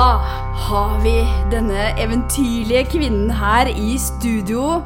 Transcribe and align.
da 0.00 0.16
har 0.56 0.92
vi 1.04 1.18
denne 1.52 1.90
eventyrlige 2.00 2.86
kvinnen 2.88 3.28
her 3.36 3.68
i 3.68 3.98
studio. 4.00 4.78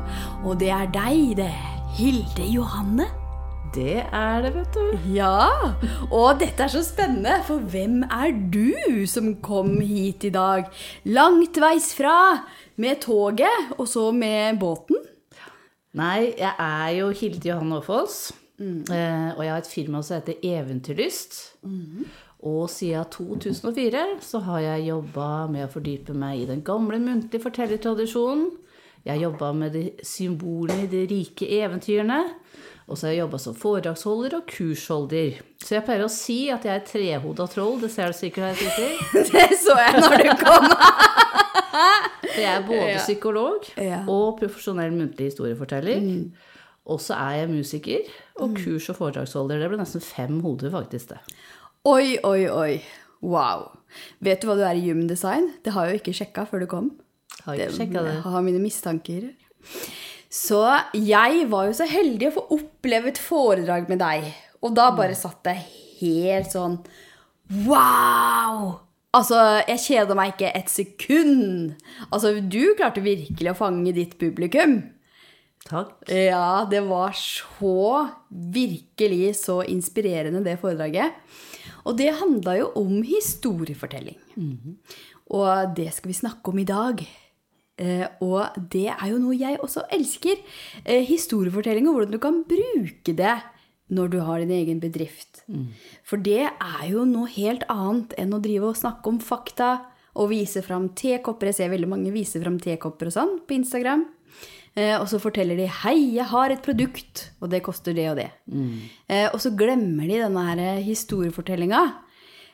Og 0.42 0.56
det 0.58 0.72
er 0.74 0.88
deg, 0.90 1.36
det. 1.38 1.52
Hilde 1.94 2.46
Johanne. 2.50 3.06
Det 3.76 4.00
er 4.02 4.42
det, 4.42 4.50
vet 4.56 4.74
du. 4.74 5.12
Ja, 5.14 5.74
og 6.08 6.40
dette 6.40 6.66
er 6.66 6.72
så 6.72 6.82
spennende, 6.82 7.36
for 7.46 7.62
hvem 7.62 8.02
er 8.08 8.34
du 8.50 9.04
som 9.10 9.36
kom 9.44 9.76
hit 9.86 10.26
i 10.26 10.32
dag? 10.34 10.66
Langt 11.06 11.62
veis 11.62 11.92
fra, 11.94 12.18
med 12.74 13.04
toget, 13.06 13.74
og 13.78 13.86
så 13.90 14.08
med 14.10 14.58
båten? 14.58 14.98
Nei, 15.94 16.32
jeg 16.32 16.54
er 16.58 16.94
jo 16.98 17.12
Hilde 17.14 17.52
Johanne 17.52 17.78
Aafoss. 17.78 18.32
Mm. 18.54 18.86
og 18.86 19.40
jeg 19.42 19.50
har 19.50 19.58
et 19.58 19.66
firma 19.66 20.00
som 20.02 20.20
heter 20.20 20.42
Eventyrlyst. 20.46 21.40
Og 22.44 22.68
siden 22.68 23.06
2004 23.10 24.02
så 24.20 24.42
har 24.44 24.60
jeg 24.60 24.88
jobba 24.90 25.28
med 25.48 25.64
å 25.64 25.72
fordype 25.72 26.12
meg 26.16 26.42
i 26.42 26.48
den 26.50 26.60
gamle 26.66 26.98
muntlige 27.00 27.40
fortellertradisjonen. 27.46 28.50
Jeg 29.04 29.16
har 29.16 29.22
jobba 29.26 29.50
med 29.56 29.72
de 29.76 29.84
symbolene 30.04 30.84
i 30.84 30.90
de 30.92 31.02
rike 31.08 31.48
eventyrene. 31.58 32.20
Og 32.84 32.98
så 32.98 33.06
har 33.06 33.14
jeg 33.14 33.22
jobba 33.22 33.40
som 33.40 33.56
foredragsholder 33.56 34.36
og 34.38 34.46
kursholder. 34.48 35.38
Så 35.64 35.78
jeg 35.78 35.84
pleier 35.86 36.04
å 36.04 36.12
si 36.12 36.38
at 36.52 36.66
jeg 36.68 36.76
er 36.76 36.84
trehoda 36.88 37.46
troll. 37.48 37.78
Det 37.80 37.90
ser 37.92 38.12
du 38.12 38.16
sikkert 38.18 38.44
her 38.44 38.60
jeg 38.60 38.72
sitter. 38.76 39.30
Det 39.32 39.60
så 39.60 39.76
jeg 39.80 40.04
når 40.04 40.16
du 40.20 40.32
kom. 40.44 40.68
For 42.34 42.42
jeg 42.42 42.50
er 42.50 42.66
både 42.66 42.98
psykolog 42.98 43.68
og 44.10 44.26
profesjonell 44.40 44.92
muntlig 44.92 45.30
historieforteller. 45.30 46.04
Og 46.84 47.00
så 47.00 47.16
er 47.16 47.38
jeg 47.40 47.52
musiker 47.54 48.08
og 48.44 48.56
kurs- 48.58 48.90
og 48.92 48.98
foredragsholder. 48.98 49.62
Det 49.62 49.70
ble 49.72 49.80
nesten 49.80 50.04
fem 50.04 50.40
hoder, 50.44 50.72
faktisk. 50.74 51.14
det. 51.14 51.20
Oi, 51.84 52.16
oi, 52.24 52.46
oi. 52.48 52.78
Wow. 53.20 53.66
Vet 54.24 54.40
du 54.40 54.48
hva 54.48 54.54
du 54.56 54.62
er 54.64 54.78
i 54.78 54.86
Human 54.86 55.04
Design? 55.10 55.50
Det 55.60 55.74
har 55.74 55.84
jeg 55.84 55.98
jo 55.98 56.00
ikke 56.00 56.14
sjekka 56.16 56.46
før 56.48 56.62
du 56.64 56.68
kom. 56.70 56.86
Har 57.44 57.58
ikke 57.60 57.74
sjekka 57.76 58.04
det. 58.06 58.14
Jeg 58.14 58.32
har 58.32 58.44
mine 58.46 58.62
mistanker. 58.62 59.26
Så 60.32 60.62
jeg 60.96 61.44
var 61.52 61.68
jo 61.68 61.76
så 61.76 61.84
heldig 61.90 62.30
å 62.30 62.34
få 62.38 62.46
oppleve 62.56 63.12
et 63.12 63.20
foredrag 63.20 63.92
med 63.92 64.00
deg. 64.00 64.30
Og 64.64 64.72
da 64.72 64.88
bare 64.96 65.18
satt 65.18 65.42
det 65.44 65.58
helt 66.00 66.56
sånn 66.56 66.80
Wow! 67.68 68.80
Altså, 69.14 69.36
jeg 69.68 69.84
kjeda 69.84 70.16
meg 70.16 70.32
ikke 70.32 70.56
et 70.56 70.72
sekund. 70.72 71.74
Altså, 72.08 72.38
du 72.40 72.72
klarte 72.78 73.04
virkelig 73.04 73.52
å 73.52 73.58
fange 73.60 73.92
ditt 73.92 74.16
publikum. 74.16 74.78
Takk. 75.68 75.98
Ja, 76.08 76.64
det 76.68 76.80
var 76.88 77.12
så 77.12 78.08
virkelig 78.32 79.34
så 79.44 79.60
inspirerende, 79.68 80.40
det 80.48 80.56
foredraget. 80.64 81.20
Og 81.84 81.98
det 81.98 82.14
handla 82.20 82.56
jo 82.58 82.70
om 82.80 83.02
historiefortelling. 83.04 84.18
Og 85.34 85.76
det 85.76 85.90
skal 85.92 86.08
vi 86.08 86.16
snakke 86.16 86.52
om 86.52 86.58
i 86.58 86.64
dag. 86.68 87.04
Eh, 87.76 88.06
og 88.22 88.54
det 88.70 88.86
er 88.92 89.06
jo 89.10 89.18
noe 89.18 89.36
jeg 89.36 89.58
også 89.60 89.86
elsker. 89.92 90.40
Eh, 90.84 91.02
historiefortelling 91.04 91.88
og 91.88 91.98
hvordan 91.98 92.14
du 92.14 92.20
kan 92.22 92.44
bruke 92.48 93.16
det 93.16 93.36
når 93.94 94.08
du 94.08 94.18
har 94.24 94.40
din 94.40 94.50
egen 94.50 94.80
bedrift. 94.80 95.42
For 96.04 96.16
det 96.16 96.48
er 96.48 96.84
jo 96.88 97.04
noe 97.04 97.28
helt 97.28 97.66
annet 97.68 98.14
enn 98.16 98.32
å 98.32 98.40
drive 98.40 98.70
og 98.70 98.78
snakke 98.80 99.10
om 99.10 99.20
fakta 99.20 99.90
og 100.14 100.30
vise 100.30 100.62
fram 100.62 100.88
tekopper. 100.96 101.50
Jeg 101.50 101.58
ser 101.58 101.72
veldig 101.74 101.90
mange 101.90 102.14
vise 102.14 102.40
fram 102.40 102.58
tekopper 102.62 103.10
og 103.10 103.16
sånn 103.16 103.34
på 103.44 103.58
Instagram. 103.58 104.06
Eh, 104.76 104.96
og 104.98 105.06
så 105.06 105.20
forteller 105.22 105.56
de 105.56 105.68
'hei, 105.68 106.14
jeg 106.16 106.26
har 106.26 106.50
et 106.50 106.62
produkt', 106.62 107.30
og 107.40 107.50
det 107.50 107.62
koster 107.62 107.94
det 107.94 108.10
og 108.10 108.16
det. 108.16 108.30
Eh, 109.08 109.28
og 109.32 109.38
så 109.40 109.54
glemmer 109.56 110.08
de 110.08 110.18
denne 110.18 110.42
her 110.48 110.80
historiefortellinga. 110.82 111.94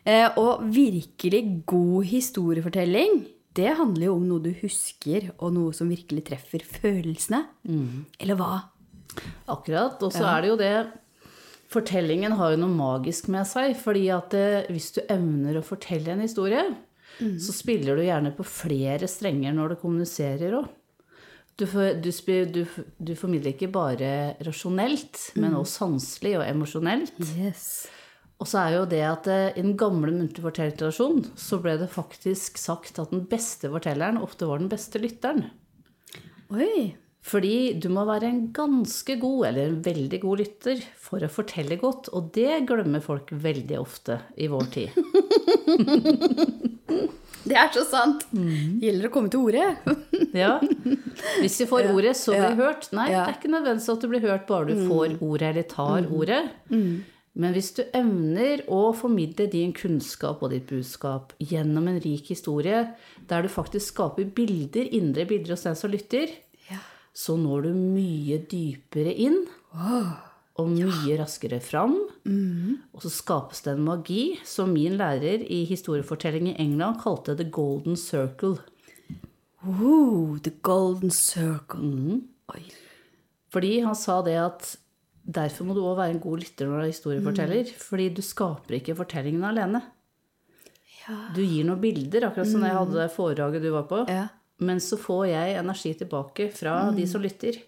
Eh, 0.05 0.29
og 0.37 0.63
virkelig 0.65 1.63
god 1.67 2.05
historiefortelling, 2.05 3.27
det 3.57 3.77
handler 3.77 4.07
jo 4.07 4.15
om 4.17 4.29
noe 4.29 4.41
du 4.41 4.53
husker, 4.63 5.31
og 5.39 5.53
noe 5.53 5.73
som 5.73 5.89
virkelig 5.89 6.25
treffer 6.25 6.61
følelsene. 6.61 7.47
Eller 8.21 8.37
hva? 8.37 8.65
Akkurat. 9.49 10.01
Og 10.03 10.13
så 10.13 10.25
er 10.25 10.41
det 10.43 10.49
jo 10.49 10.57
det 10.57 10.93
Fortellingen 11.71 12.33
har 12.33 12.51
jo 12.51 12.57
noe 12.67 12.75
magisk 12.75 13.29
med 13.29 13.47
seg. 13.47 13.77
fordi 13.77 14.09
at 14.11 14.35
eh, 14.35 14.67
hvis 14.71 14.91
du 14.93 15.01
evner 15.09 15.57
å 15.57 15.63
fortelle 15.63 16.11
en 16.11 16.21
historie, 16.21 16.65
så 17.39 17.53
spiller 17.53 17.95
du 17.97 18.03
gjerne 18.03 18.35
på 18.35 18.43
flere 18.43 19.07
strenger 19.07 19.53
når 19.53 19.69
du 19.69 19.77
kommuniserer 19.77 20.57
òg. 20.59 20.69
Du, 21.61 21.67
for, 21.69 21.93
du, 22.01 22.09
du, 22.49 22.63
du 23.05 23.13
formidler 23.19 23.53
ikke 23.53 23.69
bare 23.69 24.33
rasjonelt, 24.47 25.19
men 25.37 25.53
også 25.59 25.85
sanselig 25.85 26.39
og 26.39 26.45
emosjonelt. 26.47 27.19
Yes. 27.37 27.85
Og 28.41 28.49
så 28.49 28.63
er 28.63 28.79
jo 28.79 28.87
det 28.89 29.03
at 29.05 29.29
eh, 29.29 29.53
i 29.53 29.61
den 29.61 29.77
gamle 29.77 30.09
muntlige 30.15 30.47
fortellertradisjonen 30.47 31.27
så 31.37 31.59
ble 31.61 31.77
det 31.83 31.91
faktisk 31.93 32.57
sagt 32.61 32.97
at 33.03 33.13
den 33.13 33.27
beste 33.29 33.69
fortelleren 33.69 34.23
ofte 34.25 34.49
var 34.49 34.57
den 34.63 34.71
beste 34.73 34.97
lytteren. 35.03 35.51
Oi. 36.57 36.97
Fordi 37.21 37.77
du 37.77 37.91
må 37.93 38.07
være 38.09 38.31
en 38.31 38.47
ganske 38.57 39.19
god, 39.21 39.51
eller 39.51 39.69
en 39.69 39.83
veldig 39.85 40.23
god 40.23 40.41
lytter, 40.41 40.81
for 40.97 41.21
å 41.21 41.29
fortelle 41.29 41.77
godt. 41.77 42.09
Og 42.17 42.33
det 42.33 42.65
glemmer 42.71 43.05
folk 43.05 43.29
veldig 43.45 43.77
ofte 43.77 44.17
i 44.41 44.49
vår 44.49 44.71
tid. 44.73 44.89
Det 47.45 47.57
er 47.57 47.71
så 47.73 47.85
sant. 47.89 48.27
Det 48.33 48.85
gjelder 48.89 49.09
å 49.09 49.13
komme 49.15 49.31
til 49.33 49.47
orde. 49.49 49.69
Ja. 50.31 50.61
Hvis 51.41 51.57
vi 51.59 51.65
får 51.67 51.89
ordet, 51.91 52.13
så 52.15 52.31
blir 52.37 52.53
vi 52.55 52.63
hørt. 52.63 52.85
Nei, 52.95 53.09
det 53.11 53.17
er 53.19 53.33
ikke 53.35 53.49
nødvendigvis 53.51 53.89
at 53.91 54.05
du 54.05 54.07
blir 54.13 54.23
hørt 54.23 54.45
bare 54.47 54.69
du 54.69 54.85
får 54.87 55.17
ordet 55.27 55.49
eller 55.49 55.67
tar 55.67 56.07
ordet. 56.07 56.43
Men 56.71 57.55
hvis 57.57 57.73
du 57.75 57.81
evner 57.97 58.63
å 58.71 58.93
formidle 58.95 59.49
din 59.51 59.73
kunnskap 59.75 60.43
og 60.45 60.53
ditt 60.55 60.69
budskap 60.71 61.33
gjennom 61.43 61.89
en 61.91 61.99
rik 62.05 62.31
historie, 62.31 62.85
der 63.31 63.43
du 63.43 63.51
faktisk 63.51 63.95
skaper 63.97 64.31
bilder, 64.37 64.87
indre 64.95 65.27
bilder 65.31 65.57
hos 65.57 65.67
den 65.67 65.79
som 65.79 65.91
lytter, 65.91 66.31
så 67.11 67.35
når 67.41 67.67
du 67.67 67.71
mye 67.75 68.39
dypere 68.51 69.17
inn 69.27 69.41
og 70.61 70.71
mye 70.71 71.17
raskere 71.21 71.61
fram. 71.65 71.97
Og 72.95 73.05
så 73.05 73.11
skapes 73.13 73.65
det 73.65 73.75
en 73.75 73.87
magi 73.87 74.23
som 74.47 74.73
min 74.75 74.99
lærer 75.01 75.43
i 75.43 75.65
historiefortelling 75.69 76.53
i 76.53 76.59
England 76.63 77.01
kalte 77.03 77.37
The 77.39 77.49
Golden 77.51 77.97
Circle. 77.97 78.59
Ooh, 79.67 80.39
the 80.41 80.53
golden 80.63 81.11
circle. 81.11 82.21
Oi. 82.55 82.63
Fordi 83.53 83.81
han 83.85 83.97
sa 83.99 84.21
det 84.25 84.37
at 84.41 84.77
derfor 85.21 85.67
må 85.69 85.77
du 85.77 85.83
òg 85.85 85.99
være 85.99 86.15
en 86.15 86.23
god 86.23 86.41
lytter 86.45 86.69
når 86.69 86.79
du 86.79 86.83
er 86.85 86.93
historieforteller. 86.95 87.73
Fordi 87.83 88.09
du 88.17 88.23
skaper 88.25 88.79
ikke 88.79 88.97
fortellingen 88.99 89.45
alene. 89.45 89.83
Du 91.35 91.43
gir 91.43 91.67
noen 91.67 91.81
bilder, 91.83 92.29
akkurat 92.29 92.49
som 92.49 92.63
mm. 92.63 92.69
jeg 92.69 92.77
hadde 92.77 92.99
det 93.01 93.11
foredraget 93.17 93.65
du 93.65 93.71
var 93.75 93.89
på. 93.91 94.05
Ja. 94.09 94.29
Men 94.63 94.81
så 94.85 94.99
får 95.01 95.25
jeg 95.31 95.59
energi 95.59 95.93
tilbake 95.99 96.51
fra 96.55 96.75
de 96.95 97.07
som 97.09 97.23
lytter. 97.25 97.59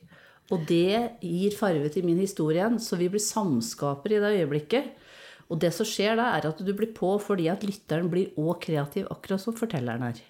Og 0.52 0.66
det 0.68 1.18
gir 1.24 1.56
farve 1.56 1.88
til 1.92 2.04
min 2.04 2.20
historie 2.20 2.60
igjen, 2.60 2.78
så 2.82 2.98
vi 3.00 3.08
blir 3.12 3.22
samskapere 3.22 4.18
i 4.18 4.22
det 4.22 4.32
øyeblikket. 4.42 4.90
Og 5.52 5.60
det 5.60 5.72
som 5.76 5.88
skjer 5.88 6.16
da, 6.20 6.30
er 6.36 6.48
at 6.48 6.60
du 6.64 6.72
blir 6.76 6.92
på 6.96 7.14
fordi 7.20 7.48
at 7.52 7.64
lytteren 7.66 8.08
blir 8.12 8.32
òg 8.40 8.60
kreativ, 8.64 9.08
akkurat 9.12 9.42
som 9.42 9.56
fortelleren 9.56 10.10
er. 10.12 10.22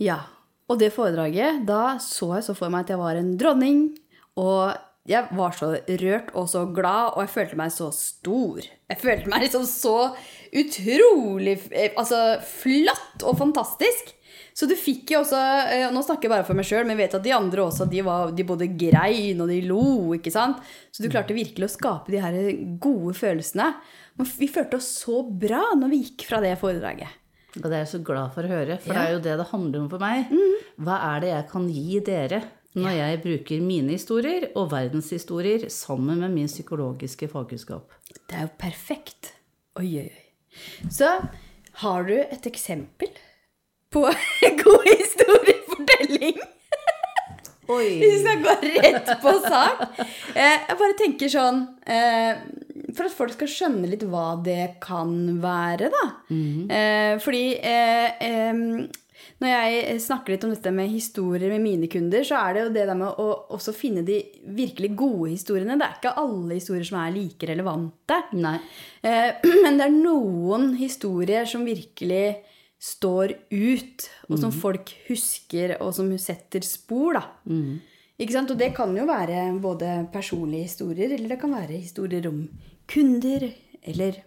Ja. 0.00 0.22
Og 0.64 0.78
det 0.80 0.94
foredraget, 0.94 1.66
da 1.68 1.98
så 2.00 2.30
jeg 2.38 2.46
så 2.46 2.54
for 2.56 2.72
meg 2.72 2.86
at 2.86 2.94
jeg 2.94 3.00
var 3.00 3.18
en 3.20 3.34
dronning. 3.40 3.82
Og 4.40 4.72
jeg 5.04 5.28
var 5.36 5.52
så 5.52 5.74
rørt 6.00 6.30
og 6.32 6.48
så 6.48 6.64
glad, 6.72 7.12
og 7.12 7.26
jeg 7.26 7.32
følte 7.34 7.58
meg 7.60 7.72
så 7.74 7.90
stor. 7.92 8.64
Jeg 8.64 9.00
følte 9.02 9.28
meg 9.28 9.44
liksom 9.44 9.66
så 9.68 9.98
utrolig 10.56 11.58
eh, 11.68 11.92
altså, 11.92 12.40
flott 12.48 13.26
og 13.28 13.36
fantastisk. 13.42 14.14
Så 14.54 14.68
du 14.70 14.76
fikk 14.78 15.10
jo 15.10 15.20
også 15.24 15.38
eh, 15.74 15.88
Nå 15.90 16.02
snakker 16.06 16.28
jeg 16.28 16.32
bare 16.36 16.46
for 16.46 16.54
meg 16.54 16.66
sjøl, 16.68 16.84
men 16.86 16.94
jeg 16.94 17.02
vet 17.02 17.16
at 17.18 17.24
de 17.26 17.32
andre 17.34 17.64
også 17.64 17.88
de, 17.90 18.04
var, 18.06 18.30
de 18.30 18.46
både 18.46 18.68
grein 18.78 19.42
og 19.42 19.50
de 19.50 19.58
lo. 19.66 20.14
ikke 20.14 20.30
sant? 20.30 20.62
Så 20.94 21.02
du 21.02 21.10
klarte 21.10 21.34
virkelig 21.34 21.66
å 21.66 21.74
skape 21.74 22.14
de 22.14 22.22
her 22.22 22.38
gode 22.82 23.16
følelsene. 23.18 23.72
Men 24.14 24.30
vi 24.38 24.48
følte 24.54 24.78
oss 24.78 24.92
så 25.02 25.24
bra 25.26 25.72
når 25.74 25.90
vi 25.90 26.02
gikk 26.04 26.26
fra 26.30 26.38
det 26.44 26.54
foredraget. 26.62 27.20
Og 27.60 27.66
det 27.66 27.74
er 27.76 27.82
jeg 27.84 27.92
så 27.92 28.02
glad 28.06 28.34
for 28.34 28.46
å 28.46 28.50
høre, 28.50 28.76
for 28.82 28.94
det 28.94 29.02
er 29.02 29.12
jo 29.14 29.22
det 29.22 29.34
det 29.38 29.50
handler 29.52 29.84
om 29.84 29.90
for 29.90 30.02
meg. 30.02 30.30
Hva 30.82 30.96
er 31.12 31.20
det 31.22 31.28
jeg 31.30 31.48
kan 31.52 31.68
gi 31.70 32.00
dere 32.06 32.40
når 32.74 32.96
jeg 32.96 33.20
bruker 33.22 33.60
mine 33.62 33.94
historier 33.94 34.48
og 34.58 34.72
verdenshistorier 34.72 35.68
sammen 35.70 36.24
med 36.24 36.34
min 36.34 36.50
psykologiske 36.50 37.28
fagkunnskap? 37.30 37.94
Det 38.10 38.38
er 38.38 38.48
jo 38.48 38.54
perfekt. 38.58 39.34
Oi, 39.78 39.86
oi, 40.02 40.08
oi. 40.10 40.24
Så 40.90 41.10
har 41.82 42.10
du 42.10 42.16
et 42.18 42.50
eksempel 42.50 43.14
på 43.94 44.02
god 44.64 44.88
historiefortelling? 44.90 46.42
Oi! 47.72 47.86
Vi 48.02 48.10
skal 48.20 48.42
gå 48.44 48.54
rett 48.60 49.06
på 49.22 49.32
sak. 49.46 49.84
Eh, 50.34 50.58
Jeg 50.68 50.76
bare 50.76 50.96
tenker 51.00 51.30
sånn 51.32 51.62
eh, 51.88 52.42
For 52.92 53.06
at 53.08 53.14
folk 53.16 53.32
skal 53.38 53.48
skjønne 53.48 53.88
litt 53.88 54.04
hva 54.04 54.34
det 54.44 54.74
kan 54.84 55.14
være, 55.40 55.88
da. 55.94 56.02
Eh, 56.28 57.14
Fordi 57.24 57.44
når 59.40 59.50
jeg 59.50 59.96
snakker 60.04 60.34
litt 60.34 60.44
om 60.46 60.52
dette 60.52 60.70
med 60.76 60.92
historier 60.92 61.50
med 61.54 61.62
mine 61.64 61.88
kunder, 61.90 62.22
så 62.26 62.36
er 62.38 62.54
det 62.54 62.62
jo 62.66 62.72
det 62.76 62.84
der 62.90 62.98
med 63.00 63.16
å 63.20 63.26
også 63.56 63.72
finne 63.76 64.04
de 64.06 64.18
virkelig 64.56 64.92
gode 65.00 65.30
historiene. 65.32 65.78
Det 65.80 65.86
er 65.88 65.96
ikke 65.98 66.12
alle 66.20 66.58
historier 66.58 66.84
som 66.86 67.00
er 67.00 67.14
like 67.16 67.48
relevante. 67.48 68.20
Nei. 68.36 68.58
Men 69.64 69.80
det 69.80 69.88
er 69.88 69.96
noen 69.96 70.74
historier 70.78 71.48
som 71.48 71.64
virkelig 71.66 72.26
står 72.80 73.34
ut, 73.50 74.06
og 74.28 74.38
som 74.40 74.52
folk 74.52 74.92
husker, 75.08 75.76
og 75.80 75.94
som 75.96 76.10
setter 76.20 76.64
spor, 76.66 77.16
da. 77.16 77.24
Ikke 78.20 78.36
sant? 78.36 78.52
Og 78.52 78.60
det 78.60 78.70
kan 78.76 78.92
jo 78.96 79.06
være 79.08 79.46
både 79.62 79.96
personlige 80.12 80.68
historier, 80.68 81.16
eller 81.16 81.34
det 81.34 81.40
kan 81.40 81.54
være 81.56 81.80
historier 81.80 82.28
om 82.30 82.44
kunder, 82.90 83.48
eller 83.82 84.22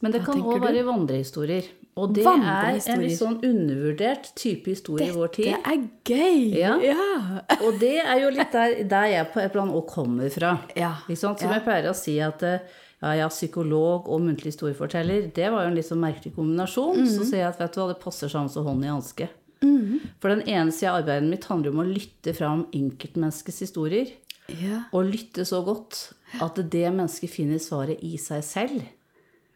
Men 0.00 0.12
det 0.12 0.20
Hva 0.22 0.32
kan 0.32 0.42
òg 0.42 0.62
være 0.62 0.84
vandrehistorier. 0.84 1.68
Og 2.00 2.12
det 2.14 2.24
er 2.24 2.78
en 2.78 3.02
litt 3.02 3.18
sånn 3.18 3.38
undervurdert 3.44 4.30
type 4.38 4.70
historie 4.72 5.10
i 5.10 5.14
vår 5.14 5.32
tid. 5.34 5.48
Dette 5.50 5.72
er 5.72 5.80
gøy! 6.06 6.44
Ja. 6.56 6.76
ja. 6.84 7.40
Og 7.66 7.80
det 7.80 7.96
er 8.00 8.22
jo 8.22 8.30
litt 8.32 8.54
der, 8.54 8.76
der 8.88 9.08
jeg 9.10 9.28
på 9.34 9.42
et 9.42 9.58
annet 9.58 9.76
også 9.76 9.94
kommer 9.96 10.30
fra. 10.32 10.54
Ja? 10.78 10.94
Som 11.10 11.34
ja. 11.36 11.50
jeg 11.56 11.64
pleier 11.66 11.90
å 11.90 11.96
si 11.98 12.16
at 12.24 12.44
eh, 12.46 12.78
ja, 13.00 13.14
ja, 13.16 13.28
psykolog 13.32 14.08
og 14.12 14.20
muntlig 14.20 14.52
historieforteller, 14.52 15.30
det 15.34 15.50
var 15.52 15.64
jo 15.64 15.70
en 15.70 15.76
litt 15.78 15.88
sånn 15.88 16.02
merkelig 16.02 16.34
kombinasjon. 16.36 16.98
Mhm. 17.00 17.12
Så 17.14 17.24
sier 17.24 17.44
jeg 17.44 17.52
at 17.54 17.60
vet 17.60 17.72
du 17.74 17.80
hva, 17.80 17.88
det 17.94 18.02
passer 18.02 18.28
sammen 18.28 18.52
som 18.52 18.66
hånd 18.66 18.84
i 18.84 18.92
hanske. 18.92 19.28
Mhm. 19.64 20.00
For 20.20 20.28
den 20.32 20.42
ene 20.48 20.72
sida 20.72 20.92
av 20.92 21.02
arbeidet 21.02 21.28
mitt 21.30 21.44
handler 21.48 21.70
om 21.72 21.80
å 21.80 21.88
lytte 21.88 22.34
fram 22.36 22.66
enkeltmenneskets 22.72 23.60
historier. 23.66 24.12
ja. 24.50 24.84
Og 24.92 25.06
lytte 25.12 25.44
så 25.46 25.64
godt 25.64 26.12
at 26.42 26.56
det 26.56 26.88
mennesket 26.92 27.30
finner 27.30 27.58
svaret 27.58 28.00
i 28.02 28.16
seg 28.18 28.42
selv. 28.42 28.82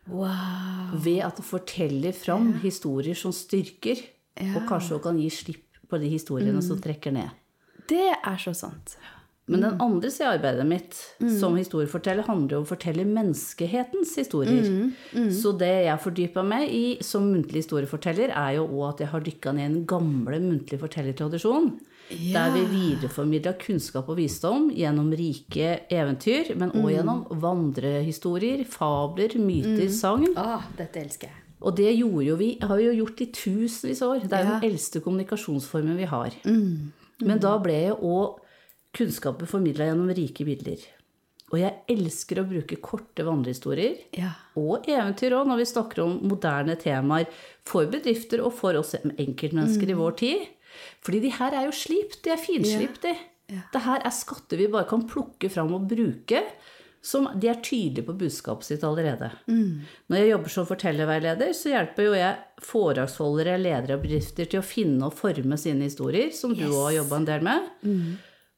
Wow. 0.07 0.95
Ved 1.03 1.21
at 1.25 1.37
det 1.37 1.45
forteller 1.45 2.13
fram 2.13 2.53
historier 2.63 3.15
som 3.15 3.33
styrker, 3.33 3.97
og 4.55 4.63
kanskje 4.69 4.95
også 4.97 5.03
kan 5.03 5.19
gi 5.19 5.31
slipp 5.31 5.81
på 5.89 5.99
de 5.99 6.09
historiene 6.09 6.63
som 6.63 6.79
trekker 6.81 7.13
ned. 7.13 7.31
Det 7.89 8.13
er 8.15 8.37
så 8.41 8.55
sant. 8.55 8.97
Men 9.45 9.61
den 9.61 9.81
andre 9.83 10.09
sida 10.09 10.31
av 10.31 10.39
arbeidet 10.39 10.65
mitt 10.65 10.99
som 11.37 11.57
historieforteller 11.59 12.25
handler 12.25 12.59
om 12.59 12.65
å 12.65 12.69
fortelle 12.71 13.05
menneskehetens 13.05 14.15
historier. 14.17 14.65
Så 15.37 15.53
det 15.61 15.73
jeg 15.85 16.01
fordypa 16.01 16.45
meg 16.47 16.73
i 16.73 16.85
som 17.05 17.27
muntlig 17.29 17.61
historieforteller, 17.61 18.33
er 18.33 18.57
jo 18.57 18.65
òg 18.71 18.87
at 18.95 19.03
jeg 19.05 19.13
har 19.13 19.27
dykka 19.27 19.53
ned 19.53 19.67
i 19.67 19.75
den 19.75 19.85
gamle 19.91 20.41
muntlige 20.41 20.81
fortellertradisjonen. 20.81 21.75
Der 22.09 22.51
vi 22.53 22.65
videreformidla 22.69 23.55
kunnskap 23.61 24.09
og 24.13 24.19
visdom 24.19 24.71
gjennom 24.77 25.13
rike 25.17 25.71
eventyr, 25.93 26.55
men 26.61 26.73
òg 26.81 26.91
gjennom 26.95 27.25
vandrehistorier, 27.45 28.65
fabler, 28.69 29.37
myter, 29.41 29.89
sagn. 29.93 30.33
Ah, 30.41 30.65
dette 30.77 31.01
elsker 31.05 31.29
jeg. 31.29 31.41
Og 31.65 31.77
det 31.77 31.95
jo 31.97 32.37
vi, 32.37 32.51
har 32.61 32.77
vi 32.77 32.89
jo 32.91 32.97
gjort 33.03 33.23
i 33.25 33.31
tusenvis 33.33 34.03
av 34.05 34.17
år. 34.17 34.25
Det 34.25 34.37
er 34.37 34.45
jo 34.45 34.57
den 34.57 34.67
eldste 34.69 35.01
kommunikasjonsformen 35.05 35.97
vi 36.01 36.09
har. 36.09 36.37
Men 36.45 37.41
da 37.41 37.55
ble 37.63 37.77
jeg 37.87 38.01
òg 38.01 38.41
kunnskapen 38.95 39.51
formidla 39.51 39.89
gjennom 39.91 40.13
rike 40.15 40.47
bilder. 40.47 40.83
Og 41.53 41.61
jeg 41.61 41.77
elsker 41.93 42.41
å 42.41 42.47
bruke 42.49 42.81
korte 42.83 43.25
vandrehistorier. 43.27 43.99
Ja. 44.17 44.33
Og 44.59 44.89
eventyr 44.91 45.37
òg, 45.37 45.47
når 45.47 45.61
vi 45.61 45.69
snakker 45.71 46.03
om 46.03 46.17
moderne 46.27 46.75
temaer 46.81 47.29
for 47.69 47.87
bedrifter 47.91 48.43
og 48.43 48.57
for 48.59 48.79
oss 48.81 48.95
enkeltmennesker 48.99 49.93
i 49.93 49.99
vår 49.99 50.17
tid. 50.23 50.49
Fordi 51.05 51.21
de 51.23 51.31
her 51.37 51.55
er 51.55 51.69
jo 51.69 51.77
slipt. 51.77 52.23
De 52.25 52.33
er 52.35 52.41
finslipt, 52.43 53.05
de. 53.05 53.15
Det 53.71 53.83
her 53.85 54.03
er 54.03 54.15
skatter 54.17 54.59
vi 54.59 54.71
bare 54.73 54.89
kan 54.89 55.05
plukke 55.07 55.53
fram 55.53 55.77
og 55.77 55.87
bruke. 55.91 56.43
Som 57.05 57.29
de 57.37 57.51
er 57.53 57.59
tydelige 57.61 58.09
på 58.09 58.17
budskapet 58.17 58.65
sitt 58.65 58.85
allerede. 58.89 59.29
Når 60.09 60.23
jeg 60.23 60.31
jobber 60.33 60.53
som 60.57 60.67
fortellerveileder, 60.67 61.51
så 61.55 61.75
hjelper 61.75 62.07
jo 62.07 62.15
jeg 62.17 62.65
foredragsholdere, 62.65 63.59
ledere 63.61 63.99
og 63.99 64.07
bedrifter 64.07 64.49
til 64.49 64.63
å 64.63 64.65
finne 64.65 65.11
og 65.11 65.19
forme 65.19 65.59
sine 65.61 65.85
historier, 65.85 66.33
som 66.33 66.57
du 66.57 66.65
òg 66.65 66.87
har 66.89 66.95
jobba 67.03 67.21
en 67.21 67.29
del 67.29 67.45
med. 67.45 67.75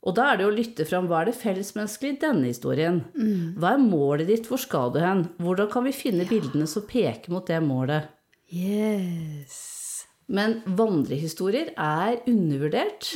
Og 0.07 0.15
da 0.15 0.29
er 0.31 0.39
det 0.39 0.47
å 0.47 0.55
lytte 0.55 0.87
fram 0.87 1.09
hva 1.11 1.23
er 1.23 1.33
det 1.33 1.39
fellesmenneskelige 1.41 2.15
i 2.15 2.21
denne 2.23 2.51
historien. 2.53 3.01
Hva 3.59 3.75
er 3.75 3.83
målet 3.83 4.29
ditt, 4.31 4.47
hvor 4.47 4.61
skal 4.63 4.93
du 4.95 5.01
hen? 5.03 5.25
Hvordan 5.43 5.71
kan 5.73 5.87
vi 5.89 5.95
finne 5.97 6.29
bildene 6.31 6.69
som 6.71 6.87
peker 6.87 7.35
mot 7.35 7.47
det 7.47 7.59
målet? 7.65 8.13
Yes. 8.55 10.07
Men 10.31 10.61
vandrehistorier 10.79 11.73
er 11.75 12.21
undervurdert. 12.31 13.11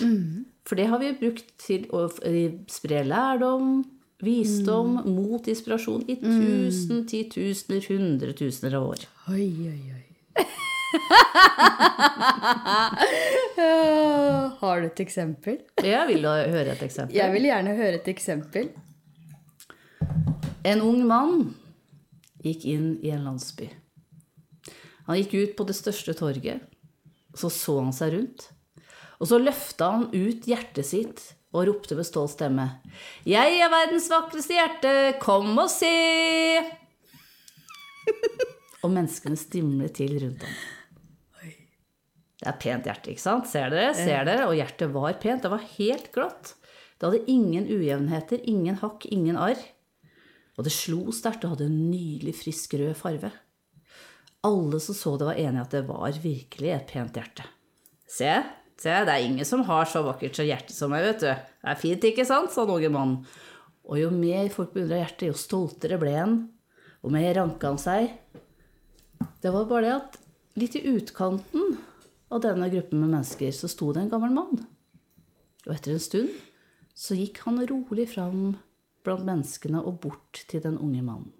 For 0.67 0.79
det 0.79 0.89
har 0.91 0.99
vi 1.03 1.15
brukt 1.19 1.55
til 1.63 1.87
å 1.95 2.09
eh, 2.27 2.59
spre 2.71 3.05
lærdom, 3.07 3.85
visdom, 4.21 4.99
mot, 5.07 5.47
inspirasjon 5.49 6.05
i 6.11 6.19
tusen, 6.21 7.07
titusener, 7.09 7.87
hundretusener 7.87 8.77
av 8.77 8.91
år. 8.93 9.07
Oi, 9.33 9.49
oi, 9.71 9.81
oi. 9.95 10.45
Har 14.61 14.81
du 14.81 14.87
et 14.89 15.01
eksempel? 15.05 15.57
Jeg 15.85 16.07
vil 16.09 16.23
da 16.25 16.33
høre 16.51 16.71
et 16.75 16.83
eksempel. 16.83 17.17
Jeg 17.17 17.33
vil 17.35 17.45
gjerne 17.47 17.77
høre 17.79 17.97
et 18.01 18.09
eksempel. 18.11 18.67
En 20.67 20.81
ung 20.85 21.07
mann 21.09 21.55
gikk 22.45 22.65
inn 22.69 22.99
i 23.05 23.11
en 23.15 23.25
landsby. 23.29 23.69
Han 25.07 25.17
gikk 25.21 25.33
ut 25.35 25.57
på 25.59 25.65
det 25.69 25.77
største 25.79 26.13
torget. 26.19 26.59
Så 27.39 27.49
så 27.55 27.79
han 27.81 27.93
seg 27.95 28.09
rundt. 28.17 28.41
Og 29.21 29.27
så 29.31 29.37
løfta 29.39 29.85
han 29.95 30.05
ut 30.11 30.47
hjertet 30.49 30.87
sitt 30.89 31.21
og 31.55 31.67
ropte 31.69 31.95
med 31.99 32.07
stolt 32.07 32.33
stemme. 32.35 32.67
Jeg 33.29 33.49
er 33.59 33.71
verdens 33.73 34.11
vakreste 34.11 34.55
hjerte, 34.55 34.93
kom 35.23 35.59
og 35.59 35.71
se! 35.71 35.97
og 38.81 38.91
menneskene 38.95 39.37
stimlet 39.37 39.93
til 39.99 40.15
rundt 40.23 40.43
ham. 40.47 40.55
Det 42.41 42.49
er 42.49 42.57
pent 42.57 42.87
hjerte, 42.89 43.13
ikke 43.13 43.21
sant? 43.21 43.49
Ser 43.51 43.69
dere? 43.73 43.93
Ser 43.97 44.25
dere? 44.25 44.47
Og 44.49 44.57
hjertet 44.57 44.93
var 44.95 45.19
pent. 45.21 45.45
Det 45.45 45.53
var 45.53 45.67
helt 45.75 46.09
glatt. 46.15 46.55
Det 46.97 47.09
hadde 47.09 47.33
ingen 47.33 47.69
ujevnheter, 47.69 48.41
ingen 48.49 48.79
hakk, 48.81 49.05
ingen 49.13 49.37
arr. 49.41 49.61
Og 50.57 50.65
det 50.65 50.73
slo 50.73 51.13
sterkt 51.17 51.45
og 51.45 51.55
hadde 51.55 51.69
en 51.69 51.91
nydelig, 51.91 52.35
frisk 52.41 52.79
rød 52.81 52.95
farve. 52.97 53.31
Alle 54.45 54.81
som 54.81 54.97
så 54.97 55.15
det, 55.21 55.29
var 55.29 55.41
enige 55.41 55.67
at 55.67 55.77
det 55.77 55.85
var 55.89 56.17
virkelig 56.23 56.73
et 56.73 56.89
pent 56.89 57.17
hjerte. 57.21 57.45
Se, 58.09 58.33
se, 58.81 58.95
det 59.05 59.13
er 59.15 59.25
ingen 59.25 59.49
som 59.49 59.65
har 59.69 59.89
så 59.89 60.03
vakkert 60.05 60.41
så 60.41 60.49
hjerte 60.49 60.77
som 60.77 60.93
meg, 60.93 61.05
vet 61.05 61.21
du. 61.25 61.29
Det 61.29 61.73
er 61.73 61.81
fint, 61.81 62.09
ikke 62.09 62.29
sant, 62.29 62.53
sa 62.53 62.65
den 62.65 62.77
unge 62.79 62.93
mannen. 62.93 63.21
Og 63.85 64.01
jo 64.01 64.09
mer 64.15 64.49
folk 64.53 64.73
beundra 64.73 65.03
hjertet, 65.03 65.29
jo 65.29 65.37
stoltere 65.37 66.01
ble 66.01 66.17
han, 66.17 66.41
og 67.05 67.13
mer 67.13 67.33
ranka 67.37 67.73
han 67.73 67.81
seg. 67.81 68.13
Det 69.41 69.53
var 69.53 69.69
bare 69.69 69.87
det 69.87 69.95
at 69.97 70.21
litt 70.61 70.77
i 70.77 70.85
utkanten 70.93 71.79
av 72.31 72.43
denne 72.45 72.71
gruppen 72.73 73.03
med 73.03 73.13
mennesker 73.17 73.53
så 73.55 73.69
sto 73.71 73.91
det 73.95 74.05
en 74.05 74.13
gammel 74.13 74.33
mann. 74.35 74.63
Og 75.67 75.75
etter 75.75 75.95
en 75.95 76.03
stund 76.03 76.31
så 76.97 77.17
gikk 77.19 77.43
han 77.47 77.61
rolig 77.69 78.09
fram 78.13 78.55
blant 79.07 79.27
menneskene 79.27 79.83
og 79.83 80.01
bort 80.05 80.45
til 80.51 80.63
den 80.65 80.79
unge 80.79 81.03
mannen. 81.03 81.33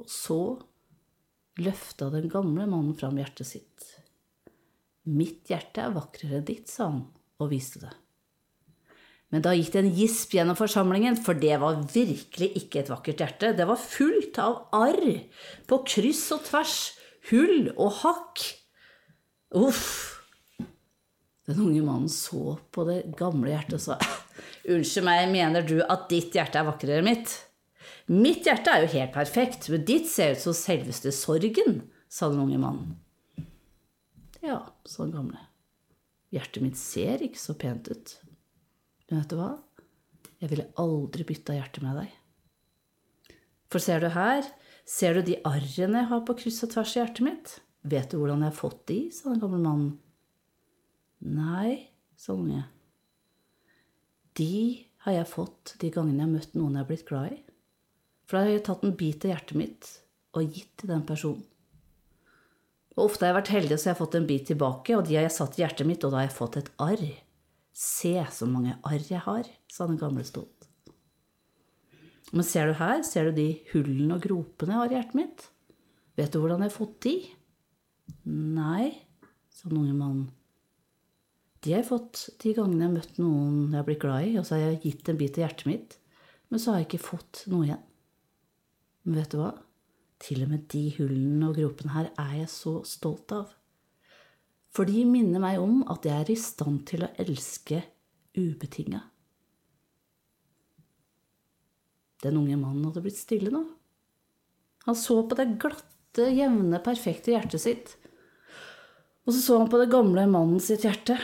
Og 0.00 0.08
så 0.08 0.42
løfta 1.60 2.08
den 2.14 2.30
gamle 2.32 2.66
mannen 2.70 2.94
fram 2.96 3.18
hjertet 3.20 3.48
sitt. 3.48 3.88
Mitt 5.10 5.50
hjerte 5.50 5.84
er 5.84 5.96
vakrere 5.96 6.40
enn 6.40 6.46
ditt, 6.46 6.70
sa 6.70 6.88
han 6.88 7.02
og 7.40 7.50
viste 7.52 7.82
det. 7.82 7.92
Men 9.30 9.44
da 9.44 9.52
gikk 9.54 9.70
det 9.74 9.82
en 9.84 9.92
gisp 9.94 10.32
gjennom 10.34 10.58
forsamlingen, 10.58 11.18
for 11.22 11.38
det 11.38 11.54
var 11.62 11.84
virkelig 11.92 12.48
ikke 12.58 12.82
et 12.82 12.90
vakkert 12.90 13.22
hjerte. 13.22 13.52
Det 13.54 13.66
var 13.68 13.78
fullt 13.78 14.40
av 14.42 14.56
arr 14.74 15.04
på 15.70 15.78
kryss 15.86 16.24
og 16.34 16.42
tvers, 16.48 16.78
hull 17.30 17.70
og 17.76 18.00
hakk. 18.00 18.42
Uff. 19.50 20.22
Den 21.46 21.60
unge 21.60 21.82
mannen 21.82 22.08
så 22.08 22.58
på 22.70 22.84
det 22.86 23.02
gamle 23.18 23.50
hjertet 23.50 23.80
og 23.80 23.82
sa 23.82 23.98
Unnskyld 24.70 25.06
meg, 25.06 25.30
mener 25.32 25.64
du 25.66 25.80
at 25.82 26.04
ditt 26.12 26.36
hjerte 26.36 26.60
er 26.60 26.66
vakrere 26.68 27.00
enn 27.00 27.08
mitt? 27.08 27.32
Mitt 28.10 28.46
hjerte 28.46 28.72
er 28.72 28.84
jo 28.84 28.90
helt 28.92 29.14
perfekt, 29.14 29.68
men 29.72 29.86
ditt 29.88 30.08
ser 30.10 30.36
ut 30.36 30.42
som 30.42 30.54
selveste 30.56 31.12
sorgen, 31.14 31.80
sa 32.10 32.28
den 32.30 32.42
unge 32.44 32.58
mannen. 32.60 32.98
Ja, 34.44 34.60
sa 34.84 35.04
den 35.04 35.14
gamle. 35.16 35.40
Hjertet 36.30 36.62
mitt 36.62 36.78
ser 36.78 37.24
ikke 37.24 37.40
så 37.40 37.56
pent 37.58 37.90
ut. 37.90 38.14
Men 39.08 39.22
vet 39.22 39.32
du 39.32 39.38
hva? 39.40 39.50
Jeg 40.40 40.52
ville 40.52 40.68
aldri 40.80 41.26
bytta 41.28 41.56
hjerte 41.56 41.82
med 41.84 42.02
deg. 42.02 42.12
For 43.70 43.82
ser 43.82 44.02
du 44.02 44.10
her, 44.14 44.46
ser 44.88 45.18
du 45.18 45.24
de 45.26 45.40
arrene 45.46 46.04
jeg 46.04 46.10
har 46.12 46.22
på 46.26 46.36
kryss 46.38 46.62
og 46.66 46.72
tvers 46.74 46.94
i 46.96 47.02
hjertet 47.02 47.26
mitt? 47.26 47.56
Vet 47.80 48.12
du 48.12 48.18
hvordan 48.20 48.44
jeg 48.44 48.52
har 48.52 48.58
fått 48.58 48.82
de? 48.90 48.98
sa 49.14 49.30
den 49.30 49.40
gamle 49.40 49.60
mannen. 49.62 49.94
Nei, 51.24 51.88
sa 52.16 52.34
unge. 52.36 52.62
De 54.36 54.52
har 55.04 55.16
jeg 55.16 55.30
fått 55.30 55.74
de 55.80 55.90
gangene 55.92 56.20
jeg 56.20 56.26
har 56.26 56.34
møtt 56.34 56.58
noen 56.58 56.76
jeg 56.76 56.84
har 56.84 56.90
blitt 56.90 57.06
glad 57.08 57.32
i. 57.32 57.40
For 58.28 58.36
da 58.36 58.44
har 58.44 58.52
jeg 58.54 58.66
tatt 58.68 58.84
en 58.86 58.96
bit 58.96 59.24
av 59.24 59.32
hjertet 59.32 59.58
mitt 59.58 59.88
og 60.36 60.54
gitt 60.54 60.74
til 60.80 60.92
den 60.92 61.02
personen. 61.08 61.46
Og 62.96 63.06
ofte 63.06 63.24
har 63.24 63.32
jeg 63.32 63.38
vært 63.38 63.52
heldig, 63.54 63.76
så 63.78 63.88
jeg 63.88 63.94
har 63.94 64.00
fått 64.02 64.16
en 64.18 64.28
bit 64.28 64.46
tilbake, 64.50 64.96
og 64.96 65.06
de 65.06 65.16
har 65.16 65.24
jeg 65.24 65.34
satt 65.36 65.56
i 65.56 65.62
hjertet 65.62 65.88
mitt, 65.88 66.04
og 66.04 66.12
da 66.12 66.20
har 66.20 66.26
jeg 66.26 66.36
fått 66.36 66.58
et 66.60 66.70
arr. 66.84 67.04
Se 67.80 68.12
så 68.34 68.48
mange 68.50 68.76
arr 68.86 69.06
jeg 69.08 69.22
har, 69.24 69.48
sa 69.72 69.86
den 69.88 70.00
gamle 70.00 70.24
stolt. 70.26 70.68
Men 72.30 72.46
ser 72.46 72.70
du 72.70 72.76
her, 72.78 73.00
ser 73.06 73.30
du 73.30 73.38
de 73.40 73.48
hullene 73.72 74.18
og 74.18 74.26
gropene 74.26 74.74
jeg 74.74 74.82
har 74.82 74.92
i 74.92 74.98
hjertet 74.98 75.18
mitt? 75.18 75.46
Vet 76.18 76.34
du 76.34 76.42
hvordan 76.42 76.62
jeg 76.62 76.70
har 76.70 76.76
fått 76.76 76.98
de? 77.06 77.14
Nei, 78.26 78.90
sa 79.52 79.68
den 79.68 79.82
unge 79.82 79.96
mannen. 79.96 80.28
De 81.60 81.74
har 81.74 81.82
jeg 81.82 81.90
fått 81.90 82.22
de 82.40 82.54
gangene 82.56 82.86
jeg 82.86 82.88
har 82.88 82.94
møtt 82.94 83.18
noen 83.20 83.56
jeg 83.68 83.76
har 83.76 83.86
blitt 83.88 84.02
glad 84.04 84.28
i, 84.28 84.36
og 84.40 84.46
så 84.48 84.56
har 84.56 84.62
jeg 84.64 84.82
gitt 84.86 85.10
en 85.12 85.18
bit 85.20 85.36
av 85.36 85.44
hjertet 85.44 85.68
mitt, 85.68 85.96
men 86.48 86.62
så 86.62 86.72
har 86.72 86.80
jeg 86.80 86.88
ikke 86.88 87.08
fått 87.10 87.42
noe 87.52 87.66
igjen. 87.68 87.82
Men 89.04 89.20
vet 89.20 89.34
du 89.34 89.40
hva? 89.40 89.50
Til 90.20 90.44
og 90.44 90.50
med 90.52 90.66
de 90.72 90.82
hullene 90.98 91.48
og 91.48 91.56
gropene 91.56 91.94
her 91.94 92.10
er 92.20 92.32
jeg 92.42 92.52
så 92.52 92.74
stolt 92.88 93.32
av. 93.36 93.52
For 94.70 94.88
de 94.88 95.04
minner 95.08 95.42
meg 95.42 95.60
om 95.60 95.80
at 95.90 96.06
jeg 96.06 96.16
er 96.24 96.32
i 96.32 96.38
stand 96.38 96.84
til 96.88 97.04
å 97.04 97.12
elske 97.20 97.80
ubetinga. 98.38 99.00
Den 102.20 102.36
unge 102.36 102.58
mannen 102.60 102.84
hadde 102.88 103.02
blitt 103.04 103.18
stille 103.18 103.52
nå. 103.52 103.62
Han 104.86 104.96
så 104.96 105.18
på 105.28 105.36
det 105.38 105.48
glatte, 105.60 106.28
jevne, 106.32 106.80
perfekte 106.84 107.32
hjertet 107.32 107.62
sitt. 107.62 107.96
Og 109.26 109.34
så 109.34 109.40
så 109.40 109.58
han 109.60 109.70
på 109.70 109.78
det 109.80 109.90
gamle 109.92 110.24
mannen 110.30 110.62
sitt 110.64 110.86
hjerte. 110.86 111.18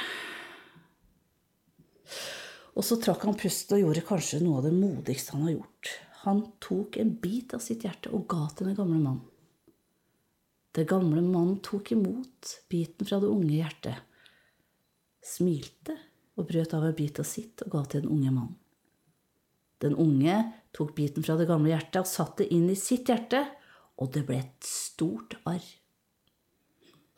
Og 2.77 2.85
så 2.85 2.99
trakk 3.01 3.25
han 3.25 3.39
pusten 3.41 3.79
og 3.79 3.87
gjorde 3.87 4.05
kanskje 4.09 4.43
noe 4.45 4.61
av 4.61 4.67
det 4.69 4.75
modigste 4.77 5.37
han 5.37 5.47
har 5.47 5.55
gjort. 5.57 5.95
Han 6.27 6.43
tok 6.63 6.99
en 7.01 7.15
bit 7.23 7.55
av 7.57 7.63
sitt 7.65 7.87
hjerte 7.87 8.13
og 8.13 8.27
ga 8.29 8.51
til 8.53 8.69
den 8.69 8.77
gamle 8.77 8.99
mannen. 9.01 9.25
Den 10.77 10.89
gamle 10.91 11.23
mannen 11.25 11.57
tok 11.65 11.95
imot 11.95 12.51
biten 12.69 13.09
fra 13.09 13.17
det 13.23 13.31
unge 13.33 13.55
hjertet, 13.55 13.97
smilte 15.25 15.95
og 16.37 16.51
brøt 16.51 16.75
av 16.77 16.85
en 16.85 16.97
bit 16.99 17.17
av 17.23 17.25
sitt 17.25 17.65
og 17.65 17.73
ga 17.73 17.83
til 17.87 18.05
den 18.05 18.13
unge 18.13 18.35
mannen. 18.35 18.59
Den 19.81 19.97
unge 19.97 20.37
tok 20.77 20.93
biten 20.97 21.25
fra 21.25 21.39
det 21.41 21.49
gamle 21.49 21.73
hjertet 21.73 22.03
og 22.03 22.11
satte 22.11 22.45
det 22.45 22.53
inn 22.53 22.69
i 22.73 22.77
sitt 22.77 23.09
hjerte, 23.09 23.43
og 23.97 24.13
det 24.13 24.27
ble 24.29 24.43
et 24.43 24.69
stort 24.69 25.39
arr. 25.49 25.65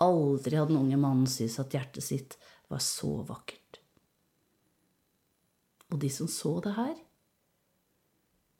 Aldri 0.04 0.58
hadde 0.58 0.74
den 0.74 0.82
unge 0.82 0.98
mannen 1.00 1.26
syntes 1.26 1.58
at 1.62 1.74
hjertet 1.74 2.04
sitt 2.06 2.36
var 2.70 2.82
så 2.84 3.18
vakkert. 3.26 3.80
Og 5.88 5.98
de 6.02 6.10
som 6.12 6.28
så 6.30 6.58
det 6.62 6.74
her, 6.76 6.94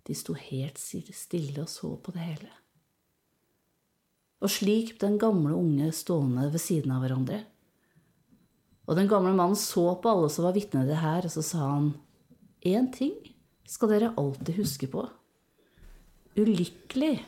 de 0.09 0.17
sto 0.17 0.33
helt 0.33 0.81
stille 0.81 1.61
og 1.63 1.69
så 1.69 1.93
på 2.01 2.15
det 2.15 2.25
hele. 2.25 2.51
Og 4.41 4.51
slik 4.55 4.95
ble 4.97 5.11
den 5.11 5.19
gamle 5.21 5.55
unge 5.55 5.91
stående 5.93 6.47
ved 6.53 6.63
siden 6.63 6.95
av 6.95 7.03
hverandre. 7.05 7.43
Og 8.89 8.97
den 8.97 9.11
gamle 9.11 9.35
mannen 9.37 9.59
så 9.59 9.91
på 10.01 10.11
alle 10.11 10.31
som 10.33 10.47
var 10.47 10.57
vitne 10.57 10.85
til 10.85 10.95
det 10.95 11.03
her, 11.03 11.27
og 11.27 11.35
så 11.35 11.45
sa 11.45 11.65
han, 11.75 11.91
én 12.65 12.89
ting 12.95 13.19
skal 13.69 13.93
dere 13.93 14.15
alltid 14.17 14.63
huske 14.63 14.89
på. 14.89 15.05
Ulykkelig 16.39 17.19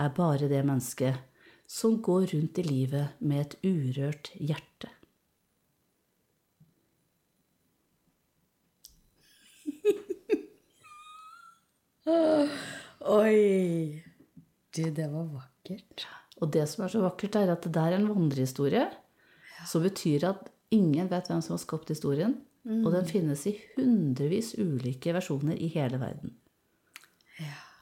er 0.00 0.14
bare 0.14 0.48
det 0.48 0.62
mennesket 0.62 1.29
som 1.70 2.02
går 2.02 2.26
rundt 2.32 2.58
i 2.58 2.62
livet 2.66 3.06
med 3.22 3.40
et 3.44 3.54
urørt 3.62 4.32
hjerte. 4.34 4.88
Oi! 13.14 14.02
Du, 14.74 14.82
det 14.90 15.06
var 15.12 15.30
vakkert. 15.30 16.06
Og 16.42 16.50
det 16.50 16.66
som 16.72 16.84
er 16.84 16.90
så 16.90 17.00
vakkert, 17.04 17.38
er 17.38 17.54
at 17.54 17.62
det 17.62 17.72
der 17.76 17.92
er 17.92 17.98
en 18.00 18.10
vandrehistorie 18.10 18.90
som 19.68 19.82
betyr 19.86 20.26
at 20.26 20.50
ingen 20.74 21.06
vet 21.10 21.28
hvem 21.30 21.42
som 21.44 21.54
har 21.54 21.62
skapt 21.62 21.88
historien. 21.94 22.34
Og 22.66 22.90
den 22.92 23.06
finnes 23.08 23.46
i 23.48 23.54
hundrevis 23.76 24.52
ulike 24.58 25.14
versjoner 25.16 25.56
i 25.56 25.70
hele 25.72 25.96
verden. 26.02 26.34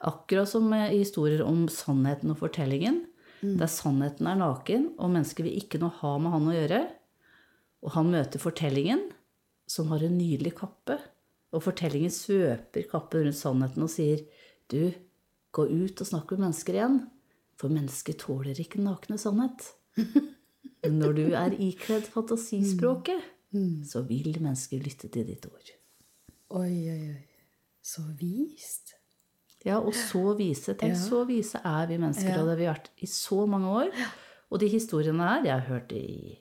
Akkurat 0.06 0.46
som 0.46 0.70
i 0.76 1.00
historier 1.00 1.42
om 1.42 1.68
sannheten 1.72 2.30
og 2.30 2.38
fortellingen, 2.44 3.07
der 3.42 3.70
sannheten 3.70 4.26
er 4.26 4.38
naken, 4.40 4.88
og 4.98 5.12
mennesket 5.14 5.46
vil 5.46 5.58
ikke 5.60 5.80
noe 5.82 5.94
ha 6.00 6.14
med 6.18 6.34
han 6.34 6.48
å 6.50 6.56
gjøre. 6.56 6.80
Og 7.86 7.94
han 7.94 8.10
møter 8.10 8.42
fortellingen, 8.42 9.04
som 9.68 9.92
har 9.92 10.02
en 10.02 10.16
nydelig 10.18 10.56
kappe. 10.58 10.98
Og 11.54 11.62
fortellingen 11.64 12.12
svøper 12.12 12.88
kappen 12.90 13.28
rundt 13.28 13.38
sannheten 13.38 13.84
og 13.86 13.92
sier, 13.92 14.24
du, 14.68 14.90
gå 15.54 15.64
ut 15.64 16.02
og 16.02 16.10
snakk 16.10 16.34
med 16.34 16.48
mennesker 16.48 16.76
igjen, 16.76 17.00
for 17.58 17.72
mennesker 17.72 18.18
tåler 18.20 18.58
ikke 18.60 18.82
nakne 18.82 19.18
sannhet. 19.20 19.70
Når 20.98 21.16
du 21.16 21.24
er 21.34 21.56
ikledd 21.58 22.06
fantasispråket, 22.12 23.24
så 23.88 24.04
vil 24.06 24.36
mennesker 24.36 24.82
lytte 24.84 25.10
til 25.12 25.26
ditt 25.30 25.48
ord. 25.48 25.72
Oi, 26.58 26.74
oi, 26.92 27.02
oi. 27.14 27.24
Så 27.84 28.04
vist. 28.18 28.97
Ja, 29.66 29.78
og 29.80 29.92
så 29.94 30.36
vise. 30.38 30.74
Tenk, 30.78 30.94
Ja. 30.94 31.00
så 31.02 31.24
vise 31.26 31.58
er 31.64 31.86
vi 31.90 31.96
mennesker, 31.98 32.28
Ja. 32.30 32.40
og 32.40 32.46
det 32.46 32.54
har 32.54 32.60
vi 32.62 32.68
vært 32.72 32.88
i 33.02 33.06
så 33.06 33.46
mange 33.48 33.66
år. 33.66 33.90
Og 34.50 34.60
de 34.60 34.68
historiene 34.68 35.18
her, 35.28 35.42
jeg 35.44 35.52
har 35.60 35.66
hørt 35.68 35.88
det 35.88 35.98
i 35.98 36.38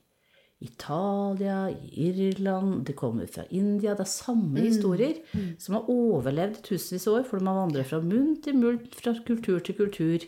Italia, 0.62 1.70
i 1.70 2.08
Irland, 2.10 2.84
det 2.86 2.96
kommer 2.96 3.28
fra 3.28 3.44
India. 3.52 3.94
Det 3.94 4.02
er 4.02 4.10
samme 4.10 4.58
historier 4.60 5.20
som 5.60 5.76
har 5.76 5.84
overlevd 5.90 6.62
tusenvis 6.64 7.08
av 7.08 7.14
år, 7.20 7.26
for 7.26 7.40
de 7.40 7.46
har 7.46 7.68
vandret 7.68 7.86
fra 7.86 8.00
munn 8.02 8.42
til 8.42 8.54
munn, 8.56 8.80
fra 8.92 9.14
kultur 9.26 9.60
til 9.64 9.76
kultur. 9.76 10.26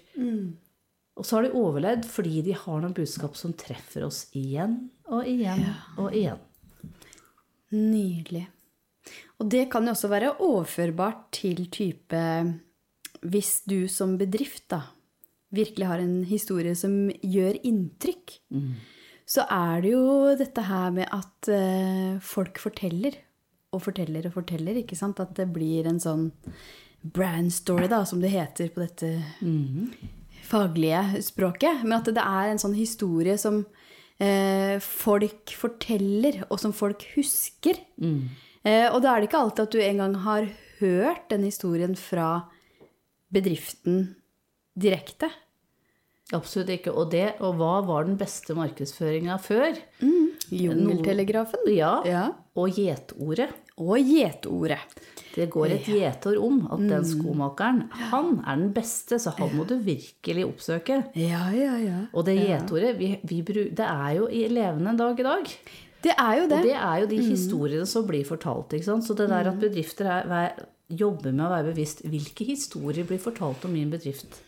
Og 1.18 1.26
så 1.26 1.36
har 1.36 1.44
de 1.44 1.52
overlevd 1.58 2.06
fordi 2.06 2.42
de 2.44 2.54
har 2.54 2.82
noen 2.82 2.94
budskap 2.94 3.36
som 3.36 3.54
treffer 3.54 4.04
oss 4.06 4.28
igjen 4.34 4.90
og 5.10 5.26
igjen 5.26 5.66
og 5.98 6.12
igjen. 6.14 6.40
Nydelig. 7.72 8.48
Og 9.40 9.50
det 9.50 9.70
kan 9.72 9.86
jo 9.86 9.92
også 9.96 10.10
være 10.12 10.36
overførbart 10.46 11.30
til 11.32 11.66
type 11.72 12.22
Hvis 13.22 13.62
du 13.68 13.88
som 13.92 14.18
bedrift 14.20 14.68
da 14.72 14.84
virkelig 15.56 15.88
har 15.90 16.00
en 16.00 16.22
historie 16.30 16.76
som 16.78 17.10
gjør 17.26 17.58
inntrykk, 17.66 18.38
så 19.30 19.46
er 19.50 19.82
det 19.82 19.94
jo 19.94 20.36
dette 20.38 20.62
her 20.66 20.94
med 20.94 21.10
at 21.14 21.50
uh, 21.54 22.20
folk 22.22 22.58
forteller 22.62 23.18
og 23.74 23.84
forteller 23.86 24.26
og 24.26 24.34
forteller, 24.34 24.80
ikke 24.82 24.98
sant? 24.98 25.20
At 25.22 25.36
det 25.38 25.50
blir 25.54 25.86
en 25.90 26.00
sånn 26.02 26.32
brand 27.02 27.54
story, 27.54 27.88
da, 27.92 28.04
som 28.06 28.22
det 28.22 28.32
heter 28.34 28.72
på 28.74 28.82
dette 28.82 29.12
faglige 30.50 31.22
språket. 31.22 31.84
Men 31.84 32.00
at 32.00 32.10
det 32.10 32.26
er 32.26 32.50
en 32.50 32.62
sånn 32.62 32.78
historie 32.78 33.38
som 33.38 33.62
uh, 33.62 34.76
folk 34.82 35.54
forteller, 35.54 36.44
og 36.50 36.58
som 36.62 36.74
folk 36.74 37.06
husker. 37.16 37.78
Eh, 38.64 38.88
og 38.92 39.02
da 39.04 39.14
er 39.14 39.22
det 39.22 39.30
ikke 39.30 39.44
alltid 39.44 39.68
at 39.68 39.76
du 39.76 39.82
engang 39.84 40.16
har 40.26 40.50
hørt 40.80 41.30
den 41.32 41.46
historien 41.48 41.96
fra 41.96 42.50
bedriften 43.32 44.16
direkte. 44.80 45.30
Absolutt 46.34 46.70
ikke. 46.76 46.92
Og, 46.94 47.08
det, 47.12 47.36
og 47.42 47.56
hva 47.58 47.80
var 47.88 48.06
den 48.06 48.18
beste 48.20 48.54
markedsføringa 48.58 49.40
før? 49.42 49.78
Jungeltelegrafen. 50.54 51.66
Ja, 51.74 52.02
Ja. 52.06 52.24
og 52.56 52.70
gjetordet. 52.76 53.50
Og 53.80 53.98
gjetordet. 53.98 54.80
Det 55.36 55.48
går 55.50 55.72
et 55.72 55.86
gjetord 55.88 56.38
om 56.44 56.68
at 56.74 56.80
den 56.90 57.06
skomakeren, 57.06 57.84
han 58.12 58.42
er 58.46 58.56
den 58.58 58.74
beste, 58.74 59.16
så 59.22 59.32
han 59.38 59.54
må 59.56 59.66
du 59.66 59.78
virkelig 59.80 60.46
oppsøke. 60.46 60.98
Ja, 61.16 61.50
ja, 61.56 61.78
ja. 61.80 62.00
Og 62.14 62.26
det 62.26 62.36
gjetordet, 62.42 62.98
vi, 63.00 63.20
vi, 63.24 63.42
bru- 63.42 63.70
det 63.74 63.86
er 63.86 64.16
jo 64.18 64.28
i 64.28 64.48
levende 64.50 64.90
en 64.90 64.98
dag 64.98 65.20
i 65.20 65.24
dag. 65.24 65.46
Det 66.04 66.12
er 66.18 66.34
jo 66.42 66.48
det. 66.48 66.58
Og 66.60 66.64
det 66.66 66.76
er 66.76 66.98
jo 67.04 67.08
de 67.08 67.22
historiene 67.30 67.86
som 67.88 68.06
blir 68.08 68.26
fortalt. 68.28 68.74
ikke 68.74 68.86
sant? 68.86 69.04
Så 69.08 69.16
det 69.16 69.30
der 69.30 69.50
at 69.54 69.60
bedrifter 69.60 70.06
er, 70.06 70.52
jobber 70.90 71.32
med 71.32 71.46
å 71.46 71.50
være 71.52 71.70
bevisst 71.70 72.00
hvilke 72.10 72.46
historier 72.48 73.06
blir 73.06 73.20
fortalt 73.22 73.64
om 73.68 73.74
min 73.76 73.92
bedrift. 73.94 74.40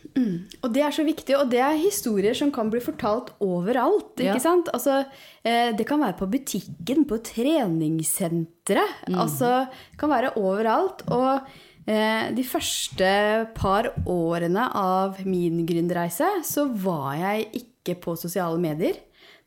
Og 0.62 0.72
det 0.74 0.82
er 0.82 0.90
så 0.94 1.04
viktig, 1.06 1.36
og 1.38 1.50
det 1.52 1.60
er 1.62 1.76
historier 1.78 2.34
som 2.34 2.50
kan 2.50 2.70
bli 2.72 2.80
fortalt 2.82 3.30
overalt. 3.40 4.16
ikke 4.18 4.34
Ja. 4.34 4.38
sant? 4.42 4.68
Altså, 4.74 5.04
eh, 5.44 5.70
det 5.72 5.86
kan 5.86 6.00
være 6.00 6.18
på 6.18 6.26
butikken, 6.30 7.04
på 7.06 7.18
treningssenteret. 7.22 9.06
Altså, 9.14 9.68
det 9.92 9.98
kan 10.00 10.10
være 10.10 10.32
overalt. 10.36 11.02
Og 11.10 11.40
eh, 11.86 12.30
de 12.34 12.44
første 12.46 13.12
par 13.54 13.92
årene 14.06 14.68
av 14.74 15.24
min 15.26 15.64
gründerreise 15.66 16.28
så 16.44 16.66
var 16.74 17.14
jeg 17.16 17.48
ikke 17.62 18.00
på 18.00 18.16
sosiale 18.18 18.58
medier. 18.58 18.96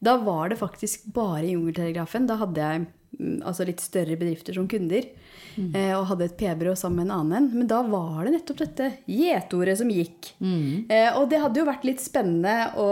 Da 0.01 0.17
var 0.17 0.49
det 0.49 0.59
faktisk 0.59 1.05
bare 1.13 1.47
Jungeltelegrafen. 1.47 2.27
Da 2.27 2.35
hadde 2.41 2.55
jeg 2.61 2.87
mm, 3.19 3.41
altså 3.45 3.65
litt 3.65 3.81
større 3.81 4.17
bedrifter 4.19 4.53
som 4.53 4.67
kunder. 4.67 5.07
Eh, 5.73 5.93
Og 5.97 6.05
hadde 6.11 6.25
et 6.25 6.37
p-byrå 6.37 6.75
sammen 6.77 7.03
med 7.03 7.05
en 7.09 7.15
annen. 7.19 7.49
Men 7.53 7.67
da 7.67 7.81
var 7.83 8.25
det 8.25 8.33
nettopp 8.35 8.57
dette 8.63 8.91
gjetordet 9.07 9.77
som 9.79 9.89
gikk. 9.89 10.33
Eh, 10.89 11.09
Og 11.17 11.29
det 11.29 11.39
hadde 11.41 11.59
jo 11.59 11.65
vært 11.69 11.85
litt 11.87 12.01
spennende 12.03 12.73
å 12.77 12.89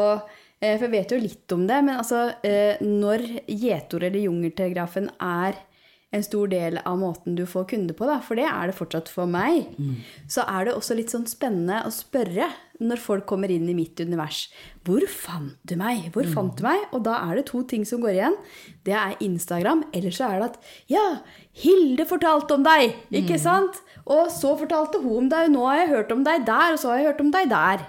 eh, 0.61 0.77
For 0.77 0.87
jeg 0.87 0.93
vet 0.95 1.11
jo 1.11 1.19
litt 1.19 1.51
om 1.57 1.67
det, 1.67 1.81
men 1.83 1.97
altså 1.99 2.33
eh, 2.43 2.77
når 2.81 3.25
gjetordet 3.47 4.09
eller 4.11 4.27
jungeltelegrafen 4.29 5.09
er 5.19 5.53
en 6.13 6.23
stor 6.23 6.47
del 6.51 6.77
av 6.85 6.99
måten 7.01 7.33
du 7.35 7.43
får 7.49 7.65
kunder 7.71 7.95
på, 7.97 8.05
da, 8.05 8.19
for 8.21 8.37
det 8.37 8.45
er 8.45 8.69
det 8.69 8.75
fortsatt 8.77 9.09
for 9.09 9.25
meg, 9.29 9.71
så 10.29 10.43
er 10.45 10.65
det 10.69 10.75
også 10.77 10.95
litt 10.99 11.09
sånn 11.13 11.25
spennende 11.29 11.79
å 11.87 11.91
spørre 11.93 12.51
når 12.83 12.99
folk 12.99 13.25
kommer 13.29 13.49
inn 13.53 13.65
i 13.69 13.73
mitt 13.77 13.97
univers. 14.03 14.43
Hvor 14.85 15.01
fant 15.09 15.55
du 15.63 15.75
meg? 15.79 16.09
Hvor 16.13 16.25
fant 16.33 16.57
du 16.59 16.63
meg? 16.65 16.81
Og 16.93 17.03
da 17.05 17.15
er 17.29 17.39
det 17.39 17.45
to 17.49 17.63
ting 17.63 17.85
som 17.87 18.01
går 18.03 18.17
igjen. 18.17 18.35
Det 18.85 18.93
er 18.97 19.15
Instagram, 19.23 19.85
eller 19.93 20.11
så 20.13 20.27
er 20.29 20.39
det 20.41 20.49
at 20.51 20.71
Ja, 20.91 21.05
Hilde 21.63 22.05
fortalte 22.09 22.57
om 22.57 22.63
deg! 22.65 22.93
Ikke 23.13 23.39
sant? 23.39 23.81
Og 24.05 24.27
så 24.33 24.53
fortalte 24.59 24.99
hun 25.01 25.25
om 25.25 25.29
deg, 25.31 25.49
nå 25.53 25.65
har 25.69 25.83
jeg 25.83 25.93
hørt 25.95 26.11
om 26.11 26.23
deg 26.27 26.45
der, 26.45 26.73
og 26.73 26.79
så 26.81 26.89
har 26.91 26.97
jeg 26.99 27.07
hørt 27.13 27.21
om 27.23 27.31
deg 27.31 27.49
der. 27.53 27.85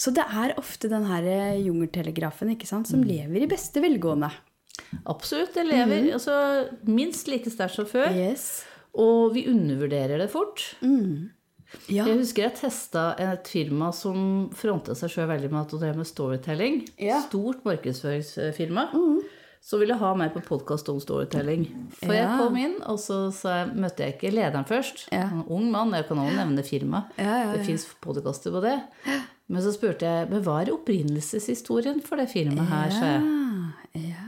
Så 0.00 0.10
det 0.16 0.24
er 0.24 0.54
ofte 0.58 0.88
den 0.88 1.04
her 1.04 1.22
eh, 1.28 1.60
jungeltelegrafen 1.60 2.50
ikke 2.56 2.66
sant, 2.66 2.88
som 2.88 3.02
lever 3.04 3.44
i 3.44 3.50
beste 3.50 3.82
velgående. 3.84 4.30
Absolutt. 5.04 5.54
Det 5.54 5.66
lever 5.68 6.12
altså, 6.14 6.36
minst 6.88 7.28
like 7.30 7.50
sterkt 7.52 7.78
som 7.78 7.88
før. 7.88 8.10
Yes. 8.14 8.64
Og 8.98 9.34
vi 9.36 9.46
undervurderer 9.50 10.18
det 10.18 10.30
fort. 10.32 10.64
Ja. 11.86 12.06
Jeg 12.08 12.18
husker 12.18 12.48
jeg 12.48 12.56
testa 12.58 13.10
et 13.20 13.46
firma 13.50 13.92
som 13.94 14.48
fronta 14.58 14.96
seg 14.98 15.12
sjøl 15.12 15.28
veldig 15.30 15.50
med 15.52 15.60
at 15.68 15.74
det 15.84 15.92
med 15.98 16.08
storytelling. 16.08 16.80
Ja. 16.98 17.20
Stort 17.28 17.62
markedsføringsfirma. 17.66 18.88
Så 19.60 19.76
ville 19.76 19.92
jeg 19.92 20.00
ha 20.00 20.10
meg 20.16 20.32
på 20.32 20.40
podkast 20.46 20.88
om 20.88 20.98
storytelling. 21.02 21.66
For 22.00 22.16
jeg 22.16 22.28
kom 22.40 22.56
inn, 22.56 22.78
og 22.88 22.96
så, 23.02 23.26
jeg, 23.28 23.74
møtte 23.76 24.06
jeg 24.06 24.16
ikke 24.16 24.32
lederen 24.32 24.66
først. 24.66 25.04
Ja. 25.12 25.26
En 25.28 25.44
ung 25.52 25.68
mann. 25.72 25.92
Jeg 25.94 26.08
kan 26.08 26.22
også 26.22 26.38
nevne 26.38 26.64
firma. 26.66 27.04
Ja, 27.20 27.28
ja, 27.28 27.42
ja. 27.44 27.52
Det 27.58 27.66
fins 27.68 27.84
podkaster 28.02 28.56
på 28.56 28.64
det. 28.64 28.78
Men 29.50 29.64
så 29.64 29.74
spurte 29.74 30.08
jeg 30.08 30.30
men 30.30 30.42
hva 30.46 30.60
er 30.62 30.72
opprinnelseshistorien 30.74 32.00
for 32.06 32.22
det 32.22 32.30
firmaet 32.32 32.70
her. 32.72 32.96
sa 32.96 33.14
jeg 33.14 33.22
Ja, 33.94 34.02
ja. 34.08 34.19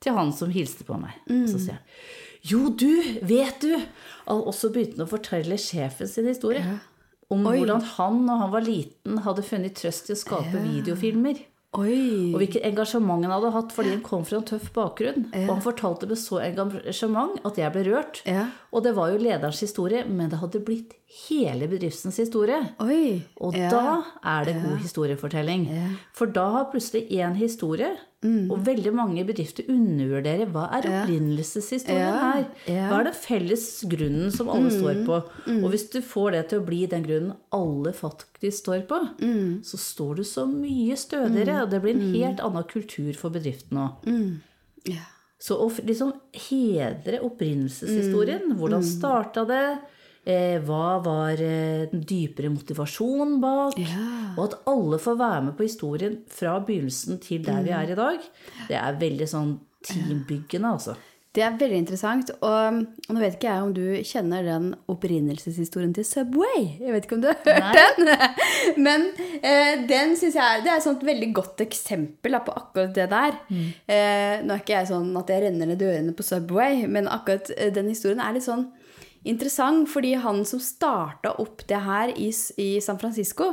Til 0.00 0.16
han 0.16 0.32
som 0.36 0.52
hilste 0.54 0.86
på 0.88 0.98
meg. 1.00 1.16
Mm. 1.30 1.46
Så 1.50 1.60
sier 1.60 1.78
han 1.78 1.86
Jo, 2.50 2.70
du, 2.72 3.20
vet 3.28 3.60
du! 3.60 3.74
Og 4.32 4.52
så 4.56 4.70
begynte 4.72 5.00
han 5.00 5.08
å 5.08 5.10
fortelle 5.10 5.60
sjefen 5.60 6.08
sin 6.08 6.28
historie. 6.30 6.64
Om 7.30 7.44
Oi. 7.46 7.60
hvordan 7.60 7.84
han, 7.94 8.24
når 8.26 8.42
han 8.42 8.52
var 8.54 8.66
liten, 8.66 9.20
hadde 9.22 9.46
funnet 9.46 9.76
trøst 9.78 10.08
i 10.10 10.16
å 10.16 10.18
skape 10.18 10.64
videofilmer. 10.64 11.44
Oi. 11.78 12.32
Og 12.32 12.40
hvilket 12.40 12.64
engasjement 12.66 13.22
han 13.22 13.30
hadde 13.30 13.52
hatt 13.54 13.74
fordi 13.76 13.92
han 13.92 14.00
kom 14.02 14.24
fra 14.26 14.40
en 14.40 14.46
tøff 14.48 14.72
bakgrunn. 14.74 15.28
Og 15.30 15.52
han 15.52 15.62
fortalte 15.62 16.08
med 16.10 16.18
så 16.18 16.40
engasjement 16.42 17.36
at 17.46 17.60
jeg 17.60 17.70
ble 17.76 17.84
rørt. 17.86 18.22
Ja. 18.26 18.48
Og 18.74 18.82
det 18.82 18.96
var 18.96 19.12
jo 19.12 19.20
lederens 19.22 19.62
historie, 19.62 20.02
men 20.08 20.32
det 20.32 20.40
hadde 20.40 20.62
blitt 20.66 20.96
hele 21.28 21.68
bedriftens 21.70 22.18
historie. 22.18 22.58
Oi. 22.82 23.20
Og 23.38 23.54
ja. 23.54 23.70
da 23.70 24.00
er 24.32 24.50
det 24.50 24.56
god 24.64 24.82
historiefortelling. 24.82 25.68
For 26.16 26.34
da 26.34 26.48
har 26.56 26.70
plutselig 26.74 27.06
én 27.14 27.38
historie, 27.38 27.92
Mm. 28.22 28.50
og 28.52 28.58
veldig 28.66 28.90
mange 28.92 29.22
bedrifter 29.24 29.64
undervurderer 29.72 30.44
hva 30.52 30.66
er 30.76 30.84
opprinnelseshistorien 30.90 32.02
Ja, 32.02 32.32
her. 32.34 32.42
ja. 32.66 32.74
Mm. 32.74 32.88
Hva 32.90 32.98
er 33.00 33.04
den 33.08 33.14
felles 33.16 33.64
grunnen 33.88 34.30
som 34.34 34.50
alle 34.52 34.68
står 34.74 34.98
på? 35.06 35.20
Og 35.64 35.70
hvis 35.72 35.86
du 35.90 36.02
får 36.04 36.32
det 36.32 36.42
til 36.50 36.60
å 36.60 36.66
bli 36.66 36.82
den 36.86 37.02
grunnen 37.06 37.32
alle 37.50 37.92
faktisk 37.96 38.58
står 38.60 38.82
på, 38.90 38.98
Mm. 39.22 39.62
så 39.64 39.78
står 39.80 40.16
du 40.16 40.22
så 40.24 40.44
mye 40.46 40.96
stødigere, 41.00 41.62
og 41.62 41.70
det 41.70 41.80
blir 41.80 41.94
en 41.96 42.12
helt 42.12 42.40
annen 42.40 42.64
kultur 42.68 43.12
for 43.16 43.30
bedriften 43.30 43.78
òg. 43.78 44.38
Ja. 44.84 45.00
Så 45.40 45.56
å 45.56 45.70
liksom 45.80 46.12
hedre 46.34 47.22
opprinnelseshistorien, 47.24 48.52
hvordan 48.58 48.82
starta 48.84 49.46
det, 49.48 49.78
hva 50.24 50.98
var 51.04 51.40
eh, 51.40 51.86
den 51.90 52.02
dypere 52.06 52.50
motivasjonen 52.52 53.38
bak, 53.40 53.78
Ja. 53.80 54.34
og 54.36 54.44
at 54.52 54.58
alle 54.68 54.98
får 55.00 55.16
være 55.18 55.42
med 55.48 55.56
på 55.56 55.62
historien 55.64 56.18
fra 56.28 56.58
begynnelsen 56.60 57.20
til 57.24 57.42
der 57.44 57.62
vi 57.64 57.70
er 57.70 57.90
i 57.90 57.94
dag, 57.98 58.18
det 58.68 58.76
er 58.76 58.98
veldig 59.00 59.28
sånn 59.28 59.54
teambyggende, 59.86 60.68
altså. 60.76 60.96
Det 61.30 61.44
er 61.46 61.52
veldig 61.54 61.76
interessant. 61.78 62.30
Og, 62.42 62.80
nå 63.06 63.20
vet 63.22 63.36
ikke 63.36 63.46
jeg 63.52 63.62
om 63.62 63.70
du 63.72 63.84
kjenner 64.02 64.42
den 64.42 64.64
opprinnelseshistorien 64.90 65.92
til 65.94 66.02
Subway. 66.04 66.64
Jeg 66.80 66.90
vet 66.90 67.06
ikke 67.06 67.14
om 67.14 67.22
du 67.22 67.28
har 67.30 67.38
hørt 67.44 67.78
den? 67.78 68.10
Men 68.86 69.04
eh, 69.38 69.86
den 69.86 70.16
syns 70.18 70.34
jeg 70.34 70.42
er, 70.42 70.64
det 70.64 70.72
er 70.74 70.82
et 70.90 71.06
veldig 71.06 71.28
godt 71.38 71.62
eksempel 71.62 72.34
da, 72.34 72.40
på 72.42 72.56
akkurat 72.58 72.90
det 72.98 73.06
der. 73.14 73.38
Eh, 73.54 74.42
nå 74.42 74.56
er 74.56 74.64
ikke 74.64 74.74
jeg 74.80 74.90
sånn 74.90 75.14
at 75.22 75.30
jeg 75.30 75.44
renner 75.46 75.70
ned 75.70 75.78
dørene 75.78 76.16
på 76.18 76.26
Subway, 76.26 76.82
men 76.90 77.06
akkurat 77.06 77.52
eh, 77.56 77.70
den 77.78 77.92
historien 77.94 78.18
er 78.26 78.34
litt 78.34 78.48
sånn 78.50 78.66
interessant, 79.28 79.88
fordi 79.92 80.14
han 80.20 80.44
som 80.48 80.60
starta 80.62 81.34
opp 81.42 81.66
det 81.68 81.80
her 81.84 82.12
i, 82.16 82.30
i 82.60 82.70
San 82.84 82.98
Francisco, 83.00 83.52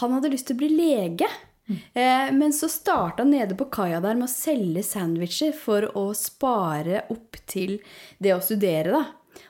han 0.00 0.16
hadde 0.16 0.32
lyst 0.32 0.50
til 0.50 0.58
å 0.58 0.62
bli 0.62 0.70
lege. 0.74 1.28
Eh, 1.70 2.32
men 2.34 2.52
så 2.52 2.68
starta 2.68 3.22
han 3.22 3.30
nede 3.30 3.54
på 3.58 3.68
kaia 3.70 4.00
der 4.02 4.18
med 4.18 4.26
å 4.26 4.32
selge 4.32 4.82
sandwicher 4.86 5.54
for 5.54 5.86
å 5.98 6.10
spare 6.18 7.04
opp 7.14 7.38
til 7.50 7.78
det 8.18 8.34
å 8.34 8.42
studere, 8.42 8.90
da. 8.90 9.04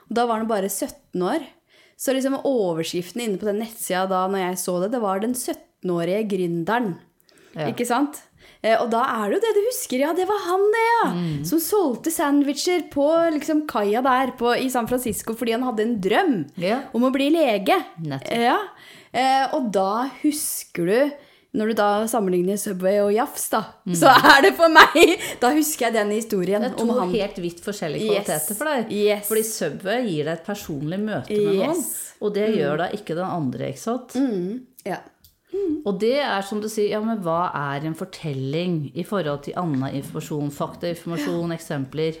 Og 0.09 0.17
da 0.19 0.27
var 0.29 0.41
han 0.41 0.49
bare 0.49 0.69
17 0.69 1.23
år. 1.25 1.45
Så 1.97 2.13
liksom 2.15 2.39
overskriften 2.47 3.23
inne 3.23 3.37
på 3.41 3.45
den 3.49 3.61
nettsida 3.61 4.07
da 4.09 4.23
når 4.29 4.45
jeg 4.45 4.59
så 4.63 4.79
det, 4.81 4.91
det 4.95 5.01
var 5.03 5.19
'Den 5.21 5.35
17-årige 5.37 6.27
gründeren'. 6.33 6.95
Ja. 7.53 7.67
Ikke 7.69 7.85
sant? 7.85 8.21
Eh, 8.63 8.75
og 8.77 8.91
da 8.93 9.01
er 9.23 9.31
det 9.31 9.39
jo 9.39 9.41
det 9.47 9.53
du 9.57 9.61
husker. 9.71 10.03
Ja, 10.03 10.11
det 10.13 10.27
var 10.29 10.37
han, 10.45 10.67
det, 10.75 10.83
ja! 10.89 11.07
Som 11.49 11.59
solgte 11.63 12.11
sandwicher 12.13 12.83
på 12.93 13.07
liksom 13.33 13.63
kaia 13.69 14.03
der 14.05 14.35
på, 14.37 14.53
i 14.57 14.69
San 14.69 14.87
Francisco 14.87 15.33
fordi 15.37 15.55
han 15.57 15.63
hadde 15.65 15.87
en 15.87 15.95
drøm 16.03 16.35
Ja. 16.61 16.83
om 16.93 17.07
å 17.07 17.11
bli 17.15 17.31
lege. 17.33 17.79
Ja. 18.05 18.59
Eh, 19.11 19.47
og 19.57 19.71
da 19.73 20.09
husker 20.21 20.85
du 20.87 21.11
når 21.51 21.67
du 21.67 21.73
da 21.75 21.87
sammenligner 22.07 22.55
Subway 22.55 23.01
og 23.03 23.09
Jafs, 23.11 23.49
da, 23.51 23.59
så 23.91 24.07
er 24.15 24.45
det 24.45 24.53
for 24.55 24.71
meg 24.71 25.17
Da 25.41 25.49
husker 25.51 25.89
jeg 25.89 25.97
den 25.97 26.13
historien 26.15 26.63
om 26.63 26.93
han. 26.95 27.11
Det 27.11 27.19
er 27.19 27.33
to 27.33 27.41
helt 27.41 27.41
vidt 27.43 27.59
forskjellige 27.65 28.05
Yes. 28.07 28.21
kvaliteter 28.29 28.55
for 28.61 28.69
deg. 28.71 28.93
Yes. 28.95 29.25
Fordi 29.27 29.43
Subway 29.49 30.05
gir 30.07 30.29
deg 30.29 30.37
et 30.37 30.45
personlig 30.47 31.01
møte 31.03 31.27
med 31.35 31.57
noen, 31.59 31.81
og 32.21 32.33
det 32.37 32.45
gjør 32.55 32.77
da 32.85 32.87
ikke 32.95 33.17
den 33.19 33.27
andre, 33.27 33.73
ikke 33.73 33.83
sant? 33.83 34.15
Mm. 34.15 34.61
Ja. 34.87 35.01
Og 35.85 35.97
det 35.99 36.17
er 36.21 36.43
som 36.45 36.61
du 36.61 36.69
sier, 36.69 36.93
ja, 36.93 37.01
men 37.03 37.19
hva 37.25 37.49
er 37.57 37.87
en 37.87 37.97
fortelling 37.97 38.91
i 38.93 39.03
forhold 39.07 39.43
til 39.47 39.57
annen 39.59 39.97
informasjon, 39.97 40.53
faktainformasjon, 40.53 41.55
eksempler? 41.57 42.19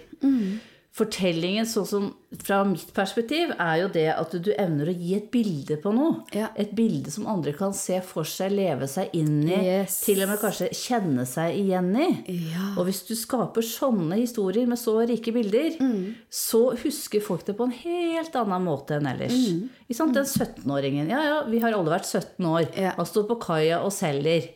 Fortellingen, 0.91 1.63
sånn 1.71 1.85
som 1.87 2.07
fra 2.43 2.57
mitt 2.67 2.89
perspektiv, 2.91 3.53
er 3.55 3.77
jo 3.79 3.87
det 3.93 4.09
at 4.11 4.33
du 4.43 4.49
evner 4.59 4.89
å 4.91 4.95
gi 4.99 5.13
et 5.15 5.29
bilde 5.31 5.77
på 5.79 5.93
noe. 5.95 6.17
Ja. 6.35 6.49
Et 6.59 6.73
bilde 6.75 7.07
som 7.13 7.29
andre 7.31 7.53
kan 7.55 7.71
se 7.73 8.01
for 8.03 8.27
seg, 8.27 8.51
leve 8.51 8.89
seg 8.91 9.13
inn 9.15 9.37
i, 9.47 9.55
Yes. 9.55 10.01
til 10.03 10.19
og 10.25 10.27
med 10.33 10.41
kanskje 10.41 10.67
kjenne 10.75 11.23
seg 11.25 11.55
igjen 11.61 11.95
i. 11.95 12.09
Ja. 12.51 12.73
Og 12.75 12.89
hvis 12.89 13.05
du 13.07 13.15
skaper 13.15 13.63
sånne 13.63 14.19
historier 14.19 14.67
med 14.67 14.77
så 14.77 14.97
rike 15.07 15.31
bilder, 15.31 15.77
Mm. 15.79 16.15
så 16.29 16.75
husker 16.83 17.21
folk 17.23 17.45
det 17.45 17.55
på 17.55 17.63
en 17.63 17.71
helt 17.71 18.35
annen 18.35 18.61
måte 18.67 18.97
enn 18.99 19.07
ellers. 19.07 19.31
Mm. 19.31 19.69
Ikke 19.89 19.95
sant? 19.95 20.13
Den 20.13 20.25
17-åringen. 20.25 21.07
Ja, 21.09 21.23
ja, 21.23 21.43
vi 21.47 21.59
har 21.59 21.71
alle 21.71 21.89
vært 21.99 22.05
17 22.05 22.45
år. 22.45 22.67
Ja. 22.75 22.91
Han 22.97 23.05
står 23.05 23.29
på 23.29 23.39
kaia 23.39 23.79
og 23.81 23.91
selger. 23.93 24.49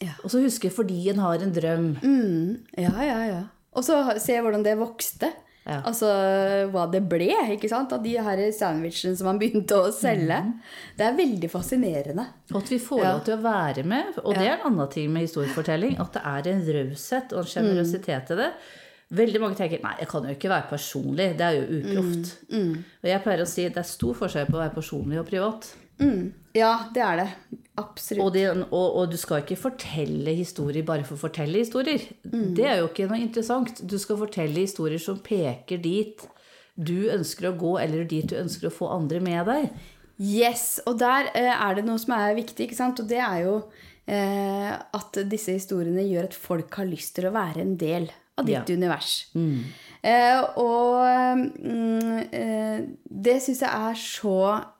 Ja. 0.00 0.14
Og 0.22 0.30
så 0.30 0.40
husker 0.40 0.68
jeg 0.70 0.76
fordi 0.78 1.08
en 1.10 1.18
har 1.18 1.42
en 1.42 1.52
drøm. 1.52 1.96
Mm. 2.00 2.58
ja, 2.78 2.90
ja, 3.02 3.24
ja. 3.26 3.42
Og 3.76 3.84
så 3.86 4.00
se 4.18 4.34
hvordan 4.42 4.64
det 4.66 4.76
vokste. 4.80 5.30
Ja. 5.68 5.82
Altså 5.86 6.08
hva 6.72 6.86
det 6.90 7.02
ble 7.06 7.28
ikke 7.54 7.68
sant? 7.70 7.92
av 7.92 8.00
de 8.02 8.14
her 8.16 8.40
sandwichene 8.56 9.14
som 9.18 9.28
han 9.28 9.38
begynte 9.42 9.76
å 9.78 9.92
selge. 9.94 10.38
Det 10.96 11.04
er 11.06 11.14
veldig 11.18 11.50
fascinerende. 11.52 12.24
Og 12.50 12.62
at 12.62 12.70
vi 12.72 12.78
får 12.82 13.02
Ja. 13.04 13.12
lov 13.12 13.24
til 13.28 13.36
å 13.36 13.42
være 13.44 13.84
med. 13.86 14.18
Og 14.24 14.34
det 14.34 14.46
er 14.48 14.56
en 14.56 14.66
annen 14.72 14.88
ting 14.90 15.12
med 15.12 15.28
historiefortelling. 15.28 15.98
At 16.00 16.16
det 16.16 16.22
er 16.24 16.50
en 16.54 16.64
raushet 16.78 17.32
og 17.36 17.44
en 17.44 17.50
sjenerøsitet 17.52 18.32
i 18.34 18.40
det. 18.40 18.50
Veldig 19.10 19.40
mange 19.42 19.56
tenker 19.58 19.80
nei, 19.82 19.94
jeg 19.98 20.08
kan 20.08 20.22
jo 20.26 20.34
ikke 20.36 20.48
være 20.52 20.68
personlig. 20.70 21.24
Det 21.38 21.46
er 21.46 21.56
jo 21.60 21.80
uproft. 21.80 22.34
Og 23.02 23.08
jeg 23.10 23.22
pleier 23.24 23.40
å 23.42 23.48
si 23.50 23.64
det 23.68 23.76
er 23.82 23.88
stor 23.88 24.14
forskjell 24.14 24.46
på 24.50 24.54
å 24.58 24.62
være 24.64 24.74
personlig 24.76 25.18
og 25.18 25.26
privat. 25.30 25.66
Mm. 26.00 26.32
Ja, 26.56 26.72
det 26.94 27.02
er 27.04 27.20
det. 27.20 27.28
Absolutt. 27.80 28.24
Og, 28.24 28.32
det, 28.34 28.44
og, 28.66 28.96
og 29.00 29.10
du 29.12 29.16
skal 29.20 29.40
ikke 29.44 29.56
fortelle 29.56 30.34
historier 30.36 30.84
bare 30.84 31.04
for 31.06 31.16
å 31.16 31.22
fortelle 31.22 31.62
historier. 31.62 32.02
Det 32.24 32.66
er 32.66 32.80
jo 32.82 32.88
ikke 32.90 33.06
noe 33.08 33.20
interessant. 33.22 33.80
Du 33.88 33.96
skal 34.02 34.18
fortelle 34.20 34.64
historier 34.66 35.00
som 35.00 35.20
peker 35.24 35.80
dit 35.80 36.26
du 36.80 37.10
ønsker 37.12 37.50
å 37.50 37.56
gå, 37.60 37.74
eller 37.82 38.04
dit 38.08 38.26
du 38.30 38.36
ønsker 38.40 38.68
å 38.70 38.72
få 38.74 38.88
andre 38.94 39.20
med 39.24 39.46
deg. 39.48 39.70
Yes, 40.20 40.80
og 40.88 40.98
der 41.00 41.30
eh, 41.36 41.50
er 41.52 41.76
det 41.78 41.84
noe 41.86 42.00
som 42.00 42.12
er 42.16 42.34
viktig, 42.36 42.66
ikke 42.68 42.76
sant? 42.78 43.00
Og 43.00 43.08
det 43.08 43.20
er 43.24 43.42
jo 43.46 43.54
eh, 44.08 44.72
at 44.76 45.20
disse 45.28 45.54
historiene 45.56 46.04
gjør 46.08 46.28
at 46.30 46.36
folk 46.36 46.80
har 46.80 46.88
lyst 46.88 47.14
til 47.16 47.28
å 47.28 47.34
være 47.36 47.62
en 47.64 47.76
del 47.80 48.10
av 48.40 48.48
ditt 48.48 48.68
Ja. 48.68 48.76
univers. 48.76 49.14
Eh, 49.36 49.64
og 50.56 51.02
mm, 51.60 52.20
eh, 52.32 52.78
det 53.10 53.34
syns 53.44 53.60
jeg 53.60 53.68
er 53.68 53.98
så 54.00 54.36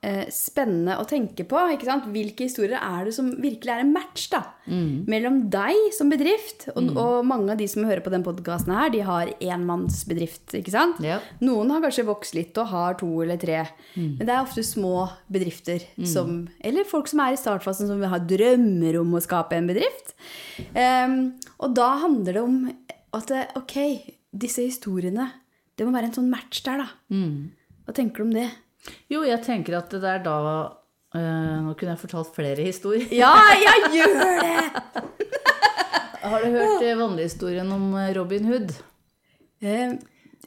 eh, 0.06 0.24
spennende 0.32 0.96
å 0.96 1.04
tenke 1.08 1.44
på. 1.48 1.60
Ikke 1.74 1.88
sant? 1.88 2.06
Hvilke 2.08 2.46
historier 2.46 2.78
er 2.80 3.08
det 3.08 3.12
som 3.16 3.28
virkelig 3.36 3.74
er 3.74 3.84
en 3.84 3.92
match 3.92 4.30
da? 4.32 4.44
mellom 4.70 5.40
deg 5.50 5.88
som 5.96 6.12
bedrift, 6.12 6.68
og, 6.76 6.92
og 6.94 7.24
mange 7.26 7.50
av 7.50 7.58
de 7.58 7.66
som 7.66 7.82
hører 7.88 8.04
på 8.04 8.12
den 8.12 8.22
podkasten 8.22 8.70
her, 8.70 8.92
de 8.94 9.00
har 9.02 9.32
enmannsbedrift. 9.42 10.54
ikke 10.60 10.70
sant? 10.70 11.00
Ja. 11.02 11.16
Noen 11.42 11.72
har 11.74 11.82
kanskje 11.82 12.06
vokst 12.06 12.36
litt 12.38 12.54
og 12.60 12.70
har 12.70 12.94
to 13.00 13.08
eller 13.24 13.40
tre. 13.40 13.64
Men 13.96 14.22
det 14.22 14.30
er 14.30 14.44
ofte 14.44 14.62
små 14.66 15.08
bedrifter 15.32 15.82
som 16.06 16.44
Eller 16.62 16.86
folk 16.86 17.10
som 17.10 17.24
er 17.24 17.34
i 17.34 17.40
startfasen 17.40 17.90
som 17.90 18.04
har 18.12 18.22
drømmer 18.30 19.00
om 19.00 19.18
å 19.18 19.24
skape 19.24 19.58
en 19.58 19.68
bedrift. 19.70 20.14
Ehm, 20.78 21.18
og 21.58 21.74
da 21.74 21.90
handler 22.04 22.38
det 22.38 22.44
om 22.44 22.62
at 23.16 23.34
eh, 23.34 23.50
ok, 23.58 23.76
disse 24.32 24.62
historiene 24.62 25.28
Det 25.76 25.86
må 25.86 25.92
være 25.94 26.10
en 26.10 26.14
sånn 26.18 26.30
match 26.30 26.60
der, 26.66 26.84
da. 26.84 26.88
Hva 27.86 27.94
tenker 27.96 28.22
du 28.22 28.28
om 28.28 28.34
det? 28.36 28.48
Jo, 29.12 29.22
jeg 29.26 29.40
tenker 29.44 29.78
at 29.80 29.90
det 29.92 30.04
er 30.08 30.22
da 30.24 30.36
eh, 31.14 31.56
Nå 31.66 31.74
kunne 31.76 31.94
jeg 31.96 32.02
fortalt 32.04 32.30
flere 32.36 32.64
historier. 32.64 33.08
Ja, 33.12 33.32
jeg 33.58 33.90
gjør 33.98 34.14
det! 34.40 35.10
Har 36.30 36.44
du 36.44 36.50
hørt 36.52 36.82
eh, 36.84 36.96
vandrehistorien 37.00 37.70
om 37.74 37.90
eh, 37.98 38.10
Robin 38.16 38.44
Hood? 38.50 38.72
Eh, 39.64 39.94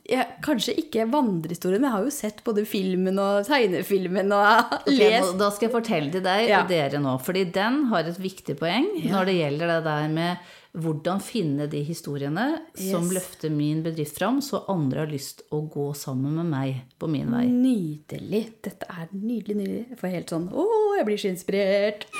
jeg, 0.10 0.26
kanskje 0.44 0.74
ikke 0.82 1.06
vandrehistorien, 1.12 1.80
men 1.82 1.88
jeg 1.90 1.96
har 1.96 2.06
jo 2.08 2.14
sett 2.14 2.42
både 2.46 2.66
filmen 2.68 3.18
og 3.24 3.46
tegnefilmen 3.48 4.34
og 4.36 4.74
Ok, 4.84 4.90
lest 5.00 5.38
Da 5.40 5.50
skal 5.54 5.68
jeg 5.70 5.76
fortelle 5.78 6.12
til 6.14 6.26
deg 6.26 6.50
Ja. 6.52 6.62
og 6.64 6.70
dere 6.72 7.02
nå, 7.04 7.16
fordi 7.26 7.46
den 7.56 7.86
har 7.94 8.10
et 8.10 8.20
viktig 8.22 8.58
poeng 8.60 8.90
når 9.08 9.30
det 9.32 9.38
gjelder 9.40 9.74
det 9.76 9.80
der 9.88 10.12
med 10.14 10.52
hvordan 10.74 11.20
finne 11.22 11.68
de 11.70 11.84
historiene 11.86 12.46
som 12.74 13.06
løfter 13.14 13.52
min 13.54 13.84
bedrift 13.86 14.18
fram, 14.18 14.40
så 14.42 14.64
andre 14.72 15.04
har 15.04 15.12
lyst 15.12 15.44
å 15.54 15.60
gå 15.70 15.92
sammen 15.98 16.34
med 16.40 16.50
meg 16.50 16.80
på 16.98 17.10
min 17.14 17.30
vei. 17.30 17.44
Nydelig. 17.52 18.42
Dette 18.66 18.88
er 18.90 19.12
nydelig, 19.12 19.58
nydelig. 19.60 19.84
Jeg 19.92 20.00
får 20.00 20.14
helt 20.16 20.34
sånn 20.34 20.48
Å, 20.50 20.66
jeg 20.98 21.06
blir 21.10 21.22
så 21.22 21.30
inspirert. 21.30 22.08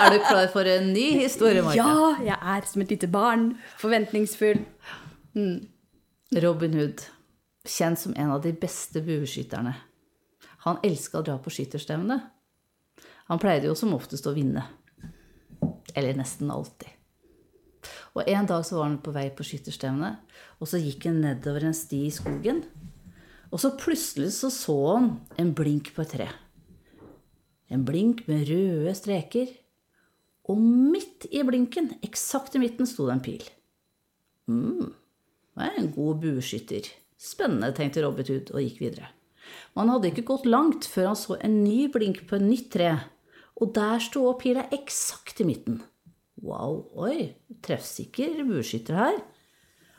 Er 0.00 0.14
du 0.14 0.18
klar 0.24 0.48
for 0.52 0.68
en 0.68 0.90
ny 0.94 1.06
historie, 1.20 1.60
Martha? 1.64 1.76
Ja, 1.76 2.08
jeg 2.24 2.36
er 2.54 2.66
som 2.68 2.82
et 2.82 2.92
lite 2.94 3.08
barn. 3.12 3.44
Forventningsfull. 3.80 4.62
Robin 6.44 6.76
Hood, 6.78 7.04
kjent 7.68 8.00
som 8.00 8.16
en 8.16 8.32
av 8.34 8.42
de 8.44 8.52
beste 8.56 9.02
bueskytterne. 9.04 9.74
Han 10.64 10.80
elska 10.84 11.20
å 11.20 11.26
dra 11.26 11.36
på 11.40 11.52
skytterstevne. 11.52 12.18
Han 13.28 13.42
pleide 13.42 13.68
jo 13.70 13.76
som 13.78 13.92
oftest 13.96 14.28
å 14.28 14.34
vinne. 14.36 14.64
Eller 15.94 16.16
nesten 16.18 16.50
alltid. 16.52 16.99
Og 18.20 18.28
en 18.28 18.48
dag 18.48 18.64
så 18.66 18.76
var 18.76 18.90
han 18.90 18.98
på 19.00 19.14
vei 19.16 19.30
på 19.32 19.44
skytterstevne, 19.46 20.10
og 20.60 20.68
så 20.68 20.80
gikk 20.82 21.06
han 21.08 21.22
nedover 21.24 21.64
en 21.64 21.76
sti 21.76 22.02
i 22.04 22.12
skogen. 22.12 22.60
Og 23.48 23.62
så 23.62 23.72
plutselig 23.80 24.34
så 24.36 24.50
så 24.52 24.76
han 24.92 25.06
en 25.40 25.54
blink 25.56 25.94
på 25.96 26.04
et 26.04 26.12
tre. 26.12 26.28
En 27.72 27.86
blink 27.86 28.26
med 28.28 28.44
røde 28.50 28.92
streker. 28.98 29.54
Og 30.50 30.58
midt 30.60 31.28
i 31.30 31.40
blinken, 31.46 31.94
eksakt 32.04 32.58
i 32.58 32.60
midten, 32.60 32.88
sto 32.88 33.06
det 33.08 33.14
en 33.14 33.24
pil. 33.24 33.46
Det 34.50 35.66
er 35.68 35.78
en 35.78 35.92
god 35.94 36.20
bueskytter. 36.24 36.90
Spennende, 37.20 37.72
tenkte 37.76 38.02
Robin 38.04 38.26
Hood 38.26 38.52
og 38.52 38.64
gikk 38.64 38.82
videre. 38.82 39.10
Men 39.72 39.86
han 39.86 39.94
hadde 39.94 40.10
ikke 40.10 40.26
gått 40.28 40.48
langt 40.48 40.88
før 40.90 41.12
han 41.12 41.18
så 41.18 41.38
en 41.40 41.62
ny 41.62 41.86
blink 41.92 42.24
på 42.28 42.36
et 42.36 42.44
nytt 42.44 42.68
tre, 42.74 42.92
og 43.60 43.72
der 43.76 44.02
sto 44.02 44.26
pila 44.40 44.66
eksakt 44.74 45.40
i 45.40 45.46
midten. 45.48 45.80
Wow, 46.40 46.86
oi, 46.96 47.34
treffsikker 47.64 48.40
bueskytter 48.48 48.96
her. 48.96 49.18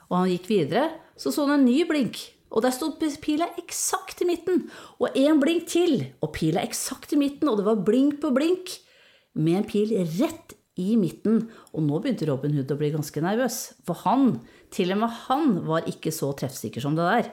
Og 0.10 0.18
han 0.18 0.32
gikk 0.32 0.48
videre, 0.50 0.88
så 1.16 1.32
så 1.32 1.46
han 1.46 1.60
en 1.60 1.68
ny 1.70 1.84
blink, 1.88 2.20
og 2.52 2.66
der 2.66 2.74
sto 2.76 2.90
pila 2.98 3.48
eksakt 3.62 4.24
i 4.24 4.28
midten, 4.28 4.66
og 5.00 5.16
en 5.16 5.40
blink 5.40 5.70
til, 5.72 6.10
og 6.20 6.34
pila 6.36 6.64
eksakt 6.66 7.14
i 7.14 7.20
midten, 7.22 7.48
og 7.48 7.60
det 7.60 7.68
var 7.68 7.84
blink 7.86 8.20
på 8.24 8.34
blink, 8.36 8.74
med 9.34 9.62
en 9.62 9.68
pil 9.70 9.94
rett 10.20 10.58
i 10.82 10.98
midten, 11.00 11.46
og 11.72 11.86
nå 11.86 12.00
begynte 12.02 12.28
Robin 12.28 12.58
Hood 12.58 12.74
å 12.74 12.80
bli 12.80 12.92
ganske 12.92 13.24
nervøs, 13.24 13.60
for 13.88 14.02
han, 14.04 14.42
til 14.74 14.92
og 14.96 15.04
med 15.04 15.16
han, 15.28 15.54
var 15.68 15.88
ikke 15.88 16.12
så 16.16 16.34
treffsikker 16.36 16.84
som 16.84 16.98
det 16.98 17.08
der. 17.08 17.32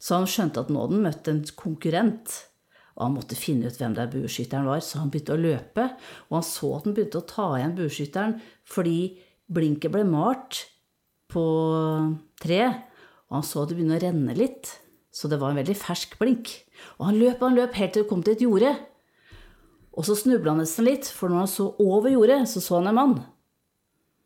Så 0.00 0.16
han 0.16 0.28
skjønte 0.30 0.62
at 0.62 0.70
nå 0.72 0.86
hadde 0.86 0.96
han 0.96 1.04
møtt 1.04 1.28
en 1.28 1.42
konkurrent, 1.58 2.36
og 2.96 3.04
han 3.06 3.16
måtte 3.16 3.38
finne 3.38 3.70
ut 3.70 3.78
hvem 3.80 3.94
der 3.96 4.10
bueskytteren 4.12 4.68
var, 4.68 4.82
så 4.84 5.00
han 5.02 5.10
begynte 5.12 5.36
å 5.36 5.40
løpe, 5.40 5.86
og 6.28 6.36
han 6.38 6.46
så 6.46 6.74
at 6.76 6.88
han 6.88 6.96
begynte 6.96 7.22
å 7.22 7.28
ta 7.30 7.48
igjen 7.56 7.76
bueskytteren 7.78 8.36
fordi 8.68 9.00
blinket 9.50 9.94
ble 9.94 10.04
malt 10.08 10.64
på 11.30 11.44
tre, 12.42 12.62
og 13.30 13.38
han 13.38 13.46
så 13.46 13.64
det 13.66 13.78
begynne 13.78 13.98
å 13.98 14.02
renne 14.02 14.36
litt, 14.36 14.72
så 15.10 15.30
det 15.30 15.40
var 15.40 15.52
en 15.52 15.60
veldig 15.60 15.76
fersk 15.78 16.16
blink. 16.20 16.52
Og 16.98 17.08
han 17.08 17.18
løp 17.18 17.40
og 17.40 17.48
han 17.48 17.58
løp 17.58 17.76
helt 17.78 17.94
til 17.94 18.04
det 18.04 18.10
kom 18.10 18.22
til 18.26 18.36
et 18.36 18.44
jorde. 18.44 18.72
Og 19.90 20.06
så 20.06 20.16
snubla 20.18 20.54
han 20.54 20.62
nesten 20.62 20.86
litt, 20.86 21.08
for 21.10 21.30
når 21.30 21.44
han 21.44 21.50
så 21.50 21.68
over 21.82 22.12
jordet, 22.12 22.42
så 22.50 22.62
så 22.62 22.78
han 22.78 22.90
en 22.92 22.98
mann. 22.98 23.16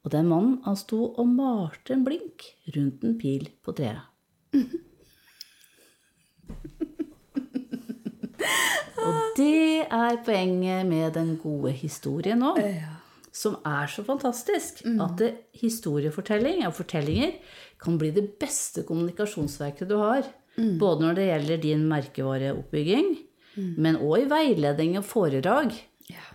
Og 0.05 0.13
den 0.13 0.29
mannen, 0.29 0.59
han 0.67 0.77
sto 0.77 1.01
og 1.09 1.29
malte 1.31 1.97
en 1.97 2.05
blink 2.05 2.51
rundt 2.77 3.05
en 3.09 3.17
pil 3.21 3.49
på 3.65 3.77
treet. 3.77 4.11
Og 9.05 9.37
det 9.37 9.87
er 9.91 10.19
poenget 10.25 10.87
med 10.87 11.13
den 11.17 11.37
gode 11.43 11.73
historien 11.77 12.39
nå, 12.41 12.55
som 13.35 13.57
er 13.67 13.91
så 13.91 14.05
fantastisk. 14.07 14.85
At 15.03 15.19
det, 15.19 15.31
historiefortelling 15.61 16.63
og 16.69 16.75
fortellinger 16.79 17.37
kan 17.83 17.99
bli 18.01 18.11
det 18.15 18.29
beste 18.41 18.85
kommunikasjonsverket 18.87 19.91
du 19.91 19.97
har. 20.01 20.23
Både 20.79 21.03
når 21.03 21.17
det 21.19 21.25
gjelder 21.29 21.63
din 21.65 21.89
merkevareoppbygging, 21.91 23.17
men 23.77 23.97
òg 24.03 24.25
i 24.25 24.29
veiledning 24.31 24.99
og 25.01 25.05
foredrag. 25.05 25.75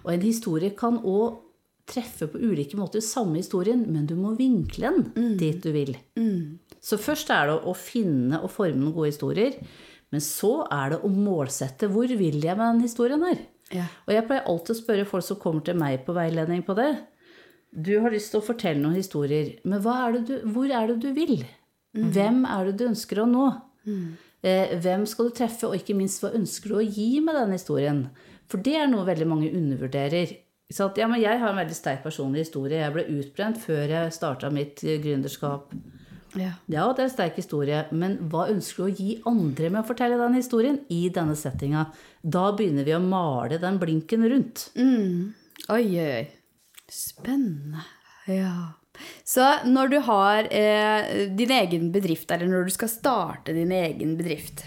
Og 0.03 0.13
en 0.13 0.21
historie 0.25 0.73
kan 0.75 0.99
òg 0.99 1.39
treffe 1.89 2.27
på 2.29 2.37
ulike 2.37 2.77
måter 2.77 3.01
samme 3.01 3.39
historien, 3.39 3.81
men 3.89 4.05
du 4.05 4.13
må 4.19 4.35
vinkle 4.37 4.91
den 4.91 5.37
dit 5.39 5.63
du 5.63 5.71
vil. 5.73 5.95
Så 6.81 6.99
først 7.01 7.31
er 7.33 7.47
det 7.49 7.55
å 7.65 7.73
finne 7.75 8.43
og 8.43 8.51
forme 8.53 8.77
noen 8.83 8.93
gode 8.93 9.09
historier. 9.09 9.55
Men 10.13 10.23
så 10.25 10.53
er 10.73 10.95
det 10.95 11.01
å 11.05 11.11
målsette 11.13 11.89
hvor 11.93 12.09
vil 12.09 12.39
jeg 12.41 12.57
med 12.57 12.65
den 12.65 12.83
historien 12.87 13.23
her. 13.27 13.41
Ja. 13.73 13.85
Og 14.07 14.15
jeg 14.15 14.25
pleier 14.25 14.47
alltid 14.49 14.73
å 14.73 14.79
spørre 14.79 15.09
folk 15.09 15.25
som 15.25 15.39
kommer 15.41 15.65
til 15.65 15.77
meg 15.77 16.01
på 16.07 16.15
veiledning 16.17 16.63
på 16.65 16.75
det. 16.79 16.91
Du 17.69 17.93
har 18.01 18.09
lyst 18.13 18.33
til 18.33 18.41
å 18.41 18.45
fortelle 18.47 18.81
noen 18.81 18.97
historier, 18.97 19.53
men 19.61 19.85
er 19.85 20.15
det 20.17 20.23
du, 20.25 20.35
hvor 20.55 20.71
er 20.73 20.89
det 20.89 20.97
du 21.03 21.11
vil? 21.13 21.43
Hvem 21.93 22.41
er 22.49 22.69
det 22.69 22.79
du 22.79 22.87
ønsker 22.89 23.21
å 23.21 23.27
nå? 23.29 23.45
Eh, 24.41 24.75
hvem 24.81 25.05
skal 25.09 25.29
du 25.29 25.35
treffe, 25.35 25.67
og 25.67 25.77
ikke 25.77 25.97
minst 25.97 26.23
hva 26.23 26.31
ønsker 26.37 26.71
du 26.71 26.79
å 26.79 26.85
gi 26.85 27.19
med 27.21 27.37
den 27.37 27.53
historien? 27.53 28.03
For 28.49 28.61
det 28.65 28.75
er 28.79 28.89
noe 28.89 29.05
veldig 29.05 29.27
mange 29.29 29.51
undervurderer. 29.53 30.33
Så 30.69 30.87
at, 30.89 30.97
ja, 31.01 31.09
men 31.09 31.21
jeg 31.21 31.41
har 31.41 31.51
en 31.51 31.59
veldig 31.59 31.77
sterk 31.77 32.03
personlig 32.05 32.45
historie. 32.45 32.81
Jeg 32.81 32.93
ble 32.95 33.05
utbrent 33.19 33.61
før 33.61 33.89
jeg 33.89 34.15
starta 34.15 34.51
mitt 34.53 34.81
eh, 34.85 34.97
gründerskap. 35.03 35.73
Ja. 36.37 36.51
Ja, 36.69 36.87
det 36.93 37.03
er 37.03 37.07
en 37.07 37.13
sterk 37.13 37.37
historie, 37.39 37.83
men 37.95 38.17
hva 38.29 38.47
ønsker 38.51 38.83
du 38.83 38.89
å 38.89 38.95
gi 38.97 39.15
andre 39.29 39.71
med 39.73 39.81
å 39.81 39.87
fortelle 39.87 40.19
den 40.19 40.37
historien 40.37 40.81
i 40.93 41.07
denne 41.13 41.37
settinga? 41.39 41.87
Da 42.21 42.49
begynner 42.57 42.85
vi 42.85 42.93
å 42.97 43.01
male 43.01 43.57
den 43.61 43.79
blinken 43.81 44.27
rundt. 44.29 44.67
Oi, 45.73 45.85
oi, 45.97 46.11
oi. 46.19 46.27
Spennende. 46.89 47.85
Ja. 48.29 48.75
Så 49.23 49.45
når 49.69 49.91
du 49.93 49.97
har 50.03 50.47
eh, 50.51 51.27
din 51.37 51.51
egen 51.55 51.91
bedrift, 51.93 52.29
eller 52.35 52.49
når 52.51 52.67
du 52.67 52.73
skal 52.75 52.89
starte 52.91 53.53
din 53.55 53.71
egen 53.71 54.17
bedrift, 54.19 54.65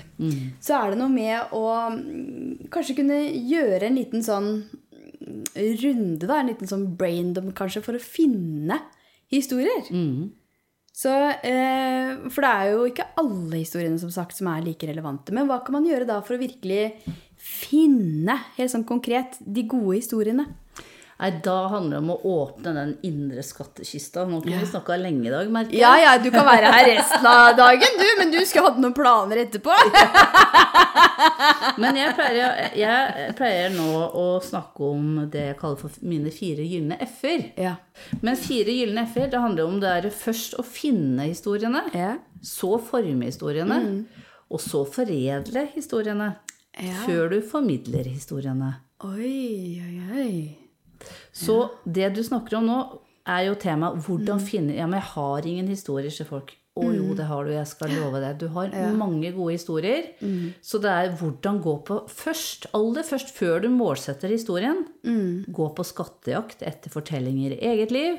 så 0.63 0.79
er 0.79 0.93
det 0.95 1.01
noe 1.03 1.13
med 1.13 1.53
å 1.53 1.65
mm, 1.93 2.71
kanskje 2.73 2.97
kunne 3.03 3.19
gjøre 3.29 3.91
en 3.91 3.99
liten 3.99 4.25
sånn 4.25 4.49
mm, 4.65 5.43
runde, 5.83 6.27
da, 6.27 6.39
en 6.41 6.49
liten 6.55 6.71
sånn 6.71 6.87
braindom 6.97 7.53
kanskje, 7.59 7.83
for 7.85 7.99
å 7.99 8.03
finne 8.03 8.81
historier. 9.33 9.85
Så, 10.93 11.09
eh, 11.41 12.29
for 12.29 12.45
det 12.45 12.51
er 12.53 12.71
jo 12.75 12.83
ikke 12.91 13.09
alle 13.21 13.63
historiene 13.63 14.01
som 14.01 14.13
sagt 14.13 14.37
som 14.37 14.51
er 14.53 14.65
like 14.67 14.87
relevante. 14.89 15.33
Men 15.33 15.49
hva 15.49 15.63
kan 15.65 15.79
man 15.79 15.89
gjøre 15.89 16.09
da 16.09 16.19
for 16.21 16.37
å 16.37 16.43
virkelig 16.43 16.93
finne, 17.43 18.37
helt 18.59 18.71
sånn 18.75 18.87
konkret, 18.87 19.39
de 19.41 19.65
gode 19.65 19.97
historiene? 20.03 20.47
Nei, 21.23 21.31
da 21.45 21.57
handler 21.71 21.95
det 21.95 21.99
om 22.03 22.09
å 22.11 22.17
åpne 22.33 22.73
den 22.75 22.93
indre 23.07 23.45
skattkista. 23.47 24.25
Nå 24.27 24.41
kunne 24.43 24.59
vi 24.59 24.67
snakka 24.67 24.97
lenge 24.99 25.29
i 25.29 25.31
dag, 25.31 25.51
merker 25.55 25.71
jeg. 25.77 25.79
Ja, 25.85 25.93
ja, 26.03 26.17
du 26.19 26.27
kan 26.35 26.43
være 26.49 26.73
her 26.75 26.89
resten 26.97 27.29
av 27.31 27.53
dagen, 27.55 27.95
du, 28.01 28.07
men 28.19 28.33
du 28.35 28.41
skulle 28.43 28.73
hatt 28.73 28.81
noen 28.83 28.97
planer 28.97 29.45
etterpå. 29.45 29.77
Men 31.83 31.97
jeg 31.97 32.13
pleier, 32.17 32.57
jeg 32.77 33.35
pleier 33.39 33.71
nå 33.75 33.87
å 34.19 34.25
snakke 34.45 34.85
om 34.93 35.13
det 35.33 35.45
jeg 35.53 35.59
kaller 35.61 35.79
for 35.81 36.03
mine 36.05 36.33
fire 36.35 36.65
gylne 36.67 36.99
f-er. 37.07 37.45
Ja. 37.61 37.75
Men 38.25 38.37
fire 38.41 38.75
gylne 38.75 39.05
f-er, 39.07 39.31
det 39.33 39.41
handler 39.43 39.69
om 39.71 39.79
det 39.83 39.93
er 40.01 40.09
først 40.15 40.57
å 40.61 40.65
finne 40.67 41.29
historiene, 41.31 41.85
Ja. 41.95 42.17
så 42.43 42.75
forme 42.83 43.29
historiene, 43.31 43.79
og 44.51 44.61
så 44.61 44.83
foredle 44.85 45.69
historiene. 45.77 46.33
Ja. 46.81 46.99
Før 47.07 47.31
du 47.31 47.39
formidler 47.45 48.09
historiene. 48.11 48.75
Oi, 49.05 49.79
oi, 49.83 49.97
oi. 50.19 50.62
Så 51.33 51.71
det 51.85 52.15
du 52.17 52.23
snakker 52.23 52.59
om 52.61 52.67
nå, 52.67 52.81
er 53.29 53.45
jo 53.47 53.55
temaet 53.55 54.03
hvordan 54.03 54.41
finne 54.43 54.75
Ja, 54.75 54.89
men 54.91 54.99
jeg 54.99 55.09
har 55.13 55.47
ingen 55.47 55.69
historier, 55.71 56.11
sier 56.11 56.27
folk. 56.27 56.57
Å 56.75 56.87
jo, 56.89 57.13
det 57.15 57.27
har 57.29 57.45
du, 57.45 57.51
jeg 57.53 57.69
skal 57.69 57.91
love 57.93 58.17
deg. 58.23 58.39
Du 58.41 58.47
har 58.55 58.71
mange 58.97 59.29
gode 59.37 59.53
historier. 59.59 60.07
Så 60.65 60.79
det 60.81 60.89
er 60.89 61.11
hvordan 61.21 61.61
gå 61.61 61.75
på 61.85 61.99
først, 62.09 62.71
aller 62.73 63.05
først, 63.05 63.29
før 63.37 63.61
du 63.61 63.69
målsetter 63.69 64.33
historien, 64.33 64.81
gå 65.53 65.67
på 65.77 65.85
skattejakt 65.85 66.63
etter 66.65 66.89
fortellinger 66.91 67.53
i 67.53 67.61
eget 67.75 67.93
liv, 67.93 68.17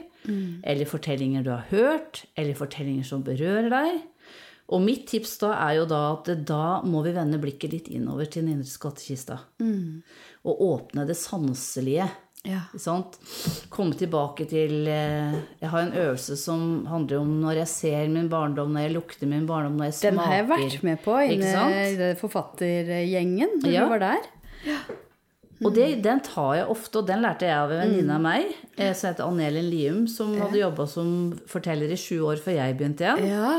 eller 0.63 0.85
fortellinger 0.85 1.43
du 1.43 1.49
har 1.49 1.65
hørt, 1.71 2.25
eller 2.37 2.53
fortellinger 2.53 3.03
som 3.03 3.23
berører 3.25 3.71
deg. 3.73 4.03
Og 4.69 4.79
mitt 4.85 5.07
tips 5.09 5.33
da 5.41 5.49
er 5.57 5.79
jo 5.81 5.85
da 5.89 6.03
at 6.13 6.29
da 6.47 6.81
må 6.85 7.01
vi 7.03 7.11
vende 7.17 7.41
blikket 7.41 7.73
litt 7.73 7.87
innover 7.89 8.29
til 8.29 8.45
den 8.45 8.53
indre 8.59 8.69
skattkista. 8.69 9.39
Og 10.45 10.61
åpne 10.69 11.07
det 11.09 11.17
sanselige. 11.17 12.05
Ja. 12.43 12.59
Komme 13.71 13.95
tilbake 13.95 14.43
til 14.51 14.87
eh, 14.91 15.35
Jeg 15.61 15.69
har 15.71 15.85
en 15.85 15.93
øvelse 15.95 16.35
som 16.37 16.83
handler 16.91 17.21
om 17.23 17.29
når 17.39 17.61
jeg 17.61 17.69
ser 17.71 18.09
min 18.11 18.27
barndom, 18.31 18.73
når 18.75 18.83
jeg 18.87 18.95
lukter 18.97 19.29
min 19.31 19.45
barndom, 19.47 19.77
når 19.79 19.85
jeg 19.91 19.93
smaker. 20.01 20.11
Den 20.11 20.19
har 20.25 20.35
jeg 20.41 20.49
vært 20.51 20.83
med 20.83 20.99
på 21.05 21.15
inne 21.23 21.53
i 22.11 22.11
forfattergjengen 22.19 23.55
når 23.63 23.71
Ja. 23.71 23.85
du 23.85 23.93
var 23.95 24.03
der. 24.03 24.27
Og 25.63 25.71
det, 25.77 25.87
den 26.03 26.19
tar 26.19 26.55
jeg 26.57 26.67
ofte, 26.67 26.99
og 26.99 27.07
den 27.07 27.21
lærte 27.23 27.45
jeg 27.47 27.55
av 27.55 27.71
en 27.71 27.79
venninne 27.85 28.17
av 28.17 28.21
meg 28.25 28.49
eh, 28.75 28.91
som 28.91 29.07
heter 29.13 29.23
Ann-Elin 29.23 29.69
Lium, 29.71 30.01
som 30.11 30.33
hadde 30.41 30.59
jobba 30.59 30.85
som 30.91 31.13
forteller 31.47 31.93
i 31.93 31.95
sju 31.95 32.17
år 32.27 32.41
før 32.43 32.57
jeg 32.57 32.75
begynte 32.75 33.05
igjen. 33.07 33.29
Ja. 33.31 33.53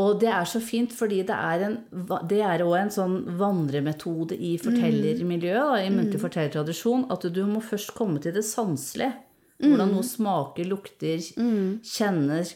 Og 0.00 0.20
det 0.22 0.30
er 0.32 0.46
så 0.48 0.60
fint, 0.64 0.92
fordi 0.96 1.20
det 1.28 1.36
er 1.36 1.66
en, 1.66 1.76
det 2.30 2.40
er 2.46 2.62
også 2.64 2.78
en 2.80 2.94
sånn 2.94 3.16
vandremetode 3.40 4.38
i 4.38 4.54
fortellermiljøet, 4.62 5.74
da, 5.74 5.82
i 5.84 5.90
muntlig 5.92 6.22
fortellertradisjon, 6.22 7.08
at 7.12 7.26
du 7.34 7.42
må 7.50 7.60
først 7.64 7.92
komme 7.98 8.22
til 8.22 8.32
det 8.36 8.46
sanselige. 8.48 9.12
Hvordan 9.60 9.90
noe 9.92 10.06
smaker, 10.06 10.64
lukter, 10.70 11.20
kjenner, 11.84 12.48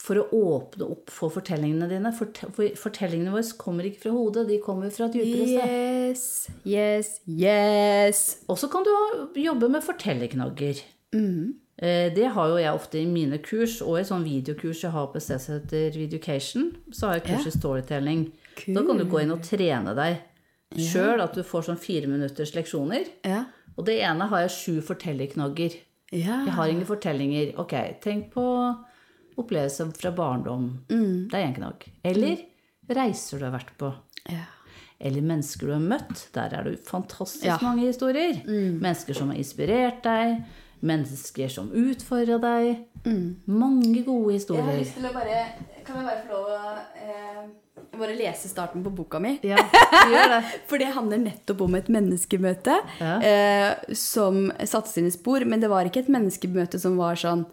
for 0.00 0.16
å 0.16 0.24
åpne 0.32 0.86
opp 0.94 1.12
for 1.12 1.32
fortellingene 1.34 1.86
dine. 1.90 2.12
Fort, 2.16 2.40
for 2.56 2.76
fortellingene 2.80 3.34
våre 3.34 3.58
kommer 3.60 3.86
ikke 3.86 4.06
fra 4.06 4.14
hodet, 4.14 4.46
de 4.48 4.56
kommer 4.64 4.92
fra 4.94 5.10
et 5.10 5.18
dypere 5.18 5.48
sted. 5.50 5.74
Yes, 6.08 6.24
yes, 6.64 7.10
yes. 7.28 8.22
Og 8.48 8.58
så 8.58 8.70
kan 8.72 8.86
du 8.86 8.90
jobbe 9.44 9.68
med 9.72 9.84
fortellerknagger. 9.84 10.80
Eh, 11.12 11.50
Det 11.80 12.26
har 12.34 12.48
jo 12.52 12.58
jeg 12.60 12.76
ofte 12.76 12.98
i 13.00 13.06
mine 13.08 13.38
kurs, 13.40 13.78
og 13.80 13.94
i 13.96 14.04
sånn 14.04 14.24
videokurs 14.26 14.82
jeg 14.84 14.92
har 14.92 15.06
på 15.08 15.16
et 15.16 15.46
heter 15.48 15.94
Videocation. 15.96 16.66
Så 16.92 17.06
har 17.08 17.14
jeg 17.18 17.24
kurs 17.30 17.46
i 17.48 17.54
storytelling. 17.54 18.26
Da 18.66 18.82
kan 18.84 18.98
du 19.00 19.06
gå 19.08 19.22
inn 19.22 19.32
og 19.32 19.40
trene 19.46 19.94
deg 19.96 20.18
sjøl, 20.76 21.22
at 21.24 21.34
du 21.34 21.42
får 21.42 21.70
sånn 21.70 21.80
fire 21.80 22.06
minutters 22.10 22.52
leksjoner. 22.54 23.08
Ja. 23.24 23.46
Og 23.78 23.86
det 23.88 23.96
ene 24.04 24.28
har 24.28 24.44
jeg 24.44 24.52
sju 24.58 24.74
fortellerknagger. 24.84 25.78
Ja. 26.12 26.42
Jeg 26.44 26.54
har 26.58 26.68
ingen 26.68 26.86
fortellinger. 26.88 27.54
Ok, 27.62 27.74
tenk 28.04 28.28
på 28.34 28.44
opplevelser 29.40 29.90
fra 29.96 30.12
barndom. 30.12 30.70
Det 30.90 31.32
er 31.38 31.46
én 31.48 31.56
knagg. 31.56 31.86
Eller 32.04 32.44
reiser 32.90 33.40
du 33.40 33.46
har 33.48 33.54
vært 33.56 33.72
på. 33.80 33.92
Ja. 34.28 34.44
Eller 35.00 35.24
mennesker 35.24 35.70
du 35.70 35.72
har 35.72 35.80
møtt. 35.80 36.26
Der 36.34 36.52
er 36.58 36.66
det 36.66 36.80
fantastisk 36.84 37.46
Ja. 37.46 37.56
mange 37.62 37.86
historier. 37.86 38.42
Mennesker 38.44 39.14
som 39.16 39.30
har 39.30 39.38
inspirert 39.40 40.02
deg. 40.04 40.42
Mennesker 40.80 41.48
som 41.52 41.70
utfordra 41.76 42.38
deg. 42.40 42.84
Mange 43.46 44.02
gode 44.06 44.34
historier. 44.38 44.64
Jeg 44.64 44.70
har 44.72 44.80
lyst 44.80 44.96
til 44.96 45.08
å 45.08 45.12
bare 45.14 45.40
Kan 45.84 45.96
jeg 46.00 46.06
bare 46.06 46.22
få 46.24 46.32
lov 46.34 46.50
å 46.52 46.72
eh, 47.00 47.42
bare 48.00 48.14
lese 48.16 48.48
starten 48.48 48.82
på 48.84 48.92
boka 48.94 49.18
mi? 49.20 49.34
Ja, 49.44 49.56
gjør 50.10 50.34
det. 50.34 50.40
For 50.70 50.80
det 50.80 50.90
handler 50.94 51.20
nettopp 51.24 51.64
om 51.66 51.74
et 51.78 51.88
menneskemøte 51.92 52.76
Ja. 53.00 53.14
eh, 53.24 53.94
som 53.96 54.50
satte 54.64 54.92
sine 54.92 55.10
spor. 55.12 55.44
Men 55.48 55.60
det 55.64 55.70
var 55.72 55.88
ikke 55.88 56.04
et 56.04 56.12
menneskemøte 56.12 56.80
som 56.80 56.96
var 57.00 57.18
sånn 57.20 57.46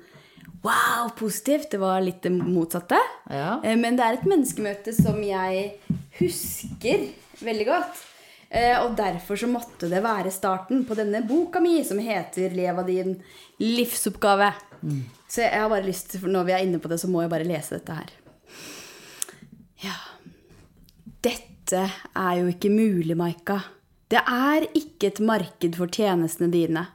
wow, 0.64 1.08
positivt. 1.18 1.72
Det 1.72 1.80
var 1.82 2.04
litt 2.04 2.22
det 2.28 2.32
motsatte. 2.36 3.00
Ja. 3.32 3.58
Eh, 3.64 3.76
men 3.80 3.98
det 4.00 4.06
er 4.08 4.20
et 4.20 4.28
menneskemøte 4.30 4.94
som 4.96 5.20
jeg 5.24 5.72
husker 6.20 7.08
veldig 7.44 7.68
godt. 7.72 8.06
Eh, 8.50 8.78
og 8.80 8.96
derfor 8.96 9.40
så 9.40 9.50
måtte 9.52 9.90
det 9.92 10.00
være 10.04 10.32
starten 10.32 10.86
på 10.88 10.96
denne 10.96 11.24
boka 11.28 11.60
mi, 11.60 11.84
som 11.84 12.00
heter 12.00 12.54
'Lev 12.56 12.80
av 12.80 12.88
din 12.88 13.22
livsoppgave'. 13.60 14.54
Så 15.28 15.42
jeg 15.42 15.60
har 15.60 15.70
bare 15.70 15.86
lyst 15.86 16.12
til, 16.12 16.22
når 16.22 16.46
vi 16.46 16.52
er 16.52 16.64
inne 16.64 16.80
på 16.80 16.88
det, 16.88 17.00
så 17.00 17.08
må 17.08 17.22
jeg 17.22 17.30
bare 17.30 17.44
lese 17.48 17.76
dette 17.76 17.94
her. 17.94 18.12
Ja. 19.84 19.98
Dette 21.22 21.92
er 22.16 22.34
jo 22.40 22.48
ikke 22.48 22.70
mulig, 22.70 23.18
Maika. 23.18 23.60
Det 24.08 24.22
er 24.24 24.68
ikke 24.74 25.08
et 25.08 25.20
marked 25.20 25.76
for 25.76 25.88
tjenestene 25.88 26.52
dine. 26.52 26.88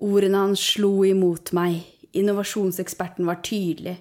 Ordene 0.00 0.46
hans 0.46 0.60
slo 0.60 1.04
imot 1.04 1.52
meg. 1.52 1.84
Innovasjonseksperten 2.16 3.26
var 3.26 3.42
tydelig. 3.44 3.98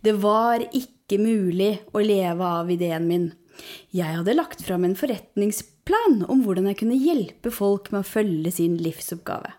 Det 0.00 0.14
var 0.22 0.64
ikke 0.72 1.18
mulig 1.18 1.80
å 1.92 2.00
leve 2.00 2.40
av 2.40 2.70
ideen 2.70 3.06
min. 3.06 3.32
Jeg 3.92 4.16
hadde 4.16 4.34
lagt 4.38 4.62
fram 4.64 4.84
en 4.84 4.96
forretningsplan 4.96 5.79
om 6.28 6.42
hvordan 6.44 6.68
jeg 6.70 6.78
kunne 6.82 6.98
hjelpe 6.98 7.50
folk 7.50 7.90
med 7.90 8.02
å 8.02 8.08
følge 8.08 8.52
sin 8.54 8.76
livsoppgave. 8.78 9.52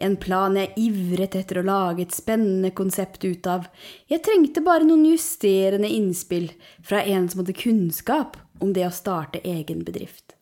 En 0.00 0.16
plan 0.16 0.56
jeg 0.56 0.72
ivret 0.80 1.36
etter 1.36 1.60
å 1.60 1.66
lage 1.66 2.02
et 2.02 2.14
spennende 2.16 2.70
konsept 2.72 3.24
ut 3.24 3.46
av. 3.46 3.66
Jeg 4.08 4.24
trengte 4.24 4.62
bare 4.64 4.86
noen 4.88 5.04
justerende 5.10 5.88
innspill 5.88 6.50
fra 6.80 7.02
en 7.04 7.28
som 7.28 7.42
hadde 7.42 7.58
kunnskap 7.60 8.38
om 8.60 8.72
det 8.72 8.86
å 8.86 8.94
starte 8.94 9.42
egen 9.44 9.84
bedrift. 9.84 10.34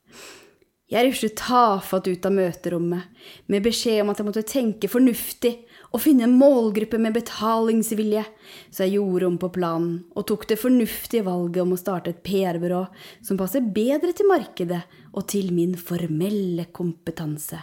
Jeg 0.88 1.04
ruslet 1.04 1.36
tafatt 1.36 2.06
ut 2.08 2.24
av 2.24 2.32
møterommet 2.32 3.26
med 3.46 3.66
beskjed 3.66 4.00
om 4.02 4.12
at 4.12 4.20
jeg 4.20 4.28
måtte 4.30 4.46
tenke 4.48 4.88
fornuftig 4.88 5.58
og 5.88 6.02
finne 6.04 6.26
en 6.26 6.36
målgruppe 6.36 7.00
med 7.00 7.16
betalingsvilje, 7.16 8.24
så 8.70 8.84
jeg 8.84 8.98
gjorde 8.98 9.30
om 9.30 9.38
på 9.40 9.50
planen 9.54 9.94
og 10.14 10.26
tok 10.28 10.44
det 10.50 10.60
fornuftige 10.60 11.24
valget 11.26 11.62
om 11.64 11.72
å 11.74 11.80
starte 11.80 12.12
et 12.12 12.22
PR-byrå 12.26 12.84
som 13.24 13.40
passer 13.40 13.64
bedre 13.64 14.12
til 14.16 14.28
markedet 14.28 14.82
og 15.14 15.26
til 15.32 15.52
min 15.56 15.74
formelle 15.80 16.68
kompetanse. 16.76 17.62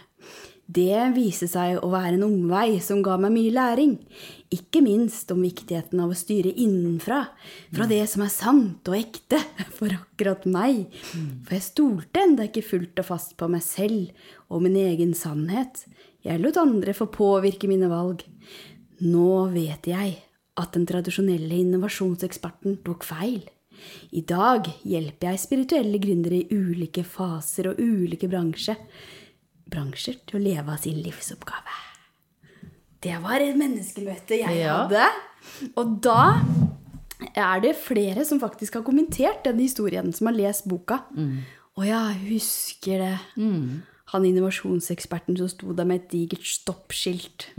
Det 0.66 0.98
viste 1.14 1.46
seg 1.46 1.78
å 1.78 1.92
være 1.92 2.16
en 2.16 2.26
omvei 2.26 2.80
som 2.82 3.04
ga 3.06 3.20
meg 3.22 3.36
mye 3.36 3.54
læring, 3.54 3.92
ikke 4.50 4.82
minst 4.82 5.30
om 5.30 5.44
viktigheten 5.46 6.02
av 6.02 6.10
å 6.10 6.18
styre 6.18 6.50
innenfra, 6.50 7.20
fra 7.70 7.86
det 7.90 8.02
som 8.10 8.24
er 8.26 8.34
sant 8.34 8.90
og 8.90 8.98
ekte 8.98 9.44
for 9.78 9.94
akkurat 9.94 10.48
meg. 10.50 10.88
For 11.46 11.54
jeg 11.54 11.68
stolte 11.68 12.26
enda 12.26 12.50
ikke 12.50 12.66
fullt 12.66 13.04
og 13.04 13.10
fast 13.12 13.38
på 13.38 13.50
meg 13.52 13.62
selv 13.62 14.10
og 14.50 14.66
min 14.66 14.80
egen 14.82 15.14
sannhet. 15.18 15.86
Jeg 16.26 16.42
lot 16.42 16.58
andre 16.58 16.94
få 16.98 17.06
påvirke 17.14 17.68
mine 17.70 17.90
valg. 17.92 18.24
Nå 19.06 19.52
vet 19.54 19.86
jeg 19.92 20.16
at 20.58 20.72
den 20.74 20.86
tradisjonelle 20.90 21.60
innovasjonseksperten 21.62 22.80
tok 22.86 23.04
feil. 23.06 23.44
I 24.16 24.22
dag 24.26 24.66
hjelper 24.88 25.34
jeg 25.34 25.42
spirituelle 25.44 26.00
gründere 26.02 26.40
i 26.40 26.56
ulike 26.56 27.04
faser 27.06 27.74
og 27.74 27.82
ulike 27.84 28.30
bransjer 28.32 28.80
bransjer 29.70 30.20
til 30.30 30.40
å 30.40 30.44
leve 30.46 30.72
av 30.76 30.78
sin 30.82 31.00
livsoppgave. 31.02 31.76
Det 33.02 33.16
var 33.22 33.42
et 33.42 33.58
menneskemøte 33.58 34.40
jeg 34.40 34.60
Ja. 34.62 34.88
hadde. 34.88 35.06
Og 35.78 36.00
da 36.02 36.42
er 37.36 37.60
det 37.62 37.76
flere 37.76 38.26
som 38.26 38.40
faktisk 38.40 38.74
har 38.80 38.84
kommentert 38.84 39.44
den 39.44 39.60
historien, 39.60 40.14
som 40.14 40.28
har 40.28 40.34
lest 40.38 40.68
boka. 40.68 41.02
Og 41.78 41.84
jeg 41.86 42.16
husker 42.30 42.98
det. 43.04 43.20
Han 44.16 44.26
innovasjonseksperten 44.26 45.36
som 45.38 45.50
sto 45.52 45.74
der 45.76 45.84
med 45.90 46.02
et 46.06 46.12
digert 46.14 46.46
stoppskilt. 46.48 47.50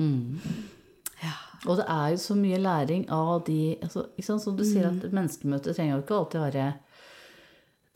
Ja. 1.22 1.34
Og 1.66 1.76
det 1.80 1.86
er 1.88 2.10
jo 2.14 2.16
så 2.22 2.34
mye 2.38 2.58
læring 2.60 3.06
av 3.12 3.44
de 3.46 3.76
altså, 3.82 4.06
ikke 4.16 4.26
sant, 4.26 4.42
Som 4.44 4.56
du 4.56 4.64
sier, 4.64 4.90
Mm. 4.90 5.00
at 5.04 5.12
menneskemøter 5.12 5.74
trenger 5.74 5.96
jo 5.96 6.02
ikke 6.02 6.14
alltid 6.20 6.40
være 6.40 6.66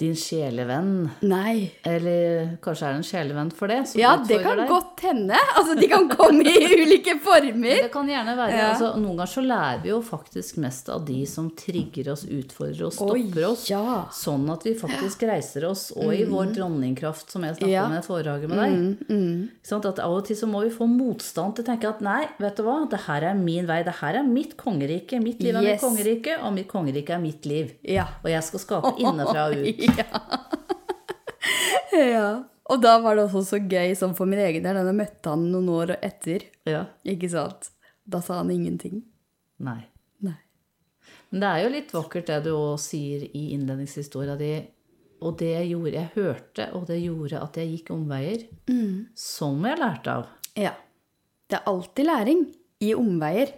din 0.01 0.17
sjelevenn. 0.17 1.11
Nei. 1.29 1.71
Eller 1.87 2.55
kanskje 2.65 2.87
er 2.89 2.95
det 2.97 3.01
en 3.03 3.07
sjelevenn 3.07 3.51
for 3.55 3.71
det? 3.71 3.79
Ja, 4.01 4.15
det 4.27 4.41
kan 4.43 4.59
deg. 4.63 4.69
godt 4.71 5.03
hende. 5.05 5.39
Altså, 5.57 5.77
de 5.79 5.89
kan 5.91 6.09
komme 6.11 6.45
i 6.49 6.71
ulike 6.83 7.19
former. 7.23 7.83
Det 7.85 7.91
kan 7.93 8.09
gjerne 8.11 8.35
være. 8.39 8.57
Ja. 8.57 8.69
Altså, 8.73 8.91
noen 9.01 9.19
ganger 9.21 9.33
så 9.35 9.45
lærer 9.45 9.83
vi 9.85 9.93
jo 9.93 10.01
faktisk 10.07 10.61
mest 10.65 10.89
av 10.93 11.05
de 11.09 11.21
som 11.29 11.51
trigger 11.57 12.13
oss, 12.15 12.25
utfordrer 12.25 12.87
oss, 12.89 12.97
stopper 12.99 13.47
oss. 13.51 13.67
Oi, 13.69 13.75
ja. 13.75 13.99
Sånn 14.17 14.49
at 14.53 14.65
vi 14.67 14.75
faktisk 14.81 15.25
reiser 15.29 15.69
oss, 15.71 15.91
og 15.97 16.15
i 16.17 16.25
vår 16.29 16.55
dronningkraft, 16.57 17.31
som 17.31 17.45
jeg 17.47 17.59
snakket 17.59 17.75
Ja. 17.77 17.85
om 17.87 17.97
i 17.99 18.03
foredraget 18.05 18.49
med 18.51 18.59
deg. 18.65 18.77
Mm. 18.81 19.21
Mm. 19.21 19.49
Sånn 19.67 19.85
At 19.91 19.99
Av 20.05 20.13
og 20.13 20.25
til 20.29 20.37
så 20.37 20.47
må 20.49 20.61
vi 20.65 20.71
få 20.75 20.87
motstand 20.89 21.55
til 21.57 21.65
å 21.65 21.69
tenke 21.71 21.89
at 21.89 22.01
nei, 22.05 22.25
vet 22.41 22.57
du 22.59 22.63
hva, 22.67 22.79
det 22.91 23.01
her 23.07 23.25
er 23.31 23.35
min 23.39 23.67
vei, 23.69 23.83
det 23.87 23.95
her 24.01 24.19
er 24.21 24.27
mitt 24.27 24.57
kongerike. 24.61 25.21
Mitt 25.23 25.41
liv 25.43 25.55
er 25.57 25.63
Yes. 25.63 25.81
mitt 25.81 25.85
kongerike, 25.87 26.37
og 26.45 26.53
mitt 26.57 26.69
kongerike 26.69 27.11
er 27.17 27.19
mitt 27.23 27.45
liv. 27.49 27.73
Ja. 27.83 28.07
Og 28.25 28.31
jeg 28.31 28.43
skal 28.47 28.61
skape 28.65 28.93
innenfra 29.01 29.47
og 29.51 29.57
ut. 29.61 29.81
Ja. 31.97 32.31
Og 32.71 32.83
da 32.83 32.97
var 33.03 33.17
det 33.19 33.27
også 33.27 33.43
så 33.49 33.59
gøy 33.59 33.95
sånn 33.99 34.15
for 34.19 34.31
min 34.31 34.41
egen 34.43 34.63
del, 34.67 34.79
da 34.87 34.95
møtte 34.95 35.33
han 35.33 35.49
noen 35.51 35.71
år 35.75 35.97
etter. 35.99 36.45
Ja. 36.69 36.85
Ikke 37.03 37.31
sant? 37.33 37.73
Da 38.07 38.21
sa 38.23 38.41
han 38.41 38.53
ingenting. 38.55 39.03
Nei. 39.67 39.81
Nei. 40.25 40.39
Men 41.31 41.43
det 41.43 41.49
er 41.49 41.65
jo 41.65 41.73
litt 41.75 41.95
vakkert 41.95 42.31
det 42.31 42.39
du 42.47 42.53
òg 42.55 42.79
sier 42.83 43.27
i 43.27 43.51
innledningshistoria 43.57 44.37
di. 44.39 44.53
Og 45.21 45.35
det 45.41 45.51
jeg 45.53 45.73
gjorde, 45.75 45.97
jeg 45.99 46.13
hørte, 46.15 46.69
og 46.79 46.87
det 46.89 47.01
gjorde 47.03 47.43
at 47.45 47.59
jeg 47.61 47.75
gikk 47.75 47.91
omveier. 47.93 48.47
Som 49.19 49.67
jeg 49.69 49.81
lærte 49.83 50.15
av. 50.15 50.31
Ja. 50.57 50.73
Det 51.51 51.59
er 51.59 51.69
alltid 51.69 52.07
læring 52.07 52.47
i 52.81 52.95
omveier. 52.97 53.53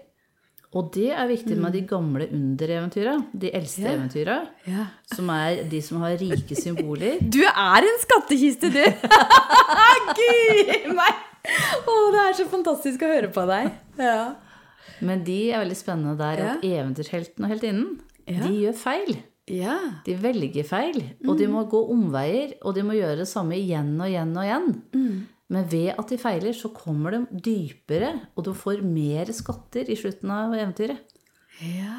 Og 0.73 0.89
det 0.95 1.11
er 1.13 1.27
viktig 1.29 1.57
med 1.61 1.75
de 1.77 1.83
gamle 1.85 2.27
undereventyra. 2.33 3.19
De 3.37 3.51
eldste 3.53 3.83
yeah. 3.85 3.97
eventyra. 3.99 4.37
yeah. 4.65 4.87
Som 5.13 5.29
er 5.35 5.59
de 5.69 5.81
som 5.85 6.01
har 6.01 6.15
rike 6.21 6.57
symboler. 6.57 7.19
Du 7.35 7.43
er 7.45 7.89
en 7.89 7.99
skattkiste, 8.01 8.71
du! 8.73 8.81
Guri 10.19 10.79
meg! 10.97 11.21
Å, 11.43 11.97
det 12.15 12.23
er 12.23 12.39
så 12.39 12.47
fantastisk 12.49 13.03
å 13.05 13.11
høre 13.11 13.29
på 13.35 13.45
deg. 13.51 13.69
Ja. 14.01 14.33
Men 15.03 15.25
de 15.27 15.37
er 15.51 15.61
veldig 15.65 15.77
spennende 15.77 16.15
der 16.21 16.41
at 16.47 16.65
eventyrhelten 16.65 17.45
og 17.45 17.53
heltinnen, 17.53 17.93
Ja. 18.31 18.39
de 18.47 18.53
gjør 18.63 18.77
feil. 18.79 19.17
Ja. 19.51 19.77
De 20.07 20.15
velger 20.23 20.65
feil, 20.65 21.01
og 21.27 21.35
de 21.41 21.49
må 21.51 21.65
gå 21.69 21.81
omveier, 21.91 22.55
og 22.63 22.77
de 22.77 22.85
må 22.87 22.95
gjøre 22.95 23.19
det 23.25 23.29
samme 23.29 23.59
igjen 23.59 23.97
og 23.99 24.07
igjen 24.09 24.31
og 24.39 24.47
igjen. 24.47 24.69
Men 25.53 25.67
ved 25.69 25.91
at 25.99 26.09
de 26.09 26.17
feiler, 26.19 26.55
så 26.57 26.71
kommer 26.73 27.13
de 27.13 27.27
dypere, 27.45 28.15
og 28.37 28.45
du 28.47 28.55
får 28.57 28.81
mer 28.83 29.29
skatter 29.37 29.91
i 29.93 29.97
slutten 30.01 30.31
av 30.33 30.55
eventyret. 30.57 30.99
ja. 31.61 31.99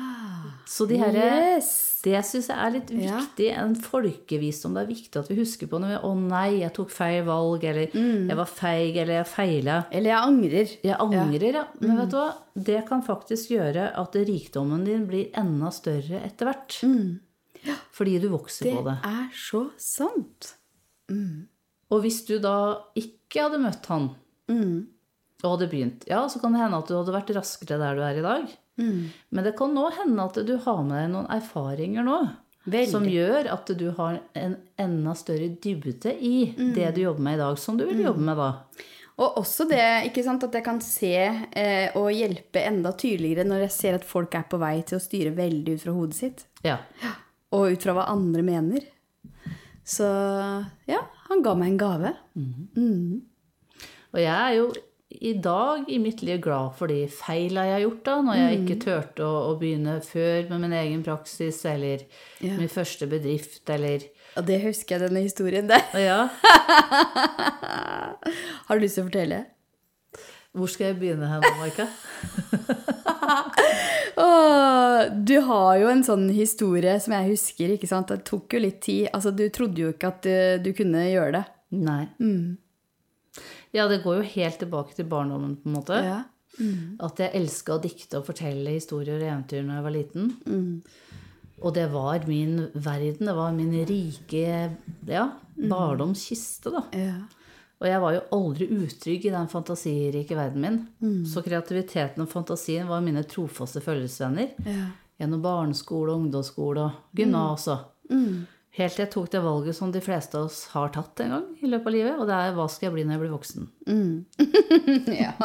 Så 0.66 0.88
de 0.88 0.96
her, 0.98 1.12
Yes. 1.14 2.00
det 2.04 2.22
syns 2.26 2.48
jeg 2.48 2.58
er 2.58 2.72
litt 2.72 2.90
Ja. 2.90 3.20
viktig. 3.20 3.50
En 3.58 3.76
folkevisdom. 3.76 4.74
Det 4.74 4.82
er 4.84 4.94
viktig 4.94 5.20
at 5.20 5.28
vi 5.30 5.36
husker 5.36 5.68
på 5.68 5.78
når 5.80 5.92
vi 5.92 6.08
Å 6.08 6.12
nei, 6.18 6.60
jeg 6.62 6.74
tok 6.74 6.90
feil 6.90 7.24
valg, 7.28 7.64
eller 7.64 7.88
jeg 7.94 8.36
var 8.36 8.46
feig, 8.50 8.96
eller 8.98 9.14
jeg 9.24 9.28
feila. 9.28 9.86
Eller 9.92 10.10
jeg 10.10 10.24
angrer. 10.24 10.78
Jeg 10.84 10.98
angrer, 10.98 11.54
ja. 11.54 11.66
Men 11.82 11.98
vet 11.98 12.10
du 12.10 12.16
hva? 12.18 12.34
Det 12.56 12.88
kan 12.88 13.04
faktisk 13.04 13.50
gjøre 13.54 13.92
at 13.96 14.14
rikdommen 14.14 14.84
din 14.86 15.06
blir 15.06 15.30
enda 15.36 15.70
større 15.70 16.24
etter 16.26 16.46
hvert. 16.48 17.20
Fordi 17.94 18.20
du 18.22 18.30
vokser 18.30 18.64
Det 18.64 18.74
på 18.76 18.84
det. 18.86 18.98
Det 19.04 19.12
er 19.12 19.30
så 19.36 19.70
sant. 19.78 20.54
Og 21.94 22.02
hvis 22.04 22.24
du 22.28 22.40
da 22.42 22.56
ikke 22.98 23.46
hadde 23.48 23.62
møtt 23.62 23.86
han, 23.94 24.10
Mm. 24.50 24.88
og 25.44 25.52
hadde 25.54 25.70
begynt, 25.72 26.04
ja, 26.10 26.24
så 26.28 26.40
kan 26.42 26.52
det 26.56 26.60
hende 26.64 26.78
at 26.82 26.90
du 26.90 26.96
hadde 26.98 27.14
vært 27.16 27.30
raskere 27.38 27.78
der 27.80 27.96
du 27.96 28.02
er 28.04 28.18
i 28.20 28.24
dag. 28.26 28.48
Mm. 28.82 29.04
Men 29.32 29.44
det 29.46 29.54
kan 29.60 29.74
nå 29.76 29.86
hende 29.94 30.24
at 30.26 30.40
du 30.48 30.56
har 30.66 30.82
med 30.84 30.98
deg 31.04 31.12
noen 31.14 31.30
erfaringer 31.32 32.04
nå. 32.08 32.18
Veldig. 32.66 32.90
Som 32.94 33.04
gjør 33.12 33.50
at 33.52 33.72
du 33.78 33.86
har 33.98 34.22
en 34.40 34.54
enda 34.80 35.14
større 35.20 35.50
dybde 35.62 36.14
i 36.16 36.54
Mm. 36.58 36.74
det 36.76 36.96
du 36.96 37.02
jobber 37.04 37.22
med 37.28 37.36
i 37.36 37.42
dag, 37.44 37.58
som 37.60 37.78
du 37.78 37.86
vil 37.86 38.02
jobbe 38.06 38.24
med 38.24 38.38
da. 38.38 38.50
Og 39.20 39.36
også 39.44 39.68
det 39.70 39.84
ikke 40.10 40.24
sant, 40.24 40.44
at 40.44 40.54
jeg 40.58 40.64
kan 40.66 40.80
se 40.82 41.14
eh, 41.14 41.92
og 41.96 42.10
hjelpe 42.12 42.64
enda 42.66 42.92
tydeligere 42.98 43.46
når 43.46 43.68
jeg 43.68 43.72
ser 43.72 43.94
at 44.00 44.04
folk 44.08 44.34
er 44.34 44.46
på 44.50 44.58
vei 44.58 44.82
til 44.82 44.98
å 44.98 45.04
styre 45.04 45.36
veldig 45.36 45.76
ut 45.76 45.82
fra 45.84 45.92
hodet 45.94 46.16
sitt. 46.16 46.46
Ja. 46.64 46.80
Og 47.52 47.74
ut 47.76 47.84
fra 47.84 47.94
hva 47.94 48.08
andre 48.10 48.42
mener. 48.42 48.80
Så 49.86 50.06
ja, 50.88 51.02
han 51.30 51.42
ga 51.44 51.54
meg 51.60 51.74
en 51.74 51.78
gave. 51.82 52.14
Og 54.14 54.20
jeg 54.22 54.34
er 54.34 54.54
jo 54.58 54.68
i 55.14 55.34
dag 55.38 55.86
i 55.94 56.00
mitt 56.02 56.24
liv 56.26 56.40
glad 56.42 56.72
for 56.78 56.88
de 56.90 57.04
feila 57.12 57.66
jeg 57.68 57.76
har 57.76 57.84
gjort, 57.84 58.00
da, 58.08 58.16
når 58.26 58.36
jeg 58.40 58.60
ikke 58.64 58.78
turte 58.82 59.26
å, 59.28 59.34
å 59.52 59.58
begynne 59.62 60.00
før 60.06 60.48
med 60.50 60.64
min 60.66 60.74
egen 60.80 61.04
praksis, 61.06 61.60
eller 61.70 61.98
Ja. 62.42 62.56
min 62.58 62.70
første 62.72 63.06
bedrift, 63.12 63.62
eller 63.70 64.08
Og 64.38 64.48
det 64.48 64.62
husker 64.64 64.96
jeg, 64.98 65.04
denne 65.10 65.22
historien 65.28 65.68
der. 65.70 65.84
Ja, 66.02 66.22
Har 68.68 68.76
du 68.76 68.82
lyst 68.84 68.96
til 68.98 69.04
å 69.06 69.10
fortelle? 69.12 69.40
Hvor 70.54 70.70
skal 70.70 70.92
jeg 70.92 71.00
begynne 71.02 71.30
hen, 71.30 71.46
Marka? 71.60 71.88
Åh, 74.24 75.00
du 75.26 75.38
har 75.48 75.80
jo 75.82 75.88
en 75.90 76.04
sånn 76.06 76.28
historie 76.34 76.94
som 77.02 77.16
jeg 77.18 77.32
husker, 77.32 77.74
ikke 77.74 77.90
sant? 77.90 78.14
Det 78.14 78.28
tok 78.30 78.54
jo 78.54 78.62
litt 78.62 78.78
tid. 78.86 79.08
Altså, 79.10 79.34
du 79.34 79.48
trodde 79.54 79.82
jo 79.82 79.90
ikke 79.96 80.12
at 80.14 80.28
du, 80.28 80.36
du 80.68 80.70
kunne 80.78 81.08
gjøre 81.10 81.34
det. 81.40 81.44
Nei. 81.82 82.04
Ja, 83.74 83.88
det 83.90 84.04
går 84.04 84.22
jo 84.22 84.30
helt 84.36 84.62
tilbake 84.62 84.94
til 84.94 85.10
barndommen, 85.10 85.58
på 85.58 85.72
en 85.72 85.78
måte. 85.80 85.98
Ja. 86.06 86.20
At 87.02 87.18
jeg 87.18 87.34
elska 87.40 87.80
å 87.80 87.82
dikte 87.82 88.20
og 88.20 88.28
fortelle 88.30 88.76
historier 88.76 89.18
og 89.18 89.26
eventyr 89.26 89.66
når 89.66 89.80
jeg 89.80 89.86
var 89.88 89.98
liten. 89.98 90.30
Og 91.64 91.74
det 91.74 91.88
var 91.94 92.28
min 92.30 92.68
verden. 92.76 93.30
Det 93.30 93.36
var 93.38 93.56
min 93.58 93.74
rike 93.90 94.46
ja, 95.10 95.26
barndomskiste, 95.58 96.74
da. 96.76 96.84
Ja. 96.94 97.24
Og 97.84 97.90
jeg 97.92 98.00
var 98.00 98.14
jo 98.16 98.22
aldri 98.38 98.68
utrygg 98.72 99.26
i 99.28 99.34
den 99.34 99.50
fantasirike 99.52 100.38
verden 100.40 100.64
min. 100.64 100.78
Så 101.28 101.44
kreativiteten 101.44 102.24
og 102.24 102.32
fantasien 102.32 102.88
var 102.88 103.04
mine 103.04 103.26
trofaste 103.28 103.84
følgesvenner. 103.84 104.54
Ja. 104.64 104.86
Gjennom 105.20 105.44
barneskole, 105.44 106.16
ungdomsskole 106.16 106.88
og 106.88 107.18
gymnas. 107.20 107.68
og 107.68 108.14
Helt 108.74 108.96
til 108.96 109.04
jeg 109.04 109.12
tok 109.14 109.28
det 109.30 109.42
valget 109.46 109.76
som 109.78 109.92
de 109.94 110.00
fleste 110.02 110.34
av 110.40 110.48
oss 110.48 110.64
har 110.72 110.88
tatt 110.96 111.20
en 111.22 111.36
gang 111.36 111.44
i 111.62 111.68
løpet 111.70 111.92
av 111.92 111.94
livet. 111.94 112.16
Og 112.24 112.26
det 112.32 112.38
er 112.40 112.56
hva 112.56 112.66
skal 112.72 112.88
jeg 112.88 112.94
bli 112.96 113.04
når 113.06 113.14
jeg 113.14 113.22
blir 113.22 113.34
voksen? 113.36 113.68
ja. 115.26 115.36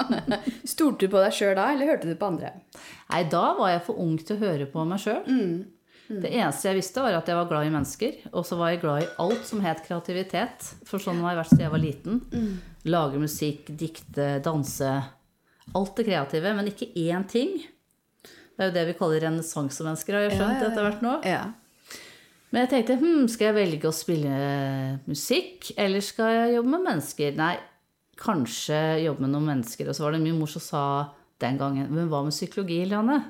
Stolte 0.65 1.05
du 1.05 1.13
på 1.13 1.21
deg 1.21 1.35
sjøl 1.37 1.53
da, 1.59 1.67
eller 1.75 1.91
hørte 1.91 2.09
du 2.09 2.15
på 2.17 2.31
andre? 2.31 2.55
Nei, 3.11 3.25
da 3.29 3.43
var 3.59 3.75
jeg 3.75 3.83
for 3.91 4.01
ung 4.01 4.15
til 4.23 4.39
å 4.39 4.41
høre 4.47 4.71
på 4.73 4.87
meg 4.89 5.03
sjøl. 5.05 5.27
Det 6.09 6.31
eneste 6.33 6.71
jeg 6.71 6.79
visste, 6.79 7.03
var 7.05 7.19
at 7.19 7.29
jeg 7.29 7.37
var 7.37 7.49
glad 7.51 7.69
i 7.69 7.73
mennesker. 7.73 8.19
Og 8.33 8.47
så 8.49 8.57
var 8.57 8.73
jeg 8.73 8.81
glad 8.81 9.05
i 9.05 9.11
alt 9.21 9.45
som 9.45 9.61
het 9.61 9.83
kreativitet. 9.85 10.71
For 10.89 11.03
sånn 11.03 11.21
har 11.21 11.35
jeg 11.35 11.41
vært 11.43 11.53
siden 11.53 11.65
jeg 11.67 11.75
var 11.75 11.83
liten. 11.85 12.21
Lage 12.89 13.21
musikk, 13.21 13.69
dikte, 13.77 14.29
danse. 14.45 14.93
Alt 15.77 16.01
det 16.01 16.09
kreative, 16.09 16.55
men 16.57 16.71
ikke 16.73 16.89
én 16.97 17.29
ting. 17.29 17.59
Det 18.25 18.65
er 18.65 18.71
jo 18.71 18.77
det 18.79 18.87
vi 18.89 18.99
kaller 18.99 19.23
renessansemennesker, 19.23 20.17
har 20.17 20.25
jeg 20.27 20.39
skjønt 20.41 20.65
etter 20.67 20.87
hvert 20.87 21.05
nå. 21.05 21.15
Ja. 21.29 21.45
Men 22.49 22.65
jeg 22.65 22.71
tenkte 22.73 22.97
hm, 22.99 23.27
skal 23.31 23.51
jeg 23.51 23.59
velge 23.59 23.91
å 23.91 23.95
spille 23.95 24.39
musikk, 25.05 25.75
eller 25.77 26.03
skal 26.03 26.33
jeg 26.33 26.55
jobbe 26.57 26.73
med 26.73 26.87
mennesker? 26.89 27.37
Nei, 27.39 27.53
kanskje 28.19 28.81
jobbe 29.05 29.27
med 29.27 29.35
noen 29.37 29.51
mennesker. 29.53 29.91
Og 29.91 29.95
så 29.97 30.07
var 30.07 30.17
det 30.17 30.25
min 30.25 30.39
mor 30.41 30.51
som 30.51 30.65
sa 30.65 30.85
den 31.39 31.59
gangen 31.61 31.93
Men 31.95 32.09
hva 32.11 32.25
med 32.27 32.35
psykologi, 32.35 32.81
Lianne? 32.89 33.21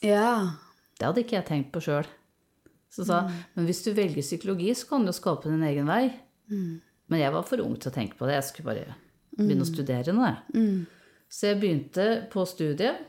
Ja. 0.00 0.62
Det 1.04 1.10
hadde 1.10 1.20
ikke 1.26 1.36
jeg 1.36 1.44
tenkt 1.50 1.72
på 1.74 1.82
sjøl. 1.84 2.06
Så 2.88 3.04
sa 3.04 3.24
men 3.28 3.66
hvis 3.68 3.82
du 3.84 3.90
velger 3.92 4.22
psykologi, 4.24 4.70
så 4.72 4.86
kan 4.88 5.02
du 5.04 5.10
jo 5.10 5.16
skape 5.16 5.50
din 5.52 5.64
egen 5.68 5.84
vei. 5.90 6.06
Men 6.48 7.20
jeg 7.20 7.32
var 7.34 7.44
for 7.44 7.60
ung 7.60 7.74
til 7.76 7.90
å 7.90 7.94
tenke 7.94 8.16
på 8.16 8.24
det. 8.24 8.38
Jeg 8.38 8.46
skulle 8.48 8.70
bare 8.70 8.94
begynne 9.36 9.66
å 9.66 9.68
studere 9.68 10.14
nå. 10.16 10.24
jeg. 10.24 10.38
Så 11.28 11.50
jeg 11.50 11.58
begynte 11.60 12.06
på 12.32 12.44
studiet, 12.48 13.02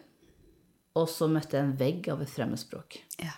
og 0.98 1.08
så 1.12 1.28
møtte 1.32 1.56
jeg 1.56 1.64
en 1.70 1.76
vegg 1.80 2.10
av 2.12 2.24
et 2.26 2.32
fremmedspråk. 2.36 3.00
ja. 3.24 3.38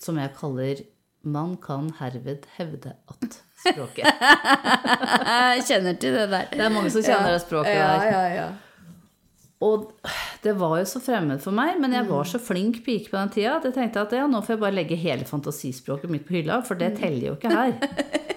Som 0.00 0.18
jeg 0.18 0.34
kaller 0.36 0.82
'Man 1.22 1.56
kan 1.56 1.88
herved 1.96 2.44
hevde 2.58 2.96
at' 3.08 3.40
språket. 3.64 4.04
Jeg 4.04 5.62
kjenner 5.64 5.94
til 5.96 6.12
det 6.18 6.28
der. 6.30 6.48
Det 6.50 6.60
er 6.60 6.68
mange 6.68 6.90
som 6.90 7.00
kjenner 7.00 7.32
det 7.32 7.40
språket 7.40 7.72
der. 7.72 7.80
ja. 7.80 8.10
Ja, 8.10 8.24
ja, 8.34 8.48
Og 9.64 9.88
det 10.44 10.52
var 10.60 10.76
jo 10.80 10.88
så 10.88 11.00
fremmed 11.00 11.40
for 11.40 11.56
meg, 11.56 11.78
men 11.80 11.94
jeg 11.96 12.06
var 12.08 12.28
så 12.28 12.40
flink 12.42 12.82
pike 12.84 13.08
på 13.08 13.16
den 13.16 13.32
tida 13.32 13.56
at 13.56 13.68
jeg 13.68 13.76
tenkte 13.78 14.02
at 14.04 14.12
ja, 14.18 14.26
nå 14.28 14.42
får 14.44 14.56
jeg 14.56 14.62
bare 14.66 14.76
legge 14.76 14.98
hele 15.00 15.24
fantasispråket 15.28 16.12
mitt 16.12 16.26
på 16.28 16.36
hylla, 16.36 16.60
for 16.66 16.80
det 16.80 16.94
teller 17.00 17.30
jo 17.30 17.36
ikke 17.38 17.54
her. 17.54 17.76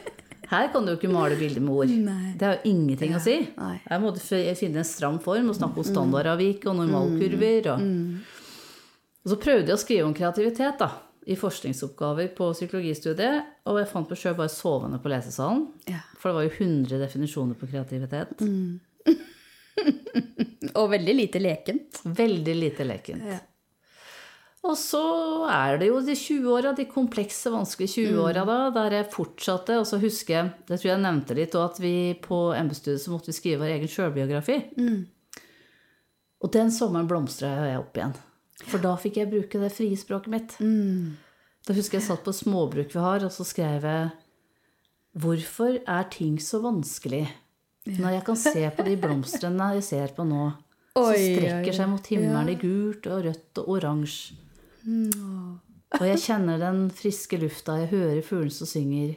Her 0.48 0.70
kan 0.72 0.86
du 0.86 0.94
jo 0.94 0.96
ikke 0.96 1.12
male 1.12 1.36
bilder 1.36 1.64
med 1.64 1.74
ord. 1.76 1.90
Nei. 1.92 2.30
Det 2.40 2.48
har 2.48 2.54
jo 2.56 2.72
ingenting 2.72 3.18
å 3.18 3.20
si. 3.20 3.36
Nei. 3.58 3.74
Her 3.84 4.00
må 4.00 4.14
du 4.16 4.22
finne 4.24 4.80
en 4.80 4.88
stram 4.88 5.18
form 5.24 5.52
og 5.52 5.58
snakke 5.58 5.84
om 5.84 5.88
standardavvik 5.90 6.64
og 6.72 6.78
normalkurver. 6.80 7.68
Og, 7.74 7.84
og 9.26 9.34
så 9.34 9.40
prøvde 9.44 9.74
jeg 9.74 9.76
å 9.76 9.82
skrive 9.82 10.08
om 10.08 10.16
kreativitet 10.16 10.80
da, 10.80 10.88
i 11.28 11.36
forskningsoppgaver 11.36 12.32
på 12.38 12.48
psykologistudiet, 12.56 13.52
og 13.68 13.82
jeg 13.82 13.92
fant 13.92 14.14
meg 14.14 14.22
sjøl 14.22 14.38
bare 14.40 14.54
sovende 14.54 15.02
på 15.04 15.12
lesesalen. 15.12 15.66
Ja. 15.92 16.00
For 16.16 16.32
det 16.32 16.40
var 16.40 16.48
jo 16.48 16.56
100 16.56 17.04
definisjoner 17.04 17.60
på 17.60 17.68
kreativitet. 17.68 18.40
Og 20.78 20.90
veldig 20.92 21.14
lite 21.16 21.42
lekent. 21.42 22.02
Veldig 22.18 22.56
lite 22.58 22.86
lekent. 22.88 23.30
Ja. 23.34 23.40
Og 24.68 24.76
så 24.76 25.02
er 25.48 25.78
det 25.80 25.88
jo 25.88 26.00
de 26.04 26.16
20-åra, 26.18 26.74
de 26.76 26.88
komplekse, 26.90 27.52
vanskelige 27.54 28.10
20-åra 28.10 28.44
da, 28.48 28.58
der 28.76 28.98
jeg 28.98 29.12
fortsatte. 29.14 29.78
Og 29.80 29.86
så 29.88 30.00
husker 30.02 30.34
jeg, 30.34 30.50
det 30.68 30.80
tror 30.82 30.92
jeg 30.92 31.04
nevnte 31.06 31.38
litt, 31.38 31.56
og 31.56 31.70
at 31.70 31.80
vi 31.80 31.94
på 32.24 32.40
MB-studiet 32.58 33.04
så 33.04 33.14
måtte 33.14 33.32
vi 33.32 33.38
skrive 33.38 33.62
vår 33.64 33.76
egen 33.78 33.92
sjølbiografi. 33.94 34.58
Og 36.44 36.52
den 36.54 36.74
sommeren 36.74 37.08
blomstra 37.10 37.54
jeg 37.70 37.80
opp 37.80 37.98
igjen. 37.98 38.18
For 38.68 38.82
da 38.84 38.96
fikk 39.00 39.22
jeg 39.22 39.32
bruke 39.32 39.62
det 39.62 39.72
frie 39.74 39.98
språket 39.98 40.34
mitt. 40.34 40.58
Da 41.68 41.76
husker 41.78 42.00
jeg 42.00 42.08
satt 42.10 42.26
på 42.26 42.34
småbruk 42.36 42.92
vi 42.94 43.04
har, 43.04 43.24
og 43.28 43.32
så 43.34 43.46
skrev 43.48 43.86
jeg 43.88 44.10
Hvorfor 45.18 45.80
er 45.90 46.04
ting 46.14 46.36
så 46.44 46.60
vanskelig? 46.62 47.24
Når 47.88 48.18
jeg 48.18 48.24
kan 48.28 48.40
se 48.40 48.64
på 48.76 48.84
de 48.84 48.96
blomstene 49.00 49.70
jeg 49.78 49.86
ser 49.88 50.14
på 50.18 50.26
nå, 50.28 50.46
som 50.98 51.14
strekker 51.14 51.76
seg 51.78 51.88
mot 51.92 52.12
himmelen 52.12 52.52
i 52.52 52.58
gult 52.60 53.08
og 53.08 53.24
rødt 53.28 53.62
og 53.64 53.70
oransje. 53.78 54.36
Og 55.98 56.04
jeg 56.04 56.20
kjenner 56.20 56.60
den 56.60 56.88
friske 56.92 57.40
lufta, 57.40 57.78
jeg 57.80 57.94
hører 57.94 58.26
fuglene 58.26 58.52
som 58.52 58.68
synger. 58.68 59.14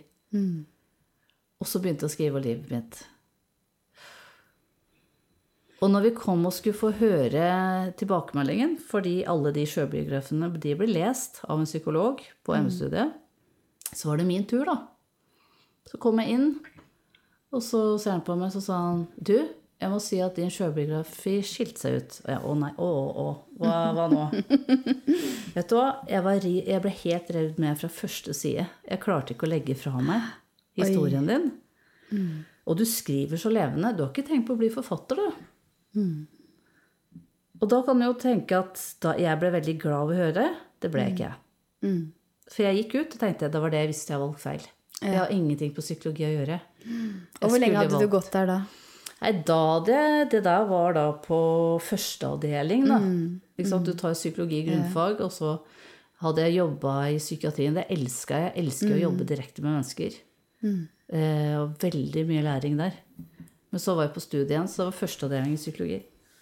Og 1.60 1.66
så 1.68 1.80
begynte 1.82 2.06
jeg 2.06 2.12
å 2.12 2.14
skrive 2.14 2.38
om 2.38 2.44
livet 2.44 2.70
mitt. 2.70 3.00
Og 5.80 5.88
når 5.88 6.04
vi 6.04 6.12
kom 6.12 6.44
og 6.44 6.52
skulle 6.52 6.76
få 6.76 6.90
høre 7.00 7.44
tilbakemeldingen, 7.96 8.76
fordi 8.84 9.22
alle 9.24 9.50
de 9.56 9.64
sjøbiografene 9.64 10.50
de 10.60 10.74
ble 10.76 10.88
lest 10.92 11.40
av 11.46 11.56
en 11.58 11.68
psykolog 11.68 12.20
på 12.44 12.56
M-studiet, 12.58 13.16
så 13.90 14.10
var 14.10 14.20
det 14.20 14.28
min 14.28 14.44
tur, 14.44 14.68
da. 14.68 14.76
Så 15.88 15.98
kom 15.98 16.20
jeg 16.20 16.36
inn, 16.36 16.50
og 17.52 17.62
så 17.66 17.80
ser 17.98 18.14
han 18.16 18.22
på 18.26 18.36
meg, 18.38 18.52
så 18.54 18.60
sa 18.62 18.76
han 18.88 19.00
Du, 19.18 19.34
jeg 19.80 19.88
må 19.90 19.98
si 20.04 20.18
at 20.20 20.36
din 20.36 20.50
sjølbiografi 20.52 21.38
skilte 21.46 21.80
seg 21.80 21.94
ut. 22.00 22.16
Og 22.24 22.30
jeg, 22.34 22.40
å 22.44 22.54
nei, 22.60 22.70
å, 22.76 22.88
å, 22.90 23.22
å. 23.24 23.28
Hva, 23.62 23.76
hva 23.96 24.04
nå? 24.12 24.26
Vet 25.56 25.70
du 25.70 25.76
hva? 25.78 25.86
Jeg, 26.10 26.22
var, 26.26 26.40
ri- 26.44 26.66
jeg 26.68 26.82
ble 26.84 26.92
helt 27.02 27.30
revet 27.36 27.58
med 27.64 27.78
fra 27.80 27.88
første 27.92 28.34
side. 28.36 28.66
Jeg 28.86 29.00
klarte 29.02 29.32
ikke 29.34 29.48
å 29.48 29.52
legge 29.54 29.76
fra 29.80 29.94
meg 30.04 30.26
historien 30.80 31.26
din. 31.30 31.48
Og 32.68 32.76
du 32.76 32.84
skriver 32.86 33.40
så 33.40 33.50
levende. 33.50 33.94
Du 33.96 34.04
har 34.04 34.12
ikke 34.12 34.26
tenkt 34.28 34.46
på 34.50 34.54
å 34.54 34.60
bli 34.60 34.68
forfatter, 34.74 35.16
du. 35.24 35.96
Og 37.60 37.68
da 37.68 37.80
kan 37.84 37.98
du 38.00 38.06
jo 38.06 38.14
tenke 38.20 38.56
at 38.62 38.78
da 39.04 39.14
jeg 39.20 39.36
ble 39.40 39.50
veldig 39.56 39.74
glad 39.82 39.98
av 40.04 40.12
å 40.12 40.18
høre 40.20 40.36
det. 40.38 40.48
Ble 40.92 41.08
ikke 41.10 41.26
jeg. 41.26 41.40
For 42.50 42.64
jeg 42.66 42.78
gikk 42.82 42.94
ut 43.00 43.16
og 43.16 43.20
tenkte 43.24 43.48
det 43.52 43.60
var 43.64 43.72
det 43.74 43.80
jeg 43.82 43.90
visste 43.92 44.12
jeg 44.14 44.22
valgte 44.22 44.44
feil. 44.44 44.68
Jeg 45.00 45.16
har 45.18 45.32
ingenting 45.32 45.72
på 45.76 45.84
psykologi 45.84 46.24
å 46.28 46.32
gjøre. 46.38 46.60
Og 47.42 47.50
hvor 47.50 47.58
lenge 47.60 47.76
hadde 47.76 47.94
valgt- 47.96 48.06
du 48.06 48.08
gått 48.16 48.30
der 48.32 48.46
da? 48.46 48.58
Nei, 49.20 49.32
da 49.44 49.80
det, 49.84 50.30
det 50.32 50.42
der 50.44 50.64
var 50.64 50.94
da 50.96 51.12
på 51.12 51.40
førsteavdeling, 51.84 52.86
da. 52.88 52.98
Ikke 53.58 53.68
sant? 53.68 53.84
Du 53.84 53.92
tar 53.92 54.14
psykologi 54.16 54.62
grunnfag, 54.66 55.20
og 55.20 55.30
så 55.34 55.58
hadde 56.22 56.40
jeg 56.46 56.56
jobba 56.56 56.94
i 57.12 57.18
psykiatrien. 57.20 57.74
Det 57.76 57.86
elska 57.90 58.38
jeg. 58.40 58.52
Jeg 58.54 58.64
elsker 58.64 58.94
å 58.96 59.02
jobbe 59.02 59.26
direkte 59.28 59.62
med 59.62 59.76
mennesker. 59.76 60.16
Eh, 61.12 61.54
og 61.60 61.76
veldig 61.82 62.26
mye 62.28 62.42
læring 62.46 62.76
der. 62.78 62.92
Men 63.70 63.78
så 63.82 63.94
var 63.94 64.06
jeg 64.08 64.14
på 64.14 64.20
studiet 64.24 64.50
igjen, 64.50 64.68
så 64.68 64.82
det 64.82 64.88
var 64.90 64.98
førsteavdeling 65.00 65.52
i 65.52 65.60
psykologi. 65.60 66.00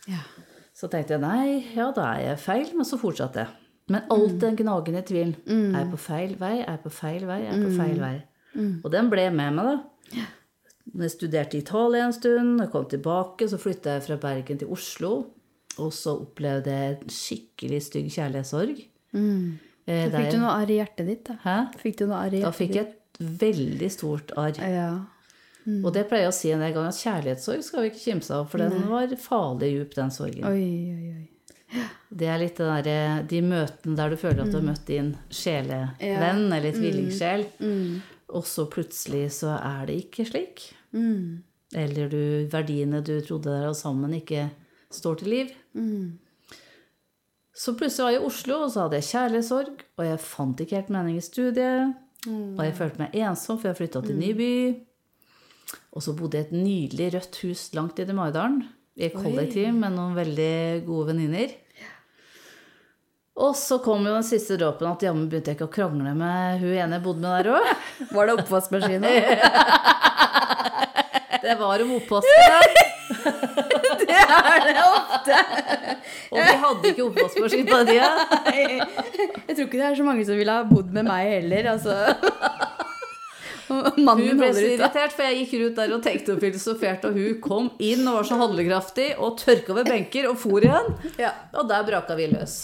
Ja. 0.09 0.23
Så 0.75 0.89
tenkte 0.91 1.17
jeg 1.17 1.21
nei, 1.21 1.75
ja, 1.75 1.91
da 1.93 2.13
er 2.15 2.23
jeg 2.31 2.39
feil, 2.39 2.71
men 2.77 2.87
så 2.87 2.99
fortsatte 3.01 3.43
jeg. 3.43 3.49
Men 3.91 4.03
alt 4.13 4.39
den 4.41 4.57
gnagende 4.57 5.03
tvilen. 5.03 5.35
Er 5.75 5.83
jeg 5.85 5.91
på 5.91 5.99
feil 5.99 6.35
vei? 6.39 6.61
Er 6.61 6.75
jeg 6.77 6.83
på 6.85 6.91
feil 6.93 7.25
vei? 7.27 7.39
Er 7.43 7.53
jeg 7.57 7.63
på 7.65 7.77
feil 7.77 7.99
vei? 8.03 8.17
Og 8.85 8.91
den 8.93 9.09
ble 9.11 9.31
med 9.31 9.55
meg, 9.57 9.65
da. 9.65 9.77
Jeg 10.13 11.11
studerte 11.13 11.59
i 11.59 11.61
Italia 11.63 12.07
en 12.09 12.15
stund, 12.17 12.61
jeg 12.63 12.71
kom 12.73 12.87
tilbake, 12.89 13.49
så 13.51 13.59
flytta 13.61 13.99
jeg 13.99 14.07
fra 14.07 14.17
Bergen 14.23 14.59
til 14.63 14.71
Oslo. 14.73 15.13
Og 15.79 15.93
så 15.95 16.15
opplevde 16.25 16.73
jeg 16.75 16.95
en 16.97 17.13
skikkelig 17.13 17.83
stygg 17.87 18.09
kjærlighetssorg. 18.17 18.81
Eh, 19.15 20.09
Da 20.11 20.19
fikk 20.19 20.33
du 20.35 20.41
noe 20.43 20.57
arr 20.57 20.73
i 20.73 20.81
hjertet 20.81 21.07
ditt, 21.07 21.23
da. 21.29 21.37
Hæ? 21.45 21.59
Fikk 21.81 22.01
du 22.01 22.07
noe 22.09 22.19
arr 22.25 22.35
i 22.35 22.43
Da 22.43 22.51
fikk 22.57 22.75
jeg 22.75 22.89
et 22.89 23.23
veldig 23.45 23.91
stort 23.95 24.33
arr. 24.37 24.59
Ja. 24.59 24.91
Mm. 25.69 25.83
Og 25.85 25.93
det 25.93 26.07
pleier 26.09 26.27
jeg 26.27 26.33
å 26.33 26.37
si 26.39 26.51
en 26.55 26.63
del 26.65 26.73
ganger, 26.73 26.89
at 26.95 27.03
kjærlighetssorg 27.05 27.63
skal 27.67 27.85
vi 27.85 27.91
ikke 27.93 28.05
kimse 28.07 28.35
av, 28.35 28.47
for 28.49 28.59
den 28.65 28.87
var 28.89 29.13
farlig 29.21 29.73
djup, 29.75 29.95
den 29.99 30.11
sorgen. 30.15 30.45
Oi, 30.49 30.69
oi, 30.97 31.11
oi. 31.19 31.85
Det 32.09 32.29
er 32.33 32.39
litt 32.41 32.57
det 32.57 32.69
der, 32.89 33.23
de 33.29 33.41
møtene 33.45 33.97
der 33.99 34.15
du 34.15 34.17
føler 34.17 34.41
at 34.47 34.49
du 34.49 34.57
har 34.57 34.65
møtt 34.65 34.87
din 34.89 35.11
sjelevenn 35.29 36.47
eller 36.57 36.73
tvillingsjel, 36.73 37.45
og 38.29 38.45
så 38.47 38.67
plutselig 38.71 39.27
så 39.39 39.55
er 39.57 39.87
det 39.89 39.99
ikke 40.05 40.27
slik. 40.29 40.65
Eller 41.77 42.09
du, 42.13 42.21
verdiene 42.53 43.03
du 43.05 43.19
trodde 43.25 43.51
dere 43.53 43.71
var 43.71 43.77
sammen, 43.77 44.15
ikke 44.17 44.49
står 44.93 45.21
til 45.21 45.29
liv. 45.35 45.55
Så 47.59 47.75
plutselig 47.77 48.05
var 48.05 48.13
jeg 48.15 48.21
i 48.23 48.27
Oslo, 48.29 48.59
og 48.65 48.71
så 48.73 48.85
hadde 48.85 49.01
jeg 49.01 49.09
kjærlighetssorg, 49.11 49.81
og 49.99 50.05
jeg 50.07 50.21
fant 50.23 50.61
ikke 50.63 50.77
helt 50.79 50.93
mening 50.95 51.17
i 51.19 51.25
studiet. 51.25 51.95
Og 52.29 52.63
jeg 52.65 52.77
følte 52.79 53.03
meg 53.03 53.17
ensom, 53.21 53.59
for 53.59 53.69
jeg 53.71 53.79
flytta 53.81 54.03
til 54.07 54.19
ny 54.19 54.33
by. 54.39 54.53
Og 55.93 56.05
så 56.05 56.15
bodde 56.17 56.39
jeg 56.39 56.47
i 56.47 56.49
et 56.49 56.59
nydelig 56.65 57.09
rødt 57.15 57.41
hus 57.45 57.65
langt 57.77 57.99
inn 58.01 58.13
i 58.13 58.17
Maridalen. 58.17 58.63
I 58.99 59.09
et 59.09 59.15
kollektiv 59.15 59.69
med 59.77 59.95
noen 59.95 60.17
veldig 60.17 60.85
gode 60.87 61.13
venninner. 61.13 61.53
Og 63.39 63.55
så 63.57 63.79
kom 63.79 64.03
jo 64.07 64.17
den 64.17 64.27
siste 64.27 64.57
dråpen 64.59 64.89
at 64.91 65.03
jammen 65.07 65.29
begynte 65.31 65.53
jeg 65.53 65.61
ikke 65.61 65.69
å 65.69 65.75
krangle 65.77 66.15
med 66.19 66.59
hun 66.63 66.73
ene 66.75 66.99
jeg 66.99 67.05
bodde 67.05 67.23
med 67.23 67.37
der 67.39 67.51
òg. 67.55 67.69
Var 68.17 68.31
det 68.31 68.39
oppvaskmaskina? 68.43 69.15
Det 71.39 71.55
var 71.55 71.83
om 71.83 71.93
oppvasken. 71.95 72.65
det 74.01 74.17
er 74.17 74.65
det 74.67 74.73
ofte! 74.83 75.37
Og 76.33 76.41
vi 76.41 76.57
hadde 76.65 76.91
ikke 76.91 77.05
oppvaskmaskin 77.07 77.69
på 77.69 77.79
den 77.79 77.93
tida. 77.93 78.09
Jeg 78.51 79.55
tror 79.55 79.63
ikke 79.69 79.79
det 79.79 79.87
er 79.87 79.97
så 80.01 80.09
mange 80.09 80.27
som 80.27 80.41
ville 80.41 80.57
ha 80.59 80.67
bodd 80.69 80.91
med 80.97 81.07
meg 81.07 81.31
heller, 81.37 81.71
altså. 81.77 81.95
Hun 83.69 84.03
Mannen 84.05 84.41
ble 84.41 84.51
så 84.57 84.65
irritert, 84.65 85.15
for 85.15 85.29
jeg 85.29 85.45
gikk 85.45 85.55
rundt 85.63 85.81
der 85.81 85.95
og 85.97 86.05
tenkte 86.05 86.35
og 86.35 86.43
filosoferte, 86.43 87.13
og 87.13 87.23
hun 87.23 87.41
kom 87.45 87.71
inn 87.79 88.05
og 88.09 88.21
var 88.21 88.29
så 88.29 88.41
handlekraftig 88.43 89.09
og 89.17 89.39
tørka 89.41 89.77
over 89.77 89.89
benker 89.89 90.29
og 90.31 90.39
for 90.41 90.65
igjen. 90.65 90.93
Ja. 91.21 91.35
Og 91.55 91.69
der 91.71 91.87
braka 91.89 92.19
vi 92.19 92.31
løs. 92.33 92.61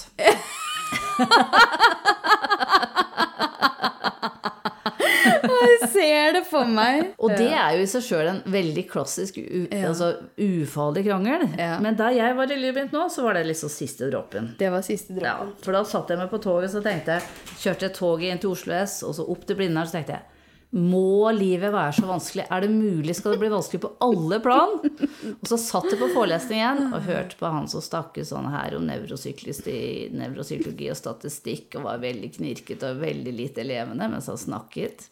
Jeg 5.55 5.89
ser 5.93 6.35
det 6.37 6.43
for 6.49 6.68
meg. 6.68 7.14
Og 7.22 7.32
det 7.35 7.49
er 7.53 7.76
jo 7.76 7.85
i 7.85 7.89
seg 7.89 8.05
sjøl 8.07 8.30
en 8.30 8.41
veldig 8.51 8.85
klassisk, 8.91 9.39
u 9.39 9.64
altså, 9.78 10.11
ufarlig 10.41 11.05
krangel. 11.07 11.47
Ja. 11.59 11.78
Men 11.82 11.99
da 11.99 12.11
jeg 12.14 12.37
var 12.39 12.53
i 12.53 12.59
livet 12.61 12.95
nå, 12.95 13.07
så 13.12 13.24
var 13.26 13.39
det 13.39 13.47
liksom 13.49 13.72
siste 13.72 14.11
dråpen. 14.11 14.53
Det 14.59 14.70
var 14.74 14.85
siste 14.87 15.16
Ja, 15.22 15.39
for 15.64 15.76
da 15.76 15.85
satt 15.89 16.11
jeg 16.12 16.20
meg 16.20 16.30
på 16.32 16.43
toget 16.45 16.74
så 16.74 16.82
tenkte 16.85 17.18
jeg, 17.18 17.32
kjørte 17.62 17.89
jeg 17.89 17.97
toget 17.97 18.30
inn 18.30 18.43
til 18.43 18.55
Oslo 18.55 18.76
S 18.80 19.01
og 19.07 19.16
så 19.18 19.26
opp 19.35 19.47
til 19.49 19.59
Blindern, 19.61 19.89
så 19.89 19.99
tenkte 19.99 20.18
jeg 20.18 20.34
må 20.74 21.30
livet 21.30 21.70
være 21.70 21.92
så 21.94 22.02
vanskelig? 22.08 22.48
Er 22.50 22.64
det 22.64 22.70
mulig? 22.74 23.14
Skal 23.14 23.34
det 23.34 23.38
bli 23.44 23.50
vanskelig 23.52 23.78
på 23.84 23.92
alle 24.02 24.40
plan? 24.42 24.72
Og 24.82 25.46
så 25.46 25.56
satt 25.60 25.86
jeg 25.92 26.00
på 26.00 26.08
forelesning 26.16 26.58
igjen 26.58 26.88
og 26.88 27.04
hørte 27.06 27.38
på 27.38 27.52
han 27.54 27.68
som 27.70 27.84
snakket 27.84 28.26
sånn 28.26 28.48
her 28.50 28.74
om 28.74 28.82
nevropsykologi 28.88 30.88
og 30.90 30.98
statistikk, 30.98 31.76
og 31.78 31.86
var 31.86 32.02
veldig 32.02 32.30
knirket 32.38 32.82
og 32.88 33.02
veldig 33.04 33.34
lite 33.38 33.62
levende 33.66 34.08
mens 34.10 34.26
han 34.32 34.40
snakket. 34.40 35.06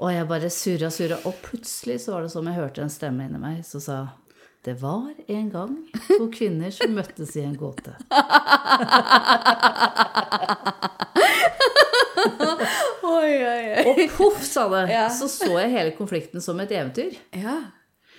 Og 0.00 0.08
jeg 0.12 0.28
bare 0.28 0.50
surra, 0.52 0.90
surra, 0.92 1.16
og 1.28 1.34
plutselig 1.44 2.00
så 2.04 2.12
var 2.16 2.22
det 2.24 2.32
som 2.32 2.46
jeg 2.48 2.56
hørte 2.56 2.82
en 2.84 2.92
stemme 2.92 3.24
inni 3.28 3.40
meg 3.40 3.64
som 3.64 3.80
sa 3.84 3.98
det 4.66 4.74
var 4.80 5.12
en 5.30 5.50
gang 5.52 5.76
to 6.08 6.26
kvinner 6.34 6.70
som 6.74 6.90
møttes 6.96 7.36
i 7.38 7.44
en 7.46 7.54
gåte. 7.60 7.92
Oi, 13.26 13.36
oi, 13.42 13.62
oi. 13.74 13.84
Og 13.90 14.02
poff, 14.14 14.42
sa 14.46 14.66
det. 14.72 14.84
Ja. 14.92 15.06
Så 15.12 15.28
så 15.32 15.50
jeg 15.58 15.72
hele 15.74 15.94
konflikten 15.96 16.44
som 16.44 16.60
et 16.62 16.74
eventyr. 16.74 17.16
Ja. 17.34 17.58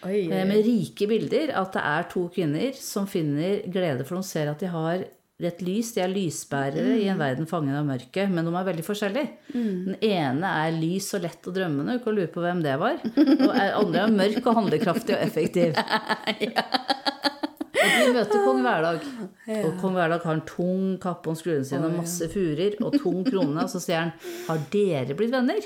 Oi, 0.05 0.27
oi. 0.27 0.41
Med 0.49 0.65
rike 0.65 1.07
bilder. 1.09 1.53
At 1.61 1.75
det 1.77 1.83
er 1.83 2.09
to 2.11 2.27
kvinner 2.33 2.75
som 2.77 3.07
finner 3.09 3.63
glede 3.71 4.07
for 4.07 4.19
de 4.19 4.27
ser 4.27 4.51
at 4.51 4.63
de 4.63 4.71
har 4.73 5.05
rett 5.43 5.61
lys. 5.61 5.93
De 5.95 6.01
er 6.03 6.11
lysbærere 6.11 6.97
i 6.97 7.07
en 7.11 7.19
verden 7.21 7.47
fanget 7.49 7.77
av 7.77 7.87
mørket, 7.87 8.31
men 8.33 8.47
de 8.47 8.53
er 8.57 8.67
veldig 8.71 8.85
forskjellige. 8.85 9.31
Den 9.53 9.97
ene 10.01 10.53
er 10.65 10.75
lys 10.75 11.11
og 11.17 11.23
lett 11.27 11.49
og 11.49 11.57
drømmende, 11.57 11.99
du 11.99 12.05
kan 12.05 12.17
lure 12.17 12.31
på 12.33 12.43
hvem 12.43 12.63
det 12.65 12.77
var. 12.81 12.99
Og 13.05 13.13
den 13.13 13.51
andre 13.53 14.05
er 14.07 14.15
mørk 14.17 14.49
og 14.49 14.61
handlekraftig 14.63 15.17
og 15.17 15.25
effektiv. 15.29 15.77
Og 17.77 17.95
de 18.07 18.13
møter 18.15 18.43
kong 18.43 18.61
Hverdag. 18.65 19.07
Og 19.65 19.79
kong 19.81 19.95
Hverdag 19.97 20.25
har 20.25 20.37
en 20.37 20.45
tung 20.49 20.83
kappe 21.03 21.31
om 21.31 21.37
skruene 21.37 21.67
sine 21.67 21.89
og 21.89 21.97
masse 21.99 22.27
furer 22.31 22.77
og 22.81 22.97
tung 22.97 23.23
krone. 23.27 23.63
Og 23.63 23.71
så 23.71 23.81
sier 23.83 24.05
han 24.05 24.13
Har 24.47 24.61
dere 24.73 25.17
blitt 25.17 25.33
venner? 25.33 25.65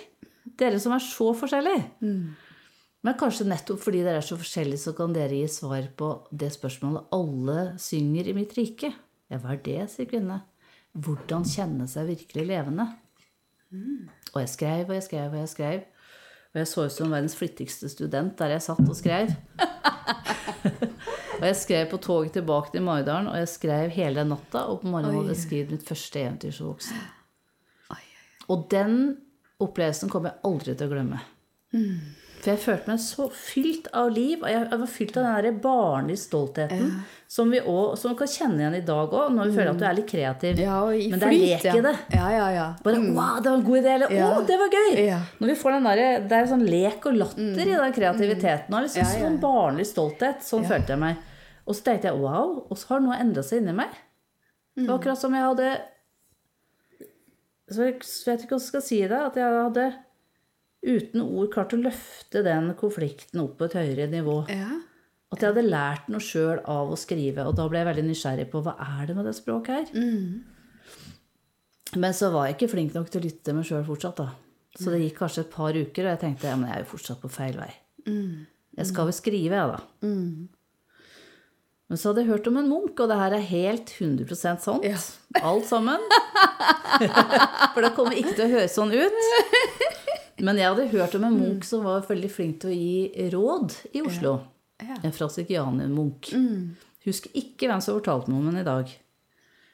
Dere 0.60 0.80
som 0.82 0.96
er 0.96 1.04
så 1.06 1.32
forskjellige. 1.38 1.84
Men 3.02 3.18
kanskje 3.18 3.48
nettopp 3.50 3.82
fordi 3.82 4.04
dere 4.06 4.22
er 4.22 4.26
så 4.26 4.38
forskjellige, 4.38 4.84
så 4.84 4.94
kan 4.98 5.14
dere 5.16 5.40
gi 5.40 5.48
svar 5.50 5.88
på 5.98 6.12
det 6.30 6.52
spørsmålet 6.54 7.14
alle 7.18 7.60
synger 7.82 8.30
i 8.30 8.36
mitt 8.38 8.54
rike. 8.58 8.92
Ja, 9.32 9.40
hva 9.42 9.56
er 9.56 9.64
det, 9.66 9.80
sier 9.90 10.10
kvinnene. 10.10 10.44
Hvordan 10.92 11.48
kjenne 11.48 11.88
seg 11.90 12.10
virkelig 12.12 12.46
levende? 12.50 12.90
Og 14.34 14.42
jeg 14.44 14.52
skrev 14.52 14.90
og 14.90 14.98
jeg 14.98 15.08
skrev 15.08 15.32
og 15.32 15.40
jeg 15.40 15.52
skrev. 15.54 15.84
Og 16.52 16.60
jeg 16.60 16.68
så 16.68 16.86
ut 16.86 16.94
som 16.94 17.14
verdens 17.14 17.38
flittigste 17.40 17.90
student 17.90 18.36
der 18.40 18.58
jeg 18.58 18.66
satt 18.68 18.84
og 18.84 18.98
skrev. 19.00 19.32
og 21.42 21.48
jeg 21.50 21.58
skrev 21.58 21.90
på 21.90 21.98
toget 21.98 22.36
tilbake 22.38 22.72
til 22.72 22.86
Maridalen, 22.86 23.28
og 23.32 23.36
jeg 23.42 23.50
skrev 23.50 23.90
hele 23.96 24.22
den 24.22 24.30
natta. 24.36 24.68
Og 24.70 24.82
på 24.84 24.92
morgenen 24.94 25.18
hadde 25.18 25.34
jeg 25.34 25.42
skrevet 25.48 25.72
mitt 25.76 25.88
første 25.88 26.22
eventyr 26.22 26.54
som 26.54 26.72
voksen. 26.72 27.02
Og 28.52 28.66
den 28.72 28.98
opplevelsen 29.62 30.10
kommer 30.12 30.34
jeg 30.34 30.44
aldri 30.50 30.76
til 30.76 30.90
å 30.90 30.92
glemme. 30.96 31.22
For 32.42 32.50
jeg 32.56 32.60
følte 32.64 32.90
meg 32.90 33.02
så 33.04 33.28
fylt 33.38 33.88
av 33.94 34.10
liv. 34.12 34.42
Og 34.42 34.50
jeg, 34.50 34.68
var 34.82 34.90
fylt 34.90 35.18
av 35.20 35.28
den 35.28 35.46
der 35.46 35.60
barnlige 35.62 36.22
stoltheten 36.24 36.96
som 37.32 37.52
vi 37.54 37.62
også, 37.62 38.02
som 38.02 38.12
vi 38.12 38.18
kan 38.20 38.32
kjenne 38.34 38.60
igjen 38.60 38.78
i 38.80 38.82
dag 38.88 39.14
òg, 39.16 39.30
når 39.32 39.52
vi 39.52 39.56
føler 39.56 39.70
at 39.72 39.80
du 39.80 39.86
er 39.88 39.98
litt 40.02 40.10
kreativ. 40.10 40.60
Ja, 40.60 40.80
og 40.84 40.98
i 40.98 41.06
Men 41.14 41.22
det 41.22 41.30
er 41.30 41.36
lek 41.38 41.68
ja. 41.70 41.76
i 41.78 41.84
det. 41.86 41.94
Ja, 42.18 42.28
ja, 42.34 42.48
ja. 42.58 42.68
Bare 42.84 42.98
'wow, 43.00 43.38
det 43.40 43.52
var 43.52 43.58
en 43.58 43.64
god 43.70 43.78
idé', 43.78 43.94
eller 43.96 44.08
'å, 44.10 44.18
Ja. 44.18 44.42
det 44.42 44.58
var 44.60 44.70
gøy'. 44.76 45.06
Ja. 45.06 45.20
Når 45.40 45.48
vi 45.48 45.56
får 45.56 45.72
den 45.72 45.84
der, 45.84 46.20
Det 46.28 46.32
er 46.32 46.46
sånn 46.48 46.66
lek 46.68 47.06
og 47.06 47.14
latter 47.14 47.68
i 47.68 47.78
den 47.84 47.94
kreativiteten. 47.94 48.74
Og 48.74 48.82
liksom 48.84 49.04
Ja, 49.04 49.14
ja. 49.14 49.26
sånn 49.30 49.40
barnlig 49.40 49.86
stolthet. 49.86 50.42
Sånn 50.44 50.66
følte 50.66 50.88
jeg 50.90 51.00
meg. 51.00 51.16
Og 51.72 51.78
så 51.78 51.86
tenkte 51.88 52.10
jeg 52.10 52.20
'wow', 52.20 52.66
og 52.68 52.78
så 52.78 52.94
har 52.94 53.04
noe 53.06 53.16
endra 53.22 53.44
seg 53.46 53.62
inni 53.62 53.74
meg. 53.78 53.96
Det 54.76 54.88
var 54.88 55.00
akkurat 55.00 55.20
som 55.20 55.34
jeg 55.36 55.44
hadde 55.44 55.82
Så 57.72 57.86
jeg 57.88 57.96
vet 57.96 58.44
ikke 58.44 58.56
hvordan 58.56 58.60
jeg 58.60 58.68
skal 58.68 58.82
si 58.84 59.00
det. 59.08 59.20
At 59.20 59.38
jeg 59.40 59.48
hadde 59.64 59.86
uten 60.82 61.22
ord 61.22 61.52
klart 61.54 61.74
å 61.76 61.80
løfte 61.80 62.42
den 62.44 62.74
konflikten 62.80 63.40
opp 63.44 63.58
på 63.60 63.70
et 63.70 63.78
høyere 63.80 64.10
nivå. 64.12 64.42
Ja. 64.52 64.82
At 65.32 65.40
jeg 65.40 65.54
hadde 65.54 65.70
lært 65.70 66.10
noe 66.12 66.20
sjøl 66.20 66.60
av 66.68 66.92
å 66.92 66.98
skrive. 67.00 67.46
Og 67.48 67.56
da 67.56 67.68
ble 67.72 67.80
jeg 67.80 67.88
veldig 67.88 68.08
nysgjerrig 68.10 68.50
på 68.52 68.62
hva 68.66 68.76
er 69.00 69.08
det 69.08 69.16
med 69.16 69.26
det 69.30 69.36
språket 69.38 69.72
her. 69.78 69.94
Men 71.96 72.14
så 72.16 72.32
var 72.34 72.48
jeg 72.48 72.58
ikke 72.58 72.72
flink 72.74 72.94
nok 72.96 73.10
til 73.12 73.22
å 73.22 73.26
lytte 73.30 73.54
meg 73.56 73.66
sjøl 73.68 73.86
fortsatt, 73.88 74.18
da. 74.20 74.30
Så 74.76 74.92
det 74.92 75.02
gikk 75.04 75.18
kanskje 75.20 75.46
et 75.46 75.52
par 75.52 75.72
uker, 75.76 76.04
og 76.06 76.12
jeg 76.12 76.20
tenkte 76.20 76.48
ja, 76.48 76.56
men 76.56 76.70
jeg 76.70 76.76
er 76.76 76.84
jo 76.86 76.92
fortsatt 76.92 77.22
på 77.24 77.32
feil 77.32 77.56
vei. 77.60 77.72
Jeg 78.80 78.88
skal 78.88 79.06
vel 79.08 79.14
skrive, 79.16 79.56
jeg, 79.56 79.68
da. 79.68 79.80
Men 81.92 82.00
så 82.00 82.08
hadde 82.08 82.22
jeg 82.24 82.32
hørt 82.32 82.46
om 82.48 82.56
en 82.62 82.70
munk, 82.72 82.94
og 83.04 83.10
det 83.12 83.18
her 83.20 83.34
er 83.36 83.42
helt 83.50 83.90
100 83.98 84.38
sant. 84.40 84.86
Ja. 84.88 84.96
Alt 85.50 85.66
sammen. 85.68 86.00
For 87.74 87.84
det 87.84 87.90
kommer 87.98 88.16
ikke 88.16 88.32
til 88.38 88.46
å 88.46 88.52
høres 88.54 88.78
sånn 88.78 88.94
ut. 88.96 89.18
Men 90.40 90.56
jeg 90.62 90.70
hadde 90.72 90.86
hørt 90.94 91.18
om 91.20 91.26
en 91.28 91.36
munk 91.36 91.66
som 91.68 91.84
var 91.84 92.06
veldig 92.08 92.30
flink 92.32 92.62
til 92.62 92.72
å 92.72 92.78
gi 92.78 93.28
råd 93.34 93.76
i 93.92 94.06
Oslo. 94.08 94.38
Ja. 94.80 95.02
En 95.04 95.12
fransikianer-munk. 95.12 96.32
Husker 97.04 97.36
ikke 97.36 97.68
hvem 97.68 97.84
som 97.84 97.98
fortalte 98.00 98.32
meg 98.32 98.40
om 98.40 98.48
den 98.48 98.62
i 98.62 98.68
dag. 98.70 98.94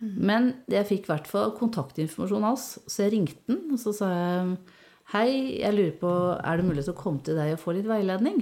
Men 0.02 0.50
jeg 0.74 0.90
fikk 0.90 1.06
i 1.06 1.12
hvert 1.12 1.30
fall 1.30 1.54
kontaktinformasjonen 1.58 2.50
hans, 2.50 2.66
så 2.90 3.06
jeg 3.06 3.14
ringte 3.14 3.46
den. 3.46 3.62
Og 3.78 3.82
så 3.82 3.94
sa 3.94 4.10
jeg 4.10 4.58
hei, 5.14 5.30
jeg 5.62 5.78
lurer 5.78 5.94
på, 6.02 6.16
er 6.42 6.58
det 6.58 6.66
mulig 6.66 6.90
å 6.90 6.98
komme 6.98 7.22
til 7.22 7.38
deg 7.38 7.54
og 7.54 7.62
få 7.62 7.78
litt 7.78 7.86
veiledning? 7.90 8.42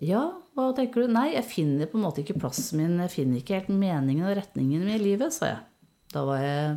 Ja, 0.00 0.24
hva 0.52 0.68
tenker 0.76 1.04
du? 1.04 1.12
Nei, 1.12 1.30
jeg 1.32 1.48
finner 1.48 1.88
på 1.88 1.96
en 1.96 2.04
måte 2.04 2.20
ikke 2.22 2.36
plassen 2.40 2.82
min, 2.82 2.98
jeg 3.00 3.14
finner 3.14 3.40
ikke 3.40 3.60
helt 3.60 3.72
meningen 3.72 4.28
og 4.28 4.36
retningen 4.36 4.84
min 4.84 4.96
i 4.98 5.00
livet, 5.00 5.32
sa 5.32 5.48
jeg. 5.48 5.62
Da 6.12 6.24
var 6.28 6.42
jeg 6.44 6.76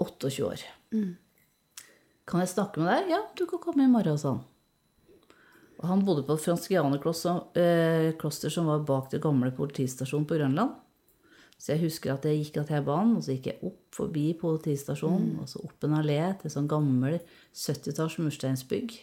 28 0.00 0.46
år. 0.46 0.66
Kan 2.26 2.42
jeg 2.42 2.52
snakke 2.54 2.80
med 2.80 2.88
deg? 2.90 3.12
Ja, 3.12 3.20
du 3.36 3.44
kan 3.50 3.60
komme 3.62 3.84
i 3.84 3.92
morgen, 3.92 4.16
sa 4.20 4.36
han. 4.36 4.44
Og 5.76 5.84
han 5.90 6.04
bodde 6.06 6.24
på 6.24 6.38
et 6.38 6.44
franskianerkloster 6.46 7.60
eh, 7.60 8.48
som 8.52 8.70
var 8.70 8.86
bak 8.88 9.10
det 9.12 9.20
gamle 9.24 9.52
politistasjonen 9.52 10.24
på 10.28 10.38
Grønland. 10.38 10.72
Så 11.56 11.72
jeg 11.72 11.86
husker 11.86 12.12
at 12.12 12.24
jeg 12.28 12.40
gikk 12.40 12.58
av 12.60 12.66
T-banen, 12.68 13.18
og 13.18 13.24
så 13.24 13.36
gikk 13.36 13.50
jeg 13.50 13.60
opp 13.64 13.96
forbi 13.96 14.24
politistasjonen, 14.40 15.36
og 15.40 15.48
så 15.48 15.60
opp 15.64 15.84
en 15.86 15.98
allé 16.00 16.20
til 16.40 16.52
sånn 16.52 16.68
gammel 16.68 17.18
70-talls 17.52 18.18
mursteinsbygg. 18.20 18.96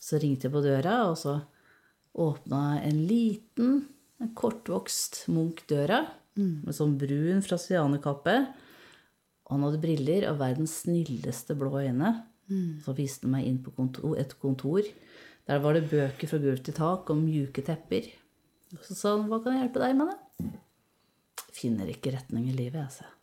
Så 0.00 0.20
ringte 0.22 0.46
jeg 0.46 0.54
på 0.54 0.62
døra, 0.64 1.00
og 1.10 1.18
så 1.18 1.40
åpna 2.14 2.80
en 2.82 3.04
liten, 3.06 3.84
en 4.20 4.32
kortvokst 4.36 5.24
Munch 5.32 5.62
døra, 5.70 6.04
med 6.40 6.74
sånn 6.76 6.96
brun 7.00 7.42
frasianekappe. 7.44 8.36
Og 9.46 9.54
han 9.56 9.66
hadde 9.66 9.82
briller 9.82 10.28
og 10.30 10.40
verdens 10.40 10.78
snilleste 10.84 11.56
blå 11.58 11.82
øyne. 11.82 12.14
Så 12.82 12.94
viste 12.96 13.28
han 13.28 13.36
meg 13.36 13.46
inn 13.46 13.60
på 13.62 13.74
kontor, 13.76 14.16
et 14.18 14.34
kontor. 14.42 14.86
Der 15.46 15.62
var 15.62 15.76
det 15.76 15.90
bøker 15.90 16.30
fra 16.30 16.40
gulv 16.42 16.62
til 16.66 16.74
tak 16.74 17.10
og 17.10 17.22
mjuke 17.22 17.62
tepper. 17.66 18.08
Og 18.74 18.82
så 18.86 18.94
sa 18.94 19.16
han 19.16 19.28
'Hva 19.28 19.42
kan 19.42 19.52
jeg 19.52 19.62
hjelpe 19.66 19.82
deg 19.82 19.96
med', 19.96 20.10
det? 20.10 20.50
Finner 21.52 21.86
ikke 21.90 22.14
retning 22.14 22.48
i 22.48 22.56
livet, 22.56 22.78
jeg, 22.78 22.90
sa 22.90 23.19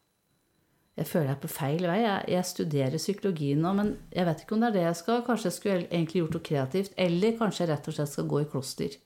jeg. 0.98 1.08
Føler 1.08 1.30
jeg 1.30 1.36
er 1.36 1.42
på 1.44 1.52
feil 1.52 1.88
vei. 1.90 1.98
Jeg, 2.04 2.28
jeg 2.34 2.50
studerer 2.52 3.02
psykologi 3.02 3.52
nå, 3.58 3.74
men 3.78 3.92
jeg 4.14 4.28
vet 4.28 4.44
ikke 4.44 4.58
om 4.58 4.64
det 4.64 4.70
er 4.72 4.78
det 4.78 4.86
jeg 4.88 5.00
skal. 5.02 5.26
Kanskje 5.28 5.50
jeg 5.50 5.58
skulle 5.58 5.88
egentlig 5.88 6.24
gjort 6.24 6.38
noe 6.38 6.48
kreativt. 6.52 6.96
Eller 7.08 7.38
kanskje 7.40 7.64
jeg 7.64 7.72
rett 7.74 7.92
og 7.92 7.98
slett 7.98 8.14
skal 8.14 8.30
gå 8.32 8.44
i 8.44 8.50
kloster. 8.52 8.98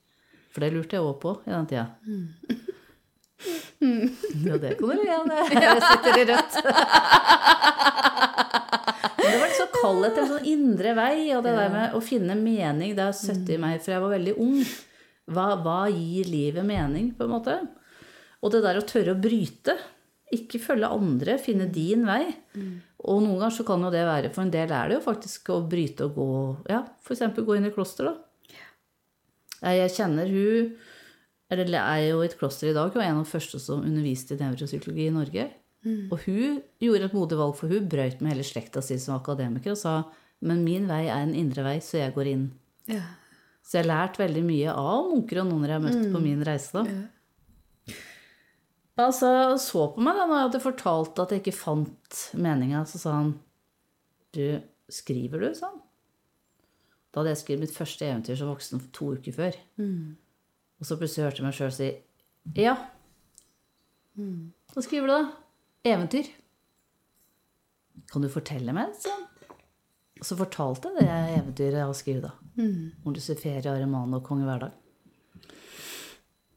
For 0.51 0.63
det 0.63 0.73
lurte 0.75 0.97
jeg 0.97 1.07
òg 1.07 1.17
på 1.23 1.37
i 1.47 1.53
den 1.53 1.67
tida. 1.71 1.87
Ja, 4.45 4.57
det 4.61 4.75
kan 4.77 4.91
du 4.91 4.99
le 4.99 5.13
av. 5.15 5.29
Jeg 5.55 5.79
sitter 5.81 6.17
i 6.19 6.25
rødt. 6.29 6.57
Det 9.21 9.31
var 9.41 9.53
så 9.55 9.65
kald 9.73 10.05
etter 10.05 10.21
en 10.21 10.29
sånn 10.29 10.49
indre 10.51 10.93
vei, 10.97 11.15
og 11.33 11.41
det 11.45 11.53
der 11.57 11.71
med 11.73 11.95
å 11.97 12.01
finne 12.03 12.35
mening, 12.37 12.93
det 12.97 13.07
har 13.07 13.15
søtt 13.17 13.49
i 13.49 13.57
meg 13.61 13.81
fra 13.81 13.95
jeg 13.95 14.03
var 14.03 14.13
veldig 14.13 14.35
ung. 14.43 14.59
Hva, 15.31 15.47
hva 15.63 15.79
gir 15.89 16.29
livet 16.29 16.65
mening, 16.67 17.11
på 17.17 17.25
en 17.25 17.33
måte? 17.33 17.57
Og 18.41 18.53
det 18.53 18.61
der 18.65 18.79
å 18.81 18.85
tørre 18.85 19.15
å 19.15 19.21
bryte. 19.21 19.77
Ikke 20.31 20.61
følge 20.63 20.87
andre, 20.87 21.37
finne 21.41 21.67
din 21.73 22.05
vei. 22.07 22.23
Og 23.01 23.21
noen 23.23 23.39
ganger 23.39 23.55
så 23.57 23.65
kan 23.67 23.83
jo 23.83 23.91
det 23.93 24.05
være, 24.07 24.31
for 24.33 24.45
en 24.45 24.53
del 24.53 24.71
er 24.71 24.89
det 24.89 24.99
jo 24.99 25.05
faktisk 25.05 25.49
å 25.51 25.61
bryte 25.67 26.07
og 26.07 26.15
gå 26.15 26.27
Ja, 26.71 26.83
f.eks. 27.03 27.23
gå 27.35 27.57
inn 27.57 27.67
i 27.67 27.73
kloster, 27.75 28.11
da. 28.11 28.15
Jeg 29.61 29.93
kjenner 29.93 30.29
hun 30.31 30.71
eller 31.51 31.81
er 31.83 32.05
jo 32.07 32.21
i 32.23 32.29
et 32.29 32.37
kloster 32.39 32.69
i 32.69 32.73
dag, 32.73 32.93
og 32.93 33.01
er 33.01 33.09
en 33.09 33.19
av 33.19 33.25
de 33.25 33.31
første 33.33 33.59
som 33.59 33.81
underviste 33.83 34.37
i 34.37 34.39
nevropsykologi 34.39 35.09
i 35.09 35.11
Norge. 35.13 35.49
Og 36.13 36.23
hun 36.23 36.61
gjorde 36.79 37.09
et 37.09 37.15
modig 37.17 37.39
valg, 37.41 37.57
for 37.59 37.67
hun 37.67 37.89
brøyt 37.91 38.21
med 38.21 38.31
hele 38.31 38.45
slekta 38.47 38.83
si 38.85 38.95
som 39.01 39.17
akademiker 39.17 39.73
og 39.73 39.79
sa 39.81 39.95
men 40.41 40.63
min 40.65 40.87
vei 40.89 41.03
er 41.05 41.21
en 41.21 41.35
indre 41.37 41.63
vei, 41.65 41.77
så 41.85 41.99
jeg 41.99 42.13
går 42.15 42.29
inn. 42.31 42.45
Ja. 42.89 43.03
Så 43.61 43.77
jeg 43.77 43.85
har 43.85 43.91
lært 43.91 44.17
veldig 44.17 44.41
mye 44.45 44.73
av 44.73 45.09
munker 45.11 45.43
og 45.43 45.51
noen 45.51 45.67
jeg 45.67 45.75
har 45.75 45.83
møtt 45.83 46.07
på 46.13 46.21
min 46.23 46.41
reise. 46.45 46.71
da. 46.73 46.85
Altså, 48.99 49.29
så 49.61 49.85
på 49.95 50.03
meg 50.03 50.17
da 50.19 50.25
når 50.27 50.35
jeg 50.37 50.47
hadde 50.49 50.63
fortalt 50.65 51.19
at 51.23 51.31
jeg 51.31 51.41
ikke 51.41 51.55
fant 51.57 52.17
meninga, 52.37 52.83
så 52.85 52.99
sa 53.01 53.13
han 53.21 53.31
Du, 54.35 54.59
skriver 54.91 55.39
du? 55.41 55.53
sa 55.55 55.69
han. 55.71 55.79
Da 57.11 57.19
hadde 57.21 57.33
jeg 57.33 57.41
skrevet 57.41 57.63
mitt 57.65 57.75
første 57.75 58.05
eventyr 58.07 58.37
som 58.39 58.51
voksen 58.51 58.83
to 58.95 59.13
uker 59.17 59.35
før. 59.35 59.57
Og 60.79 60.87
så 60.87 60.97
plutselig 60.99 61.25
hørte 61.27 61.41
jeg 61.41 61.47
meg 61.47 61.57
sjøl 61.57 61.73
si 61.75 61.89
Ja. 62.59 62.75
Hva 64.71 64.83
skriver 64.83 65.07
du, 65.07 65.13
da? 65.15 65.91
Eventyr. 65.91 66.29
Kan 68.11 68.23
du 68.23 68.29
fortelle 68.31 68.73
meg? 68.75 68.95
sa. 68.99 69.13
Og 70.21 70.27
så 70.27 70.37
fortalte 70.37 70.91
jeg 70.93 71.01
det 71.01 71.39
eventyret 71.39 71.79
jeg 71.79 71.87
har 71.89 71.97
skrevet, 71.97 72.27
da. 72.29 72.31
Om 73.05 73.15
ferie, 73.15 73.71
Arimane 73.71 74.19
og 74.19 74.23
Kong 74.23 74.43
Hverdag. 74.45 74.71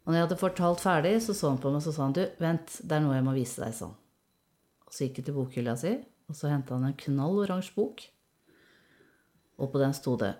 Og 0.05 0.13
når 0.13 0.19
jeg 0.19 0.27
hadde 0.27 0.41
fortalt 0.41 0.83
ferdig, 0.85 1.15
så 1.25 1.33
så 1.37 1.51
han 1.53 1.61
på 1.61 1.71
meg 1.73 1.81
og 1.81 1.87
så 1.87 1.95
sa 1.97 2.05
han, 2.05 2.17
du, 2.17 2.25
vent, 2.41 2.79
det 2.85 2.97
er 2.97 3.05
noe 3.05 3.17
jeg 3.17 3.25
må 3.25 3.37
vise 3.37 3.63
deg, 3.65 3.77
sånn. 3.77 3.95
Og 4.85 4.93
så 4.93 5.07
gikk 5.07 5.23
jeg 5.23 5.29
til 5.31 5.37
bokhylla 5.39 5.77
si, 5.81 5.95
og 6.29 6.37
så 6.37 6.51
henta 6.53 6.77
han 6.77 6.91
en 6.91 6.99
knall 7.07 7.41
oransje 7.47 7.73
bok. 7.77 8.05
Og 9.61 9.71
på 9.73 9.81
den 9.81 9.95
sto 9.97 10.19
det 10.21 10.35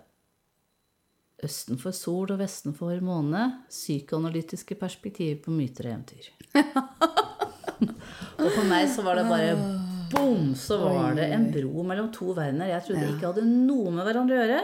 Østen 1.43 1.75
for 1.75 1.91
sol 1.91 2.31
og 2.31 2.39
vesten 2.39 2.73
for 2.73 2.95
måne. 3.03 3.41
Psykoanalytiske 3.67 4.77
perspektiver 4.79 5.41
på 5.43 5.51
myter 5.51 5.89
og 5.89 5.91
eventyr. 5.91 6.29
og 8.39 8.47
for 8.47 8.63
meg 8.69 8.87
så 8.93 9.03
var 9.05 9.19
det 9.19 9.25
bare 9.27 9.51
bom! 10.13 10.53
Så 10.55 10.77
var 10.79 11.17
det 11.17 11.27
en 11.35 11.49
bro 11.51 11.83
mellom 11.83 12.07
to 12.15 12.31
verdener. 12.37 12.71
Jeg 12.71 12.85
trodde 12.87 13.09
ikke 13.11 13.33
hadde 13.33 13.43
noe 13.49 13.91
med 13.91 14.07
hverandre 14.07 14.37
å 14.37 14.39
gjøre. 14.39 14.61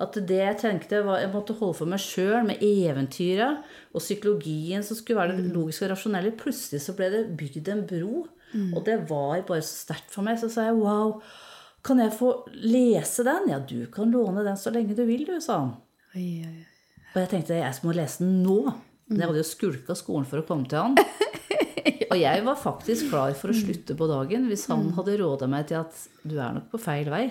At 0.00 0.16
det 0.16 0.38
jeg 0.38 0.56
tenkte 0.56 1.02
var 1.04 1.20
Jeg 1.20 1.32
måtte 1.34 1.52
holde 1.58 1.76
for 1.76 1.90
meg 1.90 2.00
sjøl 2.00 2.46
med 2.48 2.62
eventyra 2.64 3.50
og 3.92 4.00
psykologien 4.00 4.84
som 4.86 4.96
skulle 4.96 5.20
være 5.20 5.36
det 5.36 5.52
logiske 5.52 5.84
og 5.84 5.92
rasjonelle. 5.92 6.32
Plutselig 6.38 6.80
så 6.80 6.94
ble 6.96 7.10
det 7.12 7.24
bygd 7.36 7.68
en 7.74 7.84
bro. 7.88 8.26
Og 8.76 8.82
det 8.84 8.98
var 9.08 9.44
bare 9.48 9.64
så 9.64 9.86
sterkt 9.86 10.12
for 10.12 10.24
meg. 10.24 10.40
Så 10.40 10.48
sa 10.52 10.68
jeg 10.68 10.80
wow. 10.80 11.18
Kan 11.84 12.00
jeg 12.00 12.14
få 12.14 12.34
lese 12.52 13.24
den? 13.26 13.50
Ja, 13.52 13.58
du 13.58 13.84
kan 13.92 14.12
låne 14.12 14.44
den 14.46 14.56
så 14.60 14.72
lenge 14.72 14.96
du 14.96 15.04
vil, 15.08 15.26
du, 15.26 15.36
sa 15.42 15.58
han. 15.64 15.74
Oi, 16.14 16.28
oi, 16.46 16.52
oi. 16.52 16.66
Og 17.12 17.20
jeg 17.20 17.30
tenkte 17.32 17.58
jeg 17.58 17.84
må 17.84 17.94
lese 17.96 18.24
den 18.24 18.40
nå. 18.44 18.58
Men 19.10 19.20
jeg 19.20 19.28
hadde 19.28 19.42
jo 19.42 19.48
skulka 19.48 19.96
skolen 19.98 20.28
for 20.28 20.40
å 20.40 20.46
komme 20.48 20.68
til 20.70 20.80
han. 20.80 20.96
Og 22.12 22.18
jeg 22.20 22.42
var 22.44 22.58
faktisk 22.60 23.08
klar 23.08 23.32
for 23.36 23.52
å 23.52 23.56
slutte 23.56 23.96
på 23.96 24.06
dagen 24.10 24.44
hvis 24.50 24.66
han 24.68 24.90
hadde 24.96 25.16
råda 25.20 25.46
meg 25.48 25.70
til 25.70 25.78
at 25.80 25.96
du 26.28 26.36
er 26.36 26.52
nok 26.58 26.68
på 26.72 26.80
feil 26.80 27.08
vei. 27.12 27.24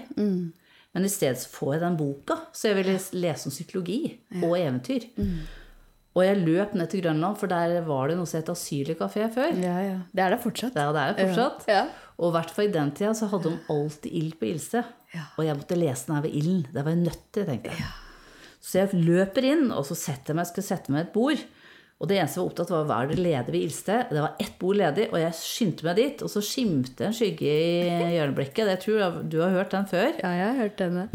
Men 0.92 1.08
i 1.08 1.12
stedet 1.12 1.46
får 1.48 1.76
jeg 1.76 1.82
den 1.86 1.98
boka, 2.00 2.36
så 2.52 2.72
jeg 2.72 2.82
ville 2.82 2.98
lese 3.24 3.48
om 3.48 3.54
psykologi 3.54 4.00
og 4.42 4.58
eventyr. 4.60 5.06
Og 6.12 6.26
jeg 6.26 6.42
løp 6.44 6.74
ned 6.76 6.90
til 6.92 7.04
Grønland, 7.06 7.38
for 7.40 7.48
der 7.48 7.78
var 7.88 8.12
det 8.12 8.18
noe 8.20 8.28
som 8.28 8.42
het 8.42 8.52
Asylkafé 8.52 9.30
før. 9.32 9.54
Ja, 9.56 9.78
ja. 9.80 10.00
Det 10.12 10.26
er 10.26 10.36
det 10.36 10.42
fortsatt. 10.44 10.76
Ja, 10.76 10.90
det 10.92 11.04
er 11.06 11.16
det 11.16 11.28
fortsatt. 11.30 11.64
Ja. 11.72 11.86
Og 12.20 12.34
i 12.34 12.36
hvert 12.36 12.52
fall 12.52 12.68
i 12.68 12.74
den 12.76 12.92
tida 12.98 13.14
så 13.16 13.30
hadde 13.32 13.54
de 13.54 13.72
alltid 13.72 14.18
ild 14.20 14.36
på 14.42 14.50
ildsted. 14.50 14.90
Ja. 15.16 15.24
Og 15.40 15.48
jeg 15.48 15.56
måtte 15.62 15.80
lese 15.80 16.10
den 16.10 16.18
her 16.18 16.26
ved 16.28 16.36
ilden. 16.42 16.66
Det 16.74 16.84
var 16.84 16.92
jeg 16.92 17.04
nødt 17.06 17.24
til, 17.32 17.48
tenkte 17.48 17.72
jeg. 17.72 17.88
Så 18.62 18.82
jeg 18.82 19.00
løper 19.08 19.48
inn, 19.48 19.72
og 19.72 19.88
så 19.88 19.96
setter 19.98 20.34
jeg 20.34 20.42
meg, 20.42 20.50
skal 20.52 20.68
sette 20.68 20.94
meg 20.94 21.08
et 21.08 21.16
bord. 21.16 21.40
Og 22.02 22.10
det 22.10 22.18
eneste 22.18 22.40
jeg 22.40 22.42
var 22.42 22.50
opptatt 22.50 22.72
av, 22.74 22.86
var 22.90 23.06
hva 23.06 23.12
det 23.12 23.22
ledig 23.22 23.54
ved 23.54 23.60
ildsted. 23.62 24.08
Det 24.10 24.22
var 24.24 24.40
ett 24.42 24.56
bord 24.62 24.80
ledig, 24.80 25.04
og 25.12 25.20
jeg 25.22 25.38
skyndte 25.38 25.86
meg 25.86 26.00
dit. 26.00 26.24
Og 26.26 26.32
så 26.34 26.42
skimte 26.42 27.06
en 27.06 27.14
skygge 27.14 27.52
i 27.52 28.16
hjørneblikket. 28.16 28.72
Det 28.72 28.80
tror 28.82 28.98
jeg 28.98 29.28
du 29.30 29.38
har 29.44 29.54
hørt 29.54 29.76
den 29.76 29.86
før. 29.92 30.10
Ja, 30.18 30.32
jeg 30.40 30.48
har 30.48 30.58
hørt 30.64 30.82
denne. 30.82 31.06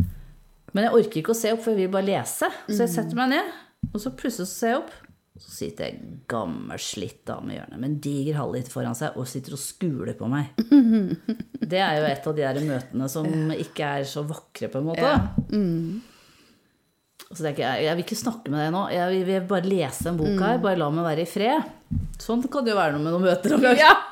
Men 0.76 0.86
jeg 0.86 0.94
orker 1.00 1.22
ikke 1.22 1.34
å 1.34 1.38
se 1.40 1.50
opp, 1.56 1.64
for 1.64 1.74
jeg 1.74 1.86
vil 1.88 1.96
bare 1.96 2.06
lese. 2.06 2.52
Så 2.68 2.84
jeg 2.84 2.92
setter 2.94 3.18
meg 3.18 3.34
ned, 3.34 3.50
og 3.90 3.98
så 4.02 4.14
plutselig 4.14 4.46
så 4.46 4.52
ser 4.60 4.74
jeg 4.74 4.80
opp. 4.84 4.94
Så 5.36 5.52
sitter 5.52 5.90
jeg 5.90 6.18
gammel, 6.32 6.80
slitt 6.80 7.24
dame 7.28 7.52
i 7.52 7.58
hjørnet 7.58 7.80
med 7.80 7.90
en 7.90 7.96
diger 8.06 8.38
halvliter 8.38 8.72
foran 8.72 8.96
seg 8.96 9.18
og 9.20 9.26
sitter 9.28 9.52
og 9.52 9.60
skuler 9.60 10.14
på 10.16 10.30
meg. 10.32 10.54
Det 11.72 11.80
er 11.82 11.98
jo 11.98 12.06
et 12.08 12.28
av 12.30 12.36
de 12.38 12.44
der 12.46 12.60
møtene 12.64 13.08
som 13.10 13.26
ikke 13.52 13.90
er 13.98 14.06
så 14.08 14.22
vakre, 14.24 14.70
på 14.72 14.80
en 14.80 14.86
måte. 14.92 15.02
Ja. 15.02 15.18
Så 17.26 17.42
tenker 17.42 17.64
jeg, 17.64 17.86
jeg 17.88 17.96
vil 17.98 18.04
ikke 18.04 18.18
snakke 18.20 18.52
med 18.52 18.60
deg 18.62 18.68
nå. 18.74 18.82
Jeg 18.94 19.24
vil, 19.26 19.46
bare 19.50 19.66
lese 19.66 20.10
en 20.10 20.18
bok 20.20 20.36
her. 20.38 20.60
Bare 20.62 20.78
la 20.78 20.90
meg 20.94 21.08
være 21.08 21.24
i 21.24 21.30
fred. 21.30 21.72
Sånn 22.22 22.44
kan 22.46 22.66
det 22.66 22.70
jo 22.72 22.78
være 22.78 22.94
noe 22.94 23.02
med 23.02 23.16
noen 23.16 23.26
møter. 23.26 23.56
om 23.56 23.64
gangen. 23.66 24.04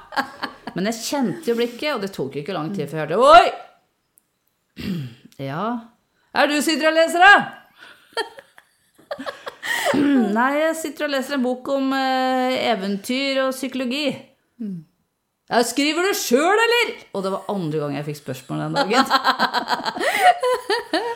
Men 0.74 0.90
jeg 0.90 1.02
kjente 1.06 1.52
jo 1.52 1.54
blikket, 1.58 1.92
og 1.94 2.02
det 2.02 2.10
tok 2.14 2.40
ikke 2.40 2.56
lang 2.56 2.72
tid 2.74 2.90
før 2.90 2.98
jeg 2.98 3.06
hørte 3.06 3.22
Oi! 3.22 3.46
Ja. 5.38 5.66
Er 6.34 6.50
du 6.50 6.56
sitter 6.62 6.90
og 6.90 6.96
leser, 6.98 7.22
da? 7.22 7.34
Nei, 10.34 10.50
jeg 10.58 10.74
sitter 10.80 11.06
og 11.06 11.14
leser 11.14 11.36
en 11.36 11.46
bok 11.46 11.70
om 11.70 11.94
eh, 11.94 12.58
eventyr 12.72 13.44
og 13.44 13.54
psykologi. 13.54 14.08
Ja, 15.44 15.60
skriver 15.62 16.08
du 16.08 16.12
sjøl, 16.18 16.58
eller? 16.66 16.94
Og 17.14 17.22
det 17.22 17.30
var 17.36 17.50
andre 17.52 17.82
gang 17.82 17.94
jeg 18.00 18.08
fikk 18.08 18.22
spørsmål 18.24 18.64
den 18.64 18.78
dagen. 18.80 19.04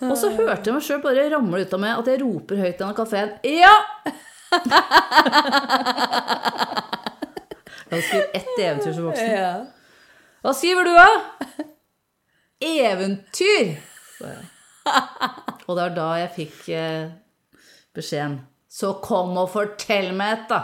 og 0.00 0.16
så 0.18 0.30
hørte 0.36 0.66
jeg 0.68 0.74
meg 0.76 0.84
sjøl 0.86 1.02
bare 1.04 1.30
ramle 1.32 1.60
ut 1.62 1.74
av 1.76 1.80
meg 1.82 1.92
at 2.00 2.06
jeg 2.12 2.22
roper 2.22 2.56
høyt 2.62 2.74
i 2.74 2.80
denne 2.80 2.96
kafeen. 2.96 3.30
Ja! 3.46 3.76
jeg 7.82 7.90
hadde 7.90 8.06
skrevet 8.06 8.30
ett 8.38 8.54
eventyr 8.58 8.92
som 8.96 9.04
voksen. 9.10 9.30
Hva 10.42 10.52
skriver 10.58 10.82
du, 10.88 10.92
da? 10.96 11.10
Eventyr! 12.62 13.66
Og 15.66 15.72
det 15.76 15.82
var 15.82 15.94
da 15.96 16.08
jeg 16.20 16.30
fikk 16.36 16.68
eh, 16.74 17.04
beskjeden. 17.94 18.40
Så 18.72 18.92
kom 19.04 19.36
og 19.38 19.50
fortell 19.52 20.12
meg 20.16 20.32
et, 20.38 20.46
da! 20.52 20.60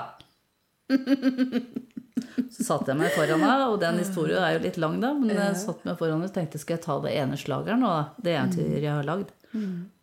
Så 2.52 2.64
satte 2.66 2.92
jeg 2.92 2.98
meg 3.00 3.12
foran 3.14 3.40
henne, 3.42 3.66
og 3.72 3.78
den 3.82 3.98
historien 4.00 4.42
er 4.42 4.56
jo 4.56 4.62
litt 4.64 4.78
lang, 4.80 4.98
da. 5.02 5.12
Men 5.14 5.30
jeg 5.36 5.56
satt 5.60 5.84
meg 5.88 5.98
foran 6.00 6.22
og 6.24 6.32
tenkte 6.34 6.58
skal 6.60 6.76
jeg 6.78 6.84
ta 6.84 6.96
det 7.04 7.12
ene 7.20 7.36
slageren 7.40 7.84
da? 7.84 7.94
Det 8.18 8.32
eventyret 8.34 8.78
jeg 8.82 8.92
har 8.92 9.06
lagd? 9.08 9.34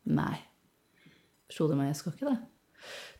Nei. 0.05 0.35
Slo 1.51 1.67
det 1.69 1.77
meg? 1.79 1.91
Jeg 1.93 1.99
skal 2.01 2.13
ikke 2.15 2.29
det. 2.31 2.37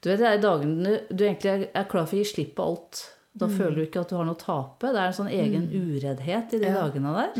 Du 0.03 0.09
vet, 0.11 0.19
det 0.21 0.27
er 0.29 0.41
dagene 0.43 0.83
du, 0.85 1.13
du 1.17 1.23
egentlig 1.25 1.51
er, 1.73 1.85
klar 1.89 2.05
for 2.05 2.15
å 2.17 2.19
gi 2.21 2.27
slipp 2.29 2.55
på 2.57 2.65
alt. 2.69 3.03
Da 3.35 3.47
føler 3.51 3.75
du 3.75 3.83
ikke 3.87 4.03
at 4.05 4.11
du 4.11 4.15
har 4.15 4.25
noe 4.27 4.37
å 4.37 4.39
tape. 4.39 4.91
Det 4.93 4.99
er 5.01 5.09
en 5.09 5.17
sånn 5.17 5.31
egen 5.33 5.65
ureddhet 5.73 6.53
i 6.55 6.59
de 6.61 6.69
dagene 6.71 7.11
der. 7.17 7.33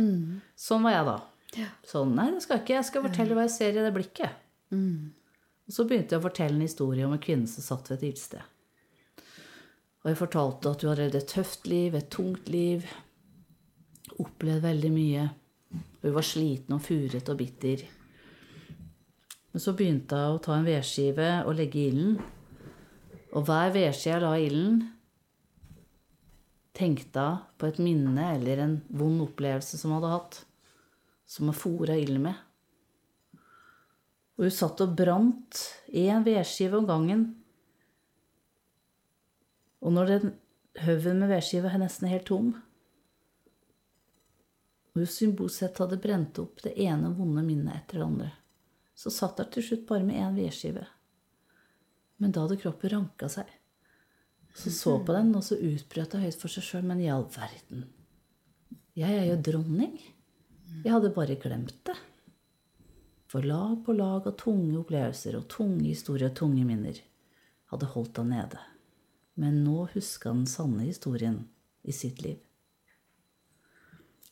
Sånn 0.60 0.84
var 0.84 0.92
jeg 0.98 1.06
da. 1.08 1.18
Ja. 1.56 1.68
Sånn, 1.88 2.16
nei, 2.18 2.26
det 2.36 2.42
skal 2.44 2.58
jeg 2.58 2.64
ikke. 2.66 2.74
Jeg 2.82 2.88
skal 2.90 3.06
fortelle 3.06 3.38
hva 3.38 3.46
jeg 3.46 3.54
ser 3.54 3.78
i 3.80 3.86
det 3.86 3.94
blikket. 3.96 4.42
Og 5.66 5.72
så 5.78 5.86
begynte 5.88 6.14
jeg 6.18 6.20
å 6.20 6.26
fortelle 6.26 6.58
en 6.58 6.66
historie 6.66 7.06
om 7.08 7.14
en 7.16 7.22
kvinne 7.24 7.48
som 7.48 7.64
satt 7.64 7.88
ved 7.90 8.02
et 8.02 8.10
ildsted. 8.12 8.44
Og 10.06 10.12
jeg 10.12 10.20
fortalte 10.20 10.70
at 10.70 10.84
du 10.84 10.86
har 10.86 11.00
levd 11.02 11.16
et 11.18 11.32
tøft 11.34 11.64
liv, 11.66 11.96
et 11.98 12.12
tungt 12.14 12.46
liv. 12.54 12.84
Opplevd 14.22 14.62
veldig 14.62 14.92
mye. 14.94 15.24
Hun 16.04 16.14
var 16.14 16.26
sliten 16.30 16.76
og 16.76 16.84
furet 16.86 17.32
og 17.34 17.40
bitter. 17.40 17.82
Men 19.50 19.64
så 19.64 19.74
begynte 19.74 20.20
hun 20.20 20.38
å 20.38 20.44
ta 20.46 20.60
en 20.60 20.68
vedskive 20.68 21.30
og 21.48 21.58
legge 21.58 21.80
i 21.82 21.88
ilden. 21.90 22.20
Og 23.34 23.48
hver 23.48 23.74
vedskive 23.74 24.20
la 24.22 24.36
i 24.38 24.46
ilden, 24.46 24.84
tenkte 26.78 27.24
hun 27.26 27.42
på 27.58 27.72
et 27.72 27.80
minne 27.82 28.28
eller 28.36 28.62
en 28.62 28.76
vond 28.94 29.24
opplevelse 29.26 29.80
som 29.80 29.90
hun 29.90 30.04
hadde 30.04 30.14
hatt, 30.14 30.38
som 31.26 31.50
hun 31.50 31.58
fora 31.58 31.98
ilden 31.98 32.28
med. 32.28 32.46
Og 34.38 34.46
hun 34.46 34.54
satt 34.54 34.86
og 34.86 34.94
brant 35.02 35.64
én 35.90 36.22
vedskive 36.30 36.78
om 36.78 36.86
gangen. 36.94 37.26
Og 39.86 39.94
når 39.94 40.12
den 40.12 40.32
haugen 40.82 41.22
med 41.22 41.30
vedskiver 41.30 41.76
er 41.76 41.84
nesten 41.84 42.10
helt 42.10 42.26
tom, 42.30 42.56
og 44.96 45.02
hun 45.04 45.12
symbolsk 45.12 45.60
sett 45.60 45.80
hadde 45.84 46.00
brent 46.02 46.40
opp 46.40 46.62
det 46.64 46.74
ene 46.82 47.12
vonde 47.18 47.44
minnet 47.46 47.76
etter 47.76 48.00
det 48.00 48.06
andre, 48.06 48.32
så 48.96 49.12
satt 49.12 49.42
hun 49.44 49.52
til 49.52 49.66
slutt 49.68 49.86
bare 49.90 50.08
med 50.08 50.18
én 50.24 50.38
vedskive. 50.40 50.86
Men 52.24 52.32
da 52.32 52.46
hadde 52.46 52.62
kroppen 52.62 52.94
ranka 52.94 53.28
seg. 53.30 53.50
Så 54.56 54.72
så 54.72 54.94
på 55.04 55.12
den, 55.12 55.34
og 55.36 55.44
så 55.44 55.58
utbrøt 55.60 56.16
hun 56.16 56.24
høyt 56.24 56.40
for 56.40 56.52
seg 56.52 56.64
sjøl. 56.64 56.86
Men 56.88 57.02
i 57.04 57.10
all 57.12 57.26
verden. 57.28 57.90
Jeg 58.96 59.18
er 59.20 59.26
jo 59.28 59.42
dronning. 59.50 59.98
Jeg 60.86 60.94
hadde 60.94 61.12
bare 61.12 61.36
glemt 61.44 61.76
det. 61.90 61.98
For 63.28 63.44
lag 63.44 63.82
på 63.84 63.98
lag 63.98 64.30
av 64.30 64.38
tunge 64.40 64.78
opplevelser 64.80 65.36
og 65.36 65.50
tunge 65.52 65.90
historier 65.90 66.32
og 66.32 66.40
tunge 66.40 66.64
minner 66.64 67.02
hadde 67.74 67.92
holdt 67.92 68.22
han 68.22 68.32
nede. 68.32 68.62
Men 69.42 69.64
nå 69.66 69.88
huska 69.94 70.32
den 70.32 70.46
sanne 70.48 70.86
historien 70.88 71.42
i 71.84 71.94
sitt 71.96 72.22
liv. 72.24 72.38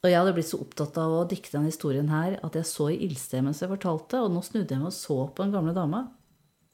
Og 0.03 0.11
jeg 0.11 0.19
hadde 0.19 0.33
blitt 0.35 0.49
så 0.49 0.59
opptatt 0.59 0.97
av 0.99 1.13
å 1.15 1.27
dikte 1.31 1.53
denne 1.55 1.69
historien 1.71 2.09
her 2.11 2.33
at 2.43 2.55
jeg 2.59 2.67
så 2.67 2.89
i 2.91 2.97
ildstedet 3.05 3.45
mens 3.45 3.61
jeg 3.63 3.71
fortalte, 3.71 4.19
og 4.19 4.33
nå 4.33 4.41
snudde 4.43 4.75
jeg 4.75 4.81
meg 4.81 4.89
og 4.89 4.97
så 4.97 5.15
på 5.31 5.45
den 5.45 5.53
gamle 5.55 5.73
dama, 5.75 6.01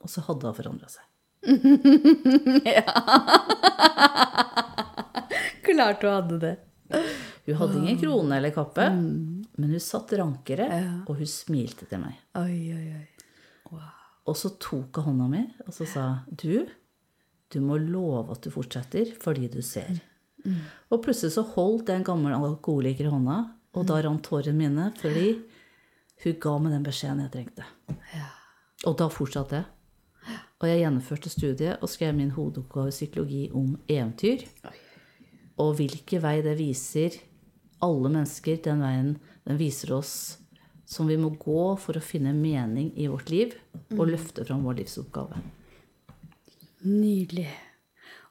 og 0.02 0.10
så 0.10 0.24
hadde 0.26 0.50
hun 0.50 0.58
forandra 0.58 0.90
seg. 0.90 1.06
ja. 2.66 2.90
Klart 5.70 6.02
hun 6.02 6.16
hadde 6.16 6.38
det. 6.42 6.56
Hun 7.46 7.60
hadde 7.60 7.78
ingen 7.84 8.02
krone 8.02 8.34
eller 8.40 8.56
kappe, 8.56 8.86
men 8.90 9.76
hun 9.76 9.84
satt 9.84 10.10
rankere, 10.18 10.68
og 11.06 11.22
hun 11.22 11.30
smilte 11.30 11.86
til 11.90 12.00
meg. 12.02 12.18
Oi, 12.42 12.74
oi, 12.74 12.88
oi. 12.98 13.06
Og 14.30 14.38
så 14.38 14.52
tok 14.62 15.00
hun 15.00 15.12
hånda 15.12 15.28
mi, 15.30 15.44
og 15.66 15.74
så 15.74 15.88
sa 15.90 16.04
du, 16.30 16.66
du 17.54 17.60
må 17.66 17.80
love 17.82 18.30
at 18.34 18.44
du 18.46 18.52
fortsetter 18.54 19.16
fordi 19.22 19.50
du 19.52 19.62
ser. 19.66 20.00
Og 20.90 21.02
plutselig 21.04 21.36
så 21.36 21.44
holdt 21.56 21.90
jeg 21.90 22.00
en 22.00 22.08
gammel 22.08 22.36
alkoholiker 22.36 23.10
i 23.10 23.14
hånda, 23.14 23.40
og 23.76 23.88
da 23.90 24.00
rant 24.02 24.24
tårene 24.26 24.58
mine 24.58 24.90
fordi 25.00 25.34
hun 26.24 26.38
ga 26.44 26.54
meg 26.60 26.76
den 26.76 26.86
beskjeden 26.86 27.24
jeg 27.26 27.34
trengte. 27.36 27.68
Og 28.88 28.96
da 29.00 29.10
fortsatte 29.12 29.60
jeg. 29.60 29.68
Og 30.60 30.68
jeg 30.68 30.82
gjennomførte 30.82 31.32
studiet 31.32 31.84
og 31.84 31.92
skrev 31.92 32.16
min 32.18 32.34
hovedoppgave 32.36 32.92
i 32.92 32.96
psykologi 32.96 33.44
om 33.56 33.78
eventyr. 33.88 34.44
Og 35.60 35.78
hvilken 35.80 36.24
vei 36.24 36.40
det 36.44 36.58
viser 36.60 37.16
alle 37.84 38.12
mennesker, 38.12 38.60
den 38.64 38.84
veien 38.84 39.14
den 39.48 39.60
viser 39.60 39.94
oss 39.96 40.14
som 40.90 41.08
vi 41.08 41.16
må 41.22 41.32
gå 41.40 41.76
for 41.80 41.96
å 41.96 42.04
finne 42.04 42.34
mening 42.36 42.92
i 42.98 43.08
vårt 43.08 43.30
liv 43.32 43.54
og 43.96 44.10
løfte 44.10 44.44
fram 44.48 44.66
vår 44.66 44.82
livsoppgave. 44.82 45.40
Nydelig. 46.86 47.50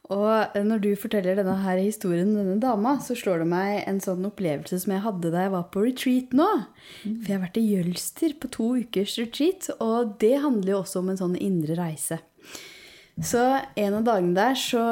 Og 0.08 0.54
når 0.64 0.80
du 0.80 0.88
forteller 0.96 1.36
denne 1.36 1.58
her 1.60 1.76
historien, 1.82 2.30
denne 2.32 2.56
dama, 2.62 2.94
så 3.04 3.12
slår 3.18 3.42
det 3.42 3.48
meg 3.50 3.82
en 3.82 3.98
sånn 4.00 4.24
opplevelse 4.24 4.78
som 4.80 4.94
jeg 4.94 5.04
hadde 5.04 5.32
da 5.34 5.42
jeg 5.44 5.52
var 5.52 5.66
på 5.74 5.82
retreat 5.84 6.32
nå. 6.36 6.46
For 7.02 7.28
jeg 7.28 7.34
har 7.34 7.42
vært 7.44 7.60
i 7.60 7.66
Jølster 7.74 8.32
på 8.40 8.48
to 8.54 8.70
ukers 8.80 9.18
retreat, 9.20 9.68
og 9.84 10.16
det 10.22 10.38
handler 10.40 10.72
jo 10.72 10.80
også 10.80 11.02
om 11.02 11.12
en 11.12 11.20
sånn 11.20 11.36
indre 11.36 11.76
reise. 11.76 12.22
Så 13.18 13.42
en 13.74 13.96
av 13.98 14.06
dagene 14.06 14.36
der 14.36 14.56
så 14.56 14.82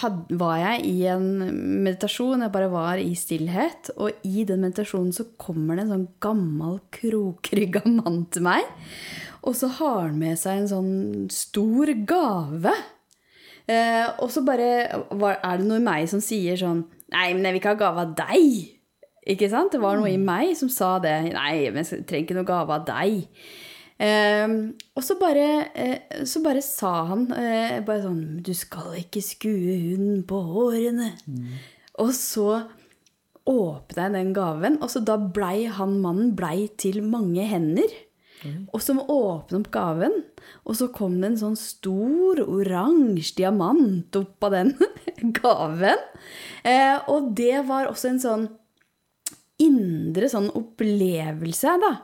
had, 0.00 0.20
var 0.28 0.58
jeg 0.60 0.84
i 0.84 0.96
en 1.08 1.26
meditasjon, 1.82 2.44
jeg 2.44 2.52
bare 2.52 2.70
var 2.70 3.00
i 3.00 3.14
stillhet, 3.16 3.90
og 3.96 4.22
i 4.28 4.44
den 4.46 4.62
meditasjonen 4.66 5.14
så 5.16 5.26
kommer 5.40 5.80
det 5.80 5.86
en 5.86 5.94
sånn 5.96 6.08
gammel, 6.22 6.78
krokrygga 6.94 7.82
mann 7.88 8.22
til 8.30 8.44
meg, 8.46 8.68
og 9.40 9.56
så 9.56 9.72
har 9.80 10.02
han 10.04 10.20
med 10.20 10.38
seg 10.38 10.60
en 10.60 10.72
sånn 10.76 10.96
stor 11.32 11.94
gave. 12.06 12.76
Eh, 13.68 14.06
og 14.22 14.30
så 14.32 14.42
bare 14.46 14.68
er 14.88 15.60
det 15.60 15.66
noe 15.66 15.80
i 15.80 15.84
meg 15.84 16.08
som 16.10 16.22
sier 16.24 16.58
sånn 16.58 16.84
Nei, 17.10 17.32
men 17.34 17.42
jeg 17.42 17.56
vil 17.56 17.58
ikke 17.58 17.72
ha 17.72 17.78
gave 17.80 18.02
av 18.04 18.12
deg. 18.14 18.68
Ikke 19.34 19.48
sant? 19.50 19.72
Det 19.74 19.80
var 19.82 19.98
noe 19.98 20.12
i 20.12 20.20
meg 20.20 20.52
som 20.58 20.70
sa 20.70 20.92
det. 21.02 21.16
Nei, 21.34 21.66
men 21.74 21.82
jeg 21.82 22.04
trenger 22.06 22.22
ikke 22.22 22.36
noe 22.38 22.46
gave 22.46 22.76
av 22.76 22.84
deg. 22.86 23.24
Eh, 24.00 24.52
og 24.94 25.04
så 25.04 25.16
bare, 25.20 25.48
eh, 25.74 26.22
så 26.22 26.40
bare 26.44 26.62
sa 26.64 26.92
han 27.10 27.26
eh, 27.36 27.82
bare 27.84 28.00
sånn 28.06 28.38
Du 28.46 28.54
skal 28.56 28.94
ikke 29.02 29.20
skue 29.20 29.74
hunden 29.90 30.22
på 30.28 30.38
hårene. 30.52 31.10
Og 32.00 32.14
så 32.16 32.62
åpna 33.50 34.06
jeg 34.06 34.14
den 34.14 34.32
gaven, 34.36 34.78
og 34.80 34.92
så 34.92 35.02
da 35.04 35.18
blei 35.18 35.66
han 35.66 35.98
mannen 36.00 36.32
blei 36.38 36.68
til 36.80 37.02
mange 37.02 37.44
hender. 37.50 37.90
Og 38.72 38.80
så 38.82 38.94
åpne 38.96 39.60
opp 39.60 39.68
gaven, 39.74 40.14
og 40.64 40.78
så 40.78 40.88
kom 40.94 41.18
det 41.20 41.32
en 41.32 41.40
sånn 41.42 41.58
stor 41.60 42.40
oransje 42.44 43.36
diamant 43.42 44.16
opp 44.20 44.48
av 44.48 44.56
den 44.56 44.74
gaven. 45.40 46.00
Eh, 46.64 46.96
og 47.12 47.32
det 47.36 47.60
var 47.68 47.90
også 47.90 48.14
en 48.14 48.22
sånn 48.22 48.48
indre 49.60 50.30
sånn 50.32 50.48
opplevelse 50.56 51.74
da, 51.82 51.94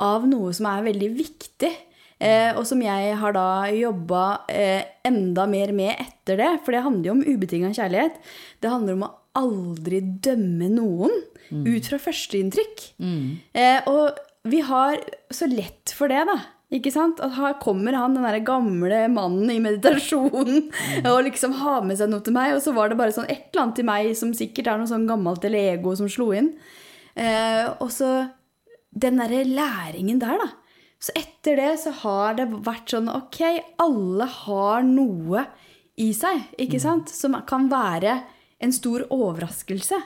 av 0.00 0.24
noe 0.28 0.52
som 0.56 0.70
er 0.72 0.86
veldig 0.88 1.10
viktig. 1.18 1.72
Eh, 2.22 2.52
og 2.54 2.62
som 2.68 2.80
jeg 2.84 3.16
har 3.18 3.34
da 3.34 3.46
jobba 3.74 4.22
eh, 4.52 4.84
enda 5.04 5.44
mer 5.50 5.72
med 5.74 5.96
etter 5.98 6.38
det. 6.38 6.50
For 6.62 6.74
det 6.74 6.84
handler 6.86 7.10
jo 7.10 7.16
om 7.16 7.24
ubetinga 7.26 7.72
kjærlighet. 7.74 8.20
Det 8.62 8.70
handler 8.70 8.96
om 8.96 9.06
å 9.08 9.14
aldri 9.42 10.02
dømme 10.22 10.68
noen 10.72 11.14
ut 11.66 11.88
fra 11.88 11.98
førsteinntrykk. 12.00 12.84
Eh, 13.58 13.88
og 13.90 14.20
vi 14.48 14.60
har 14.66 14.98
så 15.30 15.46
lett 15.46 15.92
for 15.94 16.10
det, 16.10 16.24
da. 16.28 16.38
Ikke 16.72 16.92
sant? 16.92 17.20
At 17.20 17.34
her 17.36 17.58
kommer 17.60 17.92
han, 17.98 18.14
den 18.16 18.24
der 18.24 18.40
gamle 18.46 19.02
mannen 19.12 19.50
i 19.52 19.60
meditasjonen, 19.60 20.70
og 21.10 21.18
liksom 21.26 21.56
har 21.60 21.84
med 21.84 22.00
seg 22.00 22.08
noe 22.10 22.24
til 22.24 22.36
meg. 22.36 22.54
Og 22.56 22.62
så 22.64 22.72
var 22.76 22.88
det 22.88 22.98
bare 23.00 23.14
sånn 23.14 23.28
et 23.28 23.50
eller 23.50 23.66
annet 23.66 23.78
til 23.80 23.88
meg 23.88 24.12
som 24.18 24.32
sikkert 24.36 24.72
er 24.72 24.80
noe 24.80 24.90
sånn 24.90 25.08
gammelt 25.10 25.44
eller 25.44 25.74
ego 25.74 25.92
som 25.98 26.08
slo 26.10 26.30
inn. 26.36 26.54
Eh, 27.12 27.66
og 27.76 27.92
så 27.92 28.12
den 28.92 29.20
derre 29.20 29.44
læringen 29.48 30.20
der, 30.22 30.40
da. 30.40 30.48
Så 31.02 31.12
etter 31.18 31.58
det 31.58 31.70
så 31.82 31.92
har 32.04 32.36
det 32.38 32.46
vært 32.62 32.92
sånn 32.92 33.08
Ok, 33.10 33.40
alle 33.82 34.28
har 34.44 34.84
noe 34.86 35.44
i 36.00 36.12
seg, 36.16 36.44
ikke 36.62 36.80
sant? 36.80 37.10
Som 37.12 37.34
kan 37.48 37.66
være 37.72 38.20
en 38.62 38.72
stor 38.72 39.04
overraskelse. 39.10 39.98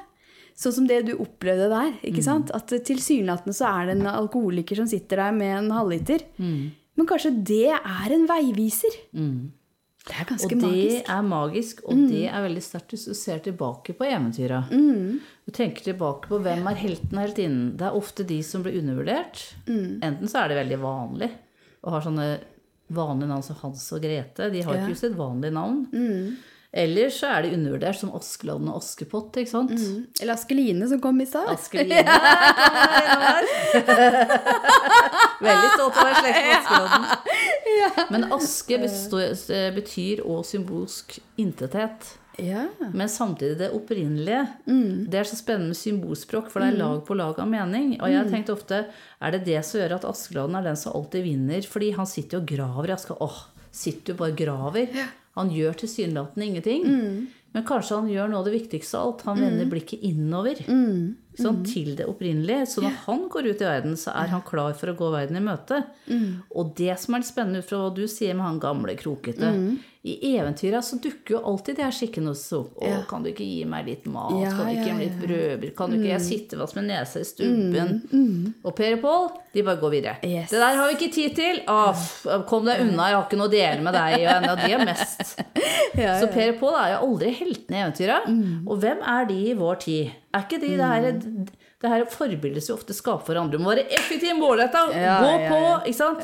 Sånn 0.56 0.72
som 0.72 0.86
det 0.88 1.02
du 1.06 1.12
opplevde 1.20 1.68
der. 1.68 1.92
ikke 2.08 2.22
sant? 2.24 2.50
At 2.56 2.66
tilsynelatende 2.68 3.52
så 3.54 3.66
er 3.68 3.86
det 3.90 3.96
en 4.00 4.06
alkoholiker 4.08 4.76
som 4.80 4.86
sitter 4.88 5.16
der 5.16 5.32
med 5.36 5.58
en 5.58 5.70
halvliter. 5.70 6.22
Men 6.38 7.06
kanskje 7.06 7.34
det 7.44 7.66
er 7.76 8.14
en 8.14 8.26
veiviser. 8.26 8.94
Det 10.06 10.14
er 10.14 10.24
ganske 10.24 10.46
Og 10.46 10.50
det 10.54 10.62
magisk. 10.62 11.08
er 11.10 11.22
magisk, 11.26 11.80
og 11.84 11.96
det 12.08 12.24
er 12.30 12.40
veldig 12.46 12.62
sterkt 12.62 12.92
hvis 12.94 13.04
du 13.10 13.14
ser 13.18 13.38
tilbake 13.42 13.92
på 13.98 14.06
eventyra. 14.06 14.62
Du 14.70 15.52
tenker 15.52 15.82
tilbake 15.92 16.28
på 16.30 16.38
hvem 16.40 16.64
er 16.70 16.74
helten 16.78 17.18
og 17.18 17.24
heltinnen. 17.26 17.76
Det 17.76 17.86
er 17.88 17.98
ofte 18.00 18.24
de 18.24 18.40
som 18.42 18.62
blir 18.62 18.78
undervurdert. 18.80 19.42
Enten 19.68 20.24
så 20.30 20.44
er 20.44 20.48
det 20.54 20.60
veldig 20.64 20.78
vanlig 20.80 21.30
å 21.84 21.90
ha 21.90 22.00
sånne 22.00 22.38
vanlige 22.96 23.28
navn 23.28 23.42
som 23.42 23.56
Hans 23.60 23.92
og 23.92 24.00
Grete. 24.00 24.48
De 24.52 24.62
har 24.62 24.74
Ja. 24.76 24.86
ikke 24.86 24.94
usedvanlige 24.96 25.52
navn. 25.52 26.36
Eller 26.72 27.08
så 27.14 27.26
er 27.30 27.46
det 27.46 27.52
undervurdert, 27.56 27.96
som 28.00 28.10
Askeladden 28.16 28.68
og 28.72 28.80
Askepott. 28.82 29.36
ikke 29.40 29.50
sant? 29.52 29.72
Eller 30.20 30.34
Askeline 30.34 30.88
som 30.90 31.00
kom 31.00 31.20
i 31.22 31.26
stad. 31.28 31.48
Askeline. 31.54 32.02
Veldig 35.46 35.70
stolt 35.76 35.96
av 35.96 36.02
å 36.02 36.06
være 36.06 36.20
slekt 36.20 36.42
med 36.42 36.54
Askeladden. 36.58 37.02
Men 38.12 38.28
aske 38.36 38.78
består, 38.82 39.34
betyr 39.76 40.22
òg 40.26 40.44
symbolsk 40.48 41.18
intethet. 41.40 42.14
Ja. 42.36 42.66
Men 42.92 43.08
samtidig 43.08 43.56
det 43.62 43.70
opprinnelige. 43.72 44.42
Det 45.08 45.20
er 45.22 45.28
så 45.28 45.38
spennende 45.38 45.72
med 45.72 45.78
symbolspråk, 45.80 46.50
for 46.52 46.60
det 46.60 46.74
er 46.74 46.80
lag 46.82 46.98
på 47.08 47.16
lag 47.16 47.38
av 47.40 47.48
mening. 47.48 47.94
Og 48.00 48.10
jeg 48.12 48.18
har 48.20 48.28
tenkt 48.32 48.52
ofte, 48.52 48.82
er 49.24 49.36
det 49.36 49.44
det 49.48 49.62
som 49.64 49.80
gjør 49.80 49.96
at 49.96 50.08
Askeladden 50.10 50.58
er 50.60 50.66
den 50.68 50.76
som 50.80 50.92
alltid 50.98 51.24
vinner? 51.24 51.64
Fordi 51.64 51.92
han 51.96 52.08
sitter 52.10 52.36
jo 52.38 52.42
og 52.44 52.50
graver 52.52 52.92
i 52.92 52.96
aska. 52.96 53.16
Åh, 53.24 53.38
sitter 53.72 54.12
jo 54.12 54.18
bare 54.20 54.34
og 54.34 54.42
graver. 54.42 54.86
Han 55.36 55.50
gjør 55.52 55.76
tilsynelatende 55.82 56.46
ingenting. 56.46 56.86
Men 57.56 57.64
kanskje 57.64 57.96
han 57.96 58.08
gjør 58.12 58.28
noe 58.28 58.40
av 58.42 58.44
det 58.48 58.52
viktigste 58.52 58.98
av 58.98 59.06
alt. 59.06 59.22
Han 59.24 59.38
vender 59.40 59.68
blikket 59.70 60.02
innover. 60.04 60.58
Sånn, 61.36 61.62
til 61.68 61.94
det 61.96 62.04
opprinnelige. 62.08 62.66
Så 62.68 62.80
når 62.84 62.94
han 63.06 63.28
går 63.32 63.46
ut 63.50 63.60
i 63.60 63.64
verden, 63.64 63.96
så 63.96 64.10
er 64.16 64.28
han 64.32 64.42
klar 64.44 64.72
for 64.76 64.88
å 64.92 64.96
gå 64.96 65.10
verden 65.12 65.36
i 65.36 65.44
møte. 65.44 65.82
Og 66.56 66.74
det 66.76 66.98
som 67.00 67.14
er 67.14 67.20
litt 67.20 67.28
spennende 67.28 67.60
ut 67.60 67.68
fra 67.68 67.78
hva 67.82 67.94
du 67.96 68.06
sier 68.08 68.34
med 68.34 68.44
han 68.46 68.60
gamle 68.60 68.96
krokete 68.96 69.50
i 70.06 70.30
eventyra 70.38 70.78
så 70.86 70.96
dukker 71.02 71.34
jo 71.34 71.40
alltid 71.50 71.76
de 71.78 71.82
her 71.86 71.94
skikkene 71.94 72.30
opp. 72.30 72.76
Å, 72.78 72.86
Ja. 72.86 72.98
kan 73.10 73.22
du 73.24 73.30
ikke 73.32 73.44
gi 73.46 73.64
meg 73.68 73.86
litt 73.88 74.04
mat? 74.06 74.30
Ja, 74.40 74.50
kan 74.54 74.66
du 74.68 74.72
ikke 74.76 74.84
gi 74.86 74.92
meg 74.92 75.04
litt 75.06 75.18
brødbit? 75.24 75.74
Kan 75.76 75.90
du 75.90 75.96
ikke 75.98 76.12
jeg 76.12 76.20
sitte 76.26 76.58
fast 76.60 76.76
med 76.78 76.86
nesa 76.90 77.20
i 77.20 77.26
stubben? 77.26 78.54
Og 78.64 78.74
Per 78.78 78.94
og 78.98 79.02
Pål, 79.02 79.26
de 79.56 79.62
bare 79.66 79.80
går 79.80 79.90
videre. 79.96 80.16
Yes. 80.22 80.50
Det 80.50 80.60
der 80.62 80.76
har 80.78 80.88
vi 80.92 80.96
ikke 80.98 81.12
tid 81.16 81.34
til! 81.36 81.60
Å, 81.66 81.78
kom 82.46 82.64
deg 82.68 82.80
unna, 82.86 83.08
jeg 83.10 83.16
har 83.18 83.26
ikke 83.26 83.40
noe 83.40 83.48
å 83.50 83.54
dele 83.56 83.82
med 83.82 83.94
deg. 83.98 84.16
Og 84.20 84.32
en 84.36 84.48
av 84.50 84.62
de 84.62 84.72
er 84.72 84.84
mest. 84.84 85.36
Ja, 85.96 86.18
Så 86.20 86.26
Per 86.32 86.50
og 86.52 86.58
Pål 86.60 86.74
er 86.76 86.90
jo 86.92 86.96
aldri 87.06 87.30
heltene 87.38 87.78
i 87.78 87.84
eventyra. 87.86 88.16
Og 88.68 88.80
hvem 88.82 88.98
er 89.02 89.24
de 89.30 89.36
i 89.50 89.54
vår 89.56 89.78
tid? 89.80 90.10
Er 90.36 90.44
ikke 90.44 90.58
de 90.60 90.74
det 90.76 90.90
her, 90.90 91.06
det 91.82 91.90
her 91.92 92.04
forbildet 92.08 92.64
som 92.64 92.72
vi 92.72 92.80
ofte 92.80 92.94
skaper 92.96 93.26
for 93.26 93.38
andre? 93.40 93.58
Må 93.60 93.68
være 93.74 93.84
effektiv, 93.92 94.32
målretta, 94.40 94.86
Ja, 94.96 95.16
gå 95.20 95.32
ja, 95.34 95.48
på! 95.50 95.58
ja. 95.60 95.74
Ikke 95.84 95.98
sant? 95.98 96.22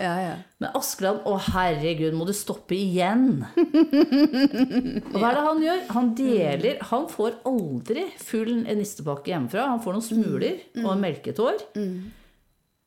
Men 0.63 0.79
Askeland, 0.79 1.21
å 1.29 1.35
herregud, 1.51 2.15
må 2.17 2.25
du 2.29 2.33
stoppe 2.37 2.77
igjen? 2.79 3.43
Og 3.53 5.19
hva 5.19 5.29
er 5.29 5.37
det 5.37 5.45
han 5.49 5.63
gjør? 5.67 5.83
Han 5.97 6.11
deler 6.19 6.81
Han 6.93 7.07
får 7.11 7.37
aldri 7.49 8.07
full 8.23 8.53
nistepakke 8.65 9.33
hjemmefra. 9.35 9.69
Han 9.75 9.83
får 9.85 9.97
noen 9.99 10.07
smuler 10.09 10.59
og 10.85 10.91
en 10.95 11.05
melketår. 11.05 11.63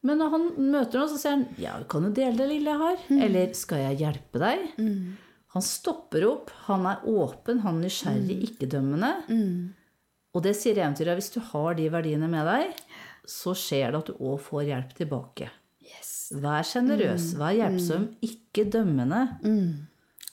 Men 0.05 0.19
når 0.21 0.33
han 0.35 0.43
møter 0.61 0.99
noen, 1.01 1.09
så 1.13 1.17
sier 1.21 1.33
han 1.37 1.45
ja, 1.61 1.77
kan 1.89 2.05
jo 2.05 2.11
dele 2.13 2.37
det 2.37 2.49
lille 2.51 2.73
jeg 2.73 2.81
har. 2.81 3.05
Eller 3.27 3.53
skal 3.57 3.85
jeg 3.87 4.01
hjelpe 4.03 4.41
deg? 4.41 4.67
Han 5.55 5.63
stopper 5.63 6.25
opp, 6.27 6.51
han 6.67 6.85
er 6.89 7.05
åpen, 7.07 7.61
han 7.63 7.77
er 7.79 7.85
nysgjerrig, 7.87 8.35
ikke 8.49 8.67
dømmende. 8.73 9.13
Og 10.35 10.43
det 10.43 10.55
sier 10.59 10.81
eventyret, 10.81 11.15
hvis 11.15 11.31
du 11.31 11.39
har 11.53 11.77
de 11.77 11.87
verdiene 11.93 12.27
med 12.31 12.47
deg, 12.49 12.79
så 13.29 13.55
skjer 13.57 13.93
det 13.93 14.01
at 14.01 14.09
du 14.11 14.17
òg 14.19 14.41
får 14.43 14.65
hjelp 14.67 14.91
tilbake. 14.97 15.47
Yes. 15.85 16.11
Vær 16.43 16.65
sjenerøs, 16.67 17.31
vær 17.39 17.55
hjelpsom, 17.55 18.09
ikke 18.25 18.67
dømmende. 18.73 19.21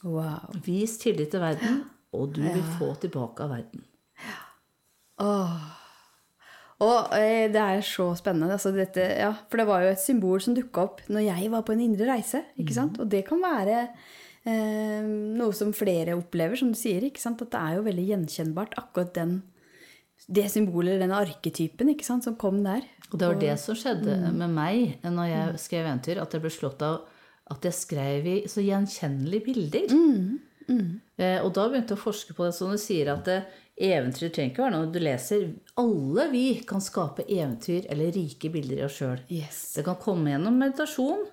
Wow. 0.02 0.50
Vis 0.66 0.98
tillit 1.00 1.30
til 1.32 1.44
verden, 1.44 1.84
og 2.12 2.34
du 2.34 2.42
vil 2.42 2.64
få 2.80 2.90
tilbake 3.04 3.46
av 3.46 3.54
verden. 3.54 3.86
Og 6.82 7.14
eh, 7.14 7.46
det 7.52 7.62
er 7.62 7.84
så 7.86 8.08
spennende. 8.18 8.56
Altså 8.56 8.72
dette, 8.74 9.04
ja, 9.20 9.30
for 9.46 9.60
det 9.60 9.68
var 9.68 9.84
jo 9.84 9.92
et 9.92 10.02
symbol 10.02 10.42
som 10.42 10.56
dukka 10.56 10.88
opp 10.88 11.04
når 11.12 11.28
jeg 11.28 11.52
var 11.52 11.62
på 11.66 11.76
en 11.76 11.84
indre 11.84 12.08
reise. 12.10 12.42
ikke 12.58 12.74
sant? 12.74 12.98
Og 12.98 13.10
det 13.12 13.22
kan 13.28 13.42
være 13.42 13.84
eh, 13.86 15.06
noe 15.38 15.54
som 15.54 15.70
flere 15.76 16.16
opplever, 16.18 16.58
som 16.58 16.72
du 16.74 16.78
sier. 16.78 17.06
At 17.06 17.44
det 17.44 17.60
er 17.60 17.78
jo 17.78 17.86
veldig 17.86 18.08
gjenkjennbart, 18.10 18.74
akkurat 18.80 19.14
den, 19.20 19.36
det 20.28 20.46
symbolet, 20.52 21.00
den 21.02 21.14
arketypen, 21.14 21.92
ikke 21.92 22.06
sant, 22.06 22.26
som 22.26 22.36
kom 22.38 22.62
der. 22.64 22.84
Og 23.10 23.18
det 23.20 23.28
var 23.28 23.40
det 23.40 23.56
som 23.60 23.76
skjedde 23.76 24.14
med 24.32 24.54
meg 24.54 25.02
når 25.04 25.28
jeg 25.28 25.64
skrev 25.66 25.86
eventyr, 25.86 26.22
at 26.22 26.32
jeg 26.32 26.44
ble 26.44 26.52
slått 26.52 26.84
av 26.86 27.02
at 27.52 27.66
jeg 27.66 27.76
skrev 27.76 28.28
i 28.28 28.36
så 28.48 28.62
gjenkjennelige 28.64 29.44
bilder. 29.48 29.92
Eh, 31.18 31.38
og 31.42 31.50
da 31.56 31.66
begynte 31.68 31.92
jeg 31.92 32.00
å 32.00 32.04
forske 32.04 32.36
på 32.36 32.46
det, 32.46 32.54
som 32.56 32.72
du 32.72 32.78
sier, 32.80 33.10
at 33.12 33.28
eh, 33.28 33.48
eventyr 33.90 34.30
trenger 34.32 34.52
ikke 34.52 34.64
være 34.64 34.74
noe 34.76 34.90
du 34.94 35.00
leser. 35.02 35.48
Alle 35.82 36.28
vi 36.32 36.44
kan 36.68 36.82
skape 36.84 37.26
eventyr 37.26 37.88
eller 37.92 38.14
rike 38.14 38.52
bilder 38.54 38.80
i 38.80 38.86
oss 38.86 39.00
sjøl. 39.00 39.24
Yes. 39.32 39.62
Det 39.76 39.84
kan 39.88 39.98
komme 40.02 40.32
gjennom 40.32 40.60
meditasjon, 40.62 41.26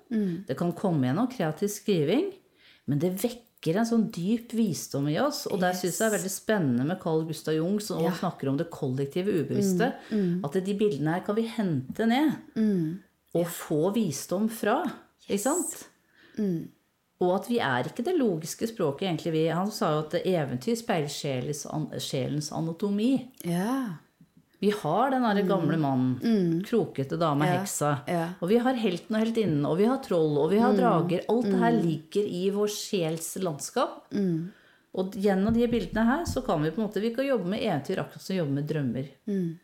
det 0.49 0.57
kan 0.59 0.73
komme 0.77 1.09
gjennom 1.09 1.29
kreativ 1.31 1.71
skriving, 1.73 2.31
men 2.89 3.03
det 3.03 3.13
vekker 3.21 3.48
en 3.68 3.86
sånn 3.86 4.05
dyp 4.16 4.53
visdom 4.55 5.10
i 5.12 5.18
oss. 5.20 5.45
Og 5.51 5.60
der 5.60 5.74
syns 5.76 5.97
jeg 5.99 6.05
det 6.05 6.07
er 6.07 6.18
veldig 6.18 6.32
spennende 6.32 6.86
med 6.88 6.99
Carl 7.01 7.26
Gustav 7.28 7.53
Jung, 7.57 7.80
som 7.84 7.99
også 7.99 8.22
snakker 8.22 8.47
om 8.49 8.57
det 8.57 8.70
kollektive 8.72 9.34
ubevisste. 9.41 9.91
At 10.45 10.53
de 10.64 10.76
bildene 10.80 11.18
her 11.18 11.26
kan 11.26 11.36
vi 11.36 11.43
hente 11.51 12.07
ned 12.07 12.32
og 13.36 13.47
få 13.51 13.91
visdom 13.93 14.47
fra. 14.49 14.82
Ikke 15.28 15.43
sant? 15.43 15.76
Og 17.20 17.34
at 17.36 17.49
vi 17.51 17.57
er 17.60 17.84
ikke 17.89 18.03
det 18.07 18.16
logiske 18.16 18.68
språket, 18.72 19.10
egentlig. 19.10 19.34
Vi, 19.36 19.41
han 19.51 19.70
sa 19.76 19.91
jo 19.91 20.05
at 20.05 20.14
eventyr 20.24 20.78
speiler 20.80 21.12
sjelens, 21.12 21.66
sjelens 21.99 22.47
anatomi. 22.55 23.28
Ja. 23.43 23.99
Vi 24.60 24.70
har 24.76 25.12
den 25.14 25.24
derre 25.24 25.43
gamle 25.47 25.78
mannen, 25.80 26.62
krokete 26.68 27.16
dame, 27.18 27.45
Ja, 27.47 27.60
heksa. 27.62 27.91
ja. 28.07 28.26
Og 28.41 28.49
vi 28.51 28.57
har 28.60 28.74
helten 28.76 29.16
og 29.16 29.22
heltinnen, 29.24 29.66
og 29.66 29.78
vi 29.80 29.86
har 29.88 30.01
troll, 30.03 30.38
og 30.38 30.49
vi 30.51 30.60
har 30.60 30.74
drager. 30.76 31.22
Alt 31.32 31.45
det 31.47 31.60
her 31.62 31.72
ligger 31.78 32.26
i 32.28 32.49
vår 32.51 32.68
sjels 32.68 33.38
landskap. 33.39 34.10
Og 34.99 35.14
gjennom 35.22 35.53
de 35.53 35.68
bildene 35.70 36.03
her 36.03 36.24
så 36.26 36.41
kan 36.43 36.62
vi 36.64 36.72
på 36.72 36.82
en 36.82 36.88
måte, 36.89 36.99
vi 36.99 37.14
kan 37.16 37.24
jobbe 37.28 37.45
med 37.47 37.62
eventyr 37.62 37.99
akkurat 38.01 38.22
som 38.26 38.34
vi 38.34 38.39
jobber 38.39 38.55
med 38.57 38.68
drømmer. 38.68 39.10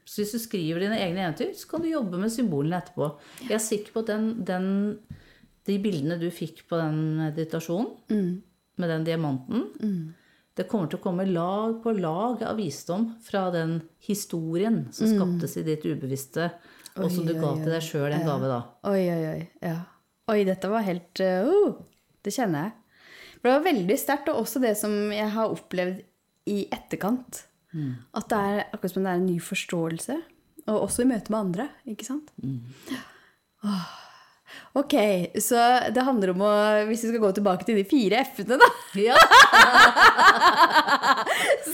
Så 0.05 0.21
hvis 0.21 0.31
du 0.31 0.39
skriver 0.39 0.79
dine 0.85 0.99
egne 1.01 1.23
eventyr, 1.25 1.51
så 1.57 1.67
kan 1.71 1.81
du 1.81 1.89
jobbe 1.89 2.17
med 2.21 2.31
symbolene 2.31 2.77
etterpå. 2.79 3.07
Jeg 3.49 3.55
er 3.57 3.63
sikker 3.65 3.91
på 3.91 4.03
at 4.05 4.11
den, 4.13 4.27
den, 4.45 4.99
de 5.65 5.79
bildene 5.81 6.19
du 6.21 6.29
fikk 6.31 6.67
på 6.69 6.77
den 6.79 7.17
meditasjonen, 7.17 8.41
med 8.77 8.89
den 8.89 9.03
diamanten, 9.03 10.13
det 10.55 10.67
kommer 10.71 10.87
til 10.91 11.01
å 11.01 11.03
komme 11.03 11.25
lag 11.27 11.81
på 11.83 11.91
lag 11.97 12.43
av 12.47 12.59
visdom 12.59 13.09
fra 13.23 13.49
den 13.51 13.81
historien 14.07 14.85
som 14.95 15.09
skaptes 15.11 15.57
i 15.59 15.65
ditt 15.67 15.83
ubevisste, 15.83 16.47
og 16.95 17.09
som 17.11 17.27
du 17.27 17.33
ga 17.35 17.49
oi, 17.49 17.59
til 17.59 17.73
deg 17.73 17.83
sjøl 17.83 18.15
en 18.15 18.23
gave 18.23 18.51
da. 18.51 18.61
Oi, 18.87 19.01
oi, 19.11 19.23
oi. 19.33 19.41
Ja. 19.65 19.81
Oi, 20.31 20.39
dette 20.47 20.69
var 20.71 20.85
helt 20.87 21.21
uh, 21.21 21.49
uh, 21.51 21.75
Det 22.23 22.31
kjenner 22.33 22.69
jeg. 22.69 23.01
For 23.35 23.49
det 23.49 23.57
var 23.57 23.65
veldig 23.67 23.97
sterkt, 23.99 24.31
og 24.31 24.39
også 24.45 24.63
det 24.63 24.71
som 24.79 24.95
jeg 25.13 25.27
har 25.35 25.51
opplevd 25.53 25.99
i 26.49 26.63
etterkant. 26.73 27.43
At 28.15 28.31
det 28.31 28.39
er 28.39 28.63
akkurat 28.69 28.93
som 28.95 29.03
det 29.03 29.11
er 29.11 29.19
en 29.19 29.27
ny 29.27 29.35
forståelse. 29.43 30.15
Og 30.71 30.79
også 30.87 31.03
i 31.03 31.09
møte 31.11 31.33
med 31.33 31.41
andre, 31.41 31.67
ikke 31.91 32.07
sant? 32.07 32.31
Åh. 33.65 34.04
Ok, 34.75 34.91
så 35.39 35.55
det 35.95 36.03
handler 36.03 36.33
om 36.33 36.41
å 36.43 36.49
Hvis 36.89 37.05
vi 37.05 37.09
skal 37.13 37.21
gå 37.23 37.29
tilbake 37.37 37.63
til 37.65 37.77
de 37.79 37.85
fire 37.87 38.17
F-ene, 38.25 38.57
da, 38.59 38.67
Ja. 38.99 39.15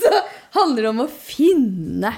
så 0.02 0.12
handler 0.58 0.82
det 0.86 0.90
om 0.92 1.02
å 1.04 1.08
finne 1.10 2.12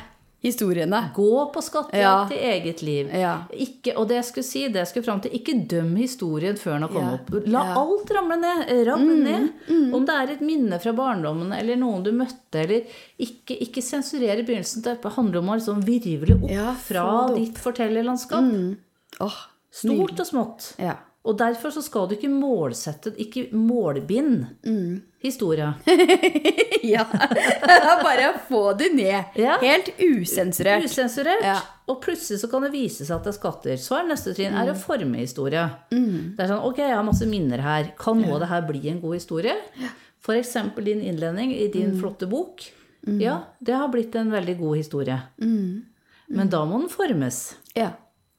historiene. 0.45 0.99
Gå 1.17 1.47
på 1.55 1.61
skattejakt 1.65 1.97
Ja. 1.97 2.29
i 2.37 2.39
eget 2.51 2.83
liv. 2.85 3.09
Ja. 3.17 3.47
Ikke, 3.57 3.95
og 3.97 4.09
det 4.11 4.19
jeg 4.19 4.27
skulle 4.29 4.45
si, 4.45 4.67
det 4.69 4.83
jeg 4.83 4.91
skulle 4.91 5.07
fram 5.07 5.23
til, 5.25 5.33
ikke 5.39 5.55
døm 5.71 5.95
historien 5.97 6.59
før 6.61 6.73
den 6.77 6.83
har 6.85 6.93
kommet 6.93 7.15
Ja. 7.15 7.17
opp. 7.17 7.29
La 7.49 7.63
Ja. 7.65 7.73
alt 7.81 8.11
ramle 8.13 8.37
ned. 8.43 8.61
Ramle 8.87 9.17
ned. 9.25 9.49
Om 9.95 10.05
det 10.05 10.15
er 10.15 10.29
et 10.35 10.43
minne 10.43 10.79
fra 10.83 10.93
barndommen 10.93 11.53
eller 11.59 11.77
noen 11.77 12.03
du 12.05 12.13
møtte, 12.13 12.61
eller 12.61 12.83
ikke, 13.19 13.57
ikke 13.59 13.81
sensurere 13.83 14.39
i 14.41 14.45
begynnelsen. 14.45 14.83
Det 14.83 15.01
handler 15.03 15.39
om 15.39 15.49
å 15.49 15.55
liksom 15.57 15.81
virvle 15.83 16.35
opp 16.45 16.77
fra 16.77 17.03
opp. 17.25 17.37
ditt 17.37 17.57
fortellerlandskap. 17.57 18.77
Åh, 19.21 19.33
Stort 19.75 20.21
og 20.23 20.27
smått. 20.31 20.71
ja. 20.79 20.97
Og 21.25 21.39
derfor 21.41 21.73
så 21.73 21.81
skal 21.81 22.05
du 22.11 22.19
ikke 22.19 22.29
målsette, 22.29 23.15
ikke 23.17 23.47
målbind 23.57 24.43
historia. 25.25 25.71
ja. 26.85 27.07
Bare 28.05 28.35
få 28.49 28.75
det 28.77 28.91
ned. 28.93 29.25
Ja. 29.41 29.55
Helt 29.63 29.89
usensurert. 30.05 30.85
Usensurert. 30.85 31.41
Ja. 31.47 31.55
Og 31.89 32.03
plutselig 32.05 32.43
så 32.43 32.51
kan 32.53 32.67
det 32.67 32.75
vise 32.75 33.07
seg 33.09 33.17
at 33.17 33.25
det 33.25 33.33
er 33.33 33.39
skatter. 33.39 33.81
Så 33.81 33.97
er 34.03 34.11
neste 34.11 34.35
trinn 34.37 34.53
er 34.53 34.69
å 34.75 34.77
forme 34.77 35.23
historia. 35.23 35.65
Mm. 35.97 36.35
Det 36.37 36.45
er 36.45 36.53
sånn, 36.53 36.61
ok, 36.69 36.83
jeg 36.85 36.93
har 36.99 37.09
masse 37.09 37.31
minner 37.33 37.65
her. 37.65 37.89
Kan 38.05 38.21
nå 38.21 38.37
det 38.45 38.51
her 38.53 38.69
bli 38.69 38.85
en 38.93 39.01
god 39.01 39.17
historie? 39.17 39.57
Eksempel 40.29 40.85
din 40.93 41.01
innledning 41.09 41.57
i 41.57 41.67
Mm. 41.71 41.73
din 41.73 41.99
flotte 42.01 42.29
bok. 42.29 42.69
Ja, 43.21 43.41
det 43.65 43.75
har 43.81 43.89
blitt 43.89 44.15
en 44.17 44.31
veldig 44.33 44.59
god 44.61 44.77
historie. 44.77 45.19
Mm. 45.41 45.85
Men 46.29 46.49
da 46.53 46.65
må 46.69 46.81
den 46.81 46.89
formes. 46.93 47.55
Ja. 47.77 47.91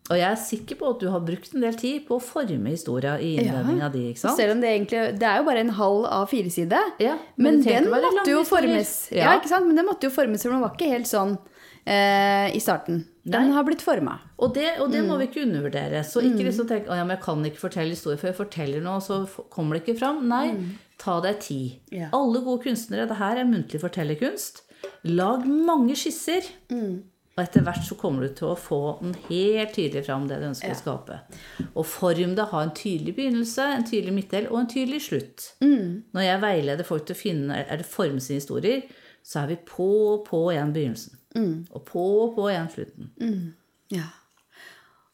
Og 0.05 0.19
jeg 0.19 0.27
er 0.29 0.35
sikker 0.37 0.77
på 0.77 0.89
at 0.93 0.99
du 1.01 1.07
har 1.09 1.19
brukt 1.25 1.55
en 1.55 1.63
del 1.65 1.73
tid 1.81 2.03
på 2.05 2.19
å 2.19 2.21
forme 2.21 2.69
historia 2.69 3.15
i 3.17 3.31
innledninga 3.39 3.87
di. 3.91 4.03
ikke 4.11 4.21
sant? 4.21 4.37
Selv 4.37 4.51
om 4.53 4.61
det 4.61 4.69
egentlig 4.69 4.99
Det 5.17 5.25
er 5.25 5.39
jo 5.39 5.45
bare 5.47 5.63
en 5.65 5.71
halv 5.79 6.05
A4-side. 6.05 6.81
Ja, 7.01 7.15
men 7.37 7.57
men 7.63 7.63
den 7.65 7.89
måtte 7.89 8.29
jo 8.29 8.43
formes. 8.45 8.91
Ja. 9.11 9.23
Ja. 9.31 9.39
ikke 9.39 9.49
sant? 9.49 9.65
Men 9.65 9.75
den 9.75 9.85
måtte 9.89 10.05
jo 10.05 10.11
formes, 10.13 10.43
for 10.45 10.51
den 10.53 10.61
var 10.61 10.75
ikke 10.77 10.91
helt 10.91 11.09
sånn 11.09 11.37
eh, 11.87 12.53
i 12.55 12.59
starten. 12.61 13.05
Den 13.25 13.47
Nei. 13.49 13.53
har 13.55 13.63
blitt 13.65 13.81
forma. 13.81 14.19
Og 14.37 14.53
det, 14.53 14.75
og 14.79 14.91
det 14.91 15.01
Mm. 15.01 15.07
må 15.09 15.17
vi 15.17 15.25
ikke 15.27 15.41
undervurdere. 15.47 16.03
Så 16.05 16.21
ikke 16.21 16.45
liksom 16.45 16.67
tenk 16.67 16.87
at 16.87 16.97
ja, 16.97 17.05
jeg 17.07 17.21
kan 17.21 17.43
ikke 17.45 17.57
fortelle 17.65 17.89
historier, 17.89 18.17
for 18.19 18.27
jeg 18.27 18.37
forteller 18.37 18.81
noe, 18.81 18.99
så 19.01 19.25
kommer 19.49 19.73
det 19.79 19.85
ikke 19.87 19.97
fram. 19.99 20.27
Nei, 20.27 20.55
ta 20.99 21.19
deg 21.21 21.39
tid. 21.39 21.79
Mm. 21.91 21.97
Ja. 21.97 22.09
Alle 22.13 22.41
gode 22.45 22.61
kunstnere, 22.63 23.07
det 23.07 23.17
her 23.17 23.37
er 23.37 23.45
muntlig 23.45 23.81
fortellerkunst. 23.81 24.61
Lag 25.05 25.45
mange 25.47 25.95
skisser. 25.97 26.45
Mm. 26.69 27.03
Og 27.35 27.41
etter 27.43 27.65
hvert 27.65 27.83
så 27.83 27.97
kommer 27.99 28.23
du 28.23 28.35
til 28.37 28.47
å 28.53 28.55
få 28.59 28.79
den 29.01 29.15
helt 29.27 29.73
tydelig 29.75 30.05
fram, 30.05 30.23
det 30.29 30.37
du 30.39 30.47
ønsker 30.47 30.71
å 30.71 30.79
skape. 30.79 31.17
Og 31.73 31.83
form 31.83 32.35
det, 32.37 32.45
ha 32.53 32.61
en 32.63 32.71
tydelig 32.77 33.17
begynnelse, 33.17 33.65
en 33.75 33.83
tydelig 33.87 34.13
midtdel 34.15 34.47
og 34.47 34.61
en 34.61 34.69
tydelig 34.71 35.01
slutt. 35.09 35.49
Mm. 35.59 36.05
Når 36.15 36.27
jeg 36.29 36.43
veileder 36.45 36.87
folk 36.87 37.09
til 37.09 37.17
å 37.17 37.19
finne, 37.19 37.57
er 37.65 37.81
det 37.81 37.89
forme 37.89 38.23
sine 38.23 38.39
historier, 38.39 38.85
så 39.25 39.41
er 39.41 39.51
vi 39.51 39.57
på, 39.67 39.89
og 40.13 40.23
på 40.29 40.45
igjen 40.53 40.71
begynnelsen. 40.75 41.19
Mm. 41.35 41.57
Og 41.75 41.83
på, 41.89 42.05
og 42.23 42.37
på 42.37 42.45
igjen 42.53 42.71
slutten. 42.71 43.09
Ja. 43.91 44.07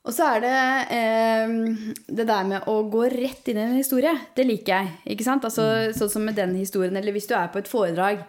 Og 0.05 0.13
så 0.13 0.28
er 0.36 0.43
det 0.45 0.59
eh, 0.97 1.51
det 2.09 2.28
der 2.30 2.45
med 2.49 2.69
å 2.69 2.80
gå 2.89 3.03
rett 3.09 3.49
inn 3.49 3.59
i 3.61 3.65
en 3.65 3.76
historie. 3.78 4.13
Det 4.38 4.45
liker 4.45 4.74
jeg. 4.78 4.93
ikke 5.13 5.26
sant? 5.26 5.45
Altså, 5.45 5.65
Sånn 5.97 6.13
som 6.13 6.26
med 6.26 6.38
den 6.38 6.53
historien, 6.57 6.93
eller 6.97 7.13
hvis 7.17 7.30
du 7.30 7.36
er 7.38 7.49
på 7.53 7.61
et 7.61 7.69
foredrag, 7.69 8.24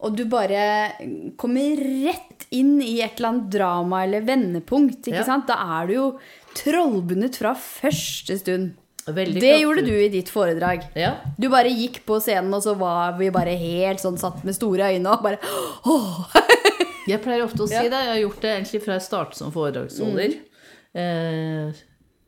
og 0.00 0.16
du 0.16 0.24
bare 0.30 0.92
kommer 1.36 1.76
rett 2.06 2.46
inn 2.54 2.76
i 2.80 3.00
et 3.02 3.18
eller 3.18 3.28
annet 3.32 3.48
drama 3.50 4.04
eller 4.06 4.20
vendepunkt, 4.22 5.02
ikke 5.08 5.18
Ja. 5.20 5.24
sant? 5.26 5.46
da 5.48 5.56
er 5.80 5.86
du 5.88 5.92
jo 5.94 6.18
trollbundet 6.54 7.36
fra 7.36 7.54
første 7.54 8.38
stund. 8.38 8.74
Veldig 9.08 9.40
Det 9.40 9.48
klart. 9.54 9.60
gjorde 9.62 9.84
du 9.86 9.92
i 10.04 10.08
ditt 10.12 10.28
foredrag. 10.28 10.82
Ja. 10.94 11.14
Du 11.40 11.48
bare 11.48 11.70
gikk 11.72 12.02
på 12.04 12.18
scenen, 12.20 12.52
og 12.52 12.60
så 12.62 12.74
var 12.76 13.16
vi 13.18 13.30
bare 13.30 13.56
helt 13.56 13.98
sånn 14.00 14.18
satt 14.20 14.44
med 14.44 14.54
store 14.54 14.90
øyne 14.92 15.06
og 15.14 15.22
bare 15.22 15.38
åh. 15.86 16.26
Jeg 17.08 17.22
pleier 17.24 17.42
ofte 17.46 17.62
å 17.64 17.68
si 17.68 17.72
det. 17.88 17.90
Jeg 17.90 18.10
har 18.12 18.18
gjort 18.20 18.40
det 18.42 18.50
egentlig 18.52 18.82
fra 18.84 18.92
jeg 18.98 19.02
startet 19.06 19.34
som 19.38 19.50
foredragsholder. 19.50 20.34
Mm. 20.34 20.98
Eh, 21.00 21.72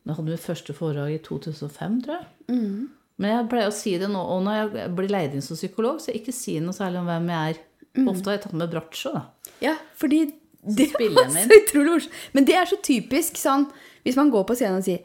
jeg 0.07 0.15
hadde 0.17 0.25
mitt 0.31 0.41
første 0.41 0.73
foredrag 0.73 1.13
i 1.13 1.19
2005, 1.19 1.99
tror 2.07 2.17
jeg. 2.17 2.27
Mm. 2.49 2.89
Men 3.21 3.35
jeg 3.35 3.49
pleier 3.53 3.69
å 3.69 3.75
si 3.77 3.93
det 4.01 4.09
nå, 4.09 4.21
og 4.33 4.43
når 4.47 4.59
jeg 4.81 4.91
blir 4.97 5.11
leid 5.13 5.35
inn 5.37 5.45
som 5.45 5.59
psykolog, 5.59 5.99
så 6.01 6.09
jeg 6.13 6.23
ikke 6.23 6.33
si 6.37 6.55
noe 6.65 6.73
særlig 6.77 7.03
om 7.03 7.09
hvem 7.11 7.27
jeg 7.35 7.55
er. 7.55 7.59
Mm. 7.99 8.07
Ofte 8.15 8.31
har 8.31 8.37
jeg 8.39 8.45
tatt 8.47 8.55
med 8.57 8.71
bratsjo, 8.73 9.11
da. 9.17 9.23
Ja, 9.61 9.75
fordi 10.01 10.21
det 10.63 10.87
er 10.95 11.29
så 11.35 11.59
utrolig 11.61 11.91
morsomt. 11.97 12.15
Men 12.37 12.47
det 12.49 12.55
er 12.57 12.69
så 12.71 12.79
typisk 12.85 13.37
sånn 13.41 13.67
hvis 14.07 14.17
man 14.17 14.31
går 14.33 14.45
på 14.49 14.57
scenen 14.57 14.81
og 14.81 14.87
sier 14.87 15.03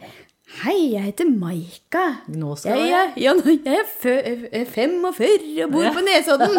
Hei, 0.62 0.92
jeg 0.94 1.02
heter 1.08 1.26
Maika. 1.26 2.04
Nå 2.30 2.54
skal 2.62 2.78
jeg, 2.78 2.92
jeg- 2.92 3.24
ja, 3.24 3.32
nå- 3.34 3.56
jeg 3.66 3.80
er 3.82 4.50
er 4.62 4.66
45 4.70 5.64
og 5.66 5.72
bor 5.74 5.88
på 5.96 6.04
Nesodden. 6.06 6.54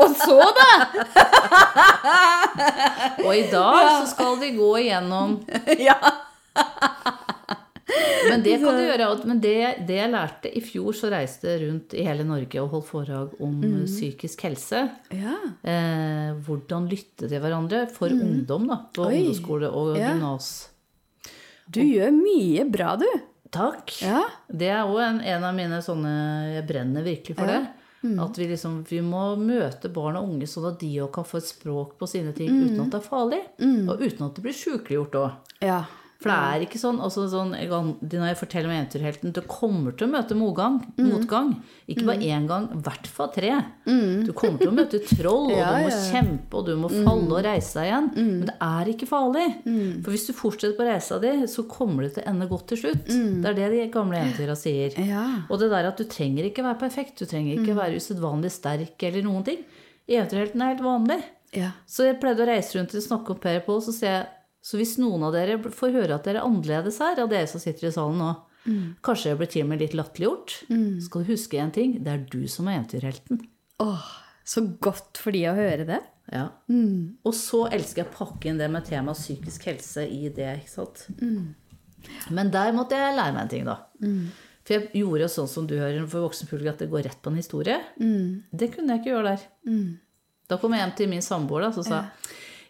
Og 0.00 0.14
så, 0.16 0.38
da! 0.56 0.70
Og 3.26 3.32
i 3.36 3.44
dag 3.52 3.82
så 4.00 4.06
skal 4.14 4.38
vi 4.40 4.50
gå 4.56 4.70
igjennom 4.80 5.36
Ja. 5.90 5.98
Men 8.28 8.42
det 8.42 8.56
kan 8.60 8.74
du 8.74 8.82
gjøre. 8.82 9.24
Men 9.30 9.40
det, 9.40 9.52
det 9.86 9.96
jeg 10.00 10.10
lærte 10.10 10.50
i 10.50 10.60
fjor, 10.64 10.92
så 10.98 11.10
reiste 11.12 11.46
jeg 11.52 11.60
rundt 11.68 11.94
i 11.94 12.02
hele 12.02 12.24
Norge 12.26 12.58
og 12.62 12.70
holdt 12.72 12.88
foredrag 12.88 13.36
om 13.40 13.60
Mm. 13.62 13.84
psykisk 13.86 14.42
helse. 14.42 14.80
ja. 15.14 15.36
Eh, 15.62 16.32
hvordan 16.46 16.88
lytte 16.90 17.28
til 17.28 17.38
hverandre 17.40 17.84
for 17.90 18.08
ungdom 18.10 18.66
da, 18.68 18.80
på 18.92 19.04
Mm. 19.04 19.06
Oi. 19.06 19.20
ungdomsskole 19.22 19.70
og 19.70 19.96
Ja. 19.96 20.10
gymnas. 20.14 20.68
Du 21.70 21.80
gjør 21.80 22.10
mye 22.12 22.64
bra, 22.70 22.96
du. 22.96 23.06
Takk. 23.52 24.02
Ja. 24.02 24.24
Det 24.50 24.68
er 24.68 24.82
òg 24.84 25.00
en, 25.08 25.20
en 25.20 25.44
av 25.44 25.54
mine 25.54 25.78
sånne 25.80 26.54
Jeg 26.56 26.66
brenner 26.66 27.02
virkelig 27.02 27.36
for 27.36 27.46
det. 27.46 27.66
Mm. 28.04 28.18
At 28.22 28.36
vi 28.36 28.46
liksom 28.46 28.84
vi 28.86 28.98
må 29.00 29.36
møte 29.38 29.88
barn 29.92 30.16
og 30.16 30.28
unge 30.28 30.46
sånn 30.46 30.66
at 30.72 30.78
de 30.80 30.90
òg 31.00 31.12
kan 31.12 31.24
få 31.24 31.38
et 31.38 31.44
språk 31.48 31.96
på 31.98 32.06
sine 32.08 32.32
ting 32.34 32.50
Mm. 32.50 32.66
uten 32.74 32.80
at 32.84 32.90
det 32.90 33.00
er 33.00 33.08
farlig. 33.08 33.40
Og 33.88 34.00
uten 34.02 34.26
at 34.26 34.34
det 34.34 34.42
blir 34.44 34.52
sjukeliggjort 34.52 35.12
òg. 35.12 35.32
For 36.16 36.32
det 36.32 36.36
er 36.36 36.62
ikke 36.64 36.78
sånn, 36.80 36.96
også 37.04 37.26
sånn 37.28 37.50
Når 37.52 38.22
jeg 38.30 38.38
forteller 38.40 38.70
om 38.70 38.74
Eventyrhelten, 38.74 39.34
du 39.36 39.42
kommer 39.44 39.92
til 39.92 40.06
å 40.08 40.12
møte 40.14 40.36
motgang. 40.38 40.78
Mm. 40.96 41.10
motgang. 41.12 41.50
Ikke 41.92 42.06
bare 42.08 42.24
én 42.24 42.46
gang, 42.48 42.70
i 42.72 42.80
hvert 42.86 43.10
fall 43.12 43.28
tre. 43.34 43.50
Du 43.84 44.32
kommer 44.36 44.62
til 44.62 44.70
å 44.72 44.76
møte 44.76 45.02
troll, 45.04 45.50
og 45.52 45.58
Ja, 45.58 45.74
du 45.76 45.84
må 45.84 45.90
ja. 45.92 45.98
Mm. 46.00 46.08
kjempe, 46.14 46.56
og 46.56 46.66
du 46.70 46.72
må 46.80 46.90
falle 46.92 47.36
og 47.36 47.44
reise 47.44 47.76
deg 47.78 47.90
igjen. 47.90 48.08
Men 48.16 48.48
det 48.48 48.56
er 48.70 48.92
ikke 48.94 49.10
farlig. 49.10 49.46
For 49.66 50.16
hvis 50.16 50.26
du 50.30 50.32
fortsetter 50.40 50.76
på 50.80 50.88
reisa 50.88 51.20
di, 51.22 51.34
så 51.52 51.66
kommer 51.70 52.06
det 52.06 52.14
til 52.16 52.24
å 52.24 52.28
ende 52.32 52.48
godt 52.50 52.68
til 52.72 52.82
slutt. 52.86 53.06
Det 53.12 53.52
er 53.52 53.58
det 53.60 53.70
de 53.76 53.86
gamle 53.94 54.22
eventyra 54.24 54.56
sier. 54.58 54.96
Mm. 54.96 55.10
Ja. 55.12 55.26
Og 55.50 55.60
det 55.60 55.70
der 55.74 55.90
at 55.92 56.00
du 56.00 56.08
trenger 56.10 56.48
ikke 56.48 56.64
være 56.66 56.80
perfekt, 56.86 57.20
du 57.20 57.28
trenger 57.28 57.60
ikke 57.60 57.76
være 57.76 58.00
usedvanlig 58.00 58.54
sterk 58.56 59.04
eller 59.10 59.26
noen 59.26 59.44
ting. 59.52 59.60
Eventyrhelten 60.08 60.62
er 60.64 60.74
helt 60.74 60.84
vanlig. 60.86 61.20
Ja. 61.56 61.70
Så 61.88 62.04
jeg 62.08 62.18
pleide 62.20 62.42
å 62.44 62.48
reise 62.48 62.76
rundt 62.76 62.94
og 62.96 63.04
snakke 63.04 63.32
om 63.32 63.38
Per 63.40 63.60
Pål, 63.64 63.78
så 63.86 63.94
sier 63.94 64.10
jeg 64.12 64.26
så 64.66 64.80
hvis 64.80 64.96
noen 64.98 65.22
av 65.28 65.36
dere 65.36 65.60
får 65.62 65.94
høre 65.94 66.16
at 66.16 66.26
dere 66.26 66.40
er 66.42 66.48
annerledes 66.48 66.98
her, 66.98 67.20
av 67.22 67.30
dere 67.30 67.46
som 67.46 67.62
sitter 67.62 67.86
i 67.86 67.94
salen 67.94 68.18
nå, 68.18 68.32
kanskje 69.06 69.30
jeg 69.30 69.38
blir 69.38 69.50
til 69.52 69.62
og 69.62 69.68
med 69.70 69.82
litt 69.84 69.92
latterliggjort, 69.94 70.54
så 70.66 71.04
skal 71.06 71.22
du 71.22 71.28
huske 71.30 71.60
en 71.62 71.70
ting, 71.76 71.92
det 72.02 72.10
er 72.16 72.24
du 72.32 72.40
som 72.50 72.66
er 72.66 72.80
eventyrhelten. 72.80 73.44
Åh, 73.84 74.08
så 74.42 74.64
godt 74.82 75.20
for 75.22 75.36
de 75.36 75.44
å 75.46 75.54
høre 75.54 75.86
det. 75.86 76.00
Ja. 76.34 76.48
Og 77.22 77.34
så 77.38 77.60
elsker 77.70 78.02
jeg 78.02 78.08
å 78.10 78.16
pakke 78.16 78.50
inn 78.50 78.58
det 78.58 78.66
med 78.74 78.88
temaet 78.88 79.20
psykisk 79.20 79.68
helse 79.70 80.02
i 80.10 80.26
det, 80.34 80.48
ikke 80.64 80.72
sant. 80.72 81.04
Men 82.34 82.50
der 82.54 82.74
måtte 82.74 82.98
jeg 82.98 83.14
lære 83.14 83.36
meg 83.36 83.44
en 83.44 83.52
ting, 83.52 83.68
da. 83.70 83.76
For 84.66 84.74
jeg 84.74 84.90
gjorde 84.98 85.22
jo 85.22 85.30
sånn 85.30 85.52
som 85.52 85.68
du 85.70 85.76
hører 85.78 86.02
for 86.10 86.26
voksenpublikum, 86.26 86.72
at 86.74 86.82
det 86.82 86.90
går 86.90 87.06
rett 87.06 87.22
på 87.22 87.30
en 87.30 87.38
historie. 87.38 87.78
Det 88.50 88.72
kunne 88.74 88.96
jeg 88.96 89.04
ikke 89.04 89.12
gjøre 89.14 89.36
der. 89.36 89.46
Da 90.50 90.58
kom 90.58 90.74
jeg 90.74 90.82
hjem 90.82 90.96
til 90.98 91.10
min 91.14 91.22
samboer 91.22 91.68
da, 91.68 91.70
som 91.74 91.86
sa 91.86 92.02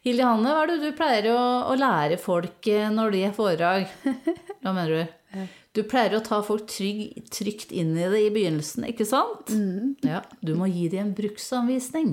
Hilde 0.07 0.23
Hanne, 0.23 0.53
hva 0.55 0.63
er 0.63 0.71
det 0.71 0.77
du 0.85 0.91
pleier 0.95 1.27
å, 1.33 1.39
å 1.67 1.75
lære 1.75 2.17
folk 2.23 2.69
eh, 2.71 2.87
når 2.95 3.15
de 3.15 3.23
har 3.25 3.33
foredrag? 3.35 3.89
Hva 4.63 4.75
mener 4.75 4.93
du? 4.93 5.41
Du 5.75 5.83
pleier 5.85 6.15
å 6.17 6.23
ta 6.25 6.39
folk 6.47 6.69
trygg, 6.71 7.19
trygt 7.35 7.73
inn 7.75 7.91
i 7.99 8.07
det 8.09 8.21
i 8.23 8.31
begynnelsen, 8.33 8.87
ikke 8.89 9.05
sant? 9.05 9.51
Ja, 10.07 10.23
du 10.41 10.55
må 10.57 10.71
gi 10.71 10.87
dem 10.93 11.09
en 11.09 11.17
bruksanvisning. 11.19 12.13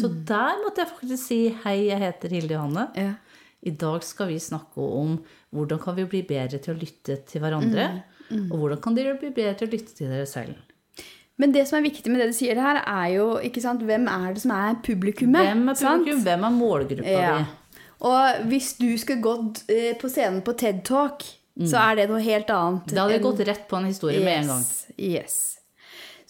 Så 0.00 0.10
der 0.26 0.58
måtte 0.64 0.82
jeg 0.82 0.90
faktisk 0.94 1.22
si 1.22 1.38
hei, 1.62 1.76
jeg 1.90 2.00
heter 2.02 2.34
Hilde 2.34 2.56
Johanne. 2.56 2.88
Ja. 2.98 3.12
I 3.62 3.76
dag 3.78 4.02
skal 4.02 4.32
vi 4.32 4.40
snakke 4.42 4.82
om 4.82 5.20
hvordan 5.54 5.78
kan 5.84 5.94
vi 6.00 6.08
bli 6.10 6.24
bedre 6.26 6.58
til 6.58 6.74
å 6.74 6.80
lytte 6.80 7.20
til 7.28 7.44
hverandre. 7.44 7.90
Og 8.48 8.56
hvordan 8.56 8.80
kan 8.82 8.96
dere 8.96 9.14
bli 9.20 9.30
bedre 9.36 9.60
til 9.60 9.68
å 9.68 9.74
lytte 9.76 9.94
til 10.00 10.10
dere 10.10 10.26
selv. 10.26 10.56
Men 11.42 11.54
det 11.54 11.64
som 11.68 11.80
er 11.80 11.86
viktig 11.88 12.12
med 12.12 12.22
det 12.22 12.30
du 12.30 12.36
sier 12.38 12.58
her, 12.62 12.78
er 12.86 13.08
jo 13.16 13.26
ikke 13.42 13.62
sant, 13.64 13.82
hvem 13.88 14.06
er 14.10 14.36
det 14.36 14.44
som 14.44 14.54
er 14.54 14.78
publikummet? 14.86 15.48
Hvem 15.48 15.68
er 15.72 15.78
sant? 15.80 16.04
publikum? 16.06 16.24
Hvem 16.28 16.46
er 16.48 16.56
målgruppa 16.58 17.16
Ja. 17.18 17.36
di? 17.42 17.78
Og 18.02 18.44
hvis 18.50 18.72
du 18.80 18.88
skulle 18.98 19.22
gått 19.22 19.62
eh, 19.70 19.92
på 19.98 20.10
scenen 20.10 20.42
på 20.42 20.54
TED 20.58 20.82
Talk, 20.86 21.22
så 21.68 21.78
er 21.84 21.98
det 22.00 22.08
noe 22.10 22.22
helt 22.24 22.48
annet. 22.50 22.90
Da 22.94 23.04
hadde 23.04 23.18
vi 23.18 23.24
gått 23.26 23.42
rett 23.46 23.66
på 23.70 23.76
en 23.78 23.90
historie 23.90 24.22
med 24.24 24.40
en 24.42 24.54
gang. 24.54 24.62
Yes. 24.98 25.40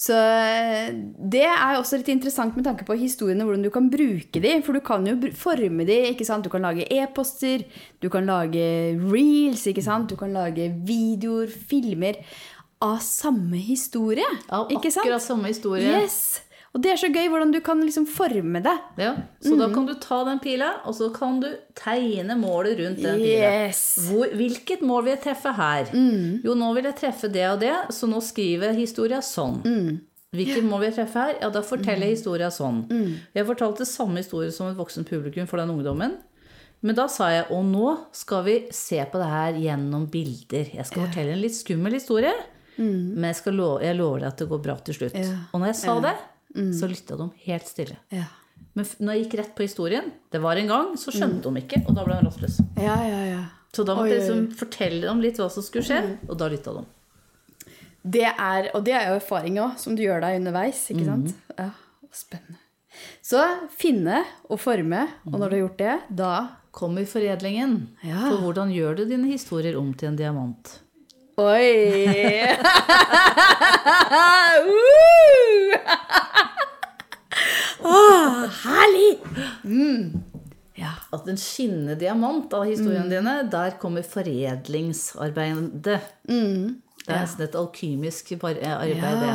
Så 0.03 0.17
eh, 0.19 0.89
det 1.31 1.45
er 1.47 1.77
også 1.79 2.01
litt 2.01 2.09
interessant 2.11 2.57
med 2.59 2.67
tanke 2.67 2.85
på 2.89 2.97
historiene, 2.99 3.45
hvordan 3.47 3.63
du 3.63 3.71
kan 3.71 3.87
bruke 3.93 4.41
de. 4.43 4.57
For 4.67 4.75
du 4.75 4.83
kan 4.85 5.07
jo 5.07 5.15
forme 5.39 5.87
de, 5.87 5.99
ikke 6.11 6.27
sant. 6.27 6.43
Du 6.45 6.51
kan 6.51 6.65
lage 6.67 6.89
e-poster, 6.91 7.63
du 8.03 8.09
kan 8.11 8.27
lage 8.27 8.65
reels, 8.99 9.63
ikke 9.71 9.85
sant. 9.87 10.11
Du 10.11 10.19
kan 10.19 10.35
lage 10.35 10.73
videoer, 10.89 11.47
filmer 11.71 12.19
av 12.83 12.99
samme 13.05 13.61
historie. 13.63 14.27
Av 14.51 14.71
ikke 14.75 14.91
sant? 14.91 15.05
akkurat 15.07 15.23
samme 15.25 15.53
historie. 15.53 16.01
Yes. 16.03 16.41
Og 16.73 16.81
det 16.81 16.89
er 16.95 16.97
så 17.03 17.09
gøy 17.13 17.27
hvordan 17.29 17.51
du 17.53 17.59
kan 17.61 17.83
liksom 17.85 18.07
forme 18.09 18.63
det. 18.65 18.73
Ja, 18.97 19.11
så 19.45 19.53
Mm. 19.53 19.59
da 19.61 19.67
kan 19.75 19.87
du 19.87 19.93
ta 20.01 20.23
den 20.25 20.39
pila, 20.41 20.71
og 20.89 20.95
så 20.97 21.11
kan 21.13 21.39
du 21.41 21.51
tegne 21.77 22.33
målet 22.41 22.79
rundt 22.81 23.03
den 23.03 23.19
pila. 23.21 23.51
Yes. 23.69 23.83
Hvor, 24.09 24.27
hvilket 24.33 24.81
mål 24.81 25.05
vil 25.05 25.13
jeg 25.17 25.23
treffe 25.27 25.53
her? 25.55 25.85
Mm. 25.93 26.41
Jo, 26.43 26.55
nå 26.55 26.71
vil 26.75 26.85
jeg 26.89 26.97
treffe 26.97 27.29
det 27.31 27.45
og 27.51 27.61
det, 27.61 27.75
så 27.93 28.09
nå 28.09 28.23
skriver 28.25 28.73
jeg 28.73 28.81
historia 28.87 29.21
sånn. 29.21 29.61
Mm. 29.63 30.01
Hvilket 30.33 30.65
mål 30.65 30.81
vil 30.81 30.89
jeg 30.91 30.97
treffe 30.97 31.21
her? 31.27 31.35
Ja, 31.43 31.51
da 31.53 31.61
forteller 31.61 32.07
jeg 32.09 32.17
historia 32.17 32.49
sånn. 32.49 32.87
Jeg 33.37 33.45
fortalte 33.47 33.85
samme 33.85 34.17
historie 34.25 34.51
som 34.51 34.71
et 34.73 34.79
voksen 34.79 35.05
publikum 35.05 35.47
for 35.47 35.59
den 35.61 35.69
ungdommen. 35.77 36.17
Men 36.81 36.97
da 36.97 37.05
sa 37.07 37.29
jeg, 37.31 37.45
og 37.53 37.63
nå 37.69 37.99
skal 38.17 38.43
vi 38.49 38.55
se 38.73 38.97
på 39.13 39.21
det 39.21 39.29
her 39.29 39.53
gjennom 39.61 40.09
bilder. 40.11 40.73
Jeg 40.75 40.87
skal 40.89 41.05
fortelle 41.07 41.37
en 41.37 41.43
litt 41.45 41.53
skummel 41.55 41.93
historie, 41.93 42.33
men 42.77 43.27
jeg, 43.29 43.39
skal 43.41 43.57
love, 43.59 43.81
jeg 43.85 43.97
lover 43.99 44.23
deg 44.23 44.29
at 44.31 44.43
det 44.43 44.47
går 44.51 44.63
bra 44.65 44.77
til 44.87 44.97
slutt. 44.97 45.17
Mm. 45.19 45.27
Ja. 45.27 45.41
Og 45.53 45.61
når 45.61 45.73
jeg 45.73 45.79
sa 45.83 45.97
det, 46.07 46.15
så 46.79 46.89
lytta 46.91 47.19
de 47.21 47.27
helt 47.47 47.69
stille. 47.69 47.99
Ja. 48.13 48.29
Men 48.73 48.89
når 49.05 49.17
jeg 49.17 49.25
gikk 49.27 49.37
rett 49.43 49.53
på 49.57 49.67
historien, 49.67 50.09
det 50.33 50.41
var 50.41 50.57
en 50.57 50.71
gang, 50.71 50.95
så 51.01 51.13
skjønte 51.13 51.51
de 51.51 51.61
ikke, 51.61 51.83
og 51.85 51.99
da 51.99 52.07
ble 52.07 52.17
de 52.17 52.27
rastløs. 52.29 52.57
Ja, 52.81 52.97
ja, 53.05 53.21
ja. 53.29 53.43
Så 53.73 53.85
da 53.89 53.97
måtte 53.97 54.13
jeg 54.13 54.23
liksom 54.23 54.47
fortelle 54.57 55.05
dem 55.05 55.21
litt 55.25 55.41
hva 55.41 55.49
som 55.53 55.65
skulle 55.65 55.85
skje, 55.89 56.01
og 56.29 56.37
da 56.41 56.49
lytta 56.53 56.75
de. 56.79 56.87
Det 58.03 58.27
er, 58.31 58.73
og 58.75 58.83
det 58.85 58.97
er 58.99 59.13
jo 59.13 59.21
erfaring 59.21 59.61
òg, 59.63 59.77
som 59.81 59.97
du 59.97 60.03
gjør 60.05 60.25
deg 60.25 60.41
underveis. 60.41 60.87
ikke 60.93 61.07
sant? 61.07 61.37
Ja, 61.57 61.71
Spennende. 62.13 62.59
Så 63.25 63.41
finne 63.73 64.19
og 64.53 64.59
forme, 64.61 65.07
og 65.25 65.39
når 65.39 65.47
du 65.47 65.55
har 65.55 65.63
gjort 65.63 65.79
det, 65.81 65.95
da 66.13 66.33
Kommer 66.73 67.05
foredlingen. 67.05 67.75
Ja. 68.01 68.31
For 68.31 68.41
hvordan 68.41 68.71
gjør 68.73 68.97
du 68.97 69.05
dine 69.11 69.29
historier 69.29 69.77
om 69.77 69.91
til 69.93 70.09
en 70.09 70.17
diamant? 70.17 70.71
Oi! 71.43 72.47
uh! 74.63 75.03
oh, 77.93 78.45
herlig! 78.63 79.19
Mm. 79.65 80.23
Ja. 80.79 80.93
At 81.15 81.27
en 81.31 81.41
skinnende 81.41 81.97
diamant 81.99 82.53
av 82.55 82.65
historiene 82.69 83.11
dine, 83.11 83.35
der 83.51 83.75
kommer 83.83 84.07
foredlingsarbeidet. 84.07 86.01
Det 87.03 87.11
er 87.11 87.25
nesten 87.25 87.47
et 87.49 87.59
alkymisk 87.59 88.33
arbeid, 88.39 88.63
det. 88.63 88.73
arbeid, 88.79 89.27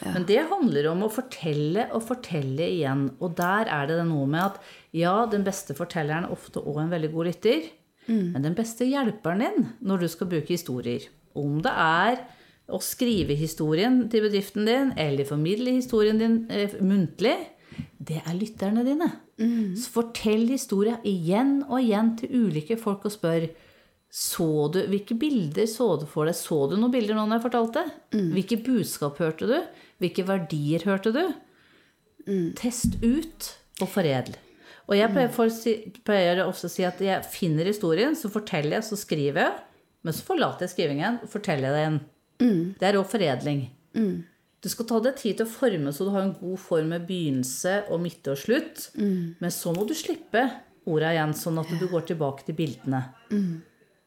Ja. 0.00 0.14
Men 0.14 0.24
det 0.24 0.46
handler 0.48 0.86
om 0.94 1.02
å 1.04 1.10
fortelle 1.12 1.82
og 1.92 2.06
fortelle 2.08 2.64
igjen. 2.72 3.10
Og 3.20 3.34
der 3.36 3.68
er 3.68 3.90
det 3.90 3.98
noe 4.08 4.24
med 4.30 4.46
at 4.46 4.56
ja, 4.96 5.26
den 5.28 5.44
beste 5.44 5.76
fortelleren 5.76 6.24
er 6.24 6.32
ofte 6.32 6.62
òg 6.62 6.78
en 6.86 6.94
veldig 6.94 7.10
god 7.12 7.28
lytter. 7.28 7.66
Men 8.32 8.42
den 8.46 8.56
beste 8.56 8.86
hjelperen 8.88 9.42
din 9.44 9.66
når 9.86 9.96
du 10.00 10.08
skal 10.10 10.30
bruke 10.30 10.54
historier, 10.54 11.04
om 11.38 11.60
det 11.64 11.72
er 11.72 12.20
å 12.70 12.78
skrive 12.82 13.34
historien 13.38 14.04
til 14.10 14.26
bedriften 14.26 14.68
din, 14.68 14.92
eller 15.00 15.28
formidle 15.28 15.74
historien 15.74 16.20
din 16.20 16.44
eh, 16.52 16.76
muntlig, 16.82 17.36
det 18.00 18.20
er 18.24 18.36
lytterne 18.36 18.84
dine. 18.86 19.08
Så 19.78 19.92
fortell 19.94 20.46
historia 20.50 20.98
igjen 21.06 21.60
og 21.66 21.80
igjen 21.80 22.14
til 22.20 22.46
ulike 22.46 22.76
folk 22.80 23.06
og 23.08 23.14
spør 23.14 23.48
så 24.10 24.66
du, 24.74 24.80
Hvilke 24.90 25.14
bilder 25.14 25.68
så 25.70 25.92
du 26.00 26.06
for 26.10 26.26
deg? 26.26 26.34
Så 26.34 26.64
du 26.66 26.74
noen 26.74 26.90
bilder 26.90 27.14
nå 27.14 27.28
når 27.28 27.38
jeg 27.38 27.44
fortalte? 27.46 27.84
Hvilke 28.34 28.58
budskap 28.66 29.20
hørte 29.22 29.46
du? 29.46 29.56
Hvilke 30.02 30.24
verdier 30.26 30.82
hørte 30.88 31.12
du? 31.14 31.22
Test 32.58 32.98
ut 33.04 33.52
og 33.80 33.88
foredl. 33.88 34.34
Og 34.90 34.96
jeg 34.98 35.12
pleier, 35.14 35.30
for, 35.30 35.52
pleier 36.02 36.42
ofte 36.42 36.66
å 36.66 36.72
si 36.72 36.82
at 36.82 36.98
jeg 36.98 37.22
finner 37.30 37.68
historien, 37.70 38.16
så 38.18 38.28
forteller 38.32 38.80
jeg, 38.80 38.88
så 38.88 38.98
skriver 38.98 39.44
jeg. 39.44 39.52
Men 40.02 40.16
så 40.16 40.24
forlater 40.24 40.66
jeg 40.66 40.74
skrivingen, 40.74 41.20
og 41.22 41.30
forteller 41.32 41.74
det 41.74 41.80
igjen. 41.84 42.00
Mm. 42.40 42.60
Det 42.80 42.88
er 42.88 42.98
òg 43.00 43.08
foredling. 43.10 43.64
Du 44.60 44.68
skal 44.68 44.86
ta 44.88 45.00
deg 45.00 45.16
tid 45.16 45.38
til 45.38 45.46
å 45.48 45.50
forme 45.50 45.92
så 45.92 46.04
du 46.04 46.12
har 46.12 46.26
en 46.26 46.36
god 46.36 46.60
form 46.60 46.90
med 46.92 47.06
begynnelse 47.08 47.78
og 47.88 48.02
midte 48.04 48.34
og 48.34 48.40
slutt. 48.40 48.90
Men 49.40 49.52
så 49.54 49.72
må 49.76 49.86
du 49.88 49.94
slippe 49.96 50.44
orda 50.90 51.12
igjen, 51.14 51.34
sånn 51.36 51.60
at 51.62 51.72
du 51.80 51.86
går 51.88 52.06
tilbake 52.12 52.44
til 52.44 52.56
bildene. 52.58 53.02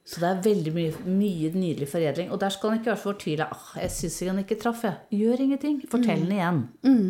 Så 0.04 0.20
det 0.20 0.30
er 0.30 0.42
veldig 0.44 0.72
mye, 0.76 0.94
mye 1.08 1.50
nydelig 1.56 1.88
foredling. 1.88 2.32
Og 2.34 2.40
der 2.42 2.52
skal 2.52 2.74
han 2.74 2.82
ikke 2.82 2.92
være 2.92 3.00
så 3.00 3.08
fortvila. 3.08 3.46
Ah, 3.54 3.78
'Jeg 3.80 3.92
syns 3.92 4.20
han 4.28 4.42
ikke 4.42 4.60
traff', 4.60 4.84
jeg. 4.84 4.98
Gjør 5.22 5.40
ingenting. 5.46 5.82
Fortell 5.90 6.26
den 6.26 6.36
igjen. 6.38 6.60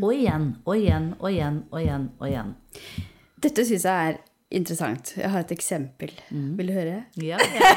Og 0.03 0.13
igjen 0.13 0.45
og 0.65 0.77
igjen 0.77 1.15
og 1.19 1.31
igjen 1.31 1.63
og 1.71 1.79
igjen. 1.81 2.09
og 2.19 2.27
igjen. 2.27 2.53
Dette 3.41 3.65
syns 3.65 3.83
jeg 3.83 4.09
er 4.09 4.19
interessant. 4.55 5.13
Jeg 5.17 5.31
har 5.33 5.43
et 5.43 5.53
eksempel. 5.55 6.13
Vil 6.29 6.69
du 6.69 6.75
høre? 6.75 6.99
Ja, 7.19 7.37
gjerne. 7.41 7.73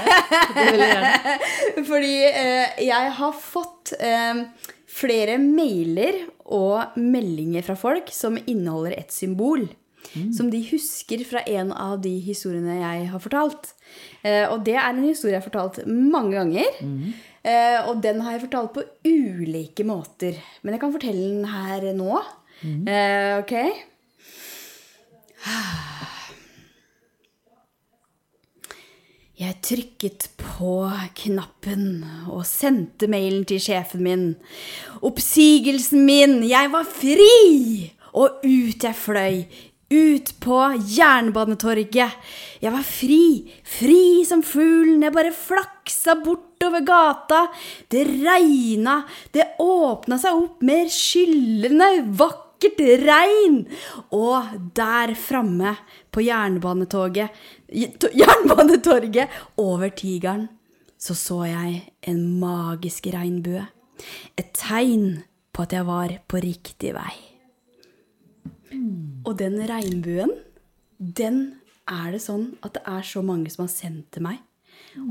Det 0.57 0.67
vil 0.69 0.85
jeg 0.85 0.93
gjerne. 0.93 1.35
Fordi 1.91 2.15
eh, 2.29 2.79
jeg 2.87 3.13
har 3.19 3.35
fått 3.41 3.95
eh, 3.99 4.45
flere 4.97 5.39
mailer 5.43 6.23
og 6.47 6.97
meldinger 7.01 7.65
fra 7.67 7.77
folk 7.79 8.13
som 8.15 8.39
inneholder 8.47 8.97
et 9.01 9.13
symbol. 9.15 9.67
Som 10.33 10.49
de 10.53 10.61
husker 10.71 11.25
fra 11.29 11.43
en 11.51 11.73
av 11.75 11.99
de 12.01 12.13
historiene 12.25 12.79
jeg 12.79 13.09
har 13.11 13.21
fortalt. 13.21 13.73
Eh, 14.23 14.47
og 14.49 14.63
det 14.65 14.77
er 14.79 14.87
en 14.89 15.03
historie 15.05 15.35
jeg 15.35 15.43
har 15.43 15.49
fortalt 15.49 15.83
mange 15.91 16.37
ganger. 16.39 16.79
Eh, 17.47 17.79
og 17.91 18.01
den 18.05 18.23
har 18.25 18.37
jeg 18.37 18.47
fortalt 18.47 18.73
på 18.77 18.87
ulike 19.05 19.85
måter. 19.87 20.39
Men 20.63 20.77
jeg 20.77 20.83
kan 20.85 20.95
fortelle 20.95 21.27
den 21.35 21.49
her 21.51 21.91
nå. 21.99 22.23
Eh, 22.65 23.33
ok? 23.43 23.55
Jeg 29.37 29.59
trykket 29.61 30.31
på 30.41 30.87
knappen 31.19 32.07
og 32.33 32.47
sendte 32.49 33.05
mailen 33.13 33.43
til 33.45 33.59
sjefen 33.61 34.01
min. 34.01 34.23
Oppsigelsen 35.05 36.07
min! 36.09 36.39
Jeg 36.49 36.71
var 36.73 36.87
fri! 36.89 37.91
Og 38.17 38.39
ut 38.41 38.87
jeg 38.87 38.97
fløy. 38.97 39.43
Ut 39.93 40.33
på 40.41 40.61
Jernbanetorget. 40.89 42.17
Jeg 42.65 42.73
var 42.73 42.87
fri, 42.89 43.27
fri 43.61 44.25
som 44.25 44.41
fuglen. 44.41 45.05
Jeg 45.05 45.13
bare 45.19 45.35
flaksa 45.37 46.17
bortover 46.25 46.81
gata. 46.89 47.43
Det 47.93 48.07
regna. 48.25 49.03
Det 49.37 49.51
åpna 49.61 50.17
seg 50.23 50.41
opp 50.47 50.65
mer 50.65 50.89
skyllende, 50.89 51.91
vakkert 52.17 52.81
regn. 53.05 53.61
Og 54.17 54.57
der 54.81 55.13
framme 55.13 55.77
på 56.09 56.25
jernbanetoget 56.25 57.37
Jernbanetorget 57.71 59.29
over 59.59 59.91
Tigeren 59.91 60.47
så 60.99 61.15
så 61.15 61.43
jeg 61.45 61.81
en 62.09 62.23
magisk 62.41 63.07
regnbue. 63.13 63.67
Et 64.37 64.49
tegn 64.57 65.23
på 65.53 65.65
at 65.67 65.75
jeg 65.77 65.87
var 65.89 66.15
på 66.29 66.41
riktig 66.43 66.95
vei. 66.97 67.15
Og 69.27 69.37
den 69.39 69.59
regnbuen, 69.69 70.33
den 70.99 71.61
er 71.87 72.11
det 72.15 72.23
sånn 72.25 72.51
at 72.67 72.77
det 72.79 72.85
er 72.91 73.07
så 73.07 73.23
mange 73.23 73.53
som 73.53 73.67
har 73.67 73.73
sendt 73.73 74.11
til 74.17 74.27
meg. 74.27 74.41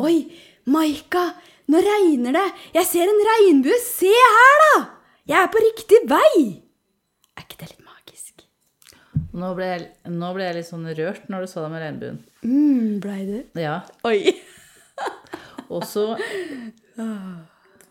Oi, 0.01 0.27
Maika, 0.69 1.29
nå 1.69 1.79
regner 1.81 2.35
det! 2.35 2.45
Jeg 2.75 2.89
ser 2.89 3.09
en 3.09 3.25
regnbue! 3.29 3.77
Se 3.81 4.11
her, 4.11 4.61
da! 4.65 4.83
Jeg 5.29 5.41
er 5.41 5.49
på 5.53 5.63
riktig 5.63 6.03
vei! 6.09 6.61
Er 7.35 7.45
ikke 7.45 7.61
det 7.61 7.71
litt? 7.71 7.84
Nå 9.35 9.49
ble, 9.57 9.65
jeg, 9.67 9.87
nå 10.15 10.29
ble 10.35 10.45
jeg 10.47 10.55
litt 10.55 10.67
sånn 10.69 10.85
rørt 10.95 11.25
når 11.31 11.43
du 11.43 11.47
så 11.51 11.63
deg 11.65 11.71
med 11.73 11.81
regnbuen. 11.83 12.19
mm, 12.45 12.99
blei 13.03 13.19
du? 13.27 13.37
Ja. 13.59 13.81
Oi. 14.07 14.31
Og 15.73 15.83
så 15.83 16.05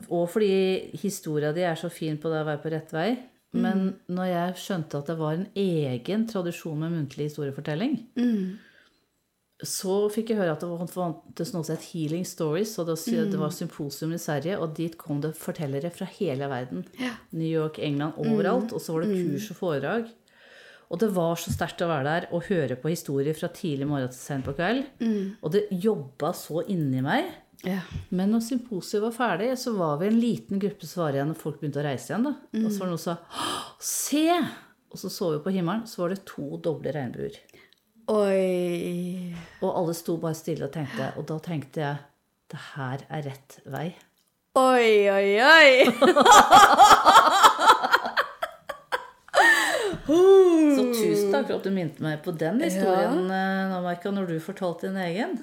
Og 0.09 0.29
fordi 0.33 0.91
historia 1.01 1.53
di 1.57 1.65
er 1.65 1.77
så 1.81 1.91
fin 1.93 2.17
på 2.21 2.31
det 2.33 2.43
å 2.43 2.49
være 2.49 2.63
på 2.63 2.73
rett 2.75 2.93
vei. 2.95 3.09
Men 3.55 3.85
når 4.11 4.27
jeg 4.33 4.55
skjønte 4.65 4.99
at 4.99 5.07
det 5.13 5.15
var 5.21 5.37
en 5.37 5.45
egen 5.55 6.25
tradisjon 6.27 6.79
med 6.81 6.91
muntlig 6.97 7.29
historiefortelling, 7.29 8.01
så 9.65 9.95
fikk 10.11 10.33
jeg 10.33 10.41
høre 10.41 10.57
at 10.57 10.65
det 10.65 10.69
var- 10.69 10.89
fantes 10.91 11.53
noe 11.55 11.63
som 11.65 11.77
het 11.77 11.85
Healing 11.93 12.25
Stories, 12.27 12.73
og 12.83 12.89
det, 12.91 12.97
det 13.31 13.39
var 13.39 13.51
symposium 13.55 14.13
i 14.13 14.19
Sverige, 14.19 14.59
og 14.59 14.75
dit 14.75 14.97
kom 14.99 15.21
det 15.23 15.37
fortellere 15.39 15.93
fra 15.95 16.05
hele 16.19 16.49
verden. 16.51 16.83
New 17.33 17.47
York, 17.47 17.79
England, 17.79 18.15
overalt. 18.19 18.73
Og 18.75 18.81
så 18.83 18.93
var 18.97 19.03
det 19.07 19.15
kurs 19.15 19.51
og 19.55 19.57
foredrag. 19.57 20.11
Og 20.95 21.01
det 21.03 21.09
var 21.11 21.35
så 21.43 21.51
sterkt 21.51 21.83
å 21.83 21.89
være 21.91 22.07
der 22.07 22.27
og 22.31 22.47
høre 22.47 22.77
på 22.79 22.93
historier 22.93 23.35
fra 23.35 23.49
tidlig 23.51 23.89
morgen 23.91 24.13
til 24.13 24.21
sent 24.21 24.47
på 24.47 24.55
kveld. 24.55 24.85
Og 25.43 25.51
det 25.51 25.65
jobba 25.83 26.31
så 26.39 26.63
inni 26.71 27.01
meg. 27.03 27.33
Ja. 27.67 27.81
Men 28.15 28.31
når 28.31 28.45
symposiet 28.47 29.03
var 29.03 29.15
ferdig, 29.17 29.49
så 29.59 29.73
var 29.75 29.97
vi 29.99 30.07
en 30.11 30.21
liten 30.23 30.61
gruppe 30.63 30.87
som 30.87 31.03
var 31.03 31.17
igjen, 31.17 31.33
og 31.35 31.41
folk 31.41 31.59
begynte 31.59 31.81
å 31.83 31.87
reise 31.89 32.13
igjen. 32.13 32.29
da. 32.29 32.35
Og 32.61 32.69
så 32.71 32.79
var 32.79 32.87
det 32.87 32.93
noen 32.93 33.03
som 33.03 33.17
sa 33.17 33.19
'Se!' 33.81 34.45
Og 34.95 34.99
så 35.01 35.09
så 35.11 35.33
vi 35.33 35.39
på 35.43 35.51
himmelen, 35.51 35.87
så 35.91 36.05
var 36.05 36.09
det 36.15 36.25
to 36.25 36.57
doble 36.63 36.93
regnbuer. 36.95 37.35
Oi. 38.15 39.35
Og 39.65 39.71
alle 39.75 39.95
sto 39.97 40.15
bare 40.23 40.35
stille 40.39 40.69
og 40.69 40.73
tenkte. 40.77 41.09
Og 41.19 41.27
da 41.27 41.39
tenkte 41.43 41.81
jeg 41.81 41.97
det 42.53 42.61
her 42.77 42.99
er 43.11 43.23
rett 43.27 43.59
vei. 43.67 43.89
Oi, 44.55 45.11
oi, 45.11 45.41
oi. 45.43 45.71
Så 50.77 50.83
tusen 50.95 51.24
takk 51.35 51.49
for 51.51 51.59
at 51.59 51.67
du 51.67 51.75
minte 51.75 52.05
meg 52.05 52.23
på 52.25 52.35
den 52.39 52.63
historien 52.65 53.27
ja. 53.29 53.49
nå, 53.71 53.81
Maika, 53.85 54.13
når 54.15 54.31
du 54.33 54.37
fortalte 54.43 54.89
din 54.89 55.01
egen. 55.05 55.37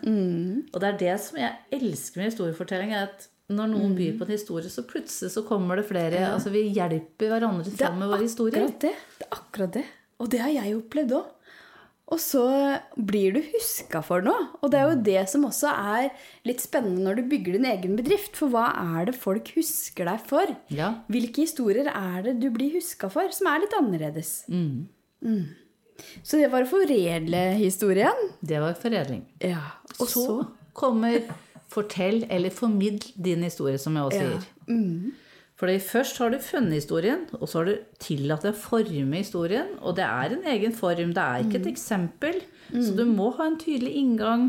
Og 0.72 0.80
det 0.82 0.90
er 0.90 1.02
det 1.04 1.18
som 1.26 1.40
jeg 1.42 1.80
elsker 1.80 2.22
med 2.22 2.32
historiefortelling, 2.32 2.96
at 2.98 3.28
når 3.52 3.72
noen 3.74 3.96
byr 3.98 4.16
på 4.20 4.28
en 4.28 4.32
historie, 4.32 4.72
så 4.72 4.84
plutselig 4.88 5.34
så 5.34 5.44
kommer 5.48 5.80
det 5.80 5.88
flere. 5.90 6.24
Altså 6.32 6.54
Vi 6.54 6.64
hjelper 6.72 7.34
hverandre 7.34 7.74
fram 7.76 8.00
med 8.00 8.12
våre 8.14 8.24
historier. 8.24 8.72
det. 8.80 8.96
Det 9.20 9.28
er 9.28 9.36
akkurat 9.36 9.76
det. 9.76 9.86
Og 10.22 10.32
det 10.32 10.42
har 10.44 10.54
jeg 10.54 10.78
opplevd 10.78 11.16
òg. 11.18 11.30
Og 12.12 12.20
så 12.20 12.44
blir 13.00 13.38
du 13.38 13.40
huska 13.54 14.02
for 14.04 14.24
noe. 14.26 14.50
Og 14.60 14.74
det 14.74 14.80
er 14.82 14.90
jo 14.90 15.04
det 15.06 15.22
som 15.32 15.46
også 15.48 15.72
er 15.72 16.10
litt 16.48 16.60
spennende 16.64 17.06
når 17.06 17.22
du 17.22 17.30
bygger 17.32 17.56
din 17.56 17.70
egen 17.70 17.96
bedrift. 17.96 18.36
For 18.36 18.52
hva 18.52 18.66
er 18.98 19.08
det 19.08 19.16
folk 19.16 19.54
husker 19.56 20.10
deg 20.12 20.26
for? 20.28 20.52
Ja. 20.76 20.92
Hvilke 21.12 21.46
historier 21.46 21.88
er 21.88 22.28
det 22.28 22.36
du 22.44 22.50
blir 22.52 22.76
huska 22.76 23.08
for, 23.14 23.32
som 23.36 23.48
er 23.52 23.64
litt 23.64 23.78
annerledes? 23.78 24.34
Mm. 24.52 24.90
Så 26.24 26.38
det 26.42 26.50
var 26.52 26.66
å 26.66 26.70
foredle 26.70 27.44
historien. 27.60 28.28
Det 28.42 28.60
var 28.62 28.74
foredling. 28.80 29.24
Ja. 29.42 29.62
Og 30.00 30.08
så 30.08 30.46
kommer 30.74 31.22
fortell 31.72 32.26
eller 32.30 32.52
formidl 32.52 33.12
din 33.16 33.44
historie, 33.48 33.78
som 33.80 33.96
jeg 33.96 34.04
også 34.04 34.22
Ja. 34.22 34.40
sier. 34.40 35.12
Fordi 35.62 35.76
først 35.80 36.18
har 36.18 36.32
du 36.32 36.40
funnet 36.40 36.74
historien, 36.74 37.28
og 37.34 37.48
så 37.48 37.60
har 37.60 37.66
du 37.66 37.78
tillatt 38.00 38.42
deg 38.42 38.54
å 38.56 38.58
forme 38.58 39.18
historien. 39.22 39.68
Og 39.82 39.96
det 39.96 40.04
er 40.08 40.34
en 40.34 40.44
egen 40.44 40.74
form, 40.74 41.14
det 41.14 41.22
er 41.22 41.44
ikke 41.44 41.62
et 41.62 41.68
eksempel. 41.76 42.42
Så 42.72 42.96
du 42.98 43.06
må 43.06 43.30
ha 43.38 43.46
en 43.46 43.58
tydelig 43.62 43.94
inngang. 43.96 44.48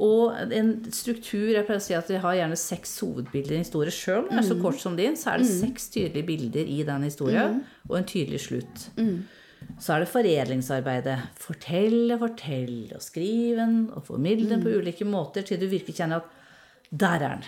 Og 0.00 0.32
en 0.50 0.70
struktur. 0.90 1.50
Jeg 1.52 1.66
pleier 1.66 1.78
å 1.78 1.84
si 1.84 1.92
at 1.94 2.08
jeg 2.08 2.20
har 2.22 2.34
gjerne 2.34 2.56
seks 2.56 2.94
hovedbilder 3.04 3.52
i 3.52 3.58
en 3.60 3.64
historie 3.66 3.92
sjøl. 3.92 4.26
Er 4.32 4.42
så 4.42 4.56
kort 4.60 4.80
som 4.80 4.96
din, 4.96 5.12
så 5.14 5.34
er 5.34 5.38
det 5.38 5.46
seks 5.46 5.90
tydelige 5.92 6.26
bilder 6.26 6.64
i 6.66 6.82
den 6.88 7.02
historien, 7.04 7.64
og 7.88 7.98
en 7.98 8.04
tydelig 8.08 8.40
slutt. 8.48 8.88
Så 9.80 9.94
er 9.94 10.02
det 10.04 10.10
foredlingsarbeidet. 10.12 11.16
Fortelle, 11.40 12.18
fortelle, 12.20 12.96
og 12.96 13.02
skrive 13.04 13.56
den, 13.62 13.78
og 13.96 14.04
formidle 14.04 14.50
den 14.50 14.62
på 14.64 14.74
ulike 14.80 15.06
måter 15.08 15.46
til 15.46 15.60
du 15.60 15.66
virkelig 15.70 15.96
kjenner 15.96 16.20
at 16.20 16.36
der 16.90 17.22
er 17.22 17.36
den. 17.36 17.44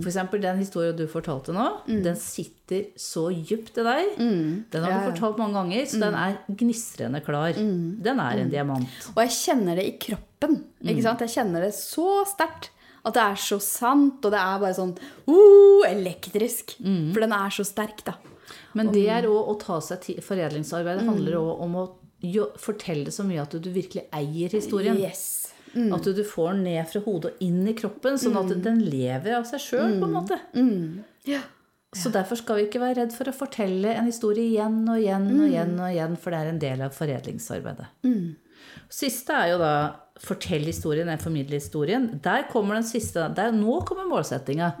For 0.00 0.08
eksempel 0.08 0.40
den 0.40 0.62
historien 0.62 0.96
du 0.96 1.04
fortalte 1.12 1.52
nå, 1.52 1.66
den 1.86 2.16
sitter 2.16 2.86
så 2.96 3.26
djupt 3.34 3.76
i 3.76 3.84
deg. 3.84 4.14
Den 4.72 4.86
har 4.86 4.94
du 4.94 5.10
fortalt 5.10 5.36
mange 5.42 5.58
ganger, 5.58 5.84
så 5.90 6.00
den 6.06 6.16
er 6.16 6.38
gnistrende 6.48 7.20
klar. 7.20 7.52
Den 7.52 8.22
er 8.24 8.40
en 8.40 8.48
diamant. 8.54 8.88
Og 9.12 9.20
jeg 9.26 9.34
kjenner 9.36 9.76
det 9.76 9.84
i 9.90 9.94
kroppen. 10.00 10.62
ikke 10.80 11.04
sant? 11.04 11.20
Jeg 11.20 11.34
kjenner 11.36 11.66
det 11.68 11.74
så 11.76 12.24
sterkt. 12.32 12.70
At 13.06 13.14
det 13.14 13.22
er 13.22 13.36
så 13.40 13.60
sant, 13.62 14.24
og 14.24 14.32
det 14.34 14.40
er 14.40 14.58
bare 14.60 14.74
sånn 14.76 14.96
uh, 15.28 15.84
elektrisk. 15.88 16.74
For 17.12 17.20
den 17.22 17.32
er 17.36 17.52
så 17.54 17.64
sterk, 17.68 18.02
da. 18.08 18.16
Men 18.78 18.92
det 18.94 19.06
er 19.10 19.28
òg 19.28 19.52
å 19.52 19.56
ta 19.60 19.80
seg 19.84 20.00
tid 20.04 20.22
Foredlingsarbeidet 20.24 21.06
handler 21.08 21.38
òg 21.40 21.66
om 21.66 21.76
å 21.82 21.84
fortelle 22.58 23.12
så 23.14 23.26
mye 23.26 23.44
at 23.44 23.54
du 23.58 23.68
virkelig 23.70 24.06
eier 24.14 24.54
historien. 24.54 24.98
Yes. 24.98 25.52
At 25.94 26.06
du, 26.06 26.24
får 26.24 26.54
den 26.54 26.64
ned 26.64 26.88
fra 26.90 27.02
hodet 27.04 27.34
og 27.34 27.44
inn 27.44 27.60
i 27.68 27.74
kroppen, 27.76 28.16
sånn 28.18 28.38
at 28.40 28.50
den 28.64 28.80
lever 28.88 29.36
av 29.36 29.44
seg 29.46 29.62
sjøl, 29.62 29.98
på 30.00 30.08
en 30.08 30.14
måte. 30.16 30.38
Ja. 31.28 31.44
Så 31.96 32.10
derfor 32.12 32.36
skal 32.40 32.58
vi 32.58 32.66
ikke 32.66 32.80
være 32.82 33.02
redd 33.02 33.14
for 33.16 33.30
å 33.30 33.36
fortelle 33.36 33.94
en 33.96 34.08
historie 34.08 34.44
igjen 34.50 34.82
og 34.88 34.98
igjen 35.00 35.28
og 35.30 35.46
igjen, 35.46 35.72
og 35.78 35.92
igjen, 35.92 36.16
for 36.20 36.34
det 36.34 36.40
er 36.40 36.50
en 36.50 36.60
del 36.64 36.82
av 36.84 36.96
foredlingsarbeidet. 36.96 37.86
Siste 38.92 39.36
er 39.36 39.52
jo 39.52 39.60
da 39.60 39.72
fortell 40.20 40.66
historien, 40.66 41.08
jeg 41.12 41.22
formidle 41.22 41.60
historien. 41.60 42.10
Der 42.24 42.48
kommer 42.50 42.80
den 42.80 42.88
siste. 42.88 43.28
Der, 43.36 43.54
nå 43.54 43.80
kommer 43.88 44.08
målsettinga. 44.10 44.72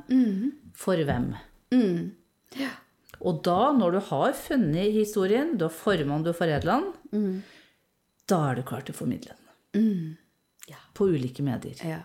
For 0.76 1.00
hvem? 1.08 1.30
Og 3.26 3.40
da, 3.46 3.72
når 3.74 3.96
du 3.96 4.00
har 4.10 4.34
funnet 4.38 4.92
historien, 4.94 5.56
du 5.58 5.66
har 5.66 5.74
forma 5.74 6.18
du 6.22 6.30
har 6.30 6.38
foredla 6.38 6.78
den, 7.10 7.42
da 8.28 8.38
er 8.50 8.58
du 8.58 8.66
klar 8.68 8.84
til 8.86 8.94
å 8.94 8.98
formidle 8.98 9.34
den. 9.34 9.44
På 10.94 11.08
ulike 11.10 11.42
medier. 11.46 11.80
ja. 11.84 12.04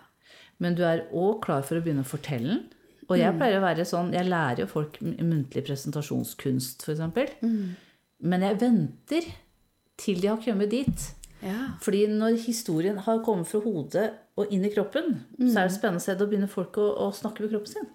Men 0.62 0.76
du 0.78 0.84
er 0.86 1.08
òg 1.12 1.40
klar 1.44 1.64
for 1.66 1.76
å 1.76 1.82
begynne 1.84 2.04
å 2.04 2.08
fortelle 2.08 2.54
den. 2.54 2.62
Og 3.04 3.18
jeg 3.20 3.36
pleier 3.36 3.58
å 3.58 3.64
være 3.64 3.84
sånn 3.84 4.14
Jeg 4.14 4.24
lærer 4.30 4.62
jo 4.62 4.68
folk 4.70 4.94
muntlig 5.02 5.64
presentasjonskunst, 5.66 6.86
f.eks. 6.86 7.42
Mm. 7.42 7.74
Men 8.24 8.46
jeg 8.46 8.60
venter 8.62 9.26
til 10.00 10.22
de 10.22 10.30
har 10.30 10.40
kommet 10.40 10.72
dit. 10.72 11.08
Ja. 11.44 11.74
Fordi 11.84 12.06
når 12.08 12.38
historien 12.46 13.02
har 13.04 13.20
kommet 13.26 13.50
fra 13.50 13.60
hodet 13.60 14.06
og 14.40 14.52
inn 14.54 14.64
i 14.64 14.72
kroppen, 14.72 15.18
så 15.36 15.60
er 15.60 15.68
det 15.68 15.76
spennende 15.76 16.00
å 16.16 16.28
begynner 16.30 16.50
folk 16.50 16.78
å, 16.80 16.86
å 17.04 17.10
snakke 17.12 17.44
med 17.44 17.52
kroppen 17.52 17.74
sin. 17.74 17.90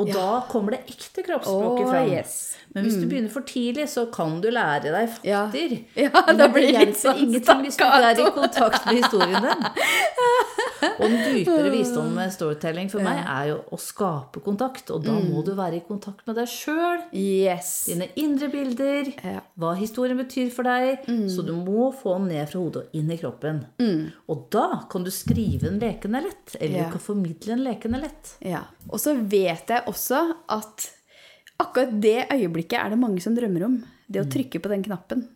Og 0.00 0.12
da 0.14 0.28
kommer 0.50 0.76
det 0.76 0.80
ekte 0.94 1.24
kroppsspråket 1.26 1.84
oh, 1.84 1.92
fram. 1.92 2.08
yes. 2.14 2.38
Men 2.74 2.86
hvis 2.86 3.00
du 3.00 3.06
begynner 3.10 3.32
for 3.32 3.42
tidlig, 3.46 3.88
så 3.90 4.04
kan 4.14 4.36
du 4.42 4.46
lære 4.54 4.92
deg 4.94 5.16
Ja. 5.26 5.46
fakter. 5.50 5.72
Ja, 5.98 6.10
Men 6.26 6.38
da 6.38 6.46
blir 6.48 6.70
det 6.70 6.84
litt 6.92 7.00
sånn 7.00 7.18
ingenting 7.18 7.64
hvis 7.66 7.78
du 7.80 7.84
er 7.84 8.10
i 8.14 8.30
kontakt 8.36 8.86
med 8.86 9.00
historien 9.02 9.42
din. 9.42 9.66
Og 10.82 11.04
den 11.10 11.34
dypere 11.34 11.70
visdommen 11.76 12.14
med 12.16 12.32
storytelling 12.32 12.88
for 12.92 13.02
meg 13.04 13.18
er 13.26 13.48
jo 13.50 13.56
å 13.72 13.78
skape 13.80 14.40
kontakt. 14.44 14.90
Og 14.90 15.02
da 15.04 15.12
Mm. 15.12 15.30
må 15.32 15.44
du 15.44 15.50
være 15.54 15.76
i 15.76 15.82
kontakt 15.86 16.26
med 16.26 16.36
deg 16.36 16.46
sjøl, 16.48 17.02
Yes. 17.12 17.84
dine 17.86 18.08
indre 18.16 18.48
bilder, 18.48 19.10
hva 19.58 19.74
historien 19.76 20.16
betyr 20.16 20.50
for 20.54 20.62
deg. 20.64 21.04
Så 21.28 21.44
du 21.44 21.52
må 21.52 21.90
få 21.94 22.16
den 22.18 22.28
ned 22.28 22.48
fra 22.48 22.60
hodet 22.60 22.84
og 22.86 22.94
inn 22.94 23.10
i 23.10 23.18
kroppen. 23.20 23.64
Og 24.28 24.46
da 24.50 24.84
kan 24.90 25.04
du 25.04 25.10
skrive 25.10 25.60
den 25.68 25.78
lekende 25.80 26.22
lett, 26.22 26.56
eller 26.60 26.84
du 26.86 26.90
kan 26.96 27.00
formidle 27.00 27.54
den 27.56 27.64
lekende 27.64 28.00
lett. 28.00 28.36
Ja. 28.40 28.62
Og 28.88 28.98
så 29.00 29.14
vet 29.20 29.66
jeg 29.68 29.84
også 29.86 30.34
at 30.48 30.88
akkurat 31.60 31.92
det 32.00 32.28
øyeblikket 32.32 32.78
er 32.80 32.90
det 32.90 32.98
mange 32.98 33.20
som 33.20 33.34
drømmer 33.36 33.64
om. 33.66 33.82
Det 34.10 34.22
å 34.24 34.30
trykke 34.30 34.58
på 34.62 34.68
den 34.72 34.82
knappen. 34.82 35.28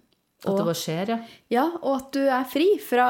At 0.45 0.59
det 0.61 0.67
bare 0.69 0.77
skjer, 0.77 1.13
ja. 1.15 1.19
ja, 1.55 1.65
og 1.81 1.93
at 1.97 2.09
du 2.17 2.21
er 2.25 2.45
fri 2.51 2.67
fra 2.85 3.07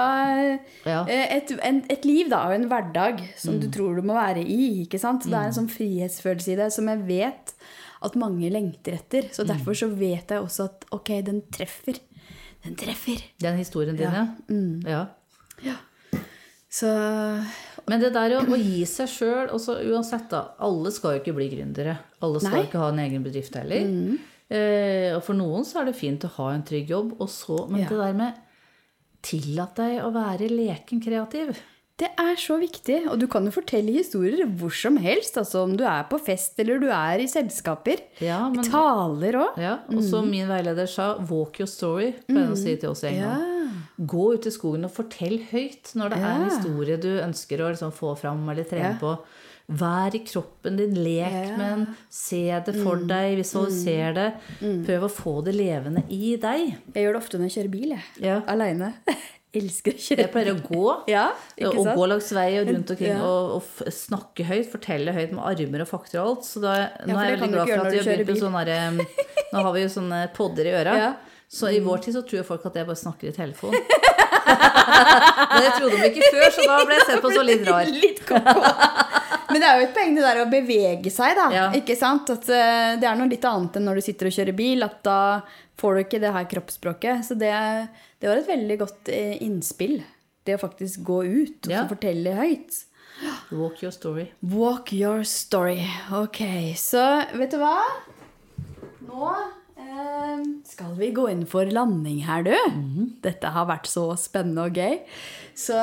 Ja. 0.87 1.01
eh, 1.09 1.37
et, 1.39 1.51
en, 1.67 1.81
et 1.91 2.05
liv 2.07 2.29
da, 2.31 2.45
og 2.49 2.55
en 2.55 2.69
hverdag 2.71 3.25
som 3.41 3.59
du 3.61 3.67
tror 3.75 3.97
du 3.99 4.07
må 4.07 4.15
være 4.15 4.45
i. 4.45 4.85
ikke 4.85 5.01
sant? 5.03 5.27
Det 5.27 5.35
er 5.35 5.51
en 5.51 5.57
sånn 5.57 5.71
frihetsfølelse 5.73 6.55
i 6.55 6.61
det 6.63 6.71
som 6.75 6.89
jeg 6.93 7.03
vet 7.09 7.55
at 8.05 8.19
mange 8.21 8.51
lengter 8.53 8.99
etter. 8.99 9.31
Så 9.33 9.47
derfor 9.49 9.75
så 9.79 9.89
vet 9.91 10.31
jeg 10.31 10.41
også 10.45 10.69
at 10.69 10.85
ok, 10.95 11.11
den 11.27 11.43
treffer. 11.55 11.99
Den 12.65 12.77
treffer. 12.81 13.21
Den 13.43 13.59
historien 13.61 13.97
din, 13.99 14.15
ja. 14.89 15.07
ja. 15.65 15.77
Så 16.75 16.89
Men 17.87 18.01
det 18.03 18.11
der 18.17 18.33
å, 18.35 18.45
å 18.51 18.57
gi 18.59 18.83
seg 18.89 19.11
sjøl 19.13 19.51
Uansett, 19.55 20.27
da. 20.33 20.41
Alle 20.65 20.91
skal 20.95 21.17
jo 21.17 21.23
ikke 21.23 21.35
bli 21.37 21.47
gründere. 21.53 21.99
Alle 22.25 22.41
skal 22.43 22.57
Nei. 22.59 22.63
ikke 22.67 22.81
ha 22.83 22.89
en 22.91 23.03
egen 23.05 23.27
bedrift 23.27 23.55
heller. 23.61 23.85
Eh, 23.85 24.31
og 24.51 25.23
for 25.25 25.35
noen 25.35 25.65
så 25.65 25.81
er 25.81 25.87
det 25.87 25.97
fint 25.97 26.25
å 26.25 26.29
ha 26.37 26.51
en 26.55 26.63
trygg 26.63 26.91
jobb, 26.91 27.15
og 27.21 27.29
så 27.29 27.69
Men 27.71 27.81
Ja. 27.83 27.89
det 27.89 27.99
der 27.99 28.13
med 28.15 28.35
Tillat 29.25 29.75
deg 29.77 30.03
å 30.05 30.11
være 30.13 30.51
leken 30.51 31.01
kreativ. 31.01 31.57
Det 31.97 32.11
er 32.19 32.35
så 32.37 32.59
viktig, 32.61 33.07
og 33.09 33.19
du 33.21 33.27
kan 33.31 33.45
jo 33.47 33.51
fortelle 33.55 33.93
historier 33.95 34.45
hvor 34.59 34.71
som 34.75 34.97
helst. 34.99 35.39
Altså 35.39 35.63
om 35.63 35.77
du 35.79 35.85
er 35.85 36.03
på 36.11 36.19
fest 36.21 36.59
eller 36.61 36.79
du 36.79 36.89
er 36.91 37.21
i 37.23 37.27
selskaper. 37.31 38.03
Ja, 38.21 38.49
men 38.51 38.65
Taler 38.65 39.33
òg. 39.33 39.57
ja, 39.57 39.79
Og 39.89 40.03
som 40.03 40.29
min 40.29 40.47
veileder 40.47 40.87
sa, 40.87 41.15
'walk 41.19 41.61
your 41.61 41.67
story', 41.69 42.13
pleier 42.27 42.45
han 42.45 42.53
å 42.53 42.57
si 42.59 42.77
til 42.77 42.91
oss 42.91 43.05
en 43.05 43.15
gang. 43.15 43.71
Gå 44.07 44.35
ut 44.35 44.45
i 44.45 44.51
skogen 44.51 44.85
og 44.85 44.91
fortell 44.93 45.39
høyt 45.53 45.95
når 45.95 46.11
det 46.11 46.19
er 46.19 46.35
en 46.35 46.51
historie 46.51 46.97
du 47.01 47.21
ønsker 47.23 47.59
å 47.61 47.71
liksom 47.73 47.93
få 47.93 48.19
fram 48.19 48.47
eller 48.51 48.65
trene 48.65 48.93
Ja. 48.93 48.99
på. 49.01 49.19
Vær 49.65 50.13
i 50.13 50.21
kroppen 50.29 50.77
din, 50.77 50.93
lek 51.01 51.33
Ja. 51.33 51.57
med 51.57 51.71
den, 51.71 51.85
se 52.13 52.43
det 52.67 52.75
for 52.83 52.97
deg, 53.09 53.39
visualiser 53.39 54.13
det. 54.15 54.27
Prøv 54.85 55.07
å 55.07 55.09
få 55.11 55.39
det 55.47 55.55
levende 55.57 56.03
i 56.13 56.35
deg. 56.37 56.75
Jeg 56.93 57.07
gjør 57.07 57.17
det 57.17 57.23
ofte 57.23 57.39
når 57.41 57.49
jeg 57.49 57.55
kjører 57.57 57.73
bil, 57.73 57.95
jeg. 57.97 58.05
Ja. 58.21 58.43
Aleine. 58.47 58.93
Elsker 59.55 59.95
å 59.95 60.03
kjøre 60.03 60.19
Jeg 60.25 60.31
pleier 60.35 60.51
å 60.51 60.59
gå. 60.67 60.87
Ja, 61.15 61.29
ikke 61.57 61.71
og 61.79 61.85
sant? 61.87 61.97
gå 61.97 62.07
langs 62.11 62.31
vei 62.35 62.49
og 62.61 62.69
rundt 62.75 62.91
omkring 62.91 63.13
Ja. 63.15 63.23
og, 63.25 63.53
og 63.57 63.93
snakke 63.95 64.45
høyt, 64.49 64.67
fortelle 64.73 65.15
høyt 65.15 65.31
med 65.33 65.45
armer 65.47 65.85
og 65.87 65.89
fakter 65.89 66.21
og 66.21 66.27
alt. 66.33 66.49
Så 66.49 66.61
da, 66.65 66.73
nå 67.07 67.15
er 67.17 67.31
jeg 67.31 67.41
veldig 67.41 67.53
glad 67.55 67.71
for 67.71 67.87
at 67.87 67.93
vi 67.95 68.01
har 68.03 68.09
begynt 68.11 68.33
med 68.35 68.43
sånne 68.43 68.81
um, 68.91 68.99
Nå 69.55 69.63
har 69.69 69.73
vi 69.79 69.85
jo 69.87 69.93
sånne 69.95 70.21
podder 70.35 70.67
i 70.69 70.75
øra. 70.75 70.97
Så 71.55 71.71
i 71.71 71.79
vår 71.81 72.03
tid 72.03 72.17
så 72.19 72.25
tror 72.27 72.43
folk 72.49 72.65
at 72.67 72.75
jeg 72.81 72.89
bare 72.89 72.99
snakker 72.99 73.31
i 73.31 73.37
telefon. 73.37 73.77
Men 74.45 75.63
jeg 75.63 75.75
trodde 75.79 76.01
de 76.01 76.09
ikke 76.11 76.31
før, 76.35 76.49
så 76.57 76.65
da 76.67 76.79
ble 76.89 76.97
jeg 76.99 77.07
sett 77.09 77.23
på 77.23 77.31
så 77.33 77.45
litt 77.47 77.63
rar. 77.69 77.91
Litt 77.95 78.25
koko. 78.27 78.65
Men 79.55 79.63
det 79.63 79.69
er 79.71 79.79
jo 79.79 79.85
et 79.87 79.93
poeng 79.95 80.17
det 80.19 80.25
der 80.27 80.41
å 80.43 80.47
bevege 80.51 81.11
seg, 81.15 81.37
da. 81.39 81.45
Ja. 81.55 81.67
Ikke 81.79 81.95
sant? 81.99 82.31
At 82.35 82.49
eh, 82.51 82.97
det 82.99 83.07
er 83.07 83.21
noe 83.21 83.31
litt 83.31 83.45
annet 83.47 83.79
enn 83.79 83.87
når 83.87 84.01
du 84.01 84.07
sitter 84.09 84.27
og 84.33 84.35
kjører 84.35 84.57
bil. 84.59 84.83
At 84.87 84.97
da 85.07 85.19
får 85.79 85.95
du 85.95 86.01
ikke 86.03 86.21
det 86.25 86.33
her 86.35 86.49
kroppsspråket. 86.51 87.23
Så 87.29 87.37
det, 87.39 87.53
det 88.19 88.31
var 88.33 88.41
et 88.43 88.51
veldig 88.51 88.79
godt 88.83 89.13
eh, 89.15 89.37
innspill. 89.47 90.01
Det 90.45 90.59
å 90.59 90.65
faktisk 90.67 91.07
gå 91.07 91.21
ut 91.25 91.69
og 91.71 91.73
Ja. 91.73 91.87
fortelle 91.89 92.35
høyt. 92.37 92.83
Walk 93.55 93.79
your 93.85 93.95
story. 93.95 94.27
Walk 94.43 94.91
your 94.93 95.23
story. 95.23 95.85
Ok, 96.13 96.43
så 96.77 97.05
vet 97.39 97.55
du 97.55 97.61
hva? 97.63 97.77
Nå 99.07 99.29
eh, 99.79 100.43
skal 100.67 100.97
vi 100.99 101.13
gå 101.15 101.29
inn 101.31 101.45
for 101.49 101.71
landing 101.71 102.25
her, 102.27 102.43
du. 102.43 102.57
Dette 103.25 103.53
har 103.55 103.69
vært 103.71 103.87
så 103.89 104.09
spennende 104.21 104.67
og 104.67 104.81
gøy. 104.83 104.99
Så 105.55 105.79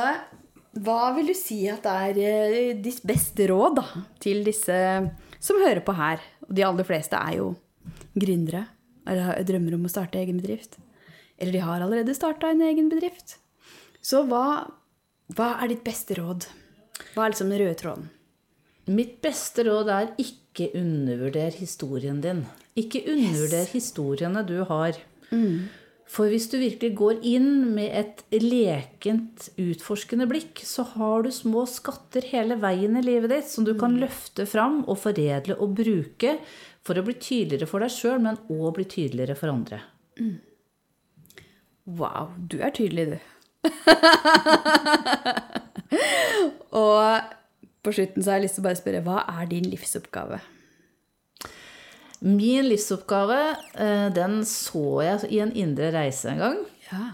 hva 0.79 1.11
vil 1.17 1.27
du 1.27 1.35
si 1.35 1.65
at 1.67 1.87
er 1.89 2.19
eh, 2.21 2.77
ditt 2.79 3.01
beste 3.07 3.49
råd 3.51 3.81
da, 3.81 3.87
til 4.23 4.45
disse 4.45 4.77
som 5.41 5.59
hører 5.59 5.83
på 5.83 5.95
her? 5.97 6.21
Og 6.47 6.53
de 6.55 6.63
aller 6.63 6.87
fleste 6.87 7.19
er 7.19 7.41
jo 7.41 7.49
gründere. 8.15 8.67
Eller 9.09 9.41
drømmer 9.47 9.75
om 9.75 9.87
å 9.87 9.91
starte 9.91 10.21
egen 10.21 10.39
bedrift. 10.39 10.77
Eller 11.41 11.57
de 11.57 11.65
har 11.65 11.83
allerede 11.83 12.15
starta 12.15 12.51
en 12.53 12.63
egen 12.63 12.87
bedrift. 12.91 13.35
Så 14.01 14.23
hva, 14.29 14.69
hva 15.35 15.49
er 15.59 15.73
ditt 15.73 15.83
beste 15.83 16.15
råd? 16.19 16.47
Hva 17.15 17.25
er 17.25 17.33
liksom 17.33 17.51
den 17.51 17.63
røde 17.63 17.77
tråden? 17.81 18.09
Mitt 18.91 19.19
beste 19.23 19.65
råd 19.67 19.91
er 19.91 20.09
ikke 20.21 20.71
undervurder 20.77 21.53
historien 21.57 22.21
din. 22.23 22.45
Ikke 22.79 23.03
undervurder 23.11 23.67
historiene 23.73 24.45
du 24.47 24.61
har. 24.69 24.97
For 26.11 26.27
hvis 26.27 26.49
du 26.51 26.57
virkelig 26.59 26.91
går 26.99 27.21
inn 27.23 27.71
med 27.71 27.93
et 27.95 28.19
lekent, 28.43 29.45
utforskende 29.55 30.27
blikk, 30.27 30.59
så 30.67 30.83
har 30.97 31.23
du 31.23 31.31
små 31.31 31.63
skatter 31.71 32.25
hele 32.33 32.57
veien 32.59 32.99
i 32.99 33.03
livet 33.05 33.31
ditt 33.31 33.47
som 33.47 33.63
du 33.67 33.71
kan 33.79 33.95
løfte 34.01 34.43
fram 34.49 34.81
og 34.91 34.99
foredle 34.99 35.55
og 35.55 35.75
bruke 35.79 36.35
for 36.83 36.99
å 36.99 37.05
bli 37.07 37.15
tydeligere 37.15 37.69
for 37.69 37.79
deg 37.83 37.91
sjøl, 37.95 38.19
men 38.25 38.41
òg 38.51 38.75
bli 38.75 38.85
tydeligere 38.91 39.35
for 39.39 39.47
andre. 39.53 39.79
Wow, 41.87 42.35
du 42.35 42.59
er 42.59 42.71
tydelig, 42.75 43.05
du. 43.13 43.17
og 46.81 47.01
på 47.85 47.89
slutten 47.95 48.19
så 48.19 48.33
har 48.33 48.37
jeg 48.41 48.45
lyst 48.49 48.55
til 48.59 48.65
å 48.65 48.67
bare 48.67 48.81
spørre, 48.81 49.05
hva 49.05 49.17
er 49.39 49.45
din 49.53 49.69
livsoppgave? 49.71 50.37
Min 52.21 52.67
livsoppgave, 52.69 53.39
eh, 53.81 54.09
den 54.13 54.41
så 54.45 55.01
jeg 55.03 55.31
i 55.33 55.39
en 55.41 55.53
indre 55.57 55.91
reise 55.95 56.29
en 56.29 56.37
gang. 56.37 56.59
Ja. 56.91 57.05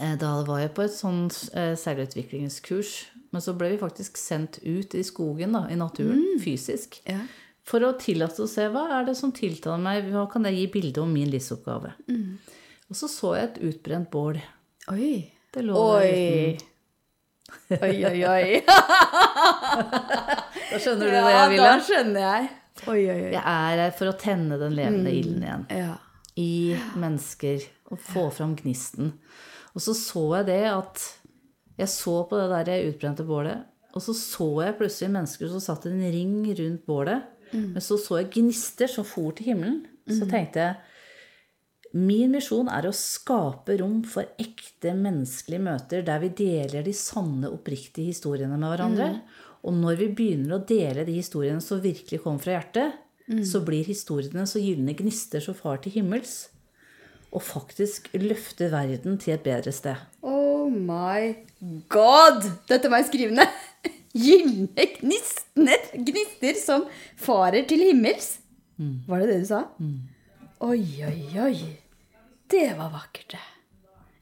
Eh, 0.00 0.14
Da 0.18 0.42
var 0.46 0.60
jeg 0.62 0.72
på 0.74 0.82
et 0.86 0.92
sånn 0.96 1.26
seilutviklingskurs. 1.30 1.76
selvutviklingskurs. 1.82 2.94
Men 3.32 3.42
så 3.42 3.52
ble 3.58 3.68
vi 3.74 3.78
faktisk 3.78 4.16
sendt 4.16 4.58
ut 4.64 4.94
i 4.94 5.02
skogen, 5.04 5.52
da, 5.52 5.66
i 5.68 5.76
naturen, 5.76 6.38
fysisk. 6.40 7.00
Ja. 7.06 7.18
For 7.66 7.80
å 7.84 7.92
tillate 7.98 8.40
å 8.44 8.48
se 8.48 8.68
hva 8.70 8.86
er 9.00 9.04
det 9.04 9.16
som 9.18 9.32
tiltaler 9.34 9.82
meg, 9.82 10.04
hva 10.12 10.24
kan 10.30 10.44
jeg 10.44 10.54
gi 10.54 10.66
bilde 10.72 11.02
om 11.02 11.12
min 11.12 11.28
livsoppgave. 11.30 11.92
Og 12.88 12.94
så 12.96 13.08
så 13.10 13.34
jeg 13.36 13.48
et 13.50 13.58
utbrent 13.74 14.08
bål. 14.10 14.38
Oi. 14.92 15.32
Det 15.52 15.64
lå 15.66 15.74
der 15.74 16.06
uten. 16.06 16.56
Oi. 16.56 16.58
Oi, 17.82 18.04
oi, 18.04 18.24
oi. 18.24 18.62
Da 20.70 20.78
skjønner 20.82 21.10
du 21.10 21.16
hva 21.22 21.30
jeg 21.34 21.50
ville? 21.52 21.66
Ja, 21.66 21.76
da 21.76 21.84
skjønner 21.86 22.20
jeg. 22.24 22.48
Oi, 22.86 23.00
oi, 23.08 23.20
oi. 23.26 23.30
Jeg 23.32 23.42
er 23.42 23.82
her 23.84 23.94
for 23.96 24.10
å 24.10 24.16
tenne 24.20 24.58
den 24.60 24.76
levende 24.76 25.12
ilden 25.12 25.42
igjen. 25.46 25.64
Ja. 25.72 25.94
i 26.36 26.76
mennesker 27.00 27.62
og 27.88 28.00
få 28.02 28.26
fram 28.34 28.52
gnisten. 28.58 29.14
Og 29.72 29.80
så 29.84 29.94
så 29.96 30.24
jeg 30.38 30.50
det 30.50 30.64
at 30.72 31.06
Jeg 31.76 31.88
så 31.92 32.22
på 32.24 32.36
det 32.40 32.64
der 32.68 32.86
utbrente 32.88 33.24
bålet, 33.28 33.66
og 33.92 34.00
så 34.00 34.14
så 34.16 34.46
jeg 34.64 34.76
plutselig 34.78 35.10
mennesker 35.12 35.50
som 35.52 35.60
satt 35.60 35.84
i 35.84 35.90
en 35.92 36.12
ring 36.12 36.38
rundt 36.56 36.86
bålet. 36.88 37.22
Men 37.52 37.82
så 37.84 37.98
så 38.00 38.20
jeg 38.22 38.30
gnister 38.32 38.88
som 38.88 39.04
for 39.04 39.32
til 39.36 39.52
himmelen. 39.52 39.82
Så 40.08 40.24
tenkte 40.30 40.62
jeg 40.62 40.76
Min 41.96 42.32
misjon 42.34 42.68
er 42.68 42.88
å 42.88 42.92
skape 42.92 43.76
rom 43.80 44.02
for 44.04 44.26
ekte 44.42 44.90
menneskelige 44.96 45.62
møter 45.64 46.02
der 46.04 46.18
vi 46.20 46.28
deler 46.36 46.82
de 46.84 46.92
sanne, 46.92 47.48
oppriktige 47.48 48.10
historiene 48.10 48.58
med 48.58 48.68
hverandre. 48.72 49.06
Og 49.66 49.74
når 49.74 49.98
vi 49.98 50.06
begynner 50.14 50.56
å 50.56 50.64
dele 50.66 51.04
de 51.06 51.16
historiene 51.18 51.62
som 51.64 51.80
virkelig 51.82 52.20
kommer 52.22 52.42
fra 52.42 52.54
hjertet, 52.54 53.02
så 53.42 53.58
blir 53.66 53.82
historiene 53.88 54.44
så 54.46 54.60
gylne 54.62 54.94
gnister 54.94 55.42
som 55.42 55.56
far 55.58 55.80
til 55.82 55.96
himmels. 55.96 56.36
Og 57.34 57.42
faktisk 57.42 58.06
løfter 58.14 58.70
verden 58.70 59.18
til 59.18 59.34
et 59.34 59.42
bedre 59.42 59.72
sted. 59.74 59.98
Oh 60.22 60.70
my 60.70 61.34
god! 61.90 62.46
Dette 62.70 62.88
må 62.92 63.00
jeg 63.02 63.08
skrive 63.10 63.34
ned. 63.34 63.58
Gylne 64.26 64.86
gnister, 65.00 65.90
gnister 65.98 66.62
som 66.62 66.86
farer 67.20 67.66
til 67.68 67.82
himmels. 67.88 68.36
Var 69.10 69.24
det 69.24 69.28
det 69.32 69.40
du 69.42 69.50
sa? 69.50 69.64
Oi, 70.62 70.80
oi, 71.04 71.20
oi. 71.42 71.58
Det 72.48 72.68
var 72.78 72.94
vakkert, 72.94 73.34
det. 73.34 73.42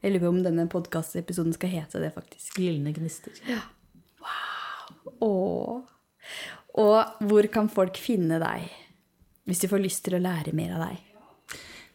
Jeg 0.01 0.13
lurer 0.15 0.25
på 0.25 0.33
om 0.33 0.43
denne 0.45 0.65
podkastepisoden 0.73 1.53
skal 1.57 1.69
hete 1.77 2.01
det, 2.01 2.11
faktisk. 2.17 2.57
Gylne 2.61 2.97
gnister. 2.97 3.37
Åh. 5.25 5.83
Og 6.85 7.27
hvor 7.29 7.49
kan 7.55 7.69
folk 7.73 7.99
finne 8.01 8.41
deg 8.43 8.69
hvis 9.45 9.61
de 9.61 9.69
får 9.69 9.83
lyst 9.85 10.05
til 10.07 10.17
å 10.17 10.23
lære 10.25 10.55
mer 10.57 10.77
av 10.79 10.87
deg? 10.87 11.03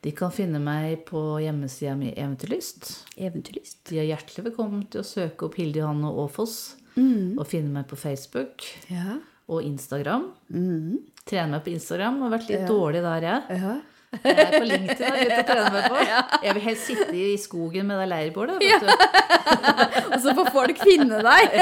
De 0.06 0.12
kan 0.16 0.32
finne 0.32 0.62
meg 0.64 1.02
på 1.10 1.20
hjemmesida 1.44 1.92
mi 2.00 2.14
Eventyrlyst. 2.14 2.92
Eventyrlyst. 3.20 3.82
De 3.90 3.98
er 4.00 4.08
hjertelig 4.14 4.46
velkommen 4.46 4.86
til 4.94 5.02
å 5.02 5.08
søke 5.08 5.50
opp 5.50 5.58
Hilde 5.60 5.82
Johanne 5.82 6.12
Aafoss 6.14 6.60
og 7.00 7.44
finne 7.48 7.74
meg 7.74 7.88
på 7.90 7.98
Facebook 8.00 8.64
Ja. 8.92 9.18
og 9.50 9.64
Instagram. 9.68 10.30
Trene 11.28 11.52
meg 11.58 11.66
på 11.66 11.74
Instagram. 11.74 12.22
Har 12.24 12.34
vært 12.38 12.50
litt 12.52 12.68
dårlig 12.70 13.02
der, 13.04 13.28
jeg. 13.28 13.60
ja. 13.60 13.76
Jeg 14.10 14.34
er 14.42 14.54
på 14.56 14.66
LinkedIn 14.66 15.06
har 15.06 15.18
jeg 15.20 15.28
begynt 15.30 15.42
å 15.44 15.48
trene 15.52 15.72
meg 15.76 15.84
på. 15.92 16.00
Jeg 16.46 16.56
vil 16.58 16.64
helst 16.66 16.88
sitte 16.90 17.14
i 17.14 17.36
skogen 17.38 17.86
med 17.92 18.00
det 18.02 18.08
leirbålet. 18.10 18.64
Ja. 18.66 18.80
Og 20.10 20.18
så 20.24 20.34
får 20.40 20.50
folk 20.56 20.82
finne 20.82 21.20
deg. 21.26 21.54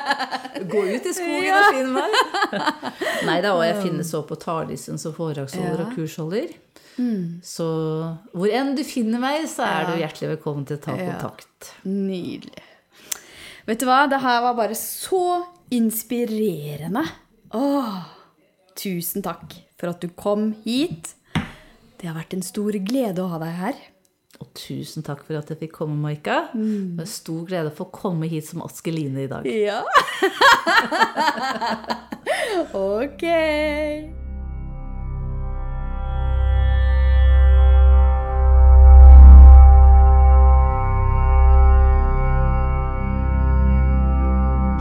Gå 0.72 0.82
ut 0.90 1.08
i 1.08 1.14
skogen 1.16 1.56
og 1.56 1.78
finne 1.78 1.96
meg. 1.96 2.68
Nei 3.28 3.38
da, 3.44 3.52
og 3.56 3.64
jeg 3.64 3.76
finnes 3.80 4.08
også 4.12 4.22
på 4.28 4.38
talerlisten 4.40 5.00
som 5.00 5.12
foredragsholder 5.16 5.82
og 5.84 5.92
kursholder. 5.96 6.54
Så 7.44 7.66
hvor 8.32 8.52
enn 8.56 8.72
du 8.76 8.80
finner 8.88 9.20
meg, 9.20 9.44
så 9.52 9.66
er 9.68 9.90
du 9.90 10.00
hjertelig 10.00 10.30
velkommen 10.36 10.64
til 10.68 10.78
å 10.78 10.82
ta 10.86 10.96
kontakt. 10.96 11.72
Nydelig. 11.84 12.64
Vet 13.68 13.82
du 13.82 13.86
hva, 13.88 14.04
det 14.08 14.22
her 14.24 14.40
var 14.46 14.56
bare 14.58 14.76
så 14.78 15.22
inspirerende. 15.74 17.04
Åh, 17.56 18.00
tusen 18.78 19.24
takk 19.26 19.58
for 19.76 19.92
at 19.92 20.00
du 20.02 20.08
kom 20.16 20.52
hit. 20.64 21.15
Det 21.96 22.10
har 22.10 22.16
vært 22.18 22.34
en 22.36 22.44
stor 22.44 22.76
glede 22.84 23.22
å 23.24 23.30
ha 23.32 23.38
deg 23.40 23.54
her. 23.56 23.78
Og 24.36 24.50
tusen 24.58 25.04
takk 25.04 25.22
for 25.24 25.38
at 25.38 25.48
jeg 25.48 25.62
fikk 25.62 25.78
komme, 25.78 25.96
Maika. 25.96 26.50
Det 26.52 26.98
Med 26.98 27.08
stor 27.08 27.46
glede 27.48 27.72
å 27.72 27.76
få 27.78 27.88
komme 27.88 28.28
hit 28.28 28.48
som 28.50 28.60
Askeline 28.66 29.24
i 29.24 29.30
dag. 29.32 29.48
Ja. 29.48 29.80
ok. 32.76 33.24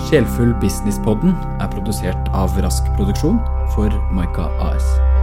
Sjelfull 0.05 0.51
Businesspodden 0.61 1.31
er 1.63 1.71
produsert 1.71 2.29
av 2.35 2.53
Rask 2.61 2.91
Produksjon 2.99 3.39
for 3.73 3.89
Maika 4.13 4.51
AS. 4.67 5.14